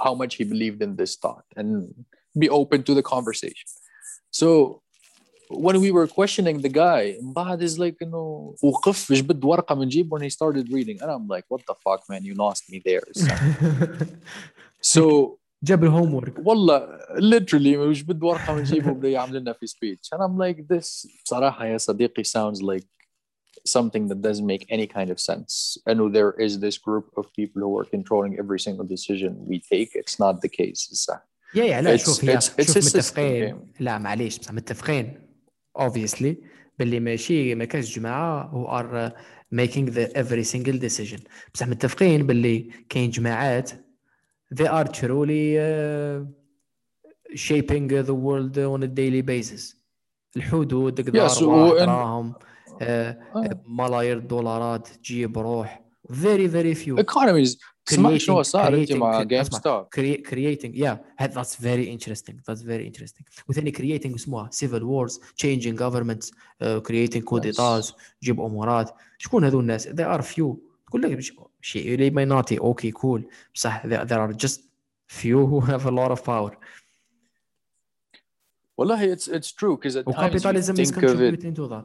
how 0.03 0.13
much 0.15 0.35
he 0.35 0.43
believed 0.43 0.81
in 0.81 0.95
this 0.95 1.15
thought 1.15 1.45
and 1.55 1.93
be 2.37 2.49
open 2.49 2.83
to 2.83 2.93
the 2.93 3.03
conversation. 3.03 3.67
So 4.31 4.81
when 5.49 5.79
we 5.79 5.91
were 5.91 6.07
questioning 6.07 6.61
the 6.61 6.69
guy, 6.69 7.17
Mbahad 7.23 7.61
is 7.61 7.79
like, 7.79 7.95
you 8.01 8.07
know, 8.07 8.55
when 10.09 10.21
he 10.21 10.29
started 10.29 10.71
reading. 10.71 11.01
And 11.01 11.11
I'm 11.11 11.27
like, 11.27 11.45
what 11.47 11.61
the 11.67 11.75
fuck, 11.83 12.01
man, 12.09 12.23
you 12.23 12.33
lost 12.33 12.69
me 12.69 12.81
there. 12.83 13.03
so 14.81 15.39
جاب 15.63 15.83
الهوم 15.83 16.13
ورك 16.13 16.33
والله 16.47 16.87
literally 17.15 17.77
مش 17.77 18.03
بده 18.03 18.27
ورقه 18.27 18.55
من 18.55 18.63
جيبه 18.63 18.91
بده 18.91 19.09
يعمل 19.09 19.35
لنا 19.39 19.53
في 19.53 19.67
speech 19.67 20.17
and 20.17 20.19
I'm 20.21 20.37
like 20.37 20.75
this 20.77 21.07
بصراحه 21.23 21.65
يا 21.65 21.77
صديقي 21.77 22.23
sounds 22.23 22.57
like 22.61 22.85
something 23.67 24.07
that 24.07 24.21
doesn't 24.21 24.45
make 24.45 24.65
any 24.71 24.87
kind 24.87 25.09
of 25.09 25.19
sense 25.19 25.77
and 25.89 25.97
there 26.15 26.33
is 26.45 26.53
this 26.59 26.77
group 26.87 27.05
of 27.19 27.25
people 27.39 27.61
who 27.65 27.73
are 27.79 27.89
controlling 27.95 28.33
every 28.43 28.59
single 28.67 28.87
decision 28.95 29.31
we 29.51 29.57
take 29.73 29.89
it's 29.95 30.17
not 30.19 30.41
the 30.41 30.49
case 30.49 31.11
يا 31.55 31.63
يا 31.63 31.81
لا 31.81 31.97
It's- 31.97 32.05
شوف 32.05 32.25
هي 32.25 32.37
it's- 32.39 32.43
it's 32.61 32.65
شوف 32.73 32.77
متفقين 32.77 33.51
game. 33.53 33.81
لا 33.81 33.97
معليش 33.97 34.39
بصح 34.39 34.51
متفقين 34.53 35.19
obviously 35.79 36.35
باللي 36.79 36.99
ماشي 36.99 37.55
ما 37.55 37.65
كاش 37.65 37.95
جماعة 37.95 38.51
who 38.51 38.67
are 38.69 39.11
uh, 39.11 39.17
making 39.55 39.91
the 39.93 40.11
every 40.17 40.43
single 40.55 40.79
decision 40.89 41.21
بصح 41.53 41.67
متفقين 41.67 42.27
باللي 42.27 42.69
كاين 42.89 43.09
جماعات 43.09 43.71
they 44.53 44.67
are 44.67 44.87
truly 44.87 45.57
shaping 47.35 47.87
the 47.87 48.13
world 48.13 48.57
on 48.57 48.83
a 48.83 48.87
daily 48.87 49.21
basis 49.21 49.75
الحدود 50.37 50.93
تقدر 50.93 51.29
yes, 51.29 51.41
وإن... 51.41 52.33
ملايير 53.67 54.17
الدولارات 54.17 54.87
تجيب 54.87 55.37
روح 55.37 55.81
very 56.09 56.47
very 56.47 56.75
few 56.75 56.99
economies 56.99 57.57
اسمع 57.91 58.17
شو 58.17 58.41
صار 58.41 58.75
انت 58.75 58.91
مع 58.91 59.23
جيم 59.23 59.43
ستار 59.43 59.87
creating 60.27 60.73
yeah 60.73 60.97
that's 61.21 61.55
very 61.55 61.87
interesting 61.95 62.35
that's 62.49 62.61
very 62.61 62.85
interesting 62.91 63.23
وثاني 63.49 63.71
creating 63.71 64.15
اسمها 64.15 64.49
civil 64.53 64.81
wars 64.81 65.19
changing 65.35 65.75
governments 65.75 66.27
uh, 66.27 66.81
creating 66.81 67.21
coup 67.21 67.39
d'etat 67.39 67.93
جيب 68.23 68.41
امورات 68.41 68.91
شكون 69.17 69.43
هذول 69.43 69.61
الناس 69.61 69.87
they 69.87 70.17
are 70.17 70.21
few 70.21 70.55
تقول 70.87 71.01
لك 71.01 71.11
مش- 71.66 71.68
شيء 71.68 71.94
اللي 71.94 72.10
minority 72.10 72.58
اوكي 72.60 72.92
cool 72.92 73.20
بصح 73.54 73.82
there, 73.86 74.04
there 74.04 74.18
are 74.30 74.32
just 74.46 74.60
few 75.12 75.46
who 75.46 75.60
have 75.70 75.86
a 75.86 75.90
lot 75.90 76.10
of 76.12 76.22
power 76.24 76.56
والله 78.78 79.14
it's 79.16 79.28
it's 79.28 79.52
true 79.52 79.76
because 79.76 79.96
at 79.96 80.04
times 80.06 80.34
you 80.34 80.40
capitalism 80.40 80.76
is 80.76 80.90
think 80.90 80.96
of 80.96 81.02
it 81.02 81.06
contributing 81.06 81.54
to 81.54 81.68
that 81.68 81.84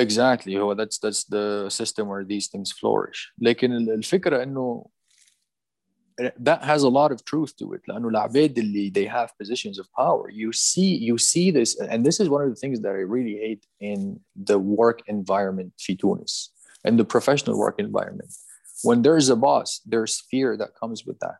exactly 0.00 0.56
هو 0.56 0.74
that's 0.76 0.98
that's 0.98 1.24
the 1.24 1.68
system 1.70 2.06
where 2.08 2.24
these 2.24 2.48
things 2.48 2.72
flourish 2.72 3.32
لكن 3.38 3.72
ال- 3.72 3.90
الفكرة 3.90 4.42
انه 4.42 4.86
that 6.48 6.60
has 6.62 6.82
a 6.82 6.88
lot 6.90 7.10
of 7.12 7.24
truth 7.24 7.52
to 7.56 7.72
it 7.74 7.80
لانه 7.88 8.08
العباد 8.08 8.58
اللي 8.58 8.92
they 8.96 9.08
have 9.10 9.28
positions 9.42 9.78
of 9.78 9.86
power 9.98 10.28
you 10.30 10.52
see 10.52 10.94
you 11.08 11.16
see 11.18 11.50
this 11.50 11.80
and 11.80 12.04
this 12.04 12.20
is 12.20 12.28
one 12.28 12.42
of 12.42 12.50
the 12.54 12.60
things 12.64 12.78
that 12.80 12.92
I 13.00 13.02
really 13.16 13.36
hate 13.46 13.64
in 13.80 14.20
the 14.50 14.58
work 14.58 14.98
environment 15.08 15.70
في 15.76 15.94
تونس 15.94 16.54
in 16.88 16.92
the 16.92 17.04
professional 17.04 17.56
work 17.56 17.76
environment 17.86 18.30
when 18.82 18.98
there's 19.02 19.28
a 19.28 19.36
boss 19.46 19.80
there's 19.92 20.14
fear 20.30 20.56
that 20.60 20.70
comes 20.80 20.98
with 21.06 21.18
that 21.24 21.38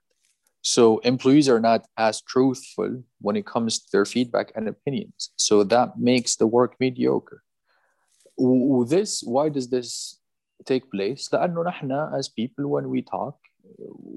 so 0.63 0.99
employees 1.13 1.49
are 1.49 1.61
not 1.71 1.81
as 1.97 2.15
truthful 2.35 2.93
when 3.27 3.35
it 3.41 3.47
comes 3.55 3.79
to 3.81 3.87
their 3.93 4.05
feedback 4.15 4.47
and 4.57 4.65
opinions 4.69 5.21
so 5.37 5.55
that 5.65 5.89
makes 6.11 6.37
the 6.41 6.47
work 6.59 6.73
mediocre 6.85 7.41
و- 8.39 8.85
this 8.85 9.11
why 9.35 9.49
does 9.49 9.69
this 9.71 10.19
take 10.67 10.91
place 10.91 11.29
لانه 11.33 11.63
نحن 11.65 11.93
as 12.19 12.29
people 12.29 12.65
when 12.69 12.89
we 12.91 13.01
talk 13.03 13.37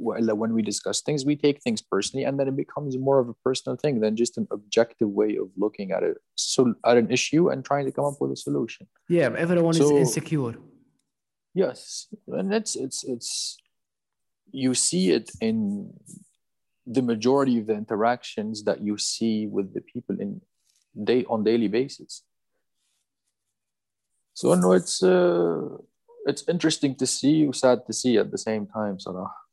وإلا 0.01 0.33
when 0.37 0.53
we 0.53 0.61
discuss 0.61 1.01
things 1.01 1.25
we 1.25 1.35
take 1.35 1.61
things 1.61 1.81
personally 1.81 2.25
and 2.25 2.39
then 2.39 2.47
it 2.47 2.55
becomes 2.55 2.97
more 2.97 3.19
of 3.19 3.27
a 3.29 3.33
personal 3.45 3.75
thing 3.77 3.99
than 4.01 4.15
just 4.15 4.37
an 4.37 4.47
objective 4.51 5.09
way 5.09 5.31
of 5.43 5.47
looking 5.57 5.91
at 5.91 6.03
it 6.03 6.17
so 6.35 6.73
at 6.85 6.97
an 6.97 7.09
issue 7.17 7.43
and 7.51 7.63
trying 7.63 7.85
to 7.85 7.91
come 7.97 8.05
up 8.11 8.17
with 8.21 8.31
a 8.31 8.39
solution 8.47 8.83
yeah 9.17 9.29
everyone 9.45 9.73
is 9.81 9.87
So- 9.87 9.97
insecure 10.05 10.55
yes 11.57 12.07
and 12.27 12.53
it's 12.53 12.75
it's 12.75 13.03
it's 13.03 13.57
you 14.51 14.73
see 14.73 15.11
it 15.11 15.31
in 15.41 15.91
the 16.85 17.01
majority 17.01 17.59
of 17.59 17.67
the 17.67 17.73
interactions 17.73 18.63
that 18.63 18.81
you 18.81 18.97
see 18.97 19.47
with 19.47 19.73
the 19.73 19.81
people 19.81 20.15
in 20.19 20.41
day 21.03 21.25
on 21.29 21.43
daily 21.43 21.67
basis 21.67 22.23
so 24.33 24.53
no 24.55 24.73
it's 24.73 25.01
uh 25.03 25.77
it's 26.25 26.43
interesting 26.47 26.95
to 26.95 27.05
see 27.05 27.49
sad 27.53 27.85
to 27.87 27.93
see 27.93 28.17
at 28.17 28.31
the 28.31 28.37
same 28.37 28.65
time 28.67 28.97
صراحة 28.97 29.43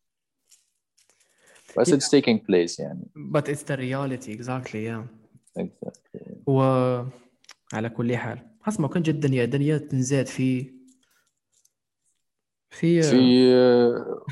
but 1.76 1.88
it's 1.88 2.08
taking 2.08 2.38
place 2.38 2.78
يعني 2.78 3.10
but 3.16 3.48
it's 3.48 3.62
the 3.62 3.76
reality 3.76 4.32
exactly 4.32 4.84
yeah 4.86 5.04
exactly. 5.56 6.42
وعلى 6.46 7.88
كل 7.96 8.16
حال 8.16 8.38
اسمع 8.68 8.88
كان 8.88 9.02
جد 9.02 9.20
دنيا 9.20 9.44
دنيا 9.44 9.78
تنزاد 9.78 10.26
في 10.26 10.72
في 12.75 13.01
في 13.01 13.53
آه، 13.53 14.23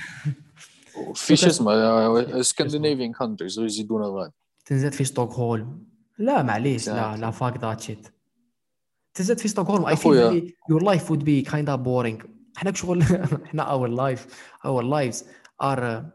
آه، 0.98 1.14
في 1.14 1.36
شو 1.36 1.48
اسمه 1.48 2.40
اسكندنافيان 2.40 3.14
كونتريز 3.14 3.60
ويزيدون 3.60 4.02
غاد 4.02 4.32
تنزل 4.66 4.92
في 4.92 5.04
ستوكهولم 5.04 5.84
لا 6.18 6.44
معليش 6.44 6.90
لا 6.90 7.18
لا 7.18 7.32
فاك 7.32 7.58
ذات 7.58 7.82
شيت 7.82 8.08
تنزل 9.14 9.38
في 9.38 9.48
ستوكهولم 9.48 9.86
اي 9.86 9.96
ثينك 9.96 10.56
يور 10.70 10.84
لايف 10.84 11.12
وود 11.12 11.24
بي 11.24 11.42
كايند 11.42 11.70
اوف 11.70 11.80
بورينغ 11.80 12.20
إحنا 12.58 12.74
شغل 12.74 13.02
إحنا 13.46 13.64
اور 13.64 13.88
لايف 13.88 14.28
اور 14.66 14.84
لايفز 14.84 15.26
ار 15.62 16.06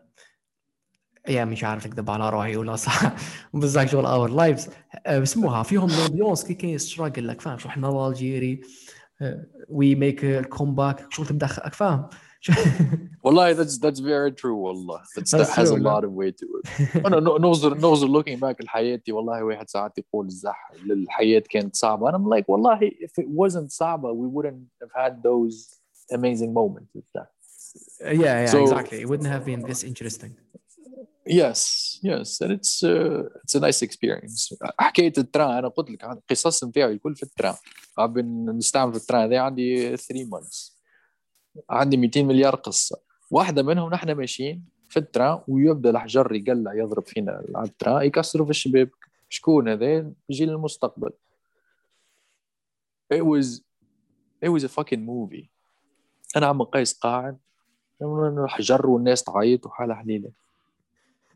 يا 1.28 1.44
مش 1.44 1.64
عارف 1.64 1.86
نكذب 1.86 2.10
على 2.10 2.30
روحي 2.30 2.56
ولا 2.56 2.76
صح. 2.76 3.12
بزاف 3.54 3.90
شغل 3.90 4.06
اور 4.06 4.30
لايفز 4.30 4.68
اسموها 5.06 5.62
فيهم 5.62 5.90
لومبيونس 5.90 6.44
كي 6.44 6.54
كاين 6.54 6.78
ستراجل 6.78 7.28
لك 7.28 7.40
فاهم 7.40 7.58
شو؟ 7.58 7.68
إحنا 7.68 8.08
الجيري 8.08 8.60
وي 9.69 9.95
ميك 9.95 10.25
الكومباك 10.25 11.05
شغل 11.13 11.27
تبدا 11.27 11.47
خ- 11.47 11.67
فاهم 11.69 12.09
والله 13.23 13.53
that's 13.55 13.77
that's 13.77 13.99
very 13.99 14.31
true 14.31 14.45
والله 14.55 14.99
that's, 14.99 15.31
That's 15.31 15.31
that 15.31 15.57
has 15.59 15.69
a 15.71 15.75
true, 15.75 15.83
lot 15.83 16.03
of 16.03 16.11
weight 16.11 16.37
to 16.37 16.45
it 16.45 17.05
انا 17.05 17.19
نو- 17.19 17.37
نوزر 17.37 17.77
نوزر 17.77 18.07
looking 18.07 18.37
back 18.39 18.61
لحياتي 18.63 19.11
والله 19.11 19.43
واحد 19.43 19.69
ساعات 19.69 19.97
يقول 19.97 20.29
زح 20.29 20.71
الحياة 20.85 21.43
كانت 21.49 21.75
صعبة 21.75 22.11
and 22.11 22.15
I'm 22.15 22.25
like 22.39 22.45
والله 22.49 22.79
if 22.79 23.23
it 23.23 23.27
wasn't 23.27 23.69
صعبة 23.71 24.09
we 24.13 24.27
wouldn't 24.35 24.67
have 24.81 24.91
had 25.03 25.23
those 25.23 25.79
amazing 26.13 26.53
moments 26.53 26.91
with 26.95 27.05
that 27.15 27.27
yeah 28.01 28.43
yeah 28.43 28.45
So- 28.45 28.61
exactly 28.63 28.97
it 29.01 29.07
wouldn't 29.09 29.29
have 29.35 29.45
been 29.45 29.61
this 29.71 29.83
interesting 29.83 30.31
And 32.42 32.52
it's 32.52 32.82
uh, 32.82 33.22
it's 33.44 33.54
a 33.54 33.60
nice 33.60 33.82
experience. 33.82 34.54
حكاية 34.80 35.12
التران 35.18 35.56
أنا 35.58 35.68
قلت 35.68 35.90
لك 35.90 36.04
عن 36.04 36.16
القصص 36.16 36.64
نتاعي 36.64 36.92
الكل 36.92 37.16
في 37.16 37.22
التران. 37.22 37.54
نستعمل 38.58 38.92
في 38.92 38.98
التران 38.98 39.22
هذا 39.22 39.40
عندي 39.40 39.96
3 39.96 40.30
months. 40.30 40.72
عندي 41.70 41.96
200 41.96 42.22
مليار 42.22 42.54
قصة. 42.54 43.00
واحدة 43.30 43.62
منهم 43.62 43.90
نحن 43.90 44.12
ماشيين 44.12 44.64
في 44.88 44.96
التران 44.96 45.40
ويبدأ 45.48 45.90
الحجر 45.90 46.34
يقلع 46.34 46.74
يضرب 46.74 47.06
فينا 47.06 47.42
على 47.54 47.68
التران 47.68 48.06
يكسروا 48.06 48.46
في 48.46 48.50
الشباب. 48.50 48.90
شكون 49.28 49.68
هذا؟ 49.68 50.12
جيل 50.30 50.50
المستقبل 50.50 51.10
it 53.14 53.24
was 53.24 53.62
it 54.40 54.48
was 54.48 54.64
a 54.64 54.68
fucking 54.68 55.04
movie. 55.06 55.48
أنا 56.36 56.46
عم 56.46 56.62
قيس 56.62 56.98
قاعد 56.98 57.38
حجر 58.48 58.86
والناس 58.86 59.24
تعيط 59.24 59.66
وحالها 59.66 59.96
حليلة. 59.96 60.30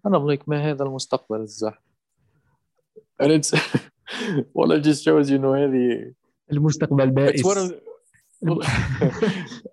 أنا 0.06 0.18
بقولك 0.18 0.48
ما 0.48 0.70
هذا 0.70 0.84
المستقبل 0.84 1.40
الزح 1.40 1.82
and 3.22 3.30
it's 3.30 3.50
well 4.54 4.72
it 4.72 4.82
just 4.82 5.04
shows 5.04 5.30
you 5.30 5.38
know 5.38 5.54
هذه 5.54 6.12
المستقبل 6.52 7.08
it's 7.08 7.14
بائس 7.14 7.46
one 7.46 7.58
of 7.58 7.72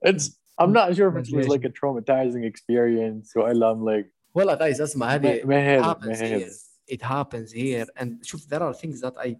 it's 0.05 0.39
I'm 0.61 0.73
not 0.73 0.95
sure 0.95 1.07
if 1.09 1.15
it 1.15 1.35
was 1.35 1.47
like 1.47 1.65
a 1.65 1.69
traumatizing 1.69 2.43
experience 2.43 3.37
ولا 3.37 3.73
I'm 3.73 3.83
like 3.83 4.13
والله 4.35 4.53
غايز 4.53 4.81
اسمع 4.81 5.15
هذه 5.15 5.41
ما 5.45 5.75
هذا 5.75 5.81
ما 5.81 5.93
happens 5.93 6.21
هذا 6.21 6.45
here 6.45 6.51
it 6.91 7.01
happens 7.01 7.51
here 7.53 8.01
and 8.01 8.09
شوف 8.21 8.45
there 8.45 8.61
are 8.61 8.73
things 8.73 9.01
that 9.01 9.17
I 9.17 9.35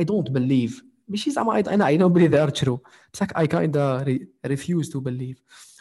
I 0.00 0.04
don't 0.04 0.32
believe 0.32 0.82
ماشي 1.08 1.30
زعما 1.30 1.62
I, 1.62 1.68
أنا 1.68 1.86
I 1.86 2.00
don't 2.00 2.12
believe 2.12 2.32
they 2.32 2.50
are 2.50 2.60
true 2.64 2.78
بصح 3.12 3.26
I 3.26 3.46
kind 3.46 3.76
of 3.76 4.06
re- 4.06 4.26
refuse 4.46 4.88
to 4.88 5.00
believe 5.00 5.36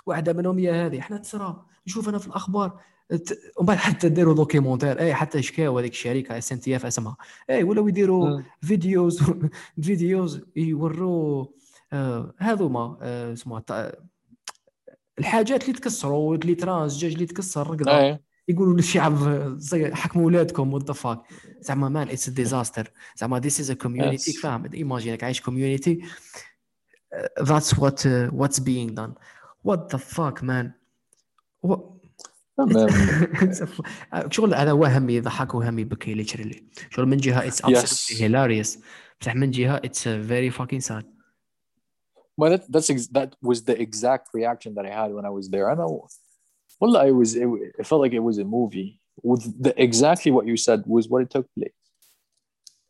واحدة 0.06 0.34
منهم 0.34 0.60
هي 0.60 0.72
هذه 0.72 1.00
إحنا 1.00 1.18
تسرى 1.18 1.66
نشوف 1.88 2.10
أنا 2.10 2.18
في 2.18 2.28
الاخبار 2.28 2.80
ومن 3.12 3.68
بعد 3.68 3.78
حتى 3.78 4.10
داروا 4.10 4.34
دوكيمونتير 4.34 5.00
اي 5.00 5.14
حتى 5.14 5.42
شكاو 5.42 5.80
هذيك 5.80 5.92
الشركة 5.92 6.38
إس 6.38 6.52
إن 6.52 6.60
تي 6.60 6.76
إف 6.76 6.86
اسمها. 6.86 7.18
اي 7.50 7.64
ولاو 7.64 7.88
يديروا 7.88 8.30
مم. 8.30 8.44
فيديوز 8.62 9.24
فيديوز 9.84 10.42
يوروا 10.56 11.46
آه 11.94 12.34
هذوما 12.38 12.98
آه 13.02 13.34
اسمها 13.34 13.64
الحاجات 15.20 15.62
اللي 15.64 15.74
تكسروا 15.74 16.36
اللي 16.36 16.56
ترانس 16.56 16.94
الدجاج 16.94 17.14
اللي 17.14 17.26
تكسر 17.26 17.68
رقده 17.70 18.00
إيه. 18.00 18.22
يقولوا 18.48 18.74
للشعب 18.74 19.16
حكموا 19.94 20.24
اولادكم 20.24 20.74
وات 20.74 20.84
ذا 20.84 20.94
فاك 20.94 21.22
زعما 21.60 21.90
مان 21.90 22.10
اتس 22.10 22.30
ديزاستر 22.30 22.92
زعما 23.16 23.40
ذيس 23.40 23.60
از 23.60 23.72
ا 23.72 23.74
كوميونيتي. 23.74 24.34
فاهم؟ 24.34 24.66
ايماجينك 24.74 25.24
عايش 25.24 25.42
كوميونيتي 25.42 26.02
ذاتس 27.42 27.80
وات 27.80 28.08
واتس 28.08 28.60
بينج 28.60 28.92
دان 28.92 29.14
وات 29.64 29.92
ذا 29.92 29.98
فاك 29.98 30.44
مان 30.44 30.72
شغل 34.31 34.55
هذا 34.55 34.73
وهم 34.73 35.11
يضحك 35.11 35.55
وهم 35.55 35.79
يبكي 35.79 36.15
ليتشرلي 36.15 36.65
شغل 36.91 37.07
من 37.07 37.17
جهه 37.17 37.47
اتس 37.47 37.63
absolutely 37.63 38.19
Yes. 38.19 38.23
hilarious 38.23 38.79
بصح 39.21 39.35
من 39.35 39.51
جهه 39.51 39.77
اتس 39.77 40.09
very 40.09 40.51
fucking 40.51 40.81
sad 40.81 41.05
Well, 42.41 42.51
that, 42.55 42.65
that's 42.75 42.91
ex- 42.95 43.11
that 43.19 43.31
was 43.49 43.59
the 43.69 43.77
exact 43.87 44.27
reaction 44.39 44.71
that 44.77 44.85
I 44.91 44.93
had 45.01 45.11
when 45.17 45.25
I 45.31 45.33
was 45.39 45.47
there. 45.55 45.67
I 45.73 45.75
know. 45.81 45.95
Well, 46.81 46.95
I 47.07 47.11
was. 47.21 47.31
It, 47.43 47.47
it 47.81 47.85
felt 47.91 48.01
like 48.05 48.15
it 48.21 48.25
was 48.31 48.37
a 48.45 48.47
movie. 48.59 48.91
With 49.31 49.43
the 49.65 49.73
exactly 49.87 50.31
what 50.37 50.45
you 50.51 50.57
said 50.67 50.79
was 50.95 51.05
what 51.11 51.21
it 51.25 51.31
took 51.37 51.47
place. 51.57 51.81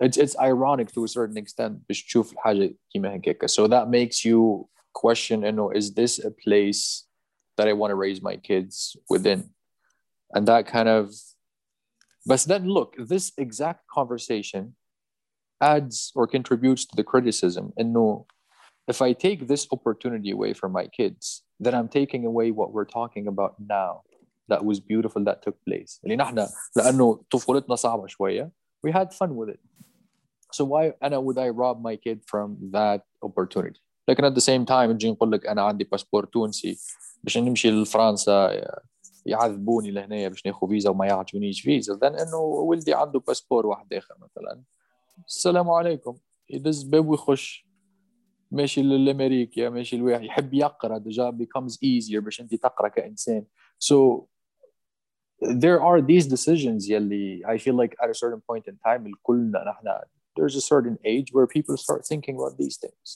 It's 0.06 0.18
it's 0.24 0.36
ironic 0.51 0.89
to 0.97 1.01
a 1.09 1.10
certain 1.18 1.36
extent. 1.43 1.74
باش 1.89 2.05
تشوف 2.05 2.32
الحاجة 2.32 2.74
كيما 2.90 3.16
هكاك. 3.16 3.47
So 3.51 3.66
that 3.68 3.89
makes 3.89 4.24
you 4.24 4.68
question. 4.93 5.43
You 5.43 5.52
know, 5.52 5.70
is 5.80 5.86
this 6.01 6.12
a 6.24 6.30
place 6.44 6.82
that 7.56 7.66
I 7.68 7.72
want 7.72 7.90
to 7.90 7.97
raise 8.06 8.20
my 8.22 8.36
kids 8.48 8.97
within? 9.10 9.40
And 10.34 10.47
that 10.48 10.66
kind 10.66 10.89
of. 10.89 11.14
But 12.26 12.40
then 12.48 12.68
look, 12.68 12.94
this 12.98 13.32
exact 13.36 13.89
conversation 13.89 14.74
adds 15.60 16.12
or 16.14 16.26
contributes 16.26 16.84
to 16.86 16.97
the 16.97 17.05
criticism. 17.05 17.72
And 17.76 17.93
no, 17.93 18.26
if 18.89 19.02
I 19.02 19.12
take 19.12 19.48
this 19.48 19.66
opportunity 19.72 20.30
away 20.30 20.52
from 20.55 20.72
my 20.72 20.86
kids, 20.86 21.43
then 21.60 21.74
I'm 21.74 21.89
taking 21.89 22.24
away 22.26 22.51
what 22.51 22.72
we're 22.72 22.84
talking 22.84 23.26
about 23.28 23.55
now. 23.59 24.02
That 24.48 24.64
was 24.64 24.80
beautiful 24.80 25.24
that 25.24 25.43
took 25.43 25.56
place. 25.64 26.01
اللي 26.05 26.16
نحن 26.16 26.47
لأنه 26.76 27.24
طفولتنا 27.30 27.74
صعبة 27.74 28.06
شوية. 28.06 28.51
We 28.86 28.90
had 28.90 29.14
fun 29.14 29.36
with 29.36 29.48
it. 29.48 29.60
So 30.52 30.64
why 30.64 30.93
أنا 31.02 31.18
would 31.18 31.39
I 31.39 31.48
rob 31.48 31.80
my 31.82 31.97
kid 31.97 32.20
from 32.26 32.56
that 32.72 33.02
opportunity? 33.22 33.80
لكن 34.09 34.24
at 34.24 34.34
the 34.34 34.40
same 34.40 34.66
time 34.66 34.90
نجي 34.90 35.10
نقول 35.10 35.32
لك 35.32 35.47
أنا 35.47 35.62
عندي 35.62 35.84
باسبور 35.84 36.24
تونسي 36.24 36.78
باش 37.24 37.39
نمشي 37.39 37.70
لفرنسا 37.70 38.66
يعذبوني 39.27 39.91
لهنا 39.91 40.27
باش 40.27 40.45
ناخذ 40.45 40.67
فيزا 40.67 40.89
وما 40.89 41.05
يعطونيش 41.05 41.61
فيزا 41.61 41.99
then 41.99 42.21
انه 42.21 42.37
ولدي 42.37 42.93
عنده 42.93 43.19
باسبور 43.19 43.65
واحد 43.65 43.93
اخر 43.93 44.15
مثلا 44.19 44.61
السلام 45.27 45.69
عليكم 45.69 46.17
يدز 46.49 46.83
باب 46.83 47.07
ويخش 47.07 47.67
ماشي 48.51 48.81
للامريكا 48.81 49.69
ماشي 49.69 49.95
الواحد 49.95 50.23
يحب 50.23 50.53
يقرا 50.53 50.97
ديجا 50.97 51.31
becomes 51.31 51.73
easier 51.73 52.19
باش 52.19 52.41
انت 52.41 52.55
تقرا 52.55 52.87
كانسان 52.87 53.45
so 53.83 54.25
there 55.43 55.81
are 55.81 56.01
these 56.01 56.27
decisions 56.27 56.89
يلي 56.89 57.41
I 57.45 57.57
feel 57.57 57.75
like 57.75 57.95
at 58.03 58.09
a 58.09 58.13
certain 58.13 58.41
point 58.51 58.67
in 58.67 58.77
time 58.87 59.05
الكلنا 59.05 59.63
نحن 59.63 59.99
there's 60.39 60.55
a 60.55 60.61
certain 60.61 60.97
age 61.05 61.33
where 61.33 61.47
people 61.47 61.77
start 61.77 62.05
thinking 62.05 62.35
about 62.35 62.57
these 62.57 62.77
things 62.77 63.07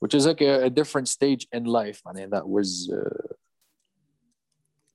which 0.00 0.14
is 0.14 0.26
like 0.26 0.40
a, 0.40 0.64
a 0.64 0.70
different 0.70 1.08
stage 1.08 1.46
in 1.52 1.64
life 1.64 2.00
I 2.06 2.12
mean 2.12 2.30
that 2.30 2.46
was 2.56 2.90
uh, 2.98 3.35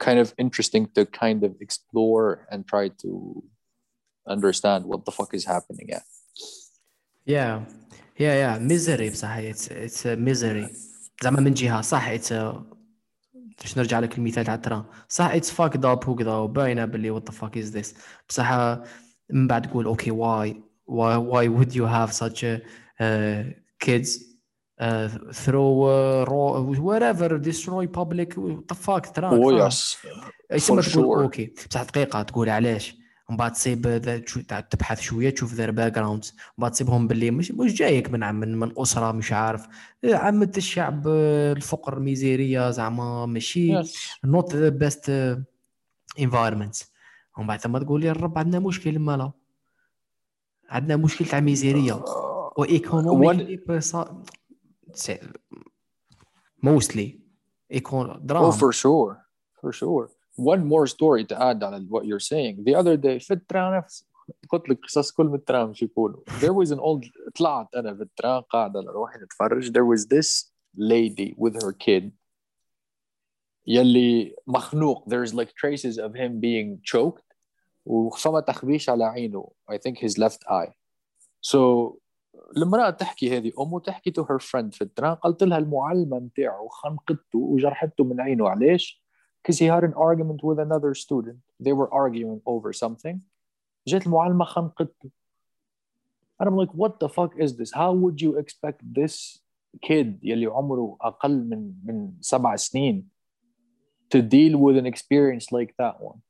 kind 0.00 0.18
of 0.18 0.34
interesting 0.38 0.86
to 0.94 1.06
kind 1.06 1.44
of 1.44 1.52
explore 1.60 2.46
and 2.50 2.66
try 2.66 2.88
to 3.02 3.42
understand 4.28 4.84
what 4.84 5.04
the 5.06 5.12
fuck 5.12 5.32
is 5.34 5.44
happening 5.44 5.88
yeah 5.88 6.02
يا 7.26 7.66
يا 8.20 8.32
يا 8.34 8.58
ميزري 8.58 9.10
بصح 9.10 9.30
اتس 9.36 9.72
اتس 9.72 10.06
ميزري 10.06 10.68
زعما 11.22 11.40
من 11.40 11.54
جهه 11.54 11.80
صح 11.80 12.08
اتس 12.08 12.32
باش 13.60 13.78
نرجع 13.78 13.98
لك 13.98 14.18
المثال 14.18 14.44
تاع 14.44 14.54
التران 14.54 14.84
صح 15.08 15.24
اتس 15.24 15.50
فاك 15.50 15.84
اب 15.84 16.08
وكذا 16.08 16.30
وباينه 16.30 16.84
باللي 16.84 17.10
وات 17.10 17.30
ذا 17.30 17.36
فاك 17.36 17.58
از 17.58 17.76
ذس 17.76 17.94
بصح 18.28 18.78
من 19.30 19.46
بعد 19.46 19.62
تقول 19.62 19.84
اوكي 19.84 20.10
واي 20.10 20.62
why 20.88 21.18
why 21.18 21.48
would 21.48 21.74
you 21.74 21.84
have 21.84 22.12
such 22.12 22.44
a 22.44 22.60
uh, 23.00 23.42
kids 23.80 24.29
throw 25.31 25.71
raw 26.29 26.61
whatever 26.87 27.29
destroy 27.37 27.85
public 27.99 28.33
what 28.37 28.73
the 28.73 28.77
fuck 28.87 29.11
تران 29.13 29.43
oh 29.43 29.49
فاهم؟ 29.49 29.69
yes. 29.69 29.97
يسمى 30.51 30.81
For 30.81 30.85
تقول 30.91 31.17
sure. 31.17 31.21
أوكي. 31.21 31.53
بصح 31.69 31.83
دقيقة 31.83 32.21
تقول 32.21 32.49
علاش. 32.49 33.01
من 33.29 33.37
بعد 33.37 33.51
تصيب 33.51 33.81
تبحث 34.69 35.01
شوية 35.01 35.29
تشوف 35.29 35.53
ذير 35.53 35.71
باك 35.71 35.91
جراوندز 35.95 36.31
من 36.57 36.61
بعد 36.61 36.71
تصيبهم 36.71 37.07
باللي 37.07 37.31
مش 37.31 37.51
مش 37.51 37.73
جايك 37.73 38.09
من 38.11 38.23
عم- 38.23 38.39
من, 38.39 38.59
من 38.59 38.71
أسرة 38.77 39.11
مش 39.11 39.31
عارف. 39.33 39.67
عامة 40.05 40.51
الشعب 40.57 41.03
آه، 41.07 41.53
الفقر 41.53 41.99
ميزيريا 41.99 42.71
زعما 42.71 43.25
ماشي. 43.25 43.73
نوت 44.25 44.55
ذا 44.55 44.69
بيست 44.69 45.37
انفايرمنت 46.19 46.75
ومن 47.37 47.47
بعد 47.47 47.59
ثم 47.61 47.77
تقول 47.77 48.03
يا 48.03 48.11
الرب 48.11 48.37
عندنا 48.37 48.59
مشكل 48.59 48.99
مالا. 48.99 49.31
عندنا 50.69 50.95
مشكل 50.97 51.25
تاع 51.25 51.39
ميزيريا. 51.39 52.03
وايكونوميكلي 52.57 53.59
موستلي 56.62 57.20
ايكون 57.72 58.10
Oh, 58.10 58.18
دراهم 58.18 58.52
for 58.52 58.72
sure. 58.72 59.16
For 59.60 59.72
sure. 59.72 60.10
One 60.38 60.68
more 60.68 60.86
story 60.86 61.24
to 61.24 61.34
add 61.40 61.62
on 61.62 61.86
what 61.88 62.04
you're 62.04 62.26
saying. 62.32 62.64
The 62.64 62.74
other 62.74 62.96
day 62.96 63.18
في 63.18 63.34
الترام 63.34 63.74
نفس 63.74 64.06
قلت 64.48 64.68
لك 64.68 64.78
قصص 64.84 65.10
كل 65.12 65.26
من 65.26 65.34
الترام 65.34 65.74
شو 65.74 65.86
يقولوا. 65.86 66.20
There 66.40 66.52
was 66.52 66.70
an 66.70 66.78
old 66.78 67.04
طلعت 67.34 67.74
أنا 67.74 67.94
في 67.94 68.02
الترام 68.02 68.42
قاعدة 68.42 68.80
نروح 68.80 69.16
نتفرج. 69.16 69.70
There 69.72 69.84
was 69.84 70.06
this 70.06 70.50
lady 70.78 71.34
with 71.38 71.62
her 71.64 71.72
kid 71.72 72.10
يلي 73.66 74.34
مخنوق. 74.46 75.04
There's 75.08 75.34
like 75.34 75.52
traces 75.54 75.98
of 75.98 76.14
him 76.14 76.40
being 76.40 76.80
choked 76.82 77.22
وفما 77.86 78.40
تخبيش 78.40 78.90
على 78.90 79.04
عينه. 79.04 79.50
I 79.70 79.78
think 79.78 79.98
his 79.98 80.18
left 80.18 80.40
eye. 80.48 80.72
So 81.40 81.98
المرأة 82.57 82.89
تحكي 82.89 83.37
هذه 83.37 83.51
أمه 83.59 83.79
تحكي 83.79 84.11
to 84.11 84.23
her 84.23 84.39
friend 84.39 84.71
في 84.71 84.81
التران 84.81 85.15
قالت 85.15 85.43
لها 85.43 85.57
المعلمة 85.57 86.19
متاعه 86.19 86.67
خنقته 86.67 87.39
وجرحته 87.39 88.03
من 88.03 88.21
عينه 88.21 88.49
علاش؟ 88.49 89.01
Because 89.41 89.57
he 89.57 89.65
had 89.65 89.83
an 89.83 89.93
argument 89.93 90.43
with 90.43 90.59
another 90.59 90.93
student. 90.93 91.39
They 91.59 91.73
were 91.73 91.91
arguing 91.93 92.41
over 92.45 92.73
something. 92.73 93.19
جات 93.87 94.05
المعلمة 94.07 94.45
خنقته. 94.45 95.11
And 96.39 96.49
I'm 96.49 96.55
like, 96.55 96.73
what 96.73 96.99
the 96.99 97.09
fuck 97.09 97.33
is 97.37 97.55
this? 97.57 97.71
How 97.71 97.93
would 97.93 98.21
you 98.21 98.37
expect 98.37 98.81
this 98.93 99.39
kid 99.81 100.19
يلي 100.23 100.47
عمره 100.47 100.97
أقل 101.01 101.49
من 101.49 101.73
من 101.83 102.13
سبع 102.21 102.55
سنين 102.55 103.07
to 104.09 104.21
deal 104.21 104.57
with 104.57 104.77
an 104.77 104.85
experience 104.85 105.51
like 105.51 105.73
that 105.77 106.01
one? 106.01 106.21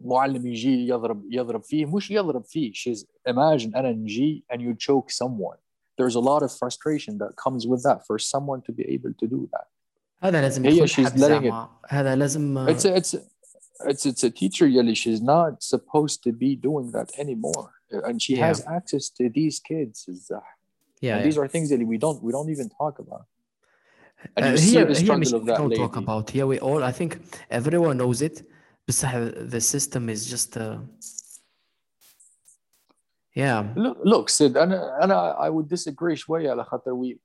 معلم 0.00 0.46
يجي 0.46 0.88
يضرب 0.88 1.24
يضرب 1.32 1.62
فيه 1.62 1.86
مش 1.86 2.10
يضرب 2.10 2.44
فيه 2.44 2.72
she's 2.72 3.04
imagine 3.28 3.76
أنا 3.76 3.92
نجي 3.92 4.44
and 4.52 4.56
you 4.56 4.74
choke 4.74 5.10
someone 5.10 5.56
there's 6.00 6.14
a 6.16 6.20
lot 6.20 6.42
of 6.42 6.50
frustration 6.52 7.18
that 7.18 7.32
comes 7.44 7.66
with 7.66 7.82
that 7.82 7.98
for 8.06 8.18
someone 8.18 8.60
to 8.62 8.72
be 8.72 8.84
able 8.96 9.12
to 9.22 9.26
do 9.26 9.48
that 9.52 9.66
هذا 10.22 10.40
لازم 10.40 10.64
هي 10.66 10.76
يدخل 10.78 10.88
she's 10.88 11.06
حبس 11.10 11.20
letting 11.20 11.28
زعما 11.28 11.68
هذا 11.88 12.16
لازم 12.16 12.66
it's 12.68 12.84
a, 12.84 12.96
it's 12.96 13.14
a, 13.14 13.20
it's 13.88 14.06
it's 14.06 14.24
a 14.24 14.30
teacher 14.30 14.62
يلي 14.66 14.94
she's 14.94 15.20
not 15.22 15.62
supposed 15.62 16.22
to 16.22 16.32
be 16.32 16.56
doing 16.56 16.90
that 16.92 17.10
anymore 17.18 17.70
and 17.92 18.20
she 18.22 18.34
Yeah. 18.34 18.52
has 18.52 18.60
access 18.66 19.08
to 19.10 19.28
these 19.30 19.60
kids 19.60 20.06
الزح. 20.08 20.58
yeah, 21.02 21.16
and 21.16 21.24
these 21.30 21.38
are 21.38 21.48
things 21.48 21.68
that 21.70 21.78
we 21.92 21.98
don't 21.98 22.22
we 22.22 22.32
don't 22.32 22.50
even 22.50 22.68
talk 22.82 22.98
about 22.98 23.24
And 24.36 24.44
Uh, 24.44 24.50
you 24.52 24.56
see 24.56 24.72
here, 24.74 24.84
the 24.92 24.94
here 24.94 25.04
struggle 25.04 25.20
مش 25.20 25.34
of 25.34 25.42
that 25.46 25.58
don't 25.60 25.74
talk 25.82 25.94
lady. 25.96 26.04
about 26.04 26.24
here 26.36 26.46
we 26.52 26.58
all 26.68 26.82
I 26.90 26.92
think 27.00 27.10
everyone 27.58 27.96
knows 28.02 28.18
it 28.28 28.36
بصح 28.90 29.14
the 29.28 29.60
system 29.60 30.08
is 30.08 30.30
just 30.34 30.56
uh, 30.58 30.78
yeah 33.36 33.62
Look, 33.76 33.98
look 34.04 34.28
Sid 34.28 34.56
انا 34.56 35.04
انا 35.04 35.36
I 35.48 35.50
would 35.50 35.68
disagree 35.76 36.14
شوية 36.14 36.50
على 36.50 36.64
خاطر 36.64 36.90
we 36.92 37.16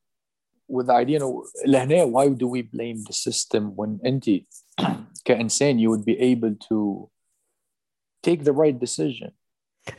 with 0.74 0.86
the 0.86 0.94
idea 0.94 1.16
انه 1.16 1.44
لهنا 1.66 2.06
why 2.06 2.30
do 2.30 2.48
we 2.48 2.62
blame 2.62 3.04
the 3.10 3.14
system 3.14 3.64
when 3.76 4.06
انت 4.06 4.26
كإنسان 5.26 5.80
you 5.80 5.90
would 5.92 6.06
be 6.06 6.18
able 6.20 6.56
to 6.68 7.08
take 8.28 8.44
the 8.44 8.54
right 8.54 8.80
decision 8.88 9.32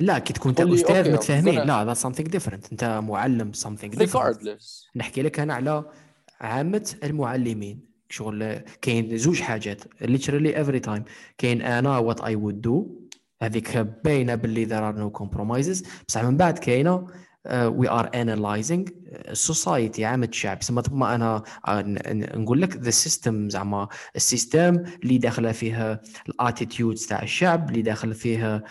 لا 0.00 0.18
كي 0.18 0.32
تكون 0.32 0.48
انت 0.50 0.60
قول 0.60 0.70
لي، 0.70 0.74
استاذ 0.74 0.96
أوكي، 0.96 1.12
متفاهمين 1.12 1.54
gonna- 1.62 1.66
لا 1.66 1.94
that's 1.94 1.98
something 1.98 2.28
different 2.28 2.72
انت 2.72 2.84
معلم 2.84 3.52
something 3.52 3.90
different 3.98 4.08
regardless 4.08 4.90
نحكي 4.96 5.22
لك 5.22 5.40
انا 5.40 5.54
على 5.54 5.90
عامة 6.40 6.96
المعلمين 7.04 7.85
شغل 8.09 8.53
كاين 8.81 9.17
زوج 9.17 9.41
حاجات 9.41 9.83
literally 10.03 10.53
every 10.55 10.89
time. 10.89 11.01
كاين 11.37 11.61
أنا 11.61 12.13
what 12.13 12.17
I 12.17 12.35
would 12.35 12.67
do. 12.69 13.07
هذيك 13.41 13.77
باينة 13.77 14.35
باللي 14.35 14.65
there 14.65 14.93
are 14.93 14.97
no 14.97 15.19
compromises. 15.21 15.87
بصح 16.07 16.23
من 16.23 16.37
بعد 16.37 16.57
كاينة 16.57 17.07
we 17.47 17.87
are 17.87 18.09
analyzing 18.13 18.91
السوسايتي 19.11 20.05
عامة 20.05 20.27
الشعب. 20.27 20.63
سما 20.63 20.83
ما 20.91 21.15
أنا 21.15 21.43
آه، 21.67 21.83
نقول 22.35 22.61
لك 22.61 22.73
the 22.73 22.95
system 23.05 23.33
زعما 23.47 23.87
السيستم 24.15 24.83
اللي 25.03 25.17
داخلة 25.17 25.51
فيها 25.51 26.01
الاتيتيودز 26.29 27.05
تاع 27.05 27.23
الشعب 27.23 27.69
اللي 27.69 27.81
داخل 27.81 28.13
فيها 28.13 28.63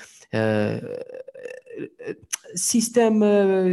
السيستم 2.55 3.21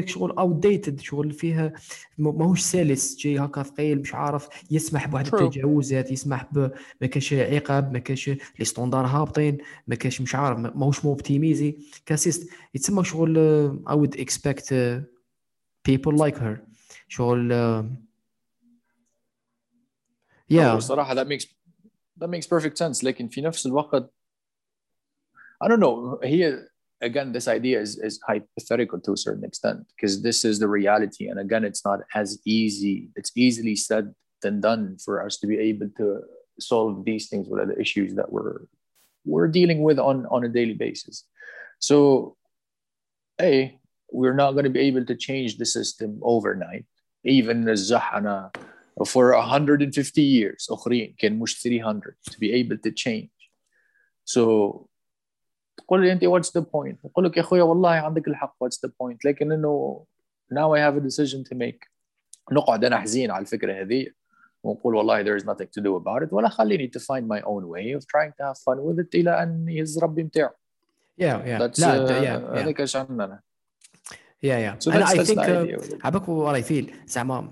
شغل 0.08 0.32
اوت 0.32 1.00
شغل 1.00 1.32
فيها 1.32 1.74
ما- 2.18 2.32
ماهوش 2.32 2.62
سلس 2.62 3.18
جاي 3.18 3.40
هكا 3.40 3.64
ثقيل 3.64 4.00
مش 4.00 4.14
عارف 4.16 4.48
يسمح 4.72 5.08
بواحد. 5.08 5.34
التجاوزات 5.36 6.12
يسمح 6.12 6.54
ب 6.54 6.72
ما 7.02 7.08
كاش 7.08 7.34
عقاب 7.34 7.94
ما 7.94 8.00
كاش 8.00 8.30
لي 8.30 8.66
ستوندار 8.66 9.06
هابطين 9.06 9.58
ما 9.88 9.96
كاش 9.96 10.22
مش 10.22 10.36
عارف 10.36 10.60
ما- 10.60 10.74
ماهوش 10.76 11.06
موبتيميزي 11.06 11.78
كاسيست 12.06 12.50
يتسمى 12.76 13.04
شغل 13.04 13.38
would 13.90 14.20
expect 14.20 14.64
uh, 14.64 15.02
people 15.90 16.18
like 16.18 16.36
her. 16.38 16.58
شغل 17.08 17.54
yeah. 20.54 20.78
صراحة 20.80 21.16
that 21.16 21.28
makes 21.28 21.44
that 22.24 22.28
makes 22.28 22.48
perfect 22.48 22.78
sense. 22.78 23.04
لكن 23.04 23.28
في 23.28 23.42
نفس 23.42 23.66
الوقت 23.66 24.14
I 25.64 25.68
don't 25.68 25.80
know 25.80 26.20
here 26.24 26.73
again, 27.04 27.32
this 27.32 27.48
idea 27.48 27.80
is, 27.80 28.00
is 28.00 28.20
hypothetical 28.26 29.00
to 29.02 29.14
a 29.14 29.18
certain 29.18 29.44
extent 29.44 29.86
because 29.96 30.22
this 30.22 30.46
is 30.46 30.60
the 30.60 30.68
reality. 30.68 31.28
And 31.28 31.40
again, 31.40 31.64
it's 31.64 31.86
not 31.86 32.00
as 32.16 32.40
easy, 32.46 33.10
it's 33.16 33.32
easily 33.36 33.76
said 33.76 34.14
than 34.42 34.62
done 34.62 34.98
for 35.04 35.26
us 35.26 35.38
to 35.38 35.48
be 35.48 35.58
able 35.58 35.90
to 35.98 36.22
solve 36.60 37.06
these 37.06 37.30
things 37.30 37.48
with 37.48 37.68
the 37.68 37.80
issues 37.80 38.14
that 38.16 38.32
we're 38.32 38.62
we're 39.26 39.48
dealing 39.48 39.84
with 39.84 40.00
on, 40.00 40.26
on 40.26 40.44
a 40.44 40.50
daily 40.50 40.74
basis. 40.74 41.26
So 41.80 42.36
A, 43.40 43.80
we're 44.12 44.34
not 44.34 44.52
going 44.52 44.66
to 44.66 44.70
be 44.70 44.82
able 44.82 45.06
to 45.06 45.16
change 45.16 45.58
the 45.58 45.66
system 45.66 46.20
overnight. 46.22 46.86
Even 47.24 47.64
the 47.64 47.72
Zahana 47.72 48.54
for 49.08 49.34
150 49.34 50.22
years, 50.22 50.68
Ukhrin 50.70 51.18
can 51.18 51.40
100 51.40 52.16
to 52.32 52.40
be 52.40 52.52
able 52.52 52.78
to 52.78 52.92
change. 52.92 53.30
So 54.26 54.90
تقول 55.78 56.02
لي 56.02 56.12
انت 56.12 56.26
what's 56.26 56.62
the 56.62 56.64
point 56.64 57.06
أقول 57.06 57.26
لك 57.26 57.38
يا 57.38 57.42
اخويا 57.42 57.64
والله 57.64 57.90
عندك 57.90 58.28
الحق 58.28 58.56
what's 58.64 58.78
the 58.78 58.90
point 58.90 59.18
لكن 59.26 59.52
انه 59.52 60.06
now 60.54 60.74
I 60.76 60.80
have 60.80 60.98
a 60.98 61.04
decision 61.04 61.44
to 61.44 61.56
make 61.56 61.90
نقعد 62.52 62.86
أنا 62.86 63.00
حزين 63.00 63.32
على 63.32 63.42
الفكرة 63.42 63.82
هذه 63.82 64.08
ونقول 64.64 64.96
والله 64.96 65.24
there 65.24 65.42
is 65.42 65.46
nothing 65.46 65.68
to 65.78 65.82
do 65.82 65.96
about 65.96 66.28
it 66.28 66.34
ولا 66.34 66.50
خليني 66.50 66.92
to 66.98 67.00
find 67.00 67.28
my 67.28 67.42
own 67.42 67.68
way 67.68 67.98
of 67.98 68.06
trying 68.08 68.32
to 68.32 68.44
have 68.44 68.58
fun 68.58 68.78
with 68.78 69.06
it 69.06 69.16
إلى 69.16 69.44
ان 69.44 69.70
يهز 69.70 70.00
ربي 70.00 70.24
متاعه 70.24 70.54
yeah 71.22 71.24
yeah 71.24 71.60
that's 71.60 71.80
لا 71.80 72.08
uh, 72.08 72.10
yeah 72.10 72.24
yeah 72.24 72.58
هذاك 72.58 72.80
إيش 72.80 72.96
عندنا 72.96 73.40
yeah 74.46 74.48
yeah 74.48 74.86
so 74.86 74.92
and 74.92 75.04
I 75.04 75.24
think 75.24 75.40
uh. 75.40 76.06
عباك 76.06 76.24
what 76.24 76.64
I 76.64 76.70
feel 76.70 76.94
زعما 77.08 77.52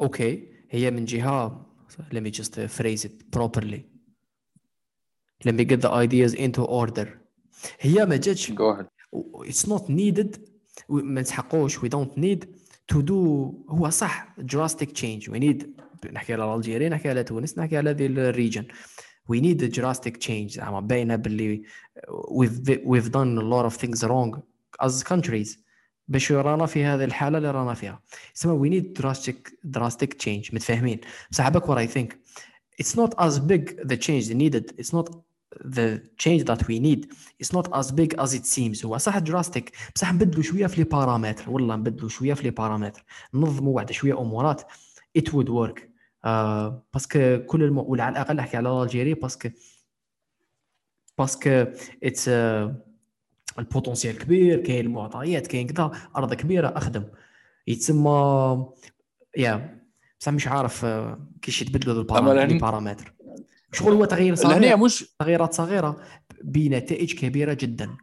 أوكي 0.00 0.48
هي 0.70 0.90
من 0.90 1.04
جهة 1.04 1.66
let 2.12 2.22
me 2.22 2.30
just 2.30 2.58
uh, 2.58 2.68
phrase 2.68 3.04
it 3.04 3.30
properly 3.36 3.97
let 5.45 5.55
me 5.55 5.65
get 5.65 5.81
the 5.81 5.91
ideas 5.91 6.33
into 6.33 6.61
order 6.61 7.07
هي 7.79 8.05
ما 8.05 8.15
جاتش 8.15 8.51
go 8.51 8.75
ahead 8.75 8.87
it's 9.45 9.67
not 9.67 9.89
needed 9.89 10.39
ما 10.89 11.21
نسحقوش 11.21 11.77
we 11.77 11.89
don't 11.89 12.17
need 12.17 12.45
to 12.93 13.01
do 13.01 13.11
هو 13.69 13.89
صح 13.89 14.35
drastic 14.39 14.87
change 14.87 15.29
we 15.29 15.39
need 15.39 15.65
نحكي 16.11 16.33
على 16.33 16.55
الجيري 16.55 16.89
نحكي 16.89 17.09
على 17.09 17.23
تونس 17.23 17.57
نحكي 17.57 17.77
على 17.77 17.89
هذه 17.89 18.05
الريجن 18.05 18.65
we 19.31 19.35
need 19.35 19.61
a 19.61 19.69
drastic 19.79 20.17
change 20.17 20.47
زعما 20.47 20.79
باينه 20.79 21.15
باللي 21.15 21.63
we've 22.09 22.69
we've 22.85 23.09
done 23.09 23.37
a 23.37 23.43
lot 23.43 23.65
of 23.65 23.77
things 23.77 24.03
wrong 24.03 24.39
as 24.81 25.03
countries 25.03 25.57
باش 26.07 26.31
رانا 26.31 26.65
في 26.65 26.83
هذه 26.83 27.03
الحاله 27.03 27.37
اللي 27.37 27.51
رانا 27.51 27.73
فيها 27.73 28.01
يسمى 28.35 28.69
we 28.69 28.73
need 28.73 29.01
drastic 29.01 29.51
drastic 29.77 30.09
change 30.25 30.53
متفاهمين 30.53 30.99
بصح 31.31 31.45
عباك 31.45 31.63
what 31.63 31.77
I 31.77 31.93
think 31.93 32.13
it's 32.81 32.95
not 32.95 33.13
as 33.19 33.39
big 33.39 33.87
the 33.87 33.97
change 33.97 34.33
needed 34.33 34.73
it's 34.77 34.93
not 34.93 35.09
the 35.64 36.00
change 36.16 36.44
that 36.44 36.60
we 36.68 36.78
need 36.78 37.06
it's 37.42 37.52
not 37.52 37.66
as 37.80 37.90
big 37.92 38.14
as 38.18 38.34
it 38.34 38.46
seems. 38.46 38.84
هو 38.84 38.98
صح 38.98 39.18
drastic 39.18 39.62
بصح 39.94 40.12
نبدلوا 40.12 40.42
شوية 40.42 40.66
في 40.66 40.76
لي 40.76 40.84
بارامتر 40.84 41.50
والله 41.50 41.76
نبدلوا 41.76 42.08
شوية 42.08 42.34
في 42.34 42.42
لي 42.42 42.50
بارامتر 42.50 43.04
ننظموا 43.34 43.76
واحد 43.76 43.92
شوية 43.92 44.20
أمورات. 44.20 44.62
It 45.18 45.30
would 45.32 45.48
work. 45.48 45.80
آه 46.24 46.82
باسكو 46.94 47.38
كل 47.46 47.62
الم... 47.62 47.78
ولا 47.78 48.04
على 48.04 48.12
الأقل 48.12 48.36
نحكي 48.36 48.56
على 48.56 48.82
الجيري 48.82 49.14
باسكو 49.14 49.48
باسكو 51.18 51.64
اتس 52.02 52.28
البوتنسيال 53.58 54.18
كبير 54.18 54.60
كاين 54.60 54.86
المعطيات 54.86 55.46
كاين 55.46 55.66
كذا 55.66 55.90
أرض 56.16 56.34
كبيرة 56.34 56.68
أخدم. 56.76 57.04
يتسمى 57.66 58.66
يا 59.36 59.78
بصح 60.20 60.32
مش 60.32 60.48
عارف 60.48 60.84
آه، 60.84 61.28
كيش 61.42 61.62
يتبدلوا 61.62 62.02
البارامتر 62.44 63.14
شغل 63.72 63.92
هو 63.92 64.04
تغيير 64.04 64.34
لهنا 64.34 64.58
صغير. 64.58 64.76
مش 64.76 65.04
تغييرات 65.18 65.54
صغيرة 65.54 66.00
بنتائج 66.44 67.14
كبيرة 67.14 67.52
جدا. 67.52 67.96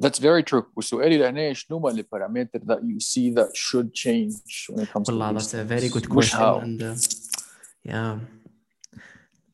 That's 0.00 0.18
very 0.18 0.42
true. 0.42 0.64
وسؤالي 0.76 1.18
لهنا 1.18 1.52
شنو 1.52 1.78
هما 1.78 1.90
اللي 1.90 2.02
parameter 2.02 2.58
that 2.58 2.80
you 2.80 3.00
see 3.00 3.34
that 3.34 3.50
should 3.56 3.92
change 3.94 4.68
when 4.72 4.84
it 4.84 4.88
comes 4.92 5.06
to 5.06 5.08
والله 5.08 5.38
these 5.38 5.42
that's 5.42 5.54
a 5.54 5.64
very 5.64 5.88
good 5.94 6.08
question 6.08 6.62
and 6.62 6.82
uh, 6.82 6.96
yeah. 7.88 8.18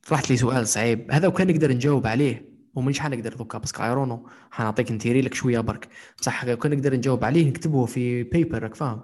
طرحت 0.08 0.30
لي 0.30 0.36
سؤال 0.36 0.68
صعيب. 0.68 1.10
هذا 1.10 1.28
وكان 1.28 1.46
نقدر 1.46 1.72
نجاوب 1.72 2.06
عليه 2.06 2.50
ومانيش 2.74 3.00
حنقدر 3.00 3.34
دوكا 3.34 3.58
باسكو 3.58 4.18
حنعطيك 4.50 4.92
نتيري 4.92 5.20
لك 5.20 5.34
شوية 5.34 5.60
برك. 5.60 5.88
بصح 6.18 6.44
لو 6.44 6.56
كان 6.56 6.72
نقدر 6.72 6.94
نجاوب 6.94 7.24
عليه 7.24 7.48
نكتبه 7.48 7.86
في 7.86 8.22
بيبر 8.22 8.62
راك 8.62 8.74
فاهم؟ 8.74 9.02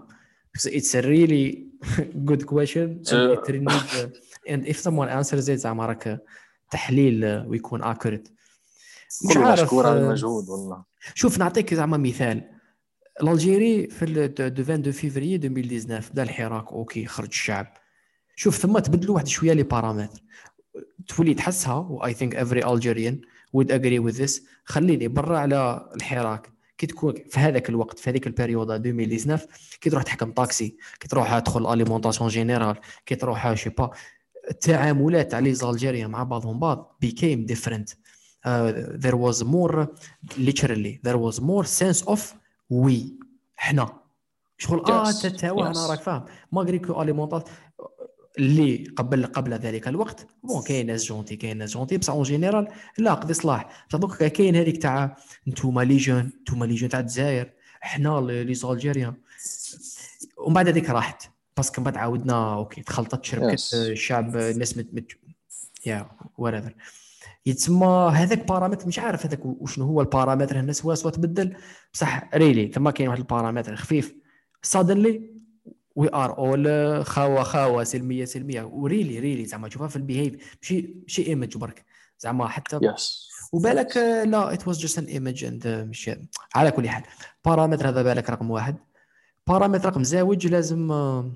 it's 0.57 0.95
a 0.95 1.03
really 1.03 1.67
good 2.31 2.47
question 2.47 3.03
and 4.47 4.67
if 4.67 4.77
someone 4.77 5.09
answers 5.09 5.49
it 5.49 5.53
زعما 5.53 5.87
راك 5.87 6.21
تحليل 6.71 7.45
ويكون 7.47 7.95
accurate. 7.95 8.31
مش 9.31 9.37
عارف 9.37 9.63
مشكور 9.63 9.87
على 9.87 10.01
uh, 10.01 10.03
المجهود 10.03 10.49
والله. 10.49 10.85
شوف 11.15 11.39
نعطيك 11.39 11.75
زعما 11.75 11.97
مثال. 11.97 12.51
الجيري 13.23 13.87
في 13.87 14.05
ال 14.05 14.35
دو 14.35 14.63
22 14.63 14.93
فيفري 14.93 15.37
2019 15.37 16.13
بدا 16.13 16.23
الحراك 16.23 16.73
أوكي 16.73 17.07
خرج 17.07 17.29
الشعب. 17.29 17.75
شوف 18.37 18.57
ثم 18.57 18.79
تبدلوا 18.79 19.15
واحد 19.15 19.27
شوية 19.27 19.53
لي 19.53 19.63
بارامتر 19.63 20.21
تولي 21.09 21.35
تحسها 21.35 21.75
واي 21.75 22.15
ثينك 22.15 22.37
افري 22.37 22.73
الجيريان 22.73 23.21
would 23.57 23.69
agree 23.69 24.13
with 24.13 24.19
this. 24.21 24.43
خليني 24.65 25.09
برا 25.09 25.39
على 25.39 25.91
الحراك. 25.97 26.57
كي 26.79 26.87
تكون 26.87 27.15
في 27.29 27.41
هذاك 27.41 27.69
الوقت 27.69 27.99
في 27.99 28.11
هذيك 28.11 28.27
البيريود 28.27 28.71
2019 28.71 29.47
كي 29.81 29.91
تروح 29.91 30.03
تحكم 30.03 30.33
طاكسي 30.33 30.77
كي 31.01 31.09
تروح 31.09 31.39
تدخل 31.39 31.73
اليمونطاسيون 31.73 32.31
جينيرال 32.31 32.77
كي 33.07 33.15
تروح 33.15 33.55
شي 33.55 33.71
با 33.71 33.91
التعاملات 34.51 35.31
تاع 35.31 35.39
لي 35.39 35.55
زالجيريان 35.55 36.11
مع 36.11 36.23
بعضهم 36.23 36.59
بعض 36.59 36.97
became 37.05 37.53
different. 37.53 37.95
Uh, 38.47 38.49
there 39.05 39.17
was 39.17 39.43
more 39.45 39.87
literally 40.39 41.01
there 41.07 41.19
was 41.19 41.41
more 41.41 41.65
sense 41.65 42.07
of 42.09 42.21
we. 42.73 42.97
حنا 43.57 44.01
شغل 44.59 44.81
آه 44.81 45.13
Yes, 45.13 45.23
تتاوى 45.23 45.63
yes. 45.63 45.67
أنا 45.67 45.87
راك 45.87 46.01
فاهم. 46.01 46.25
ماغري 46.53 46.79
كو 46.79 47.03
اليمونطات 47.03 47.49
اللي 48.39 48.85
قبل 48.97 49.27
قبل 49.27 49.55
ذلك 49.55 49.89
الوقت 49.89 50.27
بون 50.43 50.63
كاين 50.63 50.87
ناس 50.87 51.05
جونتي 51.05 51.37
كاين 51.37 51.59
ناس 51.59 51.73
جونتي. 51.73 51.99
بصح 51.99 52.13
اون 52.13 52.23
جينيرال 52.23 52.69
لا 52.99 53.15
قضي 53.15 53.35
صلاح. 53.35 53.87
بصح 53.89 53.99
دوكا 53.99 54.29
كاين 54.29 54.57
هذيك 54.57 54.83
تاع 54.83 55.17
نتوما 55.49 55.81
لي 55.83 55.97
جون 55.97 56.33
نتوما 56.41 56.65
لي 56.65 56.75
جون 56.75 56.89
تاع 56.89 57.01
الجزائر. 57.01 57.53
حنا 57.81 58.21
لي 58.21 58.55
زالجيريان 58.55 59.15
ومن 60.39 60.55
بعد 60.55 60.69
هذيك 60.69 60.91
راحت. 60.91 61.36
باسكو 61.57 61.83
بعد 61.83 61.97
عاودنا 61.97 62.55
أوكي 62.55 62.83
تخلطت 62.83 63.25
شركة 63.25 63.57
Yes. 63.57 63.75
الشعب 63.75 64.37
الناس 64.37 64.77
مت 64.77 64.89
مت 64.93 65.13
يا 65.87 66.09
whatever. 66.41 66.71
يتسمى 67.47 68.11
هذاك 68.13 68.49
بارامتر 68.49 68.87
مش 68.87 68.99
عارف 68.99 69.27
هذاك 69.27 69.41
وشنو 69.45 69.85
هو 69.85 70.01
البارامتر 70.01 70.59
الناس 70.61 70.77
سوا 70.77 70.95
سوا 70.95 71.11
تبدل. 71.11 71.57
بصح 71.93 72.31
ريلي 72.35 72.73
ثم 72.73 72.91
كاين 72.91 73.09
واحد 73.09 73.19
البارامتر 73.19 73.77
خفيف. 73.77 74.15
سادنلي 74.63 75.31
وي 75.97 76.09
ار 76.15 76.39
اول 76.39 77.05
خاوه 77.07 77.43
خاوة 77.43 77.85
سلميه 77.85 78.25
سلمية. 78.25 78.63
وريلي 78.63 79.19
ريلي 79.19 79.45
زعما 79.45 79.69
تشوفها 79.69 79.89
في 79.89 79.97
البيهيف 79.97 80.57
ماشي 80.63 80.95
ماشي 81.03 81.27
ايمج 81.27 81.57
برك. 81.57 81.85
زعما 82.19 82.49
حتى 82.49 82.79
يس 82.83 83.29
وبالك 83.53 83.97
آه، 83.97 84.25
لا 84.25 84.53
ات 84.53 84.69
واز 84.69 84.79
جاست 84.79 84.99
ان 84.99 85.05
ايمج 85.05 85.45
اند 85.45 85.69
مش 85.69 86.11
على 86.55 86.71
كل 86.71 86.89
حال. 86.89 87.03
بارامتر 87.45 87.89
هذا 87.89 88.03
بالك 88.03 88.31
رقم 88.31 88.51
واحد. 88.51 88.77
بارامتر 89.47 89.89
رقم 89.89 90.03
زاوج 90.05 90.47
لازم 90.47 90.93
آه، 90.93 91.31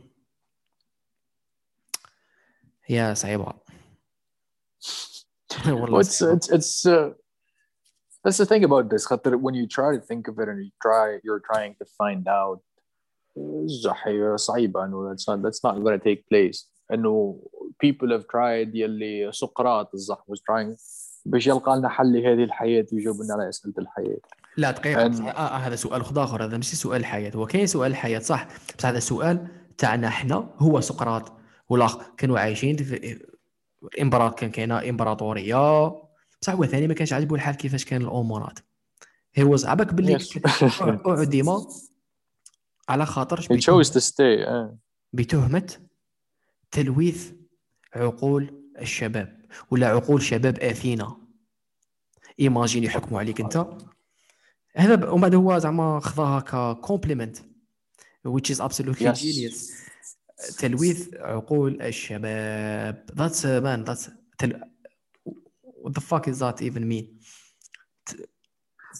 يا 2.90 3.14
صعيبة. 3.14 3.52
والله 5.66 6.02
it's 6.02 6.22
it's 6.22 6.48
it's 6.50 6.86
uh, 6.86 7.10
that's 8.24 8.36
the 8.38 8.46
thing 8.46 8.64
about 8.64 8.88
this 8.90 9.06
خاطر 9.06 9.36
when 9.36 9.54
you 9.54 9.66
try 9.66 9.96
to 9.96 10.00
think 10.00 10.28
of 10.28 10.38
it 10.38 10.48
and 10.48 10.58
you 10.64 10.70
try 10.82 11.18
you're 11.24 11.42
trying 11.52 11.74
to 11.74 11.84
find 11.84 12.28
out 12.28 12.60
صعيبة 14.36 14.84
إنه 14.84 15.14
that's 15.14 15.24
not 15.28 15.42
that's 15.42 15.60
not 15.64 15.74
going 15.84 15.98
to 15.98 16.04
take 16.04 16.24
place. 16.28 16.66
إنه 16.92 17.40
people 17.84 18.08
have 18.08 18.24
tried 18.26 18.74
يلي 18.74 19.32
سقراط 19.32 19.94
الصح 19.94 20.24
was 20.32 20.38
trying 20.40 20.76
باش 21.26 21.46
يلقى 21.46 21.76
لنا 21.76 21.88
حل 21.88 22.12
لهذه 22.12 22.44
الحياة 22.44 22.86
ويجاوب 22.92 23.16
لنا 23.22 23.34
على 23.34 23.48
أسئلة 23.48 23.74
الحياة. 23.78 24.18
لا 24.56 24.70
دقيقة 24.70 25.08
بصح- 25.08 25.24
آه, 25.24 25.30
آه 25.30 25.56
هذا 25.56 25.76
سؤال 25.76 26.04
خد 26.04 26.18
آخر 26.18 26.44
هذا 26.44 26.56
ماشي 26.56 26.76
سؤال 26.76 27.00
الحياة 27.00 27.30
هو 27.36 27.46
كاين 27.46 27.66
سؤال 27.66 27.90
الحياة 27.90 28.18
صح. 28.18 28.48
بصح 28.78 28.88
هذا 28.88 28.98
سؤال 28.98 29.46
تاعنا 29.78 30.08
إحنا 30.08 30.34
هو 30.58 30.80
سقراط. 30.80 31.39
والاخ 31.70 32.14
كانوا 32.16 32.38
عايشين 32.38 32.76
في 32.76 33.20
الامبراط 33.82 34.38
كان 34.38 34.50
كاينة 34.50 34.88
إمبراطورية. 34.88 35.88
بصح 36.42 36.52
هو 36.52 36.66
ثاني 36.66 36.86
ما 36.86 36.94
كانش 36.94 37.12
عاجبه 37.12 37.34
الحال 37.36 37.56
كيفاش 37.56 37.84
كان 37.84 38.02
الأمورات. 38.02 38.58
هي 39.34 39.44
واز 39.44 39.64
عباك 39.66 39.94
باللي. 39.94 40.18
اعدم 40.80 41.56
على 42.88 43.06
خاطر 43.06 43.40
uh. 43.40 44.74
بتهمة 45.12 45.76
تلويث 46.70 47.32
عقول 47.94 48.72
الشباب. 48.78 49.40
ولا 49.70 49.88
عقول 49.88 50.22
شباب 50.22 50.58
آثينا. 50.58 51.16
ايماجين 52.40 52.84
يحكموا 52.84 53.20
عليك 53.20 53.40
أنت. 53.40 53.66
هذا 54.76 55.08
ومن 55.10 55.20
بعد 55.20 55.34
هو 55.34 55.58
زعما 55.58 56.00
خذاها 56.00 56.40
ككومبليمنت 56.40 57.38
which 58.28 58.50
is 58.50 58.60
absolutely 58.60 59.06
Yes. 59.06 59.20
genius. 59.20 59.89
تلويث 60.58 61.14
عقول 61.14 61.82
الشباب. 61.82 63.04
That's 63.12 63.40
uh, 63.44 63.62
man 63.64 63.90
that's 63.90 64.10
تل... 64.38 64.60
what 65.82 65.92
the 65.92 66.00
fuck 66.00 66.28
is 66.28 66.38
that 66.38 66.62
even 66.62 66.84
mean? 66.88 67.06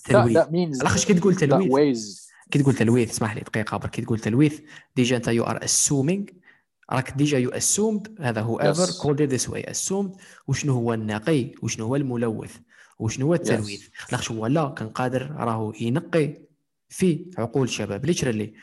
تلويث. 0.04 0.36
الاخش 0.80 1.06
كي 1.06 1.14
تقول 1.14 1.34
تلويث 1.34 2.26
كي 2.50 2.58
تقول 2.58 2.74
تلويث 2.74 3.10
اسمح 3.10 3.34
لي 3.34 3.40
دقيقة 3.40 3.76
برك. 3.76 3.90
كي 3.90 4.02
تقول 4.02 4.18
تلويث 4.18 4.60
ديجا 4.96 5.16
أنت 5.16 5.28
يو 5.28 5.44
ار 5.44 5.64
اسومينغ 5.64 6.24
راك 6.92 7.10
ديجا 7.16 7.38
يو 7.38 7.50
اسومد 7.50 8.16
هذا 8.20 8.40
هو 8.40 8.60
ايفر 8.60 8.86
Yes. 8.86 9.02
كولد 9.02 9.22
ذيس 9.22 9.48
واي 9.48 9.70
اسومد 9.70 10.16
وشنو 10.46 10.72
هو 10.74 10.94
النقي؟ 10.94 11.52
وشنو 11.62 11.86
هو 11.86 11.96
الملوث؟ 11.96 12.56
وشنو 12.98 13.26
هو 13.26 13.34
التلويث؟ 13.34 13.88
لاخش 14.12 14.30
هو؟ 14.30 14.46
لا 14.46 14.68
كان 14.68 14.88
قادر 14.88 15.30
راهو 15.30 15.72
ينقي 15.80 16.34
في 16.88 17.30
عقول 17.38 17.64
الشباب. 17.64 18.06
ليترالي 18.06 18.54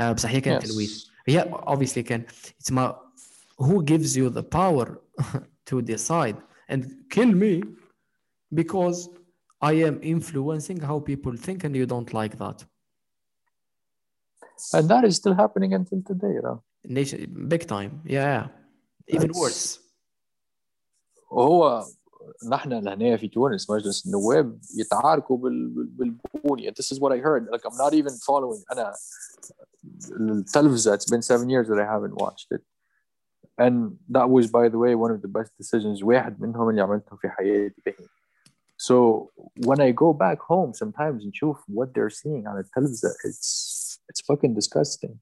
آه 0.00 0.12
بصح 0.12 0.30
هي 0.30 0.40
كان 0.40 0.60
Yes. 0.60 0.64
تلويث. 0.64 1.04
هي 1.27 1.41
اوبviously 1.51 1.99
كان 1.99 2.25
تسمى 2.59 2.95
who 3.61 3.81
gives 3.83 4.15
you 4.17 4.29
the 4.29 4.43
power 4.43 4.87
to 5.69 5.81
decide 5.81 6.35
and 6.69 6.81
kill 7.09 7.31
me 7.43 7.63
because 8.53 9.09
I 9.61 9.73
am 9.89 9.95
influencing 10.13 10.79
how 10.89 10.99
people 11.11 11.33
think 11.45 11.63
and 11.63 11.75
you 11.75 11.85
don't 11.93 12.11
like 12.13 12.35
that 12.43 12.57
and 14.75 14.85
that 14.91 15.03
is 15.09 15.15
still 15.21 15.35
happening 15.43 15.71
until 15.79 15.99
today 16.11 16.31
you 16.37 16.43
know 16.47 16.57
nation 16.99 17.17
big 17.53 17.63
time 17.75 17.91
yeah 18.17 18.47
even 19.15 19.29
That's- 19.31 19.41
worse 19.43 19.79
وهو 21.31 21.85
نحن 22.49 22.73
لهنا 22.73 23.17
في 23.17 23.27
تونس 23.27 23.69
مجلس 23.69 24.05
النواب 24.05 24.59
يتعاركوا 24.77 25.37
بال- 25.37 25.67
بال- 25.69 26.15
بالبنية 26.33 26.71
this 26.71 26.95
is 26.95 26.99
what 26.99 27.11
I 27.11 27.17
heard 27.17 27.47
like 27.53 27.61
I'm 27.65 27.77
not 27.77 27.93
even 27.93 28.13
following 28.27 28.63
أنا 28.71 28.93
التلفزة 30.19 30.95
it's 30.95 31.09
been 31.11 31.21
seven 31.21 31.49
years 31.49 31.67
that 31.67 31.79
I 31.79 31.85
haven't 31.85 32.15
watched 32.15 32.51
it 32.51 32.61
and 33.57 33.97
that 34.09 34.29
was 34.29 34.47
by 34.47 34.69
the 34.69 34.77
way 34.77 34.95
one 34.95 35.11
of 35.11 35.21
the 35.21 35.27
best 35.27 35.51
decisions 35.57 36.03
واحد 36.03 36.41
منهم 36.41 36.69
اللي 36.69 36.81
عملته 36.81 37.15
في 37.15 37.29
حياتي 37.29 37.81
به 37.85 37.93
so 38.77 39.29
when 39.65 39.79
I 39.79 39.91
go 39.91 40.13
back 40.13 40.39
home 40.39 40.73
sometimes 40.73 41.25
نشوف 41.25 41.61
what 41.71 41.93
they're 41.93 42.09
seeing 42.09 42.47
على 42.47 42.59
التلفزة 42.59 43.09
it's 43.09 43.99
it's 44.11 44.21
fucking 44.21 44.53
disgusting 44.53 45.19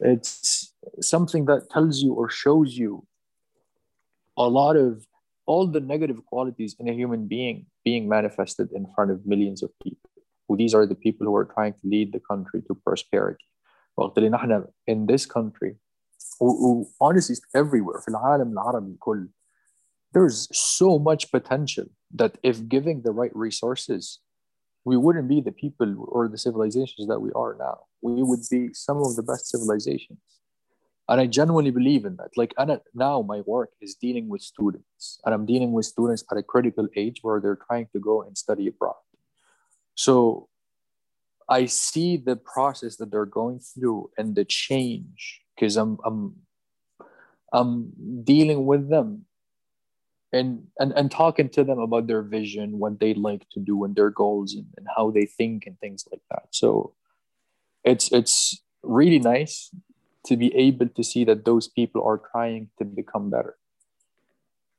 it's 0.00 0.74
something 1.00 1.44
that 1.44 1.70
tells 1.70 2.02
you 2.02 2.12
or 2.12 2.28
shows 2.28 2.76
you 2.76 3.06
a 4.36 4.48
lot 4.48 4.76
of 4.76 5.06
all 5.46 5.66
the 5.66 5.80
negative 5.80 6.24
qualities 6.26 6.76
in 6.80 6.88
a 6.88 6.92
human 6.92 7.26
being 7.26 7.66
being 7.84 8.08
manifested 8.08 8.70
in 8.72 8.86
front 8.94 9.10
of 9.10 9.26
millions 9.26 9.62
of 9.62 9.70
people. 9.82 10.10
Who 10.48 10.56
these 10.56 10.74
are 10.74 10.86
the 10.86 10.94
people 10.94 11.26
who 11.26 11.36
are 11.36 11.44
trying 11.44 11.74
to 11.74 11.84
lead 11.84 12.12
the 12.12 12.20
country 12.20 12.62
to 12.66 12.74
prosperity. 12.74 13.44
وقت 13.98 14.18
اللي 14.18 14.28
نحن 14.30 14.64
in 14.90 15.06
this 15.06 15.26
country 15.26 15.74
و- 16.40 16.66
و- 16.68 16.84
honestly 17.04 17.36
everywhere 17.56 18.00
في 18.00 18.08
العالم 18.08 18.52
العربي 18.52 18.90
الكل 18.92 19.28
there's 20.16 20.48
so 20.52 20.98
much 20.98 21.30
potential 21.32 21.86
that 22.20 22.32
if 22.42 22.56
giving 22.68 23.02
the 23.02 23.12
right 23.12 23.34
resources 23.34 24.20
we 24.84 24.96
wouldn't 24.96 25.28
be 25.28 25.40
the 25.40 25.52
people 25.62 25.90
or 26.14 26.28
the 26.28 26.38
civilizations 26.46 27.04
that 27.10 27.20
we 27.24 27.30
are 27.42 27.54
now 27.66 27.76
we 28.02 28.22
would 28.28 28.44
be 28.50 28.62
some 28.86 28.98
of 29.06 29.10
the 29.18 29.22
best 29.30 29.44
civilizations 29.54 30.24
and 31.08 31.20
I 31.20 31.26
genuinely 31.26 31.70
believe 31.70 32.04
in 32.06 32.16
that. 32.16 32.30
Like, 32.36 32.54
and 32.56 32.80
now 32.94 33.20
my 33.22 33.40
work 33.54 33.70
is 33.80 33.94
dealing 33.94 34.26
with 34.28 34.40
students, 34.40 35.20
and 35.24 35.34
I'm 35.34 35.44
dealing 35.44 35.72
with 35.72 35.84
students 35.84 36.24
at 36.30 36.38
a 36.38 36.42
critical 36.42 36.88
age 36.96 37.18
where 37.22 37.40
they're 37.40 37.60
trying 37.68 37.88
to 37.92 37.98
go 38.00 38.22
and 38.22 38.36
study 38.38 38.66
abroad. 38.68 39.02
So 39.94 40.48
I 41.49 41.65
see 41.65 42.17
the 42.17 42.35
process 42.35 42.97
that 42.97 43.11
they're 43.11 43.25
going 43.25 43.59
through 43.59 44.11
and 44.17 44.35
the 44.35 44.45
change 44.45 45.41
because 45.55 45.75
I'm 45.77 45.97
I'm 46.05 46.35
I'm 47.51 47.91
dealing 48.23 48.65
with 48.65 48.89
them 48.89 49.25
and, 50.31 50.67
and 50.79 50.93
and 50.93 51.09
talking 51.09 51.49
to 51.49 51.63
them 51.63 51.79
about 51.79 52.07
their 52.07 52.21
vision, 52.21 52.77
what 52.77 52.99
they 52.99 53.13
like 53.13 53.49
to 53.49 53.59
do, 53.59 53.83
and 53.83 53.95
their 53.95 54.11
goals, 54.11 54.53
and, 54.53 54.67
and 54.77 54.87
how 54.95 55.09
they 55.09 55.25
think, 55.25 55.65
and 55.65 55.79
things 55.79 56.07
like 56.11 56.21
that. 56.29 56.43
So 56.51 56.93
it's 57.83 58.11
it's 58.11 58.61
really 58.83 59.19
nice 59.19 59.71
to 60.27 60.37
be 60.37 60.55
able 60.55 60.87
to 60.89 61.03
see 61.03 61.23
that 61.25 61.45
those 61.45 61.67
people 61.67 62.03
are 62.03 62.21
trying 62.31 62.69
to 62.77 62.85
become 62.85 63.29
better. 63.29 63.55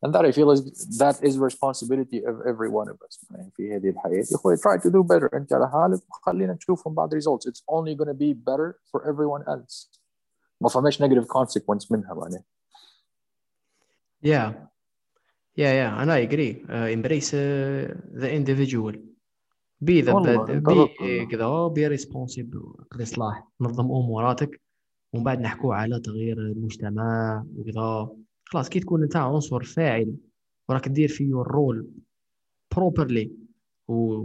And 0.06 0.14
that 0.14 0.26
I 0.30 0.32
feel 0.38 0.50
is 0.56 0.62
that 1.04 1.16
is 1.28 1.34
responsibility 1.50 2.20
of 2.30 2.36
every 2.52 2.70
one 2.70 2.88
of 2.94 2.98
us 3.08 3.26
يعني 3.32 3.52
في 3.56 3.76
هذه 3.76 3.90
الحياة 3.90 4.26
يا 4.32 4.36
أخوي 4.36 4.58
try 4.58 4.78
to 4.82 4.90
do 4.90 5.04
better 5.04 5.34
أنت 5.36 5.54
على 5.54 5.70
حالك 5.70 6.02
وخلينا 6.10 6.54
نشوف 6.54 6.88
من 6.88 6.94
بعد 6.94 7.16
results 7.16 7.50
it's 7.50 7.64
only 7.72 7.96
going 7.96 8.10
to 8.10 8.14
be 8.14 8.34
better 8.34 8.76
for 8.92 9.02
everyone 9.12 9.44
else 9.48 9.88
ما 10.62 10.70
فماش 10.70 11.04
negative 11.04 11.26
consequence 11.28 11.92
منها 11.92 12.14
معناها 12.14 12.44
yeah 14.26 14.52
yeah 15.58 15.74
yeah 15.82 16.02
and 16.02 16.10
I 16.12 16.20
agree 16.28 16.54
uh, 16.70 16.88
embrace 16.98 17.34
uh, 17.34 17.94
the 18.22 18.30
individual 18.40 18.94
be 19.84 20.02
the 20.02 20.10
والله، 20.14 20.46
bad 20.46 20.50
انت 20.50 20.68
be 20.70 20.72
رب- 20.72 21.28
كذا 21.32 21.70
be 21.74 21.98
responsible 22.00 22.84
الإصلاح 22.96 23.48
نظم 23.62 23.86
أموراتك 23.86 24.62
ومن 25.14 25.24
بعد 25.24 25.40
نحكوا 25.40 25.76
على 25.76 26.00
تغيير 26.00 26.38
المجتمع 26.38 27.44
وكذا 27.58 28.10
خلاص 28.53 28.69
كي 28.69 28.81
تكون 28.81 29.03
انت 29.03 29.17
عنصر 29.17 29.63
فاعل 29.63 30.17
وراك 30.69 30.89
دير 30.89 31.09
فيه 31.09 31.41
الرول 31.41 31.89
properly 32.75 33.29
و 33.89 34.25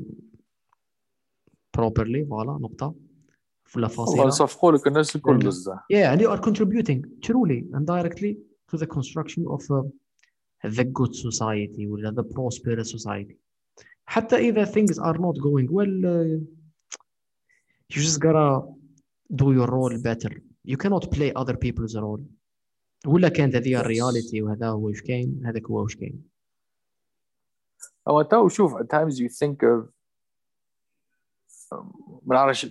properly 1.78 2.28
فوالا 2.30 2.60
نقطة 2.62 2.96
ولا 3.76 3.88
والله 3.88 3.88
فاصلة 3.88 4.26
نصفقوا 4.26 4.72
لك 4.72 4.88
الناس 4.88 5.16
الكل. 5.16 5.38
بزاف 5.38 5.80
Yeah, 5.94 6.20
you 6.20 6.30
are 6.30 6.40
contributing 6.40 7.04
truly 7.22 7.66
and 7.74 7.86
directly 7.86 8.38
to 8.72 8.78
the 8.78 8.88
construction 8.88 9.46
of 9.48 9.62
uh, 9.72 9.84
the 10.78 10.84
good 10.84 11.14
society 11.16 11.88
or 11.88 11.98
the 12.12 12.24
prosperous 12.24 12.92
society. 12.92 13.38
حتى 14.06 14.36
إذا 14.36 14.66
things 14.66 15.00
are 15.00 15.18
not 15.18 15.36
going 15.42 15.68
well, 15.72 16.06
uh, 16.06 16.40
you 17.90 18.02
just 18.02 18.20
gotta 18.20 18.62
do 19.36 19.54
your 19.54 19.68
role 19.68 19.98
better. 19.98 20.32
You 20.64 20.78
cannot 20.78 21.12
play 21.12 21.32
other 21.36 21.58
people's 21.58 21.96
role. 21.96 22.22
ولا 23.08 23.30
كانت 23.30 23.56
هذه. 23.56 23.80
الرياليتي 23.80 24.42
وهذا 24.42 24.68
هو 24.68 24.88
واش 24.88 25.02
كاين 25.02 25.42
هذاك 25.46 25.66
هو 25.66 25.84
واش 25.84 25.96
كاين. 25.96 26.24
أو 28.08 28.22
تو 28.22 28.48
شوف 28.48 28.74
at 28.76 28.86
times 28.90 29.20
you 29.20 29.30
think 29.30 29.64
of 29.64 29.90
um, 31.72 32.22
ما 32.26 32.36
نعرفش 32.36 32.66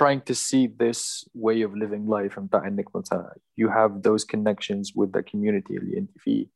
trying 0.00 0.20
to 0.30 0.34
see 0.34 0.66
this 0.66 1.28
way 1.34 1.62
of 1.62 1.74
living 1.74 2.06
life 2.06 2.38
نتاع 2.38 2.66
انك 2.66 2.96
مثلا 2.96 3.34
you 3.60 3.68
have 3.68 4.02
those 4.02 4.24
connections 4.24 4.92
with 4.96 5.10
the 5.12 5.22
community 5.22 5.70
اللي 5.70 5.98
انت 5.98 6.18
فيه 6.18 6.46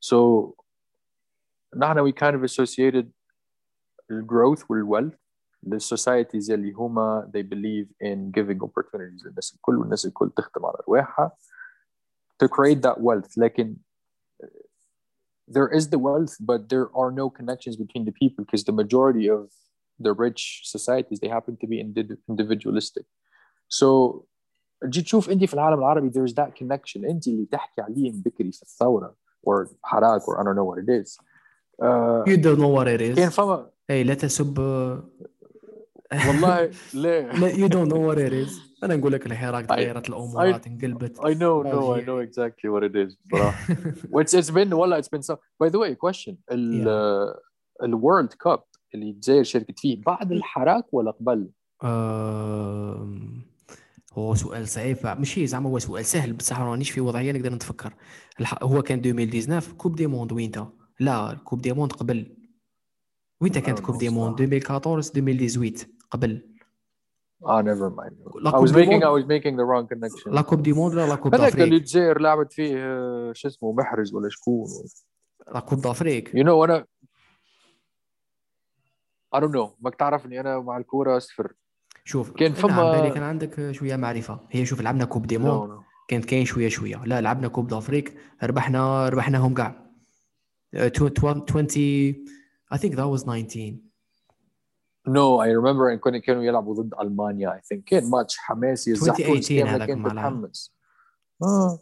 so 0.00 0.50
نحن 1.76 2.10
we 2.10 2.12
kind 2.12 2.34
of 2.34 2.42
associated 2.44 3.06
الgrowth 4.12 4.62
والwealth 4.62 5.16
للسوسايتيز 5.62 6.50
اللي 6.50 6.72
هما 6.72 7.30
they 7.36 7.42
believe 7.42 7.88
in 8.06 8.30
giving 8.40 8.58
opportunities 8.66 9.26
للناس 9.26 9.54
الكل 9.54 9.78
والناس 9.78 10.06
الكل 10.06 10.30
تخدم 10.36 10.66
على 10.66 10.78
رواحها 10.88 11.32
to 12.39 12.47
create 12.47 12.81
that 12.81 12.99
wealth 12.99 13.37
لكن 13.37 13.75
there 15.47 15.69
is 15.77 15.89
the 15.89 15.99
wealth 15.99 16.35
but 16.39 16.69
there 16.69 16.87
are 16.95 17.11
no 17.11 17.29
connections 17.29 17.75
between 17.75 18.05
the 18.05 18.11
people 18.11 18.43
because 18.45 18.63
the 18.63 18.71
majority 18.71 19.29
of 19.29 19.51
the 19.99 20.13
rich 20.13 20.61
societies 20.63 21.19
they 21.19 21.27
happen 21.27 21.57
to 21.57 21.67
be 21.67 21.77
individualistic 22.29 23.05
so 23.67 23.87
تجي 24.81 25.01
تشوف 25.01 25.29
انت 25.29 25.43
في 25.45 25.53
العالم 25.53 25.79
العربي 25.79 26.09
there's 26.09 26.33
that 26.33 26.51
connection 26.63 27.05
انت 27.05 27.27
اللي 27.27 27.45
تحكي 27.45 27.81
عليه 27.81 28.11
من 28.11 28.21
بكري 28.21 28.51
في 28.51 28.61
الثوره 28.61 29.15
or 29.47 29.67
حراك 29.83 30.21
or 30.21 30.39
I 30.39 30.43
don't 30.43 30.55
know 30.55 30.65
what 30.71 30.79
it 30.83 30.89
is 30.89 31.17
uh, 31.81 32.23
You 32.31 32.37
don't 32.37 32.59
know 32.59 32.73
what 32.77 32.87
it 32.87 33.01
is 33.01 33.15
كان 33.15 33.29
فما 33.29 33.69
اي 33.89 34.03
لا 34.03 34.13
تسب 34.13 34.59
والله 36.12 36.70
ليه؟ 36.94 37.32
لا 37.32 37.50
you 37.52 37.70
don't 37.70 37.88
know 37.92 37.98
what 38.14 38.18
it 38.18 38.48
is. 38.48 38.60
أنا 38.84 38.96
نقول 38.96 39.12
لك 39.12 39.26
الحراك 39.26 39.66
تغيرت 39.66 40.08
الأمور 40.08 40.46
انقلبت. 40.66 41.18
I 41.18 41.34
know 41.34 41.62
no 41.64 41.96
I 41.96 42.02
know 42.06 42.28
exactly 42.28 42.68
what 42.70 42.82
it 42.90 42.96
is 42.96 43.16
بصراحة. 43.26 43.66
It's 44.40 44.50
been 44.50 44.72
والله 44.72 45.00
it's 45.02 45.08
been 45.08 45.22
so 45.22 45.34
by 45.34 45.68
the 45.70 45.78
way 45.78 45.94
question. 45.94 46.34
ال 46.52 46.88
الورلد 47.82 48.32
كاب 48.32 48.62
اللي 48.94 49.10
الجزائر 49.10 49.42
شاركت 49.42 49.78
فيه 49.78 50.02
بعد 50.06 50.32
الحراك 50.32 50.94
ولا 50.94 51.10
قبل؟ 51.10 51.48
هو 54.12 54.34
سؤال 54.34 54.68
صعيب 54.68 54.96
ماشي 55.04 55.46
زعما 55.46 55.70
هو 55.70 55.78
سؤال 55.78 56.04
سهل 56.04 56.32
بصح 56.32 56.60
رانيش 56.60 56.90
في 56.90 57.00
وضعية 57.00 57.32
نقدر 57.32 57.52
نتفكر. 57.54 57.94
هو 58.62 58.82
كان 58.82 58.98
2019 58.98 59.72
كوب 59.72 59.96
دي 59.96 60.06
موند 60.06 60.32
وينتا؟ 60.32 60.72
لا 61.00 61.38
كوب 61.44 61.60
دي 61.62 61.72
موند 61.72 61.92
قبل. 61.92 62.36
وينتا 63.40 63.60
كانت 63.60 63.80
كوب 63.80 63.98
دي. 63.98 64.08
موند 64.08 64.40
2014 64.40 65.10
2018 65.16 65.86
قبل. 66.10 66.48
آه 67.46 67.62
mind. 67.62 68.42
لا 68.42 68.50
I 68.50 68.54
كوب 68.54 68.66
was 68.68 68.72
دي 68.74 68.84
making 68.84 68.88
موند 68.88 69.02
I 69.04 69.22
was 69.22 69.26
making 69.28 69.54
the 69.56 69.64
wrong 69.64 69.94
connection. 69.96 70.32
لا 70.34 70.40
كوب 70.42 70.62
دي 70.62 70.72
موند 70.72 70.94
لا 70.94 71.06
لا 71.06 71.14
كوب 71.14 71.34
هذاك 71.34 71.54
اللي 71.54 71.76
الجزائر 71.76 72.20
لعبت 72.20 72.52
فيه 72.52 72.76
آه، 72.76 73.32
شو 73.34 73.48
اسمه 73.48 73.72
محرز 73.72 74.14
ولا 74.14 74.28
شكون؟ 74.28 74.66
لا 75.54 75.60
كوب 75.60 75.80
دافريك 75.80 76.28
you 76.28 76.44
know 76.44 76.48
أنا 76.64 76.84
I 79.36 79.40
don't 79.40 79.52
know. 79.52 79.70
ماك 79.80 79.94
تعرفني 79.94 80.40
أنا 80.40 80.60
مع 80.60 80.76
الكورة 80.76 81.18
صفر. 81.18 81.52
شوف 82.04 82.30
كان 82.30 82.52
أنا 82.52 82.60
فما- 82.60 83.08
كان 83.08 83.22
عندك 83.22 83.70
شوية 83.72 83.96
معرفة. 83.96 84.40
هي 84.50 84.66
شوف 84.66 84.80
لعبنا 84.80 85.04
كوب 85.04 85.26
دي 85.26 85.38
no, 85.38 85.40
موند 85.40 85.70
no. 85.72 85.82
كانت 86.08 86.24
كاين 86.24 86.44
شوية 86.44 86.68
شوية. 86.68 87.04
لا 87.04 87.20
لعبنا 87.20 87.48
كوب 87.48 87.68
دافريك 87.68 88.16
ربحنا 88.42 89.08
ربحناهم 89.08 89.54
كاع. 89.54 89.86
آه، 90.74 90.88
تو- 90.88 91.08
تو- 91.08 91.28
20 91.28 92.14
I 92.74 92.78
think 92.78 92.92
that 92.92 93.08
was 93.18 93.24
19 93.24 93.87
No, 95.07 95.39
I 95.41 95.47
remember 95.49 95.85
ان 95.91 95.97
كانوا 95.99 96.19
كانوا 96.19 96.43
يلعبوا 96.43 96.75
ضد 96.75 96.93
المانيا 97.01 97.49
I 97.61 97.61
think 97.75 97.79
كان 97.85 98.09
ماتش 98.09 98.37
حماسي 98.37 98.91
الزح 98.91 99.13
2018 99.19 99.33
تونس 99.33 99.49
كامله 99.49 99.75
هذاك 99.75 99.87
كانت 99.87 99.99
مالها. 99.99 100.13
تتحمس 100.29 100.73
اه 101.43 101.79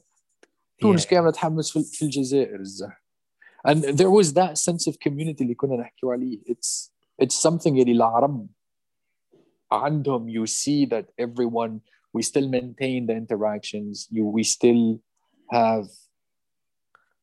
تونس 0.82 1.06
Yeah. 1.06 1.10
كامله 1.10 1.32
تحمس 1.32 1.72
في, 1.72 1.84
في 1.84 2.06
الجزائر 2.06 2.60
الزح 2.60 3.02
and 3.68 3.78
there 3.78 4.12
was 4.20 4.28
that 4.34 4.58
sense 4.58 4.88
of 4.92 4.94
community 5.08 5.42
اللي 5.42 5.54
كنا 5.56 5.76
نحكيو 5.76 6.12
عليه 6.12 6.40
it's 6.50 6.90
it's 7.24 7.50
something 7.50 7.68
اللي 7.68 7.92
العرب 7.92 8.48
عندهم 9.72 10.30
you 10.32 10.48
see 10.48 10.86
that 10.90 11.06
everyone 11.26 11.80
we 12.18 12.22
still 12.24 12.48
maintain 12.50 13.06
the 13.08 13.16
interactions 13.24 14.08
you 14.12 14.24
we 14.38 14.44
still 14.44 15.00
have 15.54 15.86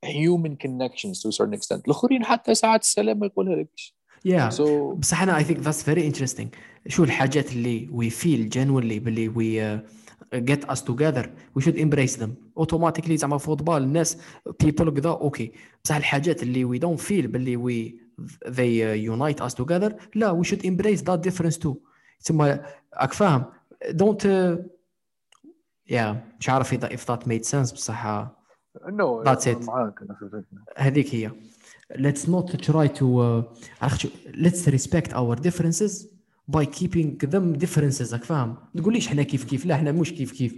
human 0.04 0.56
connections 0.56 1.20
to 1.22 1.28
a 1.28 1.32
certain 1.32 1.54
extent 1.54 1.82
الاخرين 1.86 2.24
حتى 2.24 2.54
ساعات 2.54 2.80
السلام 2.82 3.18
ما 3.18 3.26
يقولها 3.26 3.56
لكش 3.56 3.94
yeah. 4.27 4.49
so... 4.49 4.63
بصح 4.95 5.21
أنا 5.21 5.37
اي 5.37 5.43
ثينك 5.43 5.59
ذاتس 5.59 5.83
فيري 5.83 6.07
انتريستينغ 6.07 6.49
شو 6.87 7.03
الحاجات 7.03 7.51
اللي 7.51 7.89
وي 7.91 8.09
فيل 8.09 8.49
جينولي 8.49 8.99
باللي 8.99 9.29
وي 9.29 9.81
جيت 10.33 10.65
اس 10.65 10.83
توغذر 10.83 11.29
وي 11.55 11.61
شود 11.61 11.77
امبريس 11.77 12.19
ذم 12.19 12.35
اوتوماتيكلي 12.57 13.17
زعما 13.17 13.37
فوتبال 13.37 13.83
الناس 13.83 14.17
بيبل 14.59 15.01
كذا 15.01 15.09
أوكي 15.09 15.51
بصح 15.83 15.95
الحاجات 15.95 16.43
اللي 16.43 16.65
وي 16.65 16.77
دونت 16.77 16.99
فيل 16.99 17.27
باللي 17.27 17.57
وي 17.57 18.03
they 18.45 18.81
uh, 18.81 18.95
unite 18.95 19.41
us 19.41 19.53
together 19.53 19.93
لا 20.15 20.41
we 20.41 20.45
should 20.47 20.63
embrace 20.65 21.01
that 21.01 21.21
difference 21.21 21.57
too. 21.57 21.75
تسمى 22.19 22.59
أك 22.93 23.13
فاهم. 23.13 23.45
Don't 23.85 24.23
uh, 24.25 24.57
yeah. 25.91 26.15
مش 26.39 26.49
عارف 26.49 26.73
اذا 26.73 26.89
if 26.89 27.01
that 27.01 27.27
made 27.27 27.45
sense 27.45 27.73
بصح 27.73 28.31
نو 28.85 29.23
no, 29.23 29.27
that's 29.27 29.45
it. 29.45 29.67
معاك 29.67 29.93
هذيك 30.77 31.15
هي. 31.15 31.31
Let's 31.95 32.27
not 32.27 32.47
try 32.61 32.87
to 32.87 33.05
uh, 33.19 33.43
let's 34.45 34.67
respect 34.67 35.13
our 35.13 35.35
differences 35.35 36.07
by 36.47 36.65
keeping 36.65 37.17
them 37.17 37.53
differences 37.53 38.13
راك 38.13 38.23
فاهم 38.23 38.57
ما 38.73 38.81
تقوليش 38.81 39.07
إحنا 39.07 39.23
كيف 39.23 39.43
كيف 39.43 39.65
لا 39.65 39.75
إحنا 39.75 39.91
مش 39.91 40.13
كيف 40.13 40.31
كيف 40.31 40.55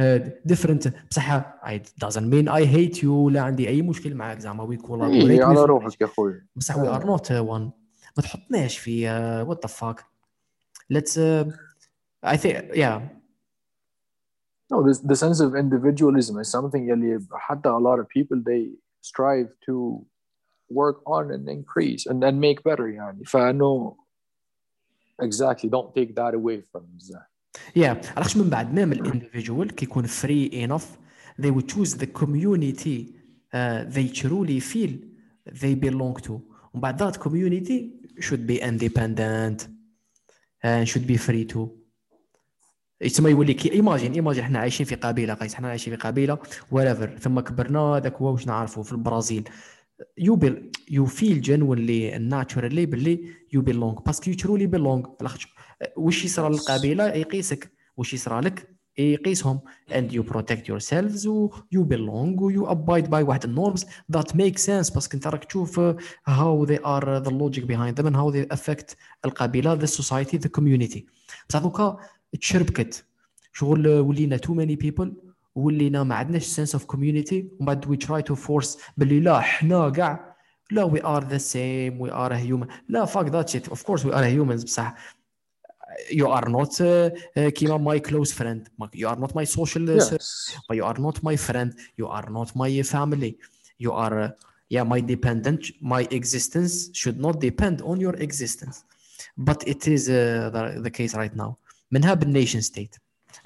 uh, 0.00 0.52
different 0.52 0.88
بصح 1.10 1.40
it 1.66 2.04
doesn't 2.04 2.28
mean 2.30 2.48
I 2.48 2.64
hate 2.64 3.02
you 3.02 3.30
لا 3.30 3.40
عندي 3.40 3.68
اي 3.68 3.82
مشكل 3.82 4.14
معك 4.14 4.38
زعما 4.38 4.66
we 4.66 4.80
collaborate 4.80 5.30
إيه 5.30 5.44
على 5.44 5.64
روحك 5.64 6.00
يا 6.00 6.06
أخوي 6.06 6.42
بصح 6.56 6.74
we 6.74 7.00
are 7.00 7.04
not 7.04 7.24
uh, 7.24 7.56
one 7.56 7.70
ما 8.16 8.22
تحطناش 8.22 8.78
في 8.78 9.08
uh, 9.08 9.48
what 9.50 9.58
the 9.58 9.72
fuck 9.72 10.02
let's 10.92 11.16
uh, 11.16 11.52
I 12.26 12.36
think 12.36 12.74
yeah 12.74 13.00
No, 14.70 14.82
this, 14.86 14.98
the 14.98 15.16
sense 15.16 15.40
of 15.40 15.54
individualism 15.54 16.38
is 16.38 16.48
something 16.48 16.90
اللي 16.92 17.26
حتى 17.32 17.68
a 17.68 17.78
lot 17.78 17.98
of 17.98 18.06
people 18.08 18.36
they 18.36 18.62
strive 19.00 19.48
to 19.66 20.04
work 20.70 20.98
on 21.06 21.30
and 21.30 21.48
increase 21.48 22.06
and 22.06 22.22
then 22.22 22.38
make 22.40 22.62
better 22.62 22.86
يعني 22.86 23.24
فانه 23.24 23.96
exactly 25.22 25.68
don't 25.68 25.94
take 25.94 26.14
that 26.14 26.34
away 26.34 26.60
from 26.60 26.82
them. 26.98 27.22
Yeah, 27.74 27.96
علاش 28.16 28.36
من 28.36 28.50
بعد 28.50 28.74
ميم 28.74 28.92
الانديفيدوال 28.92 29.74
كيكون 29.74 30.06
free 30.06 30.52
enough 30.52 30.86
they 31.42 31.50
would 31.50 31.68
choose 31.68 31.94
the 31.94 32.06
community 32.06 33.14
uh, 33.54 33.84
they 33.84 34.08
truly 34.08 34.60
feel 34.60 34.90
they 35.46 35.74
belong 35.74 36.16
to 36.26 36.32
ومن 36.74 36.80
بعد 36.80 36.98
that 37.02 37.18
community 37.18 37.92
should 38.20 38.46
be 38.46 38.60
independent 38.60 39.68
and 40.62 40.88
should 40.88 41.06
be 41.06 41.16
free 41.16 41.44
too 41.44 41.78
يتسمى 43.00 43.30
يولي 43.30 43.54
كي 43.54 43.72
ايماجين 43.72 44.12
ايماجين 44.12 44.44
إحنا 44.44 44.58
عايشين 44.58 44.86
في 44.86 44.94
قبيله 44.94 45.34
قيس 45.34 45.54
إحنا 45.54 45.68
عايشين 45.68 45.96
في 45.96 46.00
قبيله 46.00 46.38
whatever 46.74 47.18
ثم 47.20 47.40
كبرنا 47.40 47.80
هذاك 47.80 48.14
هو 48.14 48.32
واش 48.32 48.46
نعرفوا 48.46 48.82
في 48.82 48.92
البرازيل 48.92 49.48
you 50.16 50.36
be, 50.36 50.70
you 50.86 51.06
feel 51.06 51.40
genuinely 51.40 52.12
and 52.12 52.28
naturally 52.28 52.86
باللي 52.86 53.34
you 53.56 53.60
belong 53.60 54.02
باسكو 54.06 54.30
you 54.30 54.34
truly 54.34 54.66
belong 54.66 55.22
لاخاطش 55.22 55.46
وش 55.96 56.24
يصرى 56.24 56.48
للقبيله 56.48 57.08
يقيسك 57.08 57.72
وش 57.96 58.14
يصرى 58.14 58.40
لك 58.40 58.78
يقيسهم 58.98 59.60
and 59.90 60.12
you 60.12 60.22
protect 60.22 60.68
yourselves 60.68 61.26
و 61.26 61.50
you 61.74 61.84
belong 61.84 62.40
و 62.42 62.50
you 62.52 62.70
abide 62.70 63.08
by 63.08 63.22
واحد 63.22 63.44
النورمز 63.44 63.84
that 64.16 64.26
make 64.34 64.58
sense 64.58 64.94
باسكو 64.94 65.16
انت 65.16 65.26
راك 65.26 65.44
تشوف 65.44 65.80
uh, 65.80 65.94
how 66.26 66.66
they 66.66 66.78
are 66.78 67.20
the 67.20 67.30
logic 67.30 67.64
behind 67.66 67.96
them 67.96 68.06
and 68.06 68.16
how 68.16 68.30
they 68.30 68.56
affect 68.56 68.94
القبيله 69.24 69.78
the 69.78 69.86
society 69.86 70.38
the 70.38 70.48
community 70.58 71.00
بصح 71.48 71.58
دوكا 71.58 71.98
تشربكت 72.40 73.04
شغل 73.52 73.88
ولينا 73.88 74.36
too 74.36 74.50
many 74.50 74.76
people 74.86 75.27
ولينا 75.55 76.03
ما 76.03 76.15
عندناش 76.15 76.59
sense 76.59 76.79
of 76.79 76.81
community 76.95 77.33
ومن 77.33 77.65
بعد 77.65 77.85
we 77.85 78.05
try 78.05 78.21
to 78.31 78.35
force 78.35 78.77
باللي 78.97 79.19
لا 79.19 79.39
حنا 79.39 79.89
كاع 79.89 80.35
لا 80.71 80.87
we 80.89 80.99
are 80.99 81.23
the 81.23 81.39
same 81.39 81.99
we 82.07 82.11
are 82.11 82.31
a 82.33 82.39
human 82.47 82.67
لا 82.89 83.05
fuck 83.05 83.27
that 83.31 83.49
shit 83.49 83.71
of 83.71 83.83
course 83.83 84.03
we 84.05 84.11
are 84.13 84.23
humans 84.25 84.63
بصح 84.63 84.93
you 86.09 86.27
are 86.27 86.49
not 86.49 86.71
uh, 86.81 87.09
uh, 87.37 87.49
كيما 87.49 87.77
my 87.77 87.99
close 88.09 88.31
friend 88.33 88.61
you 88.95 89.07
are 89.07 89.19
not 89.19 89.31
my 89.35 89.43
social 89.45 89.83
uh, 89.89 89.95
Yes. 89.95 90.55
but 90.67 90.75
you 90.77 90.85
are 90.85 90.99
not 90.99 91.15
my 91.23 91.35
friend 91.47 91.69
you 91.99 92.07
are 92.07 92.29
not 92.37 92.49
my 92.55 92.71
family 92.93 93.31
you 93.85 93.91
are 94.03 94.15
uh, 94.23 94.29
yeah 94.75 94.83
my 94.93 94.99
dependent 95.13 95.61
my 95.93 96.01
existence 96.19 96.73
should 96.99 97.17
not 97.25 97.35
depend 97.49 97.77
on 97.91 97.95
your 98.05 98.15
existence 98.27 98.75
but 99.47 99.59
it 99.73 99.81
is 99.95 100.03
uh, 100.09 100.15
the, 100.55 100.61
the 100.85 100.91
case 100.99 101.13
right 101.21 101.35
now 101.35 101.51
منها 101.91 102.13
بالنيشن 102.13 102.61
ستيت 102.61 102.95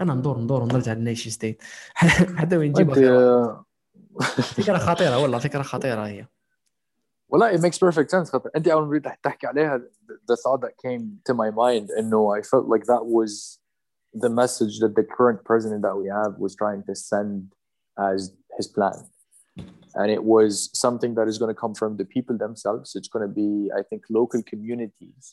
انا 0.02 0.14
ندور 0.14 0.40
ندور 0.40 0.62
ونرجع 0.62 0.94
للنيشن 0.94 1.30
ستيت 1.30 1.64
حتى 2.38 2.58
وين 2.58 2.70
انت 2.78 2.80
نجيبها 2.80 3.66
فكره 4.58 4.78
خطيره 4.78 5.22
والله 5.22 5.40
فكره 5.40 5.62
خطيره 5.62 6.08
هي 6.08 6.28
والله 7.30 7.58
it 7.58 7.62
makes 7.62 7.78
perfect 7.78 8.10
sense 8.10 8.32
خاطر 8.32 8.50
انت 8.56 8.68
اول 8.68 8.84
ما 8.84 8.90
بديت 8.90 9.14
تحكي 9.24 9.48
عليها 9.48 9.82
the 10.32 10.36
thought 10.36 10.62
that 10.62 10.72
came 10.88 11.04
to 11.30 11.36
my 11.36 11.52
mind 11.52 11.98
انه 11.98 12.40
I 12.40 12.42
felt 12.42 12.66
like 12.66 12.86
that 12.86 13.06
was 13.06 13.60
the 14.24 14.30
message 14.30 14.80
that 14.80 14.94
the 14.96 15.04
current 15.18 15.40
president 15.44 15.82
that 15.82 15.96
we 16.02 16.08
have 16.20 16.34
was 16.46 16.56
trying 16.56 16.84
to 16.90 16.96
send 16.96 17.42
as 18.12 18.20
his 18.58 18.68
plan 18.68 19.00
and 20.00 20.08
it 20.18 20.24
was 20.36 20.52
something 20.86 21.12
that 21.18 21.28
is 21.32 21.38
going 21.42 21.52
to 21.56 21.60
come 21.64 21.74
from 21.82 21.92
the 22.02 22.08
people 22.16 22.36
themselves 22.46 22.88
it's 22.98 23.12
going 23.14 23.26
to 23.30 23.34
be 23.44 23.52
I 23.80 23.82
think 23.90 24.02
local 24.20 24.42
communities 24.52 25.24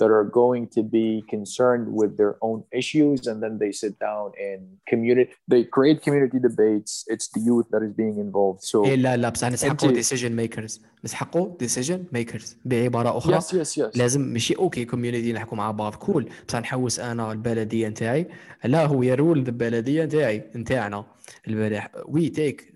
that 0.00 0.10
are 0.18 0.28
going 0.42 0.64
to 0.76 0.82
be 0.98 1.08
concerned 1.34 1.86
with 2.00 2.10
their 2.20 2.34
own 2.48 2.58
issues 2.80 3.18
and 3.30 3.36
then 3.44 3.54
they 3.62 3.72
sit 3.82 3.94
down 4.08 4.26
and 4.48 4.60
community 4.90 5.30
they 5.52 5.62
create 5.76 5.98
community 6.06 6.38
debates 6.48 6.92
it's 7.14 7.26
the 7.34 7.40
youth 7.48 7.66
that 7.72 7.82
is 7.86 7.92
being 8.02 8.16
involved 8.26 8.60
so 8.62 8.84
إيه 8.84 8.94
لا 8.94 9.16
لا 9.16 9.28
بصح 9.28 9.48
نسحقوا 9.48 9.88
أنت- 9.88 9.92
ديسيجن 9.92 10.32
ميكرز 10.36 10.82
نسحقوا 11.04 11.56
ديسيجن 11.58 12.04
ميكرز 12.12 12.56
بعباره 12.64 13.18
اخرى 13.18 13.40
yes 13.40 13.44
yes 13.44 13.78
yes 13.78 13.98
لازم 13.98 14.20
ماشي 14.20 14.56
اوكي 14.56 14.84
كوميونيتي 14.84 15.32
نحكوا 15.32 15.56
مع 15.56 15.70
بعض 15.70 15.94
كول 15.94 16.28
بصح 16.48 16.58
نحوس 16.60 17.00
انا 17.00 17.32
البلديه 17.32 17.88
نتاعي 17.88 18.26
لا 18.64 18.86
هو 18.86 19.02
يرول 19.02 19.38
البلديه 19.38 20.04
نتاعي 20.04 20.44
نتاعنا 20.56 21.04
البارح 21.48 21.90
وي 22.08 22.28
تيك 22.28 22.72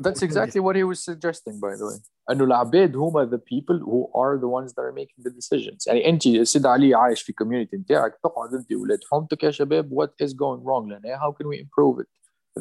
that's 0.00 0.22
exactly 0.22 0.60
what 0.60 0.76
he 0.76 0.84
was 0.84 0.98
suggesting 1.10 1.54
by 1.60 1.74
the 1.80 1.84
way 1.90 1.98
انه 2.30 2.44
العباد 2.44 2.96
هما 2.96 3.30
the 3.30 3.38
people 3.38 3.78
who 3.78 4.06
are 4.20 4.38
the 4.38 4.48
ones 4.48 4.72
that 4.72 4.82
are 4.82 4.92
making 4.92 5.22
the 5.28 5.30
decisions 5.30 5.86
يعني 5.86 6.08
انت 6.08 6.28
سيد 6.42 6.66
علي 6.66 6.94
عايش 6.94 7.22
في 7.22 7.32
community 7.42 7.74
نتاعك 7.78 8.18
تقعد 8.24 8.54
انت 8.54 8.72
ولاد 8.72 8.98
حومتك 9.10 9.42
يا 9.44 9.50
شباب 9.50 9.90
what 9.94 10.26
is 10.26 10.30
going 10.30 10.60
wrong 10.66 10.84
لنا 10.84 11.18
how 11.18 11.32
can 11.32 11.46
we 11.46 11.56
improve 11.64 12.00
it 12.02 12.06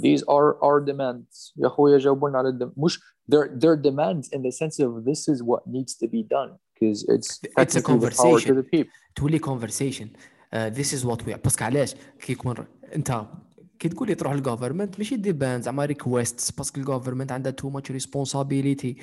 these 0.02 0.22
are 0.24 0.49
our 0.64 0.80
demands 0.91 1.54
يا 1.58 1.68
اخويا 1.68 1.98
جاوبوا 1.98 2.30
لنا 2.30 2.38
على 2.38 2.49
الدم 2.49 2.72
مش 2.78 2.99
their 3.32 3.48
their 3.48 3.76
demands 3.76 4.28
in 4.36 4.40
the 4.41 4.52
sense 4.52 4.80
of 4.80 5.04
this 5.10 5.22
is 5.34 5.41
what 5.44 5.62
needs 5.68 5.94
to 5.95 6.08
be 6.08 6.24
done 6.36 6.52
because 6.74 6.99
it's 7.16 7.30
It's 7.62 7.76
a 7.76 7.82
technically 7.82 7.99
the 7.99 8.16
power 8.16 8.40
to 8.40 8.45
conversation. 8.45 8.56
the 8.56 8.78
people 8.78 8.91
تولي 9.16 9.40
كونفرسيشن 9.40 10.10
ذيس 10.56 10.94
از 10.94 11.06
وات 11.06 11.28
وي 11.28 11.34
باسكو 11.34 11.64
علاش 11.66 11.95
كي 12.20 12.34
يكون 12.34 12.56
انت 12.95 13.26
كي 13.83 13.89
تقول 13.89 14.09
لي 14.09 14.15
تروح 14.15 14.33
للجوفرمنت 14.33 14.99
ماشي 14.99 15.17
ديبان 15.17 15.63
زعما 15.63 15.85
ريكويست 15.85 16.57
باسكو 16.57 16.81
الجوفرمنت 16.81 17.33
عندها 17.33 17.53
تو 17.53 17.71
ماتش 17.71 17.91
ريسبونسابيلتي 17.91 18.97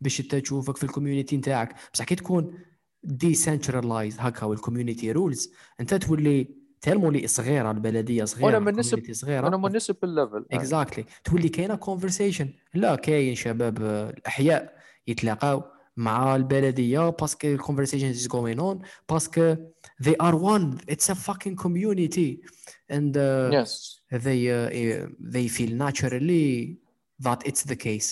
باش 0.00 0.16
تشوفك 0.16 0.76
في 0.76 0.84
الكوميونيتي 0.84 1.36
نتاعك. 1.36 1.74
بصح 1.92 2.04
كي 2.04 2.14
تكون 2.14 2.54
ديسنترلايز 3.02 4.16
هكا 4.20 4.46
والكوميونيتي 4.46 5.12
رولز 5.12 5.50
انت 5.80 5.94
تولي 5.94 6.48
تالمولي 6.80 7.26
صغيرة 7.26 7.70
البلدية 7.70 8.24
صغيرة 8.24 8.64
community 8.64 9.10
صغيرة. 9.12 9.50
a 9.50 9.70
municipal 9.70 10.08
level 10.08 10.44
اكزاكتلي 10.52 11.04
تولي 11.24 11.48
كاينة 11.48 11.74
كونفرسيشن 11.74 12.50
لا 12.74 12.94
كاين 12.94 13.34
شباب 13.34 13.82
آه، 13.82 14.10
الأحياء 14.10 14.76
يتلاقاو 15.06 15.62
مع 15.96 16.36
البلدية 16.36 17.10
باسكو 17.10 17.48
الكونفرسيشن 17.48 18.08
از 18.08 18.28
جوين 18.28 18.58
اون 18.60 18.78
باسكو 19.10 19.56
they 20.02 20.14
are 20.20 20.36
one. 20.36 20.80
It's 20.88 21.08
a 21.08 21.14
fucking 21.14 21.56
community. 21.56 22.42
And 22.88 23.16
uh, 23.16 23.48
yes. 23.52 23.95
they 24.25 24.39
uh, 24.49 24.79
eh, 24.79 25.05
they 25.35 25.47
feel 25.57 25.71
naturally 25.85 26.77
that 27.25 27.39
it's 27.49 27.63
the 27.71 27.75
case 27.87 28.09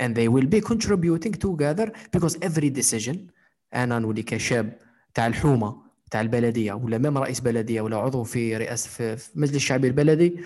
and 0.00 0.10
they 0.18 0.28
will 0.34 0.48
be 0.56 0.60
contributing 0.60 1.34
together 1.46 1.86
because 2.14 2.34
every 2.48 2.70
decision 2.70 3.16
انا 3.74 3.98
نولي 3.98 4.22
كشاب 4.22 4.78
تاع 5.14 5.26
الحومه 5.26 5.82
تاع 6.10 6.20
البلديه 6.20 6.72
ولا 6.72 6.98
ميم 6.98 7.18
رئيس 7.18 7.40
بلديه 7.40 7.80
ولا 7.80 7.96
عضو 7.96 8.24
في 8.24 8.56
رئاسه 8.56 8.88
في 8.88 9.16
في 9.16 9.30
مجلس 9.34 9.56
الشعبي 9.56 9.88
البلدي 9.88 10.44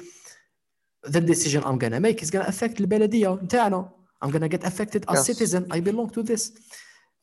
the 1.07 1.21
decision 1.21 1.63
I'm 1.63 1.79
gonna 1.79 2.01
make 2.01 2.23
is 2.23 2.31
gonna 2.31 2.49
affect 2.49 2.81
البلديه 2.81 3.35
نتاعنا 3.43 3.91
I'm 4.25 4.29
gonna 4.31 4.49
get 4.49 4.65
affected 4.65 5.05
as 5.11 5.17
Yes. 5.17 5.27
citizen 5.27 5.63
I 5.73 5.81
belong 5.81 6.11
to 6.11 6.23
this 6.23 6.53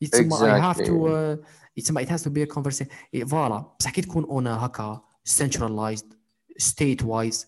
يتسمى 0.00 0.36
I 0.36 0.60
have 0.60 0.76
to 0.76 0.82
Exactly. 0.82 1.42
uh, 1.42 1.46
يتسمى 1.76 2.06
it 2.06 2.08
has 2.08 2.22
to 2.22 2.30
be 2.30 2.42
a 2.42 2.54
conversation 2.54 2.86
فوالا 3.26 3.74
بصح 3.80 3.90
كي 3.90 4.00
تكون 4.00 4.24
اون 4.24 4.46
هكا 4.46 5.02
centralized 5.28 6.15
state 6.58 7.02
wise 7.02 7.46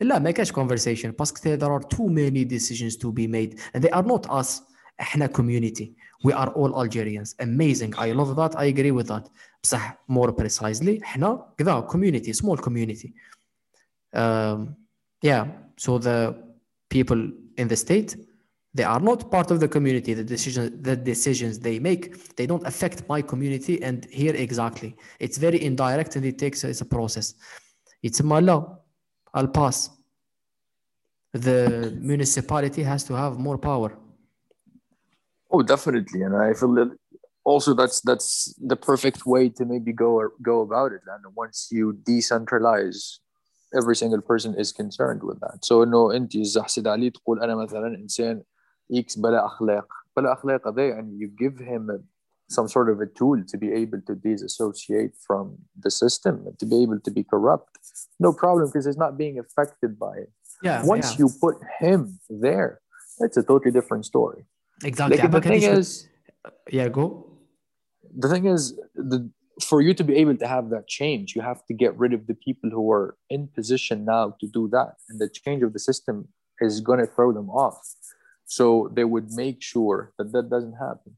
لا 0.00 0.18
ما 0.18 0.30
كاش 0.30 0.52
conversation 0.52 1.06
باسكو 1.06 1.56
there 1.56 1.80
are 1.80 1.84
too 1.96 2.08
many 2.08 2.44
decisions 2.44 2.96
to 2.96 3.12
be 3.12 3.26
made 3.26 3.58
and 3.74 3.84
they 3.84 3.90
are 3.90 4.06
not 4.06 4.26
us 4.30 4.62
احنا 5.00 5.26
community 5.26 5.94
we 6.26 6.32
are 6.32 6.48
all 6.48 6.74
Algerians 6.82 7.34
amazing 7.40 7.94
I 7.96 8.12
love 8.12 8.36
that 8.36 8.56
I 8.56 8.64
agree 8.64 8.90
with 8.90 9.06
that 9.08 9.28
بصح 9.62 10.04
more 10.08 10.32
precisely 10.32 11.02
احنا 11.02 11.54
كذا 11.58 11.88
community 11.92 12.32
small 12.32 12.56
community 12.56 13.12
um, 14.16 14.74
yeah 15.22 15.44
so 15.76 15.98
the 15.98 16.34
people 16.88 17.30
in 17.56 17.68
the 17.68 17.76
state 17.76 18.16
they 18.74 18.84
are 18.84 19.00
not 19.00 19.30
part 19.30 19.50
of 19.50 19.60
the 19.60 19.68
community 19.68 20.14
the 20.14 20.24
decision 20.34 20.82
the 20.82 20.96
decisions 21.12 21.58
they 21.58 21.78
make 21.78 22.02
they 22.38 22.46
don't 22.46 22.66
affect 22.72 22.98
my 23.08 23.20
community 23.22 23.82
and 23.82 23.98
here 24.20 24.34
exactly 24.46 24.90
it's 25.24 25.38
very 25.46 25.60
indirect 25.68 26.16
and 26.16 26.24
it 26.24 26.36
takes 26.44 26.58
it's 26.64 26.82
a 26.88 26.90
process 26.96 27.26
it's 28.02 28.20
لا 28.20 28.78
I'll 29.36 29.48
pass 29.48 29.90
the 31.32 31.92
municipality 32.00 32.82
has 32.82 33.04
to 33.04 33.14
have 33.14 33.38
more 33.38 33.58
power 33.58 33.98
Oh, 35.54 35.62
definitely, 35.62 36.22
and 36.22 36.34
I 36.34 36.52
feel 36.52 36.74
that 36.74 36.90
also 37.44 37.74
that's 37.74 38.00
that's 38.00 38.52
the 38.58 38.74
perfect 38.74 39.24
way 39.24 39.48
to 39.50 39.64
maybe 39.64 39.92
go 39.92 40.10
go 40.42 40.62
about 40.62 40.90
it. 40.92 41.02
And 41.06 41.22
once 41.36 41.68
you 41.70 41.92
decentralize, 42.02 43.18
every 43.78 43.94
single 43.94 44.20
person 44.20 44.54
is 44.58 44.72
concerned 44.72 45.22
with 45.22 45.38
that. 45.40 45.64
So 45.64 45.82
انه 45.82 46.16
انت 46.16 46.38
زحسد 46.38 46.86
علي 46.86 47.10
تقول 47.10 47.42
انا 47.42 47.54
مثلا 47.54 47.86
انسان 47.86 48.42
اكس 48.92 49.18
بلا 49.18 49.46
اخلاق 49.46 49.86
بلا 50.16 50.32
اخلاق 50.32 50.68
هذا 50.68 50.88
يعني 50.88 51.18
you 51.20 51.44
give 51.44 51.58
him 51.60 51.90
a, 51.90 51.98
some 52.49 52.67
sort 52.67 52.89
of 52.89 52.99
a 52.99 53.05
tool 53.05 53.43
to 53.47 53.57
be 53.57 53.71
able 53.71 54.01
to 54.01 54.15
disassociate 54.15 55.11
from 55.25 55.57
the 55.79 55.91
system 55.91 56.45
to 56.57 56.65
be 56.65 56.81
able 56.81 56.99
to 56.99 57.11
be 57.11 57.23
corrupt. 57.23 57.77
No 58.19 58.33
problem 58.33 58.67
because 58.67 58.87
it's 58.87 58.97
not 58.97 59.17
being 59.17 59.39
affected 59.39 59.97
by 59.97 60.17
it. 60.17 60.31
Yeah 60.63 60.83
once 60.85 61.11
yeah. 61.11 61.19
you 61.19 61.29
put 61.39 61.57
him 61.79 62.19
there 62.29 62.81
it's 63.19 63.37
a 63.37 63.43
totally 63.43 63.71
different 63.71 64.05
story. 64.05 64.45
Exactly. 64.83 65.17
Like, 65.17 65.31
the 65.31 65.41
thing 65.41 65.63
is 65.63 66.07
yeah 66.69 66.89
go. 66.89 67.07
The 68.17 68.29
thing 68.29 68.45
is 68.45 68.79
the 68.95 69.29
for 69.63 69.81
you 69.81 69.93
to 69.93 70.03
be 70.05 70.15
able 70.15 70.37
to 70.37 70.47
have 70.47 70.69
that 70.69 70.87
change 70.87 71.35
you 71.35 71.41
have 71.41 71.65
to 71.65 71.73
get 71.73 71.97
rid 71.97 72.13
of 72.13 72.27
the 72.27 72.33
people 72.33 72.69
who 72.69 72.89
are 72.91 73.17
in 73.29 73.47
position 73.47 74.05
now 74.05 74.35
to 74.39 74.47
do 74.47 74.67
that. 74.69 74.95
And 75.09 75.19
the 75.19 75.29
change 75.29 75.63
of 75.63 75.73
the 75.73 75.79
system 75.79 76.29
is 76.61 76.81
going 76.81 76.99
to 76.99 77.05
throw 77.05 77.31
them 77.31 77.49
off. 77.49 77.95
So 78.45 78.89
they 78.93 79.03
would 79.03 79.31
make 79.31 79.61
sure 79.61 80.13
that 80.17 80.31
that 80.31 80.49
doesn't 80.49 80.73
happen. 80.73 81.17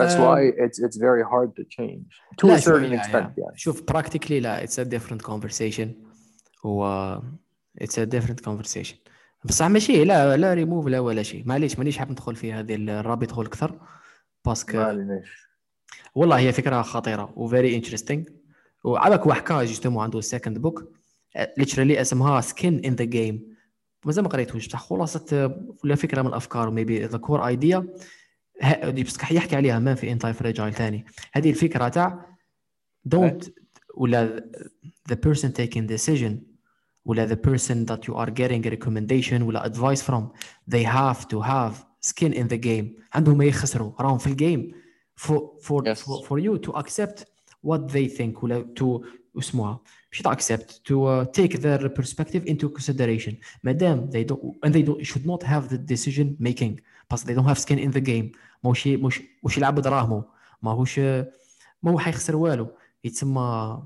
That's 0.00 0.14
Um, 0.14 0.20
why 0.26 0.40
it's 0.64 0.78
it's 0.86 0.98
very 1.08 1.24
hard 1.32 1.50
to 1.58 1.62
change. 1.76 2.08
To 2.40 2.46
a 2.56 2.58
certain 2.68 2.92
yeah, 2.92 2.98
extent 3.00 3.28
yeah. 3.36 3.44
yeah. 3.44 3.56
شوف 3.56 3.82
practically 3.92 4.30
لا 4.30 4.66
it's 4.66 4.78
a 4.78 4.84
different 4.84 5.22
conversation. 5.22 5.88
و 6.64 7.16
it's 7.80 7.96
a 7.98 8.06
different 8.06 8.40
conversation. 8.48 8.94
بصح 9.44 9.66
ماشي 9.66 10.04
لا 10.04 10.36
لا 10.36 10.54
ريموف 10.54 10.86
لا 10.86 11.00
ولا 11.00 11.22
شيء. 11.22 11.46
معليش 11.46 11.78
مانيش 11.78 11.98
حاب 11.98 12.10
ندخل 12.10 12.36
في 12.36 12.52
هذه 12.52 12.74
الرابط 12.74 13.32
هول 13.32 13.46
أكثر. 13.46 13.80
باسكو 14.44 14.76
ما 14.76 14.84
عليناش. 14.84 15.48
والله 16.14 16.38
هي 16.38 16.52
فكرة 16.52 16.82
خطيرة 16.82 17.32
وفيري 17.36 17.76
انتريستينغ 17.76 18.24
وعبك 18.84 19.26
وحكا 19.26 19.64
جوستومون 19.64 20.02
عنده 20.02 20.20
سكند 20.20 20.58
بوك 20.58 20.92
ليترالي 21.58 22.00
اسمها 22.00 22.40
سكين 22.40 22.84
ان 22.84 22.94
ذا 22.94 23.04
جيم 23.04 23.56
مازال 24.06 24.24
ما 24.24 24.30
قريتوش 24.30 24.68
بصح 24.68 24.80
خلاصه 24.80 25.54
ولا 25.84 25.94
فكرة 25.94 26.22
من 26.22 26.28
الأفكار 26.28 26.70
ميبي 26.70 27.04
ذا 27.04 27.18
كور 27.18 27.46
ايديا 27.46 27.86
بصح 29.04 29.32
يحكي 29.32 29.56
عليها 29.56 29.78
ما 29.78 29.94
في 29.94 30.12
انتاي 30.12 30.32
فراجايل 30.32 30.74
ثاني 30.74 31.04
هذه 31.32 31.50
الفكرة 31.50 31.88
تاع 31.88 32.36
don't 33.14 33.50
ولا 33.94 34.50
the 35.12 35.14
person 35.14 35.48
taking 35.48 35.86
decision 35.96 36.32
ولا 37.04 37.28
the 37.28 37.38
person 37.48 37.86
that 37.86 38.06
you 38.08 38.14
are 38.14 38.30
getting 38.30 38.62
recommendation 38.74 39.42
ولا 39.42 39.72
advice 39.72 40.00
from 40.02 40.22
they 40.74 40.84
have 40.84 41.26
to 41.28 41.40
have 41.40 41.74
skin 42.10 42.32
in 42.32 42.48
the 42.48 42.58
game 42.58 42.86
عندهم 43.14 43.38
ما 43.38 43.44
يخسروا 43.44 43.92
راهم 44.00 44.18
في 44.18 44.26
الجيم 44.26 44.70
for 45.20 45.40
for, 45.60 45.82
Yes. 45.86 46.02
for 46.02 46.24
for 46.28 46.38
you 46.38 46.58
to 46.58 46.72
accept 46.78 47.24
what 47.66 47.88
they 47.92 48.08
think 48.18 48.42
ولا 48.44 48.74
to 48.80 49.06
اسمها 49.38 49.80
to 50.20 50.30
accept 50.30 50.68
to 50.88 50.94
uh, 51.04 51.24
take 51.24 51.60
their 51.60 51.88
perspective 51.88 52.44
into 52.46 52.68
consideration 52.68 53.34
مادام 53.64 54.10
they 54.10 54.24
don't 54.24 54.66
and 54.66 54.72
they 54.72 54.82
don't 54.82 55.02
should 55.02 55.26
not 55.26 55.42
have 55.42 55.72
the 55.72 55.78
decision 55.78 56.26
making 56.40 56.80
بس 57.10 57.24
they 57.24 57.34
don't 57.34 57.48
have 57.48 57.58
skin 57.58 57.78
in 57.78 57.92
the 57.96 58.00
game 58.00 58.36
ماهوش 58.64 58.86
مش 58.86 59.22
مش 59.44 59.58
يلعب 59.58 59.80
دراهمه 59.80 60.24
ماهوش 60.62 60.98
ما 61.82 61.90
هو 61.92 61.98
حيخسر 61.98 62.36
والو 62.36 62.68
يتسمى 63.04 63.82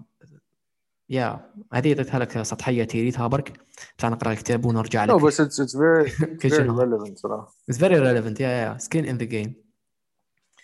يا 1.11 1.51
هذه 1.73 1.91
عطيتها 1.91 2.19
لك 2.19 2.43
سطحيه 2.43 2.85
تيريتها 2.85 3.27
برك 3.27 3.61
بتاع 3.97 4.09
نقرا 4.09 4.33
الكتاب 4.33 4.65
ونرجع 4.65 5.07
no 5.07 5.11
لك 5.11 5.21
but 5.21 5.35
it's 5.35 5.59
it's 5.59 5.75
very 5.75 6.11
it's 6.11 6.55
very 6.55 6.69
relevant 6.69 7.17
صراحة 7.17 7.57
It's 7.73 7.77
very 7.77 7.99
relevant 8.01 8.41
يا 8.41 8.49
يا 8.49 8.79
skin 8.81 9.05
in 9.05 9.23
the 9.23 9.27
game 9.27 9.66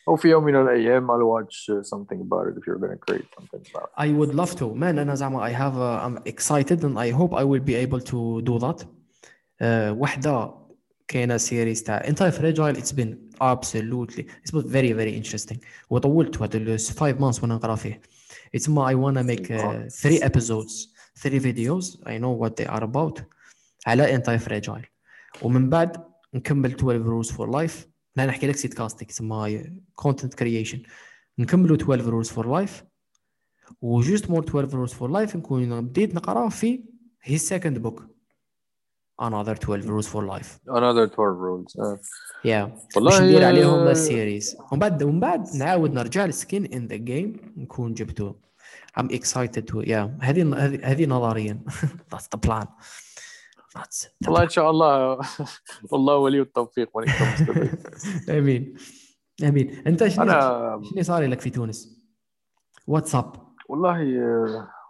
وفي 0.08 0.28
يوم 0.28 0.44
من 0.44 0.56
الايام 0.56 1.12
I'll 1.12 1.26
watch 1.26 1.70
uh, 1.70 1.84
something 1.84 2.22
about 2.22 2.48
it 2.48 2.58
if 2.58 2.68
you're 2.68 2.80
going 2.80 2.98
to 2.98 3.04
create 3.08 3.28
something 3.38 3.62
about 3.72 3.90
it 3.90 4.06
I 4.06 4.10
would 4.12 4.34
love 4.36 4.56
to 4.60 4.74
man 4.76 5.00
أنا 5.00 5.16
زعما 5.16 5.50
I 5.50 5.54
have 5.54 5.76
a, 5.78 6.06
I'm 6.06 6.18
excited 6.26 6.84
and 6.84 6.98
I 6.98 7.12
hope 7.12 7.34
I 7.34 7.44
will 7.44 7.66
be 7.72 7.76
able 7.76 8.02
to 8.02 8.42
do 8.42 8.60
that 8.60 8.86
uh, 9.62 9.92
وحدة 9.98 10.54
كاينة 11.08 11.38
سيريز 11.38 11.84
تاع 11.84 12.08
انت 12.08 12.24
fragile 12.24 12.78
it's 12.80 12.92
been 12.92 13.16
absolutely 13.42 14.24
it's 14.44 14.52
been 14.52 14.68
very 14.68 14.94
very 14.94 15.22
interesting 15.22 15.58
وطولت 15.90 16.42
هاد 16.42 16.56
ال 16.56 16.80
5 16.80 17.16
months 17.20 17.42
وانا 17.44 17.56
نقرا 17.56 17.76
فيه 17.76 18.02
it's 18.58 18.70
ما 18.70 18.92
I 18.92 18.96
wanna 18.96 19.24
make 19.24 19.48
uh, 19.52 19.90
three 20.02 20.22
episodes 20.22 20.88
three 21.24 21.40
videos 21.40 21.86
I 22.06 22.18
know 22.18 22.34
what 22.42 22.56
they 22.56 22.68
are 22.68 22.84
about 22.84 23.22
على 23.88 24.16
انت 24.16 24.40
fragile 24.46 24.86
ومن 25.42 25.70
بعد 25.70 26.06
نكمل 26.34 26.72
12 26.72 27.04
rules 27.06 27.32
for 27.32 27.48
life 27.48 27.91
لا 28.17 28.27
نحكي 28.27 28.47
لك 28.47 28.57
سيت 28.57 28.75
كاستيك 28.75 29.09
تسمى 29.09 29.65
content 30.03 30.35
creation. 30.41 30.79
نكملوا 31.39 31.77
12 31.77 32.23
rules 32.23 32.29
for 32.29 32.45
life 32.45 32.85
وجوست 33.83 34.31
مور 34.31 34.45
12 34.45 34.87
rules 34.87 34.93
for 34.93 35.11
life 35.11 35.37
نكون 35.37 35.81
بديت 35.81 36.15
نقراه 36.15 36.49
في 36.49 36.81
his 37.27 37.41
second 37.41 37.79
book. 37.83 38.03
Another 39.21 39.55
12 39.55 39.89
rules 39.89 40.09
for 40.09 40.23
life. 40.25 40.59
Another 40.69 41.07
12 41.07 41.39
rules 41.39 41.77
uh, 41.77 41.97
yeah. 42.45 42.69
والله 42.97 43.11
باش 43.11 43.21
ندير 43.21 43.45
عليهم 43.45 43.69
آه، 43.69 43.91
السيريز 43.91 44.57
ومن 44.73 44.81
بعد 44.81 45.03
ومن 45.03 45.21
بعد 45.21 45.57
نعاود 45.57 45.93
نرجع 45.93 46.27
لسكين 46.27 46.65
ان 46.65 46.87
ذا 46.87 46.97
جيم 46.97 47.53
نكون 47.57 47.95
جبته 47.95 48.35
I'm 48.99 49.09
excited 49.11 49.67
to 49.69 49.83
yeah. 49.83 50.09
هذه 50.21 50.55
هذه 50.57 50.81
هذه 50.83 51.07
نظريا. 51.07 51.61
That's 52.11 52.29
the 52.35 52.39
plan. 52.39 52.67
that's 53.76 54.08
the 54.22 54.28
والله 54.28 54.44
ان 54.44 54.50
شاء 54.50 54.70
الله 54.70 55.20
والله 55.92 56.16
ولي 56.18 56.42
التوفيق 56.42 56.90
when 56.98 57.04
it 57.04 57.12
comes 57.12 57.48
to 57.48 57.54
this. 57.54 58.30
امين 58.30 58.76
امين 59.44 59.88
انت 59.88 60.08
شنو 60.08 60.24
انا 60.24 60.82
شنو 60.84 61.04
صار 61.04 61.24
لك 61.24 61.40
في 61.42 61.50
تونس؟ 61.50 62.02
واتساب 62.88 63.34
والله 63.70 64.00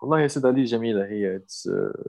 والله 0.01 0.19
يا 0.21 0.27
سيد 0.27 0.45
علي 0.45 0.63
جميلة 0.63 1.05
هي 1.05 1.39
it's 1.39 1.69
uh, 1.69 2.03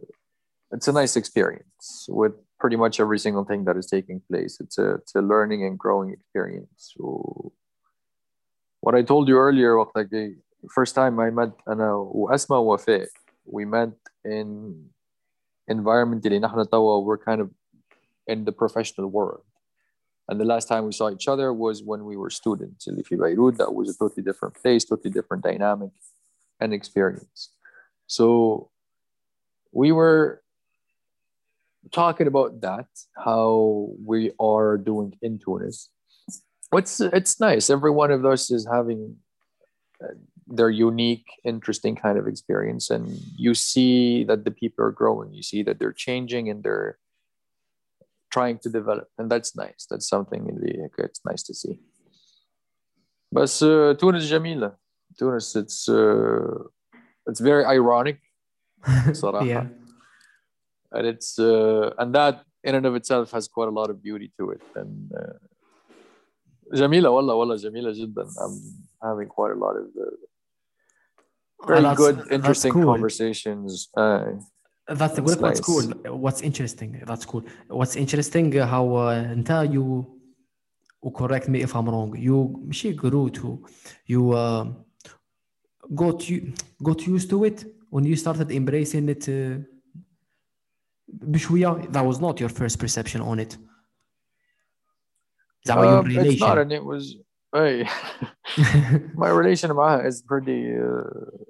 it's 0.76 0.88
a 0.88 0.92
nice 0.92 1.16
experience 1.16 2.06
with 2.08 2.34
pretty 2.60 2.76
much 2.76 3.00
every 3.00 3.18
single 3.18 3.44
thing 3.44 3.64
that 3.64 3.76
is 3.76 3.86
taking 3.86 4.20
place 4.30 4.60
it's 4.60 4.78
a, 4.78 4.86
it's 4.98 5.14
a 5.14 5.22
learning 5.32 5.60
and 5.66 5.78
growing 5.78 6.10
experience 6.18 6.92
so 6.94 7.04
what 8.84 8.94
I 8.94 9.02
told 9.02 9.28
you 9.28 9.36
earlier 9.38 9.76
وقت 9.76 10.08
the 10.10 10.36
first 10.68 10.94
time 10.94 11.18
I 11.20 11.30
met 11.30 11.52
أنا 11.68 11.92
وأسماء 11.94 12.60
ووفاء 12.60 13.08
we 13.46 13.64
met 13.64 13.94
in 14.24 14.74
environment 15.70 16.26
اللي 16.26 16.38
نحن 16.38 16.68
توا 16.68 17.04
we're 17.04 17.24
kind 17.24 17.40
of 17.40 17.48
in 18.26 18.44
the 18.44 18.52
professional 18.52 19.08
world 19.08 19.44
and 20.28 20.40
the 20.40 20.44
last 20.44 20.68
time 20.68 20.84
we 20.84 20.92
saw 20.92 21.10
each 21.10 21.28
other 21.28 21.52
was 21.52 21.82
when 21.82 22.04
we 22.04 22.16
were 22.16 22.30
students 22.30 22.88
اللي 22.88 23.02
في 23.02 23.16
بيروت 23.16 23.54
that 23.62 23.74
was 23.74 23.88
a 23.88 23.98
totally 23.98 24.22
different 24.22 24.54
place 24.62 24.84
totally 24.84 25.10
different 25.10 25.42
dynamic 25.42 25.90
and 26.60 26.72
experience. 26.72 27.50
So 28.06 28.70
we 29.72 29.92
were 29.92 30.42
talking 31.92 32.26
about 32.26 32.60
that, 32.62 32.86
how 33.16 33.90
we 34.04 34.32
are 34.40 34.76
doing 34.76 35.14
in 35.22 35.38
Tunis. 35.38 35.90
It's 36.72 37.00
it's 37.00 37.40
nice. 37.40 37.70
Every 37.70 37.90
one 37.90 38.10
of 38.10 38.26
us 38.26 38.50
is 38.50 38.66
having 38.70 39.16
uh, 40.42 40.54
their 40.56 40.70
unique, 40.70 41.26
interesting 41.44 41.94
kind 41.96 42.18
of 42.18 42.26
experience, 42.26 42.90
and 42.90 43.08
you 43.36 43.54
see 43.54 44.24
that 44.24 44.44
the 44.44 44.50
people 44.50 44.84
are 44.84 44.90
growing. 44.90 45.32
You 45.32 45.42
see 45.42 45.62
that 45.62 45.78
they're 45.78 45.92
changing 45.92 46.48
and 46.48 46.62
they're 46.62 46.98
trying 48.30 48.58
to 48.58 48.68
develop, 48.68 49.08
and 49.18 49.30
that's 49.30 49.56
nice. 49.56 49.86
That's 49.90 50.08
something 50.08 50.44
really 50.44 50.78
it's 50.98 51.20
nice 51.24 51.42
to 51.44 51.54
see. 51.54 51.80
But 53.32 53.50
uh, 53.62 53.94
Tunis 53.94 54.30
جميلة. 54.30 54.74
Tunis, 55.18 55.56
it's 55.56 55.88
uh, 55.88 56.64
it's 57.26 57.40
very 57.40 57.64
ironic, 57.64 58.20
صراحة. 59.12 59.46
yeah 59.46 59.66
and 60.92 61.06
it's 61.06 61.38
uh, 61.38 61.90
and 61.98 62.14
that 62.14 62.44
in 62.64 62.74
and 62.74 62.86
of 62.86 62.94
itself 62.94 63.30
has 63.32 63.48
quite 63.48 63.68
a 63.68 63.70
lot 63.70 63.90
of 63.90 64.02
beauty 64.02 64.32
to 64.38 64.50
it. 64.50 64.62
And 64.74 65.12
uh, 65.12 65.38
جميلة 66.74 67.10
والله 67.10 67.34
والله 67.34 67.56
جميلة 67.56 67.92
جدا. 67.92 68.22
I'm 68.22 68.60
having 69.02 69.28
quite 69.28 69.52
a 69.52 69.58
lot 69.58 69.76
of 69.76 69.84
uh, 69.84 70.16
very 71.66 71.82
that's- 71.82 71.96
good, 72.02 72.16
that's 72.18 72.30
interesting 72.38 72.72
cool. 72.72 72.88
conversations. 72.94 73.88
Uh, 73.96 74.24
That's 75.00 75.18
It's 75.18 75.26
what's 75.26 75.42
nice. 75.42 75.60
cool. 75.68 75.84
What's 76.24 76.40
interesting. 76.50 76.90
That's 77.10 77.24
cool. 77.30 77.42
What's 77.80 77.94
interesting 78.04 78.46
uh, 78.58 78.66
how 78.74 78.84
uh, 78.96 79.32
انت 79.36 79.50
you 79.74 79.84
و 81.02 81.10
correct 81.10 81.46
me 81.48 81.58
if 81.66 81.72
I'm 81.76 81.88
wrong. 81.92 82.10
You 82.16 82.36
ماشي 82.66 82.92
grew 82.96 83.28
to 83.38 83.48
you 84.12 84.22
uh, 84.32 84.64
got 85.94 86.18
you 86.30 86.36
got 86.88 87.00
used 87.06 87.28
to 87.30 87.44
it 87.44 87.58
when 87.90 88.04
you 88.04 88.16
started 88.16 88.50
embracing 88.50 89.08
it 89.08 89.28
uh, 89.28 89.58
بشوية 91.08 91.92
that 91.92 92.04
was 92.06 92.18
not 92.20 92.40
your 92.40 92.48
first 92.48 92.78
perception 92.78 93.20
on 93.20 93.38
it. 93.38 93.56
زعما 95.64 95.84
your 95.84 95.98
um, 95.98 96.06
it's 96.10 96.40
not, 96.40 96.56
relation. 96.56 96.58
and 96.58 96.72
it 96.72 96.84
was. 96.84 97.16
Hey, 97.54 97.88
my 99.14 99.28
relation 99.28 99.70
معها 99.72 100.08
is 100.08 100.22
pretty. 100.22 100.74
Uh, 100.76 101.44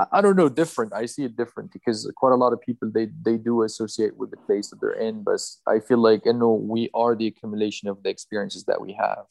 I- 0.00 0.06
I 0.12 0.20
don't 0.20 0.36
know, 0.36 0.48
different. 0.48 0.92
I 0.92 1.06
see 1.06 1.24
it 1.24 1.36
different 1.36 1.72
because 1.72 2.10
quite 2.16 2.32
a 2.32 2.36
lot 2.44 2.52
of 2.52 2.60
people 2.60 2.90
they 2.96 3.06
they 3.28 3.36
do 3.36 3.62
associate 3.62 4.16
with 4.16 4.30
the 4.30 4.36
place 4.46 4.66
that 4.70 4.80
they're 4.80 5.00
in, 5.08 5.22
but 5.22 5.40
I 5.66 5.80
feel 5.80 5.98
like 5.98 6.22
you 6.24 6.32
know 6.32 6.54
we 6.74 6.90
are 6.94 7.14
the 7.16 7.26
accumulation 7.32 7.88
of 7.88 8.02
the 8.02 8.10
experiences 8.10 8.64
that 8.64 8.80
we 8.80 8.92
have. 8.94 9.24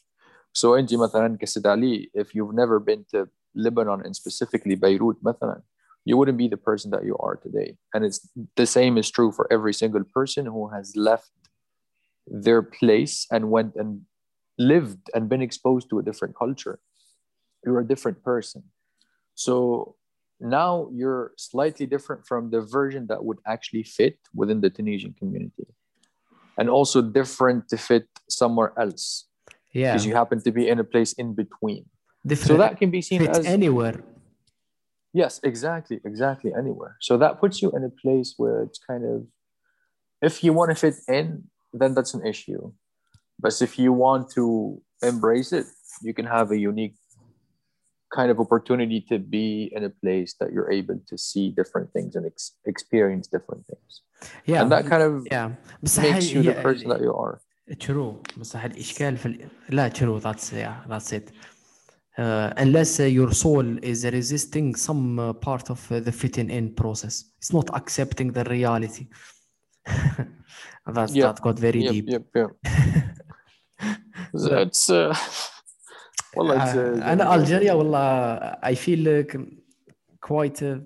So 0.54 0.74
أنت 0.78 0.94
مثلا 0.94 1.38
كسيد 1.38 1.68
علي, 1.68 2.10
if 2.14 2.36
you've 2.36 2.54
never 2.54 2.80
been 2.80 3.06
to 3.12 3.30
Lebanon 3.56 4.02
and 4.06 4.16
specifically 4.16 4.76
Beirut 4.76 5.18
مثلا, 5.24 5.62
you 6.06 6.18
wouldn't 6.18 6.38
be 6.38 6.48
the 6.48 6.58
person 6.58 6.92
that 6.92 7.04
you 7.06 7.16
are 7.18 7.36
today. 7.36 7.78
And 7.94 8.04
it's 8.06 8.30
the 8.56 8.66
same 8.66 8.98
is 8.98 9.10
true 9.10 9.32
for 9.32 9.48
every 9.52 9.74
single 9.74 10.04
person 10.04 10.46
who 10.46 10.70
has 10.70 10.96
left 10.96 11.32
their 12.28 12.62
place 12.62 13.28
and 13.32 13.52
went 13.52 13.76
and 13.76 14.02
lived 14.58 15.10
and 15.14 15.30
been 15.30 15.42
exposed 15.42 15.90
to 15.90 16.00
a 16.00 16.04
different 16.04 16.36
culture. 16.36 16.80
You're 17.66 17.80
a 17.80 17.88
different 17.88 18.24
person. 18.24 18.64
So 19.36 19.96
now 20.41 20.89
you're 20.93 21.33
slightly 21.37 21.87
different 21.87 22.27
from 22.27 22.51
the 22.51 22.61
version 22.61 23.07
that 23.09 23.25
would 23.25 23.39
actually 23.47 23.85
fit 23.85 24.19
within 24.35 24.61
the 24.61 24.71
Tunisian 24.71 25.15
community. 25.19 25.67
And 26.59 26.71
also 26.71 27.03
different 27.03 27.69
to 27.69 27.77
fit 27.77 28.07
somewhere 28.29 28.73
else 28.79 29.29
yeah. 29.73 29.93
because 29.93 30.07
you 30.07 30.15
happen 30.15 30.43
to 30.43 30.51
be 30.51 30.69
in 30.69 30.79
a 30.79 30.85
place 30.85 31.13
in 31.15 31.35
between. 31.35 31.85
Different. 32.27 32.49
So 32.49 32.57
that 32.57 32.79
can 32.79 32.91
be 32.91 33.03
seen 33.03 33.27
as 33.27 33.45
anywhere. 33.45 34.03
Yes, 35.13 35.41
exactly, 35.43 36.01
exactly. 36.05 36.53
Anywhere. 36.57 36.97
So 37.01 37.17
that 37.19 37.41
puts 37.41 37.63
you 37.63 37.71
in 37.73 37.85
a 37.85 37.91
place 37.91 38.35
where 38.37 38.63
it's 38.63 38.79
kind 38.79 39.05
of, 39.05 39.27
if 40.23 40.43
you 40.43 40.53
want 40.53 40.71
to 40.71 40.75
fit 40.75 40.95
in, 41.09 41.45
then 41.73 41.95
that's 41.95 42.15
an 42.15 42.27
issue. 42.27 42.73
But 43.39 43.61
if 43.61 43.79
you 43.79 43.93
want 43.93 44.31
to 44.31 44.81
embrace 45.03 45.53
it, 45.53 45.67
you 46.03 46.15
can 46.15 46.25
have 46.25 46.51
a 46.51 46.59
unique 46.59 46.97
kind 48.18 48.30
of 48.34 48.38
opportunity 48.46 49.00
to 49.12 49.18
be 49.20 49.48
in 49.76 49.82
a 49.86 49.90
place 50.04 50.32
that 50.40 50.50
you're 50.54 50.72
able 50.80 50.98
to 51.10 51.16
see 51.18 51.46
different 51.60 51.88
things 51.96 52.12
and 52.18 52.26
ex- 52.32 52.54
experience 52.74 53.26
different 53.36 53.64
things. 53.72 53.92
Yeah. 54.52 54.62
And 54.62 54.72
that 54.74 54.86
kind 54.92 55.04
of 55.04 55.14
yeah. 55.32 55.50
بس 55.84 56.00
makes 56.00 56.04
هي- 56.04 56.34
you 56.36 56.44
the 56.44 56.54
هي- 56.56 56.64
person 56.64 56.88
that 56.90 57.02
you 57.02 57.14
are. 57.14 57.40
true 57.80 58.14
بصح 58.38 58.64
الاشكال 58.64 59.18
في 59.18 59.26
ال... 59.26 59.48
لا 59.70 59.90
true 59.90 60.20
that's 60.24 60.52
yeah 60.52 60.90
that's 60.90 61.12
it 61.14 61.32
uh, 62.18 62.54
unless 62.58 63.00
uh, 63.00 63.04
your 63.04 63.32
soul 63.32 63.66
is 63.92 64.06
resisting 64.06 64.76
some 64.76 65.20
uh, 65.20 65.34
part 65.34 65.70
of 65.70 65.92
uh, 65.92 66.00
the 66.08 66.12
fitting 66.12 66.50
in 66.50 66.66
process 66.82 67.16
it's 67.40 67.54
not 67.54 67.68
accepting 67.80 68.28
the 68.38 68.44
reality 68.44 69.06
that's 70.96 71.14
Yeah. 71.16 71.26
that 71.28 71.38
got 71.42 71.58
very 71.68 71.82
Yep, 71.84 71.94
deep 71.94 72.06
yep, 72.16 72.26
yep. 72.40 72.52
So 74.44 74.50
it's, 74.66 74.90
uh, 74.90 75.14
well, 76.36 76.52
it's, 76.52 76.76
uh, 76.76 76.78
uh, 76.78 77.04
انا 77.04 77.36
الجيريا 77.36 77.74
والله 77.74 78.38
I 78.54 78.76
feel 78.76 79.08
uh, 79.08 79.38
quite 80.30 80.62
uh, 80.64 80.80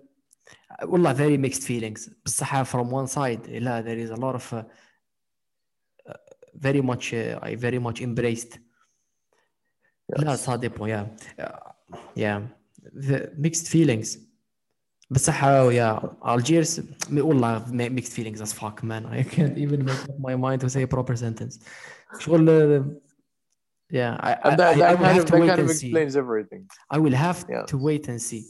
والله 0.84 1.14
very 1.14 1.38
mixed 1.38 1.64
feelings 1.64 2.10
بصح 2.26 2.64
from 2.64 2.90
one 2.92 3.08
side 3.08 3.50
لا 3.50 3.82
there 3.82 4.08
is 4.08 4.12
a 4.12 4.22
lot 4.22 4.36
of 4.36 4.54
uh, 4.54 4.64
uh, 6.10 6.14
very 6.56 6.82
much 6.82 7.14
uh, 7.14 7.40
I 7.44 7.56
very 7.56 7.80
much 7.80 8.02
embraced 8.02 8.60
لا 10.10 10.36
Yes. 10.36 10.46
ça 10.46 10.58
dépend 10.58 10.88
yeah 10.88 11.06
Uh, 11.40 11.60
yeah 12.16 12.40
the 13.08 13.18
mixed 13.38 13.68
feelings 13.68 14.18
بصح 15.12 15.44
uh, 15.44 15.70
yeah 15.72 16.00
Algiers 16.24 16.82
والله 17.12 17.66
mi- 17.72 17.90
mixed 17.90 18.14
feelings 18.14 18.42
as 18.42 18.54
fuck 18.54 18.84
man 18.84 19.06
I 19.06 19.24
can't 19.24 19.58
even 19.58 19.80
make 19.86 20.04
up 20.10 20.20
my 20.20 20.36
mind 20.36 20.62
to 20.62 20.70
say 20.70 20.84
a 20.84 20.88
proper 20.88 21.16
sentence 21.16 21.60
شغل 22.20 22.50
uh, 22.50 22.84
yeah 23.90 24.18
I, 24.20 24.32
I, 24.34 24.50
and 24.50 24.60
that, 24.60 24.68
I, 24.68 24.72
I 24.72 24.76
that 24.78 24.92
will 25.00 25.06
kind 25.06 25.14
have 25.14 25.18
of, 25.20 25.26
to 25.26 25.32
that 25.34 25.42
wait 25.42 25.48
kind 25.48 25.62
of 25.62 25.70
and 25.70 25.78
see 25.78 25.88
explains 25.88 26.16
everything. 26.18 26.64
I 26.90 26.98
will 27.00 27.14
have 27.28 27.46
Yeah. 27.50 27.64
to 27.72 27.78
wait 27.78 28.08
and 28.08 28.20
see. 28.22 28.44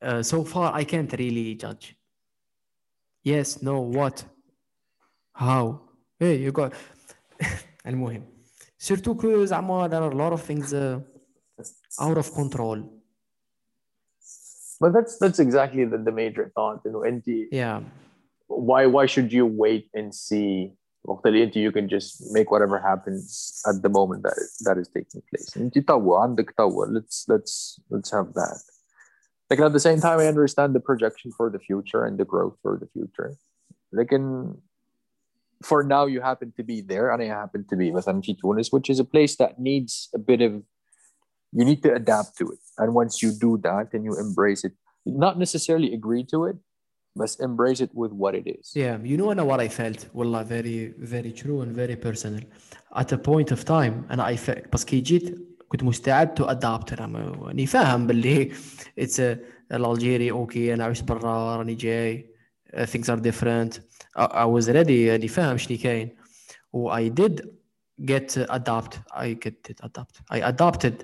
Uh, 0.00 0.22
so 0.22 0.44
far, 0.44 0.72
I 0.80 0.84
can't 0.84 1.12
really 1.18 1.54
judge. 1.54 1.96
Yes, 3.24 3.62
no, 3.62 3.80
what, 3.80 4.24
how. 5.32 5.80
Hey, 6.20 6.36
you 6.36 6.52
got. 6.52 6.72
المهم. 7.86 8.22
Surtout 8.78 9.18
que 9.20 9.46
زعما 9.46 9.88
there 9.90 10.02
are 10.02 10.12
a 10.12 10.14
lot 10.14 10.32
of 10.32 10.42
things 10.42 10.72
uh, 10.72 11.00
out 12.00 12.16
of 12.18 12.32
control. 12.32 12.78
But 14.80 14.92
that's 14.92 15.18
that's 15.18 15.38
exactly 15.40 15.84
the, 15.84 15.98
the 15.98 16.12
major 16.12 16.52
thought. 16.54 16.80
You 16.84 16.92
know, 16.92 17.02
NT, 17.04 17.48
Yeah, 17.50 17.80
why 18.46 18.86
why 18.86 19.06
should 19.06 19.32
you 19.32 19.44
wait 19.46 19.90
and 19.94 20.14
see? 20.14 20.74
وقت 21.04 21.26
اللي 21.26 21.44
انت 21.44 21.54
you 21.54 21.72
can 21.72 21.88
just 21.88 22.32
make 22.32 22.50
whatever 22.50 22.78
happens 22.78 23.62
at 23.70 23.82
the 23.82 23.88
moment 23.88 24.22
that 24.22 24.38
that 24.66 24.76
is 24.78 24.88
taking 24.88 25.22
place. 25.30 25.56
انت 25.56 25.78
توا 25.78 26.18
عندك 26.18 26.50
توا 26.50 26.86
let's 26.86 27.24
let's 27.28 27.80
let's 27.90 28.10
have 28.10 28.32
that. 28.34 28.58
Like 29.50 29.60
at 29.60 29.72
the 29.72 29.84
same 29.88 30.00
time, 30.00 30.18
I 30.24 30.26
understand 30.34 30.74
the 30.74 30.84
projection 30.90 31.32
for 31.38 31.46
the 31.54 31.58
future 31.68 32.04
and 32.04 32.18
the 32.18 32.26
growth 32.32 32.56
for 32.62 32.78
the 32.82 32.88
future. 32.94 33.30
Like 33.92 34.12
in 34.12 34.24
for 35.68 35.82
now, 35.82 36.04
you 36.12 36.20
happen 36.20 36.52
to 36.58 36.62
be 36.62 36.78
there, 36.92 37.06
and 37.12 37.20
I 37.22 37.28
happen 37.42 37.64
to 37.70 37.76
be 37.76 37.90
مثلا 37.90 38.20
في 38.22 38.36
Tunis, 38.40 38.70
which 38.70 38.88
is 38.90 38.98
a 39.00 39.04
place 39.04 39.34
that 39.36 39.58
needs 39.58 40.10
a 40.14 40.18
bit 40.18 40.40
of 40.40 40.62
you 41.52 41.64
need 41.64 41.82
to 41.82 41.94
adapt 41.94 42.36
to 42.38 42.50
it 42.50 42.58
and 42.78 42.94
once 42.94 43.22
you 43.22 43.32
do 43.32 43.58
that 43.58 43.92
and 43.92 44.04
you 44.04 44.14
embrace 44.18 44.64
it 44.64 44.72
not 45.06 45.38
necessarily 45.38 45.94
agree 45.94 46.24
to 46.24 46.44
it 46.44 46.56
but 47.18 47.30
embrace 47.40 47.80
it 47.80 47.90
with 47.94 48.12
what 48.12 48.34
it 48.34 48.46
is 48.58 48.76
Yeah, 48.76 48.96
you 49.02 49.16
know 49.18 49.30
أنا 49.32 49.44
what 49.44 49.60
I 49.60 49.68
felt 49.68 50.06
والله 50.14 50.42
very 50.44 50.94
very 50.98 51.32
true 51.42 51.60
and 51.62 51.74
very 51.76 51.96
personal 52.06 52.42
at 52.96 53.12
a 53.12 53.16
point 53.18 53.52
of 53.52 53.64
time 53.64 54.10
أنا 54.10 54.34
I 54.34 54.36
felt 54.36 54.68
بس 54.72 54.84
كي 54.84 55.00
جيت 55.00 55.38
كنت 55.68 55.82
مستعد 55.84 56.38
to 56.42 56.46
adapt 56.46 56.92
أنا 56.92 57.06
ما- 57.06 57.38
راني 57.42 57.66
فاهم 57.66 58.06
باللي 58.06 58.50
it's 59.00 59.18
a 59.18 59.38
الألجيري 59.72 60.30
أوكي 60.30 60.74
أنا 60.74 60.84
عشت 60.84 61.04
برا 61.04 61.56
راني 61.56 61.74
جاي 61.74 62.30
uh, 62.74 62.78
things 62.86 63.08
are 63.10 63.20
different 63.20 63.80
I, 64.16 64.24
I 64.24 64.44
was 64.44 64.68
ready 64.68 65.08
راني 65.10 65.28
فاهم 65.28 65.56
شنو 65.56 65.78
كاين 65.78 66.16
و 66.72 66.90
I 66.96 67.08
did 67.20 67.40
get 68.10 68.28
to 68.34 68.54
adapt 68.54 68.94
I 69.12 69.26
get 69.46 69.70
it 69.70 69.80
adapt 69.84 70.14
I 70.32 70.38
adapted 70.52 70.94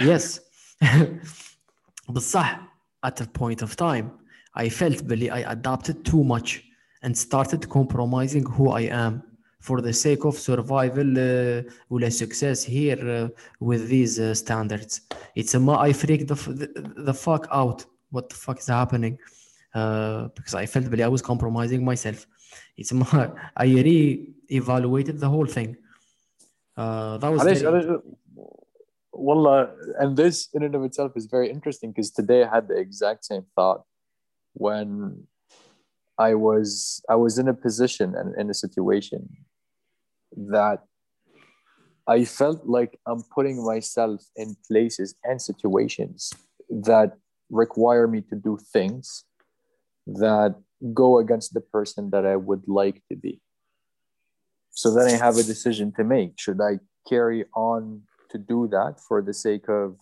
yes 0.00 0.40
بصح 2.08 2.60
at 3.06 3.20
a 3.20 3.24
point 3.38 3.62
of 3.62 3.76
time 3.76 4.06
I 4.57 4.69
felt 4.69 5.01
really 5.05 5.29
I 5.29 5.41
adapted 5.51 6.03
too 6.03 6.23
much 6.23 6.63
and 7.03 7.15
started 7.15 7.69
compromising 7.69 8.45
who 8.45 8.71
I 8.71 8.81
am 9.05 9.23
for 9.59 9.81
the 9.81 9.93
sake 9.93 10.23
of 10.25 10.33
survival 10.49 11.09
uh, 11.17 11.61
or 11.91 12.09
success 12.09 12.63
here 12.63 12.99
uh, 13.09 13.27
with 13.59 13.87
these 13.87 14.19
uh, 14.19 14.33
standards. 14.33 15.01
It's 15.35 15.53
uh, 15.53 15.61
a 15.61 15.77
I 15.87 15.93
freaked 15.93 16.27
the, 16.27 16.35
the, 16.59 16.67
the, 17.09 17.13
fuck 17.13 17.47
out. 17.51 17.85
What 18.09 18.29
the 18.29 18.35
fuck 18.35 18.57
is 18.59 18.67
happening? 18.67 19.19
Uh, 19.73 20.29
because 20.35 20.55
I 20.55 20.65
felt 20.65 20.85
really 20.87 21.03
I 21.03 21.07
was 21.07 21.21
compromising 21.21 21.85
myself. 21.85 22.25
It's 22.77 22.91
I 23.63 23.65
re-evaluated 23.65 25.19
the 25.19 25.29
whole 25.29 25.45
thing. 25.45 25.77
that 26.75 27.29
was. 27.31 27.41
Alish, 27.41 28.01
wallah, 29.11 29.69
and 29.99 30.15
this 30.15 30.49
in 30.53 30.63
and 30.63 30.73
of 30.75 30.83
itself 30.83 31.11
is 31.15 31.25
very 31.25 31.49
interesting 31.49 31.91
because 31.91 32.11
today 32.11 32.43
I 32.43 32.49
had 32.55 32.67
the 32.67 32.77
exact 32.77 33.25
same 33.25 33.45
thought 33.55 33.83
when 34.57 35.27
I 36.17 36.33
was 36.33 37.01
I 37.09 37.15
was 37.15 37.37
in 37.37 37.47
a 37.47 37.53
position 37.53 38.15
and 38.15 38.35
in 38.39 38.49
a 38.49 38.53
situation 38.53 39.29
that 40.35 40.79
I 42.07 42.25
felt 42.25 42.65
like 42.65 42.99
I'm 43.05 43.23
putting 43.35 43.63
myself 43.63 44.21
in 44.35 44.55
places 44.67 45.15
and 45.23 45.41
situations 45.41 46.33
that 46.69 47.17
require 47.49 48.07
me 48.07 48.21
to 48.29 48.35
do 48.35 48.57
things 48.73 49.25
that 50.07 50.55
go 50.93 51.19
against 51.19 51.53
the 51.53 51.61
person 51.61 52.09
that 52.11 52.25
I 52.25 52.35
would 52.35 52.63
like 52.67 53.03
to 53.09 53.15
be. 53.15 53.41
So 54.71 54.93
then 54.93 55.07
I 55.07 55.17
have 55.17 55.37
a 55.37 55.43
decision 55.43 55.91
to 55.97 56.03
make. 56.03 56.39
Should 56.39 56.61
I 56.61 56.79
carry 57.07 57.45
on 57.55 58.03
to 58.31 58.37
do 58.37 58.67
that 58.69 58.99
for 59.07 59.21
the 59.21 59.33
sake 59.33 59.69
of 59.69 59.97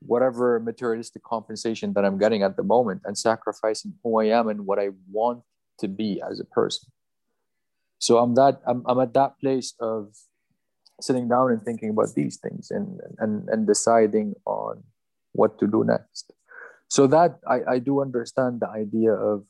whatever 0.00 0.60
materialistic 0.60 1.22
compensation 1.22 1.92
that 1.94 2.04
I'm 2.04 2.18
getting 2.18 2.42
at 2.42 2.56
the 2.56 2.62
moment 2.62 3.02
and 3.04 3.16
sacrificing 3.16 3.94
who 4.02 4.20
I 4.20 4.26
am 4.26 4.48
and 4.48 4.66
what 4.66 4.78
I 4.78 4.90
want 5.10 5.42
to 5.78 5.88
be 5.88 6.22
as 6.28 6.40
a 6.40 6.44
person? 6.44 6.90
So 7.98 8.18
I'm 8.18 8.34
that 8.34 8.60
I'm, 8.66 8.82
I'm 8.86 9.00
at 9.00 9.14
that 9.14 9.38
place 9.40 9.74
of 9.80 10.14
sitting 11.00 11.28
down 11.28 11.50
and 11.50 11.62
thinking 11.62 11.90
about 11.90 12.14
these 12.14 12.36
things 12.36 12.70
and 12.70 13.00
and, 13.18 13.48
and 13.48 13.66
deciding 13.66 14.34
on 14.44 14.82
what 15.32 15.58
to 15.60 15.66
do 15.66 15.84
next. 15.84 16.32
So 16.88 17.06
that 17.08 17.40
I, 17.48 17.74
I 17.74 17.78
do 17.78 18.00
understand 18.00 18.60
the 18.60 18.68
idea 18.68 19.12
of 19.12 19.44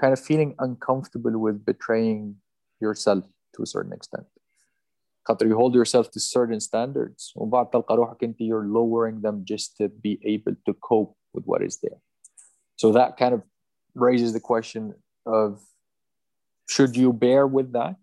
kind 0.00 0.12
of 0.12 0.20
feeling 0.20 0.54
uncomfortable 0.58 1.38
with 1.38 1.64
betraying 1.64 2.36
yourself 2.80 3.24
to 3.54 3.62
a 3.62 3.66
certain 3.66 3.92
extent. 3.92 4.26
خاطر 5.27 5.45
you 5.45 5.55
hold 5.55 5.75
yourself 5.75 6.09
to 6.11 6.19
certain 6.19 6.59
standards 6.59 7.33
وبعد 7.35 7.69
تلقى 7.69 7.95
روحك 7.95 8.23
انت 8.23 8.37
you're 8.41 8.65
lowering 8.65 9.21
them 9.21 9.43
just 9.45 9.77
to 9.77 9.87
be 9.87 10.19
able 10.23 10.55
to 10.65 10.73
cope 10.73 11.15
with 11.33 11.45
what 11.45 11.61
is 11.61 11.77
there. 11.83 11.99
So 12.81 12.91
that 12.91 13.17
kind 13.17 13.33
of 13.33 13.41
raises 13.95 14.33
the 14.33 14.39
question 14.39 14.93
of 15.25 15.61
should 16.67 16.95
you 16.95 17.11
bear 17.13 17.45
with 17.47 17.73
that 17.73 17.95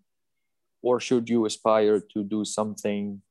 or 0.81 0.99
should 0.99 1.29
you 1.29 1.45
aspire 1.45 1.99
to 2.13 2.23
do 2.23 2.45
something 2.45 3.21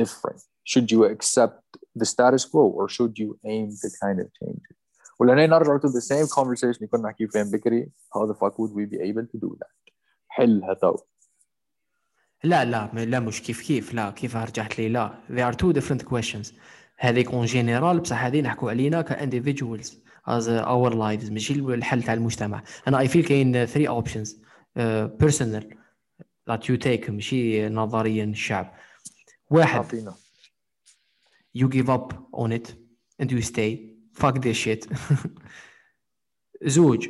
different? 0.00 0.42
Should 0.64 0.90
you 0.90 1.04
accept 1.04 1.62
the 1.94 2.04
status 2.04 2.44
quo 2.44 2.64
or 2.78 2.88
should 2.88 3.18
you 3.22 3.38
aim 3.44 3.68
to 3.82 3.88
kind 4.02 4.18
of 4.20 4.26
change 4.40 4.62
it? 4.70 4.76
ولأننا 5.20 5.46
نرجع 5.46 5.78
to 5.78 5.88
the 5.88 6.00
same 6.00 6.26
conversation 6.26 6.76
اللي 6.76 6.86
كنا 6.86 7.08
نحكي 7.08 7.26
فيها 7.26 7.42
بكري 7.52 7.92
how 8.14 8.26
the 8.26 8.34
fuck 8.34 8.58
would 8.58 8.72
we 8.72 8.84
be 8.84 8.98
able 9.00 9.26
to 9.26 9.38
do 9.38 9.56
that؟ 9.60 9.92
حلها 10.28 10.74
تو 10.74 10.96
لا 12.43 12.65
لا 12.65 12.91
لا 12.93 13.19
مش 13.19 13.41
كيف 13.41 13.61
كيف 13.61 13.93
لا 13.93 14.11
كيف 14.11 14.35
رجعت 14.35 14.79
لي 14.79 14.89
لا. 14.89 15.23
They 15.29 15.41
are 15.41 15.57
two 15.57 15.73
different 15.73 16.05
questions. 16.05 16.53
هذيك 16.97 17.31
اون 17.31 17.45
جينيرال 17.45 17.99
بصح 17.99 18.23
هذه 18.23 18.41
نحكوا 18.41 18.69
علينا 18.69 19.01
كانديفيدوالز 19.01 20.01
از 20.25 20.49
اور 20.49 20.95
لايفز 20.95 21.31
ماشي 21.31 21.53
الحل 21.53 22.03
تاع 22.03 22.13
المجتمع. 22.13 22.63
أنا 22.87 22.99
اي 22.99 23.07
فيل 23.07 23.25
كاين 23.25 23.65
ثري 23.65 23.87
اوبشنز 23.87 24.41
بيرسونال 24.75 25.77
ذات 26.49 26.69
يو 26.69 26.75
تيك 26.75 27.09
ماشي 27.09 27.69
نظريا 27.69 28.23
الشعب. 28.23 28.73
واحد 29.49 29.79
عطينا 29.79 30.15
يو 31.55 31.69
جيف 31.69 31.89
اب 31.89 32.29
اون 32.33 32.53
ات 32.53 32.67
اند 33.21 33.31
يو 33.31 33.41
ستاي 33.41 33.97
فاك 34.13 34.37
ذيس 34.37 34.57
شيت 34.57 34.85
زوج 36.63 37.09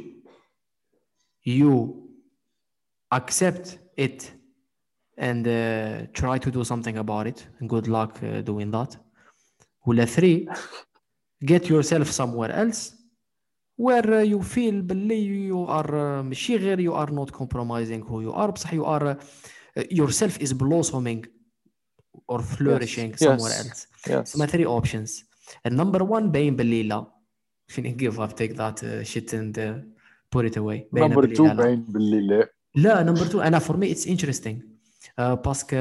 يو 1.46 2.08
accept 3.16 3.68
it 4.02 4.24
and 5.21 5.47
uh, 5.47 6.07
try 6.21 6.39
to 6.39 6.51
do 6.51 6.63
something 6.65 6.97
about 7.05 7.27
it 7.33 7.39
and 7.61 7.69
good 7.71 7.87
luck 7.89 8.13
uh, 8.23 8.41
doing 8.51 8.71
that 8.71 8.97
ولا 9.87 10.05
three 10.05 10.49
get 11.45 11.63
yourself 11.71 12.11
somewhere 12.11 12.51
else 12.65 12.81
where 13.87 14.07
uh, 14.07 14.33
you 14.33 14.41
feel 14.55 14.75
باللي 14.83 15.49
you 15.51 15.69
are 15.71 15.89
uh, 15.91 16.25
ماشي 16.25 16.57
غير 16.57 16.79
you 16.91 16.95
are 16.95 17.11
not 17.13 17.31
compromising 17.39 18.03
who 18.09 18.21
you 18.29 18.33
are 18.35 18.51
بصح 18.51 18.75
you 18.75 18.85
are 18.85 19.17
uh, 19.17 19.83
yourself 19.91 20.39
is 20.43 20.53
blossoming 20.53 21.23
or 22.33 22.39
flourishing 22.43 23.11
Yes, 23.11 23.21
somewhere 23.25 23.55
yes. 23.57 23.67
else 23.67 23.87
yes 24.11 24.39
ما 24.39 24.47
three 24.47 24.67
options 24.67 25.11
and 25.67 25.73
number 25.77 26.03
one 26.05 26.23
باين 26.31 26.57
باللي 26.57 26.83
لا 26.83 27.07
فين 27.67 27.97
give 27.97 28.19
up 28.21 28.31
take 28.37 28.55
that 28.57 28.83
uh, 28.83 29.05
shit 29.05 29.33
and 29.33 29.59
uh, 29.59 29.79
put 30.37 30.45
it 30.51 30.57
away 30.57 30.79
باينة 30.93 31.09
number 31.15 31.21
باللي 31.21 31.37
two 31.37 31.41
لا 31.41 31.49
لا. 31.49 31.55
باين 31.55 31.85
باللي 31.89 32.21
لا 32.21 32.49
لا 32.75 33.03
نمبر 33.03 33.23
2 33.23 33.41
انا 33.47 33.59
فور 33.59 33.77
مي 33.77 33.93
اتس 33.93 34.07
انتريستينغ 34.07 34.61
باسكو 35.19 35.77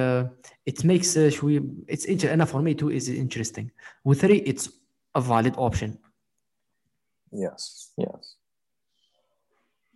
ات 0.67 0.85
ميكس 0.85 1.19
شوي 1.19 1.63
اتس 1.89 2.25
انا 2.25 2.45
فور 2.45 2.61
مي 2.61 2.71
2 2.71 2.95
از 2.95 3.09
انتريستينغ 3.09 3.69
و 4.05 4.13
3 4.13 4.43
اتس 4.49 4.69
ا 5.15 5.19
فاليد 5.19 5.55
اوبشن 5.55 5.93
yes 7.33 7.91
yes 8.01 8.37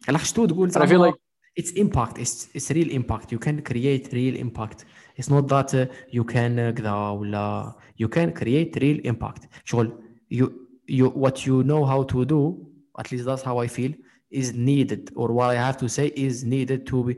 علاش 0.07 0.31
تو 0.31 0.45
تقول 0.45 0.71
and 0.71 0.75
I 0.75 0.87
feel 0.87 0.99
like 0.99 1.19
it's 1.59 1.71
impact 1.71 2.17
it's 2.17 2.47
it's 2.55 2.69
real 2.71 2.89
impact 2.99 3.31
you 3.31 3.39
can 3.39 3.61
create 3.61 4.13
real 4.13 4.35
impact 4.45 4.85
it's 5.17 5.29
not 5.29 5.47
that 5.47 5.73
uh, 5.73 5.85
you 6.11 6.23
can 6.23 6.59
uh, 6.59 6.75
كذا 6.77 7.09
ولا 7.09 7.75
you 8.03 8.07
can 8.07 8.39
create 8.39 8.81
real 8.81 9.11
impact 9.11 9.47
شغل 9.63 9.93
you 10.33 10.45
you 10.89 11.09
what 11.09 11.45
you 11.45 11.63
know 11.63 11.85
how 11.85 12.03
to 12.03 12.25
do 12.25 12.69
at 12.99 13.11
least 13.11 13.25
that's 13.25 13.43
how 13.43 13.57
I 13.57 13.67
feel 13.67 13.93
is 14.31 14.53
needed 14.53 15.11
or 15.15 15.27
what 15.37 15.49
I 15.55 15.57
have 15.67 15.77
to 15.77 15.87
say 15.89 16.07
is 16.27 16.43
needed 16.43 16.85
to 16.91 17.03
be 17.03 17.13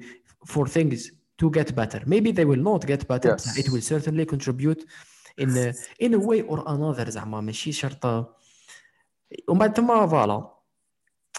for 0.54 0.66
things 0.68 1.12
to 1.42 1.50
get 1.58 1.76
better 1.76 2.00
maybe 2.14 2.30
they 2.32 2.46
will 2.52 2.64
not 2.72 2.82
get 2.92 3.02
better 3.14 3.30
Yes. 3.32 3.46
but 3.48 3.54
it 3.62 3.68
will 3.72 3.86
certainly 3.94 4.26
contribute 4.34 4.82
in 5.44 5.50
a, 5.66 5.68
in 6.06 6.12
a 6.14 6.20
way 6.30 6.42
or 6.42 6.60
another 6.68 7.10
زعما 7.10 7.42
ماشي 7.42 7.72
شرط 7.72 8.06
ومن 8.06 9.60
بعد 9.60 9.76
ثم 9.78 10.08
فوالا 10.08 10.52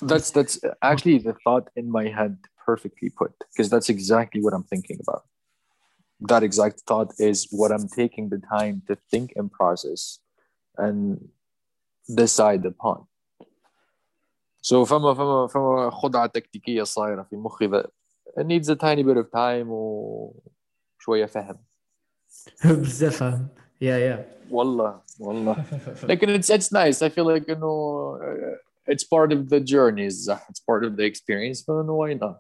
that's 0.05 0.31
that's 0.31 0.59
actually 0.83 1.19
the 1.19 1.35
thought 1.45 1.67
in 1.77 1.87
my 1.99 2.05
head 2.19 2.37
perfectly 2.67 3.11
put 3.21 3.33
because 3.51 3.69
that's 3.73 3.89
exactly 3.97 4.41
what 4.45 4.53
I'm 4.57 4.67
thinking 4.73 4.99
about. 5.05 5.23
That 6.31 6.43
exact 6.49 6.77
thought 6.89 7.11
is 7.29 7.39
what 7.61 7.71
I'm 7.77 7.87
taking 8.01 8.25
the 8.35 8.41
time 8.57 8.77
to 8.89 8.95
think 9.11 9.29
and 9.39 9.47
process 9.61 10.03
and 10.85 10.97
decide 12.23 12.65
upon. 12.73 12.99
So 14.61 14.85
فما 14.85 15.15
فما 15.15 15.47
فما 15.47 15.91
خدعة 15.91 16.27
تكتيكية 16.27 16.83
صايرة 16.83 17.23
في 17.23 17.37
مخي 17.37 17.69
that 17.69 17.87
it 18.37 18.47
needs 18.47 18.69
a 18.69 18.77
tiny 18.77 19.03
bit 19.03 19.17
of 19.17 19.31
time 19.31 19.67
وشوية 19.69 21.27
فهم. 21.27 21.59
بزاف 22.65 23.17
فاهم 23.17 23.49
يا 23.81 23.97
يا 23.99 24.27
والله 24.51 25.01
والله 25.21 25.65
لكن 26.05 26.41
it's 26.43 26.51
it's 26.51 26.73
nice 26.73 27.03
I 27.03 27.09
feel 27.09 27.25
like 27.25 27.51
انه 27.51 28.19
uh, 28.21 28.93
it's 28.93 29.05
part 29.05 29.33
of 29.33 29.49
the 29.49 29.61
journey 29.61 30.07
الزح. 30.07 30.47
it's 30.51 30.61
part 30.61 30.85
of 30.85 30.97
the 30.97 31.05
experience 31.05 31.61
so 31.65 31.73
why 31.83 32.15
not 32.15 32.37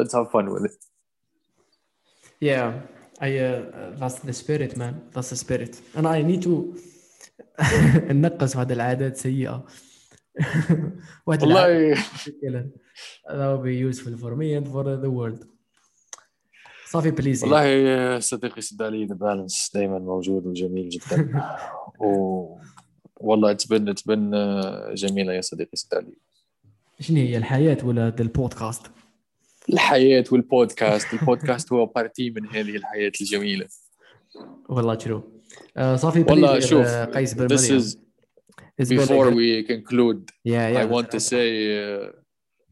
let's 0.00 0.12
have 0.14 0.30
fun 0.30 0.46
with 0.50 0.64
it 0.70 0.76
Yeah, 2.40 2.72
I 3.20 3.28
uh, 3.38 3.90
that's 4.00 4.18
the 4.28 4.32
spirit 4.42 4.72
man 4.82 4.94
that's 5.14 5.30
the 5.30 5.36
spirit 5.44 5.72
and 5.96 6.06
I 6.06 6.18
need 6.30 6.42
to 6.42 6.54
ننقص 8.12 8.56
هذه 8.56 8.72
العادات 8.72 9.16
سيئة 9.16 9.64
واحد 11.26 11.42
العادة 11.42 11.72
والله 11.72 12.02
مشكلة. 12.14 12.70
That 13.27 13.47
will 13.51 13.63
be 13.63 13.75
useful 13.75 14.15
for 14.17 14.35
me 14.35 14.53
and 14.53 14.67
for 14.67 14.83
the 14.83 15.09
world. 15.09 15.45
صافي 16.91 17.11
بليزي 17.11 17.47
والله 17.47 18.19
صديقي 18.19 18.61
سدالي 18.61 19.05
ذا 19.05 19.15
بالانس 19.15 19.71
دائما 19.73 19.99
موجود 19.99 20.45
وجميل 20.45 20.89
جدا. 20.89 21.43
و 21.99 22.57
والله 23.15 23.53
تبن 23.53 23.95
تبن 23.95 24.31
جميلة 24.93 25.33
يا 25.33 25.41
صديقي 25.41 25.75
سدالي. 25.77 26.13
شنو 26.99 27.17
هي 27.17 27.37
الحياة 27.37 27.77
ولا 27.83 28.15
البودكاست؟ 28.19 28.81
الحياة 29.69 30.23
والبودكاست. 30.31 31.13
البودكاست 31.13 31.73
هو 31.73 31.85
بارتي 31.85 32.29
من 32.29 32.47
هذه 32.47 32.75
الحياة 32.75 33.11
الجميلة. 33.21 33.67
والله 34.69 34.95
ترو 34.95 35.23
صافي 35.95 36.21
والله 36.21 36.51
بليزي 36.51 36.67
شوف 36.67 36.87
قيس 36.87 37.97
is 38.81 38.89
before 38.89 39.31
we 39.31 39.63
conclude. 39.63 40.21
Yeah 40.43 40.67
yeah. 40.69 40.81
I 40.81 40.85
want 40.85 41.11
to 41.11 41.19
say 41.19 41.47
uh, 41.79 42.11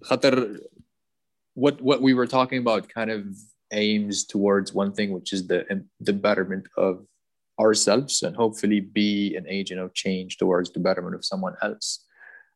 خاطر 0.03 0.59
what 1.55 1.81
what 1.83 2.01
we 2.01 2.15
were 2.15 2.27
talking 2.27 2.59
about 2.59 2.89
kind 2.89 3.11
of 3.11 3.25
aims 3.73 4.25
towards 4.25 4.73
one 4.73 4.93
thing 4.93 5.13
which 5.13 5.33
is 5.33 5.47
the 5.47 5.85
the 6.01 6.13
betterment 6.13 6.67
of 6.77 7.07
ourselves 7.61 8.23
and 8.23 8.35
hopefully 8.37 8.81
be 8.81 9.37
an 9.37 9.47
agent 9.49 9.81
of 9.81 9.93
change 9.95 10.37
towards 10.39 10.71
the 10.73 10.81
betterment 10.81 11.15
of 11.15 11.25
someone 11.25 11.55
else 11.63 12.05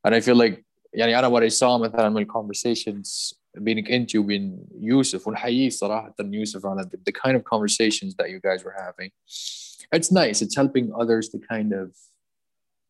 and 0.04 0.14
I 0.14 0.20
feel 0.20 0.36
like 0.36 0.64
يعني 0.96 1.18
أنا 1.18 1.28
what 1.28 1.42
I 1.42 1.48
saw 1.48 1.78
مثلا 1.78 2.08
من 2.08 2.26
conversations 2.26 3.34
بينك 3.56 3.90
انت 3.90 4.16
وبين 4.16 4.66
يوسف 4.80 5.28
ونحييه 5.28 5.68
صراحة 5.68 6.14
يوسف 6.20 6.66
على 6.66 6.82
the, 6.82 6.96
the 6.96 7.12
kind 7.12 7.36
of 7.36 7.44
conversations 7.44 8.14
that 8.14 8.30
you 8.30 8.40
guys 8.40 8.64
were 8.64 8.74
having 8.78 9.10
it's 9.92 10.12
nice 10.12 10.42
it's 10.42 10.56
helping 10.56 10.92
others 11.00 11.28
to 11.28 11.38
kind 11.38 11.72
of 11.72 11.94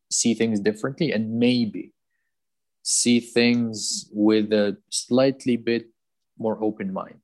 see 0.09 0.33
things 0.33 0.59
differently 0.59 1.11
and 1.11 1.39
maybe 1.39 1.93
see 2.83 3.19
things 3.19 4.09
with 4.13 4.53
a 4.53 4.77
slightly 4.89 5.57
bit 5.57 5.87
more 6.37 6.57
open 6.63 6.93
mind. 6.93 7.19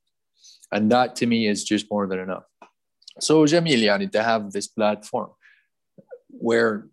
And 0.72 0.92
that 0.92 1.16
to 1.18 1.26
me 1.26 1.48
is 1.48 1.64
just 1.64 1.90
more 1.92 2.08
than 2.08 2.20
enough. 2.20 2.44
So 3.20 3.46
Jamil, 3.46 3.82
yani, 3.90 4.12
to 4.12 4.24
have 4.24 4.52
this 4.52 4.68
platform 4.68 5.30
where 6.30 6.88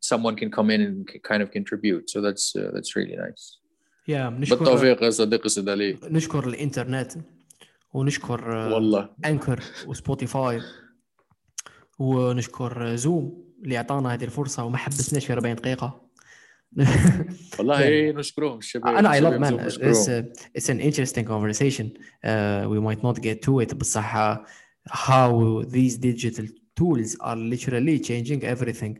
someone 0.00 0.36
can 0.36 0.50
come 0.50 0.70
in 0.70 0.80
and 0.80 1.10
c- 1.10 1.18
kind 1.18 1.42
of 1.42 1.50
contribute. 1.50 2.08
So 2.08 2.20
that's 2.20 2.54
uh, 2.56 2.70
that's 2.72 2.94
really 2.96 3.16
nice. 3.16 3.60
yeah 4.06 4.30
نشكر 4.30 4.56
بالتوفيق 4.56 5.02
يا 5.02 5.10
صديقي 5.10 5.48
سدالي 5.48 5.98
نشكر 6.02 6.48
الانترنت 6.48 7.12
ونشكر 7.92 8.56
آه، 8.56 8.74
والله 8.74 9.08
انكر 9.24 9.62
وسبوتيفاي 9.86 10.60
ونشكر 11.98 12.96
زوم 12.96 13.44
اللي 13.64 13.76
اعطانا 13.76 14.14
هذه 14.14 14.24
الفرصه 14.24 14.64
وما 14.64 14.76
حبسناش 14.76 15.26
في 15.26 15.32
40 15.32 15.54
دقيقه 15.54 16.03
والله 17.58 18.10
نشكرهم 18.12 18.58
الشباب 18.58 18.96
انا 18.96 19.08
I 19.08 19.22
love 19.22 19.24
الشباب 19.24 19.40
man 19.40 19.48
زوم 19.48 19.60
it's, 19.60 19.64
نشكرهم. 19.66 20.22
uh, 20.22 20.60
it's 20.60 20.68
an 20.68 20.80
interesting 20.80 21.24
conversation 21.24 21.86
uh, 22.24 22.68
we 22.68 22.80
might 22.80 23.02
not 23.02 23.20
get 23.20 23.42
to 23.42 23.60
it 23.60 23.74
بصح 23.74 24.16
uh, 24.16 24.38
how 24.90 25.62
these 25.64 25.96
digital 25.98 26.46
tools 26.80 27.16
are 27.20 27.36
literally 27.36 27.98
changing 27.98 28.42
everything 28.44 28.98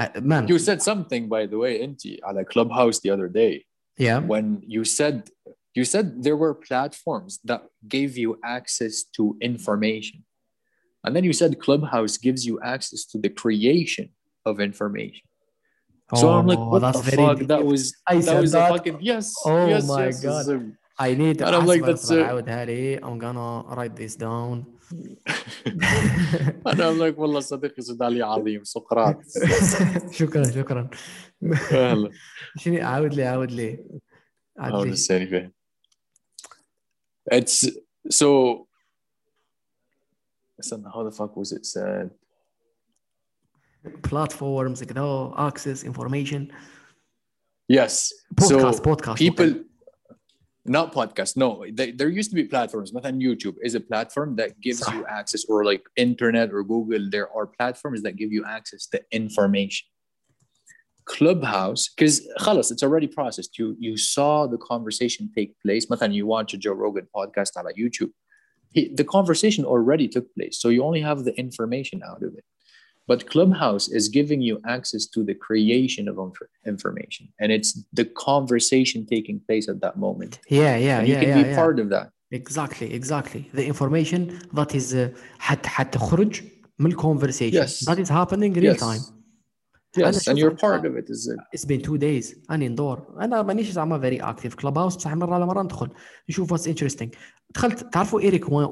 uh, 0.00 0.20
man 0.20 0.46
You 0.48 0.58
said 0.58 0.82
something 0.82 1.28
by 1.28 1.46
the 1.46 1.58
way 1.58 1.84
انت 1.84 2.00
على 2.22 2.44
Clubhouse 2.44 2.98
the 3.00 3.10
other 3.10 3.28
day 3.28 3.64
yeah 3.98 4.20
when 4.20 4.60
you 4.66 4.84
said 4.84 5.30
you 5.78 5.84
said 5.84 6.22
there 6.22 6.36
were 6.36 6.54
platforms 6.54 7.32
that 7.44 7.62
gave 7.88 8.16
you 8.16 8.30
access 8.58 9.04
to 9.16 9.36
information 9.40 10.18
and 11.04 11.14
then 11.14 11.24
you 11.28 11.34
said 11.40 11.50
clubhouse 11.66 12.14
gives 12.26 12.46
you 12.48 12.54
access 12.74 13.04
to 13.04 13.16
the 13.24 13.30
creation 13.42 14.06
of 14.48 14.54
information 14.60 15.26
so 16.20 16.26
i'm 16.36 16.46
like 16.52 16.58
Oh, 16.64 16.68
what 16.72 16.80
that's 16.84 17.00
the 17.00 17.10
very 17.10 17.22
fuck 17.26 17.38
that 17.52 17.60
deep. 17.62 17.70
was 17.72 17.82
I 18.12 18.14
that 18.16 18.24
said 18.24 18.40
was 18.44 18.52
that. 18.52 18.70
a 18.70 18.74
fucking 18.74 18.96
yes 19.10 19.26
Oh 19.46 19.66
yes 19.74 19.84
my 19.92 20.04
yes, 20.06 20.22
God. 20.26 20.44
this 20.46 20.48
is 20.48 20.48
a- 20.54 20.72
I 21.06 21.08
need 21.22 21.36
And 21.42 21.54
I'm 21.56 21.66
like, 21.72 21.82
أصبر- 21.82 21.86
that's 21.86 22.04
أصبر 22.04 22.22
a- 22.22 22.28
أعودها 22.28 22.64
لي 22.64 22.98
I'm 23.06 23.18
gonna 23.24 23.50
write 23.76 23.94
this 24.02 24.14
down 24.16 24.54
and 26.66 26.80
i'm 26.86 26.98
like 26.98 27.18
والله 27.18 27.40
صديقي 27.40 27.82
سودالي 27.82 28.22
عظيم 28.22 28.64
سقراط 28.64 29.16
شكرا 30.10 30.44
شكرا 30.50 30.90
أهلا. 31.72 32.10
شنو 32.58 32.86
عاود 32.86 33.14
لي 33.14 33.24
عاود 33.24 33.50
لي 33.52 33.84
عاود 34.58 34.74
هذا 34.74 34.84
لي 34.84 34.90
الثاني 34.92 35.26
فيه 35.26 35.52
it's 37.34 37.68
so 38.10 38.26
استنى 40.60 40.88
how 40.90 41.02
the 41.10 41.16
fuck 41.16 41.36
was 41.36 41.52
it 41.52 41.66
said 41.66 42.10
platforms 44.02 44.84
كذا 44.84 45.34
access 45.36 45.84
information 45.84 46.52
yes 47.68 48.12
podcast 48.34 48.74
so 48.74 48.80
podcast 48.80 49.18
people 49.18 49.54
not 50.66 50.92
podcast 50.92 51.36
no 51.36 51.64
they, 51.72 51.90
there 51.90 52.08
used 52.08 52.30
to 52.30 52.36
be 52.36 52.44
platforms 52.44 52.94
مثلا 52.94 53.18
youtube 53.20 53.56
is 53.62 53.74
a 53.74 53.80
platform 53.80 54.36
that 54.36 54.60
gives 54.60 54.80
صح. 54.80 54.94
you 54.94 55.04
access 55.06 55.44
or 55.48 55.64
like 55.64 55.82
internet 55.96 56.52
or 56.52 56.62
google 56.62 57.10
there 57.10 57.28
are 57.36 57.46
platforms 57.46 58.02
that 58.02 58.16
give 58.16 58.32
you 58.32 58.44
access 58.44 58.86
to 58.86 59.00
information 59.12 59.86
clubhouse 61.04 61.88
because 61.88 62.22
خلاص 62.38 62.72
it's 62.72 62.82
already 62.82 63.06
processed 63.06 63.58
you 63.58 63.76
you 63.78 63.96
saw 63.96 64.46
the 64.46 64.58
conversation 64.58 65.30
take 65.36 65.52
place 65.60 65.90
مثلا 65.90 66.12
you 66.12 66.26
watch 66.26 66.54
a 66.54 66.56
joe 66.56 66.72
rogan 66.72 67.06
podcast 67.14 67.52
on 67.56 67.64
youtube 67.76 68.10
he, 68.70 68.88
the 68.94 69.04
conversation 69.04 69.64
already 69.64 70.08
took 70.08 70.26
place 70.34 70.58
so 70.58 70.68
you 70.70 70.82
only 70.82 71.02
have 71.02 71.24
the 71.24 71.34
information 71.38 72.02
out 72.02 72.22
of 72.22 72.32
it 72.34 72.44
but 73.10 73.18
clubhouse 73.32 73.84
is 73.98 74.04
giving 74.18 74.40
you 74.48 74.54
access 74.76 75.02
to 75.14 75.20
the 75.28 75.34
creation 75.46 76.04
of 76.12 76.16
inf- 76.26 76.48
information 76.72 77.24
and 77.40 77.48
it's 77.56 77.70
the 77.98 78.06
conversation 78.28 78.98
taking 79.14 79.36
place 79.46 79.66
at 79.72 79.78
that 79.84 79.94
moment 80.06 80.32
yeah 80.60 80.76
yeah 80.86 80.98
and 80.98 81.08
you 81.08 81.14
yeah 81.14 81.20
can 81.24 81.30
yeah, 81.32 81.42
be 81.42 81.48
yeah. 81.50 81.62
part 81.62 81.76
of 81.82 81.86
that 81.94 82.06
exactly 82.40 82.88
exactly 83.00 83.42
the 83.58 83.64
information 83.72 84.20
that 84.58 84.70
is 84.74 84.86
uh, 84.94 85.08
حت 85.38 85.66
حتخرج 85.66 86.42
من 86.78 86.92
conversation 86.96 87.62
Yes. 87.62 87.84
that 87.88 87.98
is 88.04 88.08
happening 88.08 88.52
real 88.54 88.72
yes 88.74 88.80
time 88.88 89.02
yes 89.96 90.28
أنا 90.28 90.34
and 90.34 90.38
you're 90.38 90.50
شوف 90.50 90.60
part 90.60 90.80
أنا- 90.82 90.86
of 90.86 90.96
it 90.96 91.08
is 91.10 91.28
it 91.28 91.38
it's 91.56 91.64
been 91.66 91.82
two 91.88 91.98
days 91.98 92.36
أنا 92.50 92.68
ندور 92.68 93.14
أنا 93.20 93.42
مانيش 93.42 93.70
زعما 93.70 93.98
very 94.10 94.20
active 94.22 94.54
club 94.56 94.74
house 94.74 94.96
بصح 94.96 95.12
مرة 95.14 95.34
على 95.34 95.46
مرة 95.46 95.62
ندخل 95.62 95.88
نشوف 96.28 96.54
what's 96.54 96.66
interesting 96.66 97.08
دخلت 97.54 97.92
تعرفوا 97.92 98.20
إيريك 98.20 98.48
وا- 98.52 98.64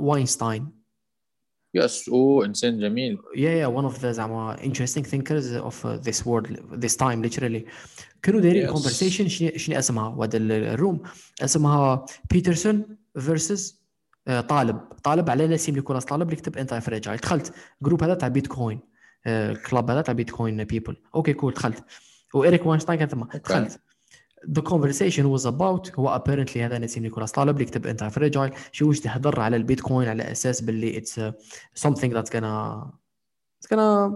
yes 1.81 2.09
اوه 2.09 2.45
إنسان 2.45 2.79
جميل. 2.79 3.17
Yeah 3.35 3.37
yeah 3.37 3.79
one 3.81 3.93
of 3.93 3.97
the 4.01 4.05
زعما 4.05 4.55
interesting 4.55 5.03
thinkers 5.03 5.45
of 5.63 5.85
uh, 5.85 6.09
this 6.09 6.25
world 6.25 6.47
this 6.85 6.95
time 6.95 7.21
literally. 7.29 7.69
كانوا 8.23 8.41
دايرين 8.41 8.67
Yes. 8.67 8.77
conversation 8.77 9.27
شنو 9.27 9.49
شنو 9.55 9.79
اسمها؟ 9.79 10.07
وهذا 10.07 10.37
ال- 10.37 10.51
الروم. 10.51 11.03
اسمها 11.41 12.05
بيترسون 12.31 12.85
فيرسز 13.19 13.81
طالب. 14.47 14.77
طالب 15.03 15.29
على 15.29 15.47
نسيم 15.47 15.75
نيكولاس 15.75 16.05
طالب 16.05 16.21
اللي 16.29 16.35
كتب 16.35 16.57
انتي 16.57 16.81
فريجايل 16.81 17.17
دخلت. 17.17 17.53
جروب 17.81 18.03
هذا 18.03 18.13
تاع 18.13 18.27
بيتكوين 18.27 18.79
الكلاب 19.27 19.91
هذا 19.91 20.01
تاع 20.01 20.13
بيتكوين 20.13 20.63
بيبل 20.63 20.95
أوكي 21.15 21.33
كول 21.33 21.53
دخلت. 21.53 21.83
وايريك 22.33 22.65
واينشتاين 22.65 22.99
كان 22.99 23.07
ثما 23.07 23.27
دخلت. 23.43 23.79
The 24.45 24.61
conversation 24.61 25.25
was 25.29 25.45
about 25.45 25.99
هو 25.99 26.21
apparently 26.23 26.57
هذا 26.57 26.77
نسيم 26.77 27.03
نيكولاس 27.03 27.31
طالب 27.31 27.55
اللي 27.55 27.65
كتب 27.65 27.87
أنت 27.87 28.03
فريجايل 28.03 28.51
شو 28.71 28.89
وش 28.89 28.99
تهضر 28.99 29.39
على 29.39 29.55
البيتكوين 29.55 30.07
على 30.07 30.31
أساس 30.31 30.61
باللي 30.61 31.01
it's 31.01 31.13
uh, 31.13 31.33
something 31.87 32.11
that's 32.11 32.29
gonna 32.29 32.85
it's 33.61 33.67
gonna 33.69 34.11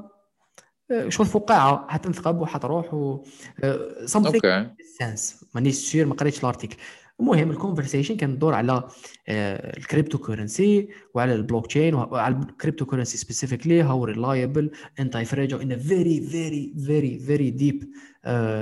uh, 0.91 1.10
شغل 1.10 1.27
فقاعه 1.27 1.88
حتنثقب 1.89 2.41
وحتروح 2.41 2.93
و 2.93 3.23
uh, 3.23 3.65
something 4.11 4.35
أوكي 4.35 4.69
سنس 4.99 5.45
مانيش 5.56 5.76
سير 5.76 6.06
ما 6.06 6.15
قريتش 6.15 6.39
الارتيكل 6.39 6.77
المهم 7.19 7.52
الكونفرسيشن 7.52 8.18
كان 8.18 8.35
تدور 8.35 8.53
على 8.53 8.88
الكريبتو 9.30 10.18
كورنسي 10.18 10.89
وعلى 11.14 11.35
البلوك 11.35 11.68
تشين 11.68 11.93
وعلى 11.93 12.35
الكريبتو 12.35 12.85
كورنسي 12.85 13.18
سبيسيفيكلي 13.18 13.81
هاو 13.81 14.06
ريلايبل 14.06 14.72
انتي 14.99 15.26
فريجو 15.26 15.57
ان 15.57 15.77
فيري 15.77 16.22
فيري 16.22 16.73
فيري 16.85 17.19
فيري 17.19 17.49
ديب 17.49 17.91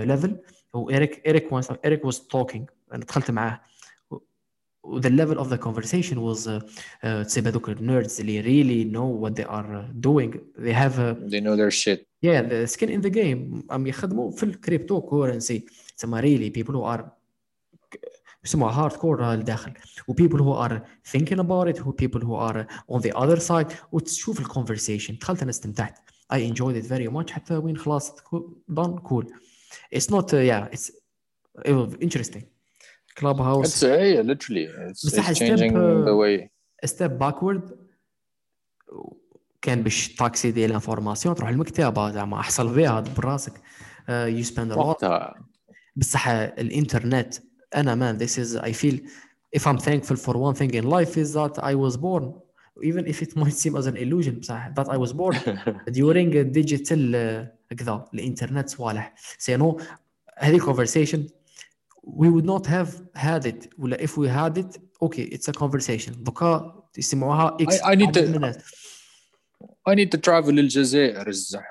ليفل 0.06 0.38
وايريك 0.73 1.27
ايريك 1.27 1.55
was 1.55 1.73
ايريك 1.85 2.05
واز 2.05 2.21
توكينج 2.21 2.71
انا 2.93 3.05
دخلت 3.05 3.31
معاه 3.31 3.61
the 4.87 5.11
level 5.11 5.39
of 5.39 5.49
the 5.49 5.59
conversation 5.59 6.21
was 6.21 6.47
uh, 6.47 6.61
uh, 7.03 7.27
تسيب 7.27 7.47
هذوك 7.47 7.69
النيردز 7.69 8.21
اللي 8.21 8.43
really 8.43 8.93
know 8.93 9.25
what 9.25 9.35
they 9.35 9.47
are 9.49 9.85
doing 10.01 10.31
they 10.59 10.73
have 10.73 10.99
a 10.99 11.15
they 11.31 11.41
know 11.41 11.57
their 11.57 11.71
shit 11.71 12.01
yeah 12.23 12.43
the 12.43 12.67
skin 12.67 12.89
in 12.89 13.01
the 13.01 13.11
game 13.11 13.65
عم 13.71 13.87
يخدموا 13.87 14.31
في 14.31 14.43
الكريبتو 14.43 15.01
كورنسي 15.01 15.65
تسمى 15.97 16.21
really 16.21 16.51
people 16.61 16.73
who 16.73 16.97
are 16.97 17.05
يسموها 18.45 18.73
هارد 18.73 18.93
كور 18.93 19.33
الداخل 19.35 19.73
و 20.09 20.15
people 20.15 20.39
who 20.39 20.69
are 20.69 20.81
thinking 21.13 21.39
about 21.39 21.69
it 21.69 21.79
who 21.79 21.93
people 21.93 22.21
who 22.21 22.35
are 22.35 22.67
on 22.93 23.01
the 23.01 23.13
other 23.17 23.41
side 23.41 23.75
وتشوف 23.93 24.41
الكونفرسيشن 24.41 25.19
دخلت 25.21 25.43
انا 25.43 25.51
استمتعت 25.51 25.99
I 26.33 26.37
enjoyed 26.37 26.77
it 26.77 26.87
very 26.87 27.09
much 27.09 27.31
حتى 27.31 27.57
وين 27.57 27.77
خلاص 27.77 28.13
done 28.71 28.99
cool 29.09 29.25
It's 29.92 30.10
not 30.16 30.34
uh, 30.34 30.38
yeah 30.52 30.74
it's 30.76 30.92
it 31.70 31.74
was 31.80 31.90
interesting 32.08 32.44
it's 33.06 33.14
clubhouse 33.22 33.84
yeah, 33.84 34.22
literally 34.32 34.66
it's, 34.90 35.04
it's 35.04 35.40
changing 35.40 35.74
the 36.10 36.16
way 36.22 36.50
ستيب 36.86 37.18
باكورد 37.18 37.78
كان 39.62 39.84
باش 39.84 40.16
تاكسي 40.16 40.52
ديال 40.52 40.70
الانفورماسيون 40.70 41.36
تروح 41.36 41.50
المكتبه 41.50 42.12
زعما 42.12 42.40
احصل 42.40 42.76
بها 42.76 43.00
براسك 43.18 43.54
يو 44.10 44.44
سبيند 44.44 44.72
وقتها 44.72 45.36
بصح 45.96 46.28
الانترنت 46.28 47.34
أنا 47.76 47.96
مان 47.96 48.20
this 48.20 48.32
is 48.32 48.58
I 48.58 48.72
feel 48.72 49.00
if 49.58 49.68
I'm 49.68 49.78
thankful 49.78 50.16
for 50.16 50.34
one 50.34 50.56
thing 50.56 50.74
in 50.74 50.90
life 50.90 51.18
is 51.18 51.34
that 51.34 51.64
I 51.64 51.76
was 51.76 51.98
born 51.98 52.34
even 52.83 53.05
if 53.07 53.23
it 53.23 53.37
might 53.37 53.57
seem 53.65 53.77
as 53.77 53.87
an 53.87 53.97
illusion 53.97 54.41
بصح 54.41 54.69
that 54.75 54.89
I 54.89 54.97
was 54.97 55.13
born 55.13 55.37
during 55.91 56.35
a 56.35 56.45
digital 56.45 57.15
uh, 57.15 57.75
كذا 57.77 58.09
الانترنت 58.15 58.69
صوالح 58.69 59.15
سينو 59.39 59.81
هذه 60.39 60.59
conversation 60.61 61.19
we 62.07 62.29
would 62.29 62.45
not 62.45 62.67
have 62.67 62.89
had 63.17 63.47
it 63.47 63.69
ولا 63.79 63.97
if 64.07 64.11
we 64.11 64.29
had 64.29 64.59
it 64.59 64.79
okay 65.05 65.35
it's 65.37 65.49
a 65.49 65.53
conversation 65.53 66.13
دوكا 66.23 66.83
يسمعوها 66.99 67.57
I- 67.61 67.93
I 67.93 67.95
need 67.95 68.15
to- 68.15 68.59
I 69.89 69.95
need 69.95 70.09
to 70.13 70.19
travel 70.21 70.49
للجزائر 70.51 71.29
الزح 71.29 71.65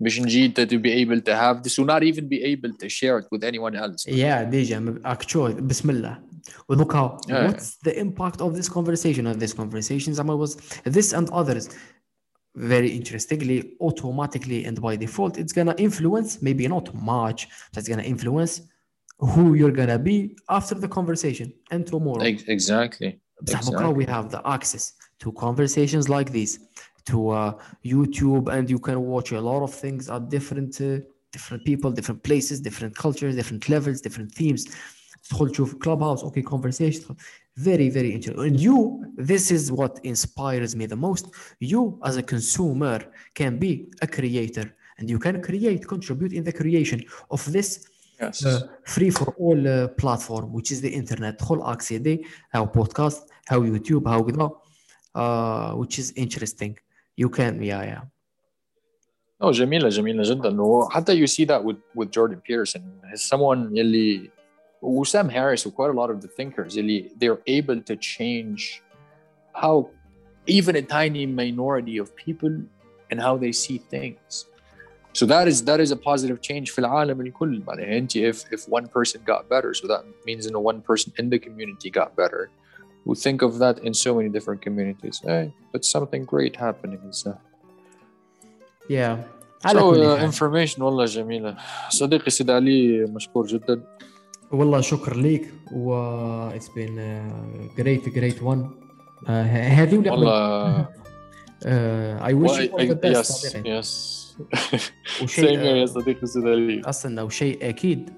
باش 0.00 0.20
نجي 0.20 0.48
to 0.48 0.78
be 0.78 0.90
able 1.04 1.20
to 1.20 1.32
have 1.32 1.62
this 1.62 1.78
or 1.78 1.84
not 1.86 2.02
even 2.02 2.24
be 2.28 2.42
able 2.44 2.72
to 2.82 2.88
share 2.88 3.18
it 3.18 3.26
with 3.32 3.44
anyone 3.44 3.74
else 3.76 4.06
Yeah, 4.08 4.42
ديجا 4.50 5.02
actually 5.04 5.60
بسم 5.60 5.90
الله 5.90 6.22
ودوكا 6.68 7.16
Yeah. 7.28 7.50
what's 7.50 7.88
the 7.88 7.98
impact 7.98 8.40
of 8.40 8.56
this 8.56 8.68
conversation 8.68 9.26
of 9.26 9.38
this 9.40 9.52
conversation 9.52 10.12
زعما 10.12 10.46
was 10.46 10.56
this 10.84 11.12
and 11.12 11.28
others 11.30 11.68
very 12.56 12.90
interestingly 12.98 13.58
automatically 13.80 14.64
and 14.64 14.80
by 14.80 14.96
default 14.96 15.38
it's 15.38 15.52
gonna 15.52 15.74
influence 15.78 16.42
maybe 16.42 16.66
not 16.68 16.86
much 16.94 17.48
but 17.72 17.78
it's 17.80 17.88
gonna 17.88 18.02
influence 18.14 18.60
who 19.32 19.54
you're 19.54 19.76
gonna 19.80 19.98
be 19.98 20.16
after 20.58 20.74
the 20.84 20.88
conversation 20.98 21.46
and 21.70 21.86
tomorrow 21.86 22.22
Ex- 22.22 22.44
exactly 22.48 23.18
بصح 23.42 23.70
دوكا 23.70 23.94
we 23.94 24.04
have 24.04 24.28
the 24.30 24.40
access 24.56 24.84
to 25.24 25.32
conversations 25.32 26.08
like 26.08 26.30
these 26.38 26.58
to 27.10 27.18
uh, 27.30 27.52
YouTube 27.92 28.46
and 28.54 28.64
you 28.74 28.78
can 28.88 28.98
watch 29.14 29.28
a 29.32 29.40
lot 29.50 29.62
of 29.66 29.72
things 29.84 30.02
at 30.14 30.22
different 30.36 30.72
uh, 30.80 31.00
different 31.34 31.62
people 31.70 31.90
different 31.98 32.20
places 32.28 32.56
different 32.68 32.94
cultures 33.04 33.32
different 33.40 33.64
levels 33.74 33.98
different 34.06 34.30
themes 34.40 34.62
تدخل 35.28 35.50
تشوف 35.50 35.74
clubhouse 35.74 36.22
okay 36.24 36.42
conversation 36.42 37.16
very 37.56 37.88
very 37.90 38.10
interesting 38.16 38.46
and 38.48 38.60
you 38.60 38.76
this 39.30 39.50
is 39.50 39.62
what 39.72 39.92
inspires 40.12 40.74
me 40.74 40.86
the 40.86 40.96
most 40.96 41.24
you 41.72 41.98
as 42.08 42.16
a 42.16 42.22
consumer 42.22 42.98
can 43.34 43.58
be 43.58 43.72
a 44.02 44.06
creator 44.06 44.66
and 44.98 45.10
you 45.10 45.18
can 45.18 45.36
create 45.48 45.86
contribute 45.94 46.32
in 46.32 46.42
the 46.48 46.54
creation 46.60 46.98
of 47.30 47.40
this 47.56 47.68
yes 48.20 48.44
uh, 48.46 48.60
free 48.94 49.10
for 49.18 49.28
all 49.44 49.60
uh, 49.68 49.88
platform 50.02 50.46
which 50.56 50.70
is 50.74 50.78
the 50.86 50.92
internet 51.00 51.38
تدخل 51.38 51.58
accéder 51.72 52.16
how 52.54 52.64
podcast 52.78 53.20
how 53.50 53.58
YouTube 53.60 54.04
how 54.06 54.22
كذا 54.22 54.50
uh, 55.14 55.72
which 55.80 55.98
is 55.98 56.12
interesting 56.16 56.72
you 57.16 57.28
can 57.28 57.62
yeah 57.62 57.84
yeah 57.92 58.02
Oh, 59.44 59.50
جميلة 59.50 59.88
جميلة 59.88 60.22
جدا 60.22 60.62
وحتى 60.62 61.16
you 61.20 61.26
see 61.26 61.44
that 61.44 61.64
with 61.64 61.76
with 61.94 62.10
Jordan 62.10 62.40
Peterson 62.48 62.82
he's 63.10 63.22
someone 63.22 63.76
يلي 63.76 64.30
وسام 64.82 65.30
Harris 65.30 65.66
و 65.66 65.70
quite 65.70 65.90
a 65.90 65.98
lot 66.00 66.10
of 66.10 66.20
the 66.20 66.28
thinkers 66.28 66.76
يلي 66.76 67.10
they're 67.18 67.42
able 67.46 67.80
to 67.80 67.96
change 67.96 68.82
how 69.54 69.88
even 70.46 70.76
a 70.76 70.82
tiny 70.82 71.26
minority 71.26 71.98
of 71.98 72.14
people 72.16 72.62
and 73.10 73.20
how 73.20 73.36
they 73.36 73.52
see 73.52 73.78
things 73.78 74.46
so 75.12 75.26
that 75.26 75.46
is 75.46 75.64
that 75.64 75.80
is 75.80 75.90
a 75.92 75.96
positive 75.96 76.40
change 76.40 76.70
في 76.70 76.78
العالم 76.78 77.20
الكل 77.20 77.62
معناها 77.66 77.98
انت 77.98 78.18
if 78.18 78.36
if 78.36 78.60
one 78.68 78.86
person 78.86 79.20
got 79.26 79.48
better 79.48 79.74
so 79.74 79.86
that 79.86 80.04
means 80.26 80.46
you 80.46 80.52
know 80.52 80.72
one 80.72 80.80
person 80.80 81.12
in 81.18 81.30
the 81.30 81.38
community 81.38 81.90
got 81.90 82.16
better 82.16 82.50
we 83.06 83.14
think 83.14 83.42
of 83.42 83.58
that 83.58 83.76
in 83.86 83.92
so 83.94 84.14
many 84.18 84.28
different 84.36 84.60
communities 84.66 85.20
hey 85.24 85.52
but 85.72 85.84
something 85.84 86.22
great 86.24 86.54
happening 86.56 87.00
is 87.10 87.22
that 87.26 87.40
yeah 88.88 89.16
على 89.64 89.80
so 89.80 89.82
كل 89.82 90.16
uh, 90.16 90.18
حال. 90.18 90.32
information 90.32 90.80
والله 90.80 91.04
جميلة 91.04 91.56
صديقي 91.90 92.30
سيد 92.30 92.50
علي 92.50 93.04
مشكور 93.04 93.46
جدا 93.46 93.82
والله 94.51 94.81
شكر 94.81 95.15
ليك. 95.17 95.53
و 95.71 95.93
اتس 96.55 96.69
بين 96.69 96.95
جريت 97.77 98.09
جريت 98.09 98.43
وان 98.43 98.69
هذه 99.27 99.97
ولا 99.97 100.11
والله 100.11 100.85
آه، 101.65 102.25
اي 102.25 102.33
ويش 102.33 102.51
يس 103.03 103.55
يس. 103.65 104.17
وشيء 105.23 105.59
يا 105.59 105.81
آه، 105.83 105.85
صديقي 105.85 106.23
السوداني 106.23 106.81
أصلا 106.81 107.21
وشيء 107.21 107.69
أكيد 107.69 108.09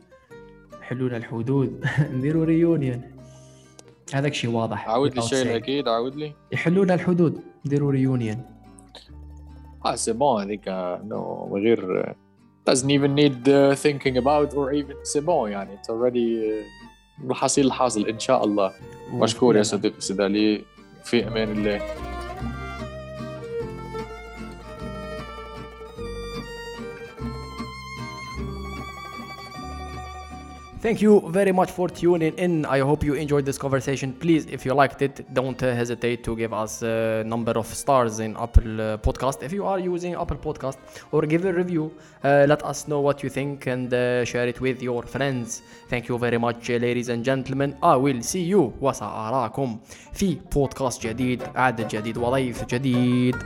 حلول 0.81 1.13
الحدود. 1.15 1.85
نديروا 2.13 2.45
ريونيون 2.45 3.01
هذاك 4.13 4.33
شيء 4.33 4.49
واضح. 4.49 4.89
عاود 4.89 5.15
لي 5.15 5.21
الشيء 5.21 5.41
الاكيد 5.41 5.87
عاود 5.87 6.15
لي. 6.15 6.33
يحلون 6.51 6.91
الحدود. 6.91 7.41
نديروا 7.65 7.91
ريونيون 7.91 8.45
آه 9.85 9.95
سي 9.95 10.13
بون 10.13 10.43
هذيك 10.43 10.67
آه، 10.67 11.01
نو 11.03 11.49
من 11.53 11.61
غير 11.61 12.15
doesn't 12.65 12.89
even 12.89 13.15
need 13.15 13.47
uh, 13.47 13.75
thinking 13.75 14.17
about 14.17 14.53
or 14.53 14.73
even 14.73 14.95
بون 15.15 15.51
يعني. 15.51 15.77
It's 15.77 15.89
already 15.89 16.39
uh, 16.43 17.25
الحصيل 17.25 17.65
الحاصل 17.65 18.07
إن 18.07 18.19
شاء 18.19 18.43
الله. 18.43 18.71
مشكور 19.13 19.57
يا 19.57 19.63
صديقي 19.63 20.01
سيد 20.01 20.21
علي 20.21 20.65
في 21.03 21.27
أمان 21.27 21.51
الله. 21.51 21.81
Thank 30.84 31.00
you 31.00 31.22
very 31.30 31.50
much 31.50 31.70
for 31.70 31.88
tuning 31.88 32.34
in. 32.34 32.66
I 32.66 32.80
hope 32.80 33.02
you 33.02 33.14
enjoyed 33.14 33.46
this 33.46 33.56
conversation. 33.56 34.12
Please, 34.12 34.44
if 34.44 34.66
you 34.66 34.74
liked 34.74 35.00
it, 35.00 35.24
don't 35.32 35.62
uh, 35.62 35.74
hesitate 35.74 36.22
to 36.24 36.36
give 36.36 36.52
us 36.52 36.82
a 36.82 37.24
number 37.24 37.52
of 37.52 37.66
stars 37.66 38.20
in 38.20 38.36
Apple 38.36 38.80
uh, 38.82 38.98
Podcast. 38.98 39.42
If 39.42 39.50
you 39.50 39.64
are 39.64 39.78
using 39.78 40.12
Apple 40.14 40.36
Podcast, 40.36 40.76
or 41.10 41.22
give 41.22 41.46
a 41.46 41.52
review. 41.54 41.90
Uh, 42.22 42.44
let 42.46 42.62
us 42.64 42.86
know 42.86 43.00
what 43.00 43.22
you 43.22 43.30
think 43.30 43.66
and 43.66 43.94
uh, 43.94 44.26
share 44.26 44.46
it 44.46 44.60
with 44.60 44.82
your 44.82 45.02
friends. 45.04 45.62
Thank 45.88 46.08
you 46.08 46.18
very 46.18 46.36
much, 46.36 46.68
uh, 46.68 46.74
ladies 46.74 47.08
and 47.08 47.24
gentlemen. 47.24 47.78
I 47.82 47.96
will 47.96 48.22
see 48.22 48.42
you 48.42 48.74
وسأراكم 48.80 49.78
في 50.12 50.38
بودكاست 50.54 51.06
جديد 51.06 51.42
عدد 51.54 51.88
جديد 51.88 52.18
وضيف 52.18 52.64
جديد. 52.64 53.36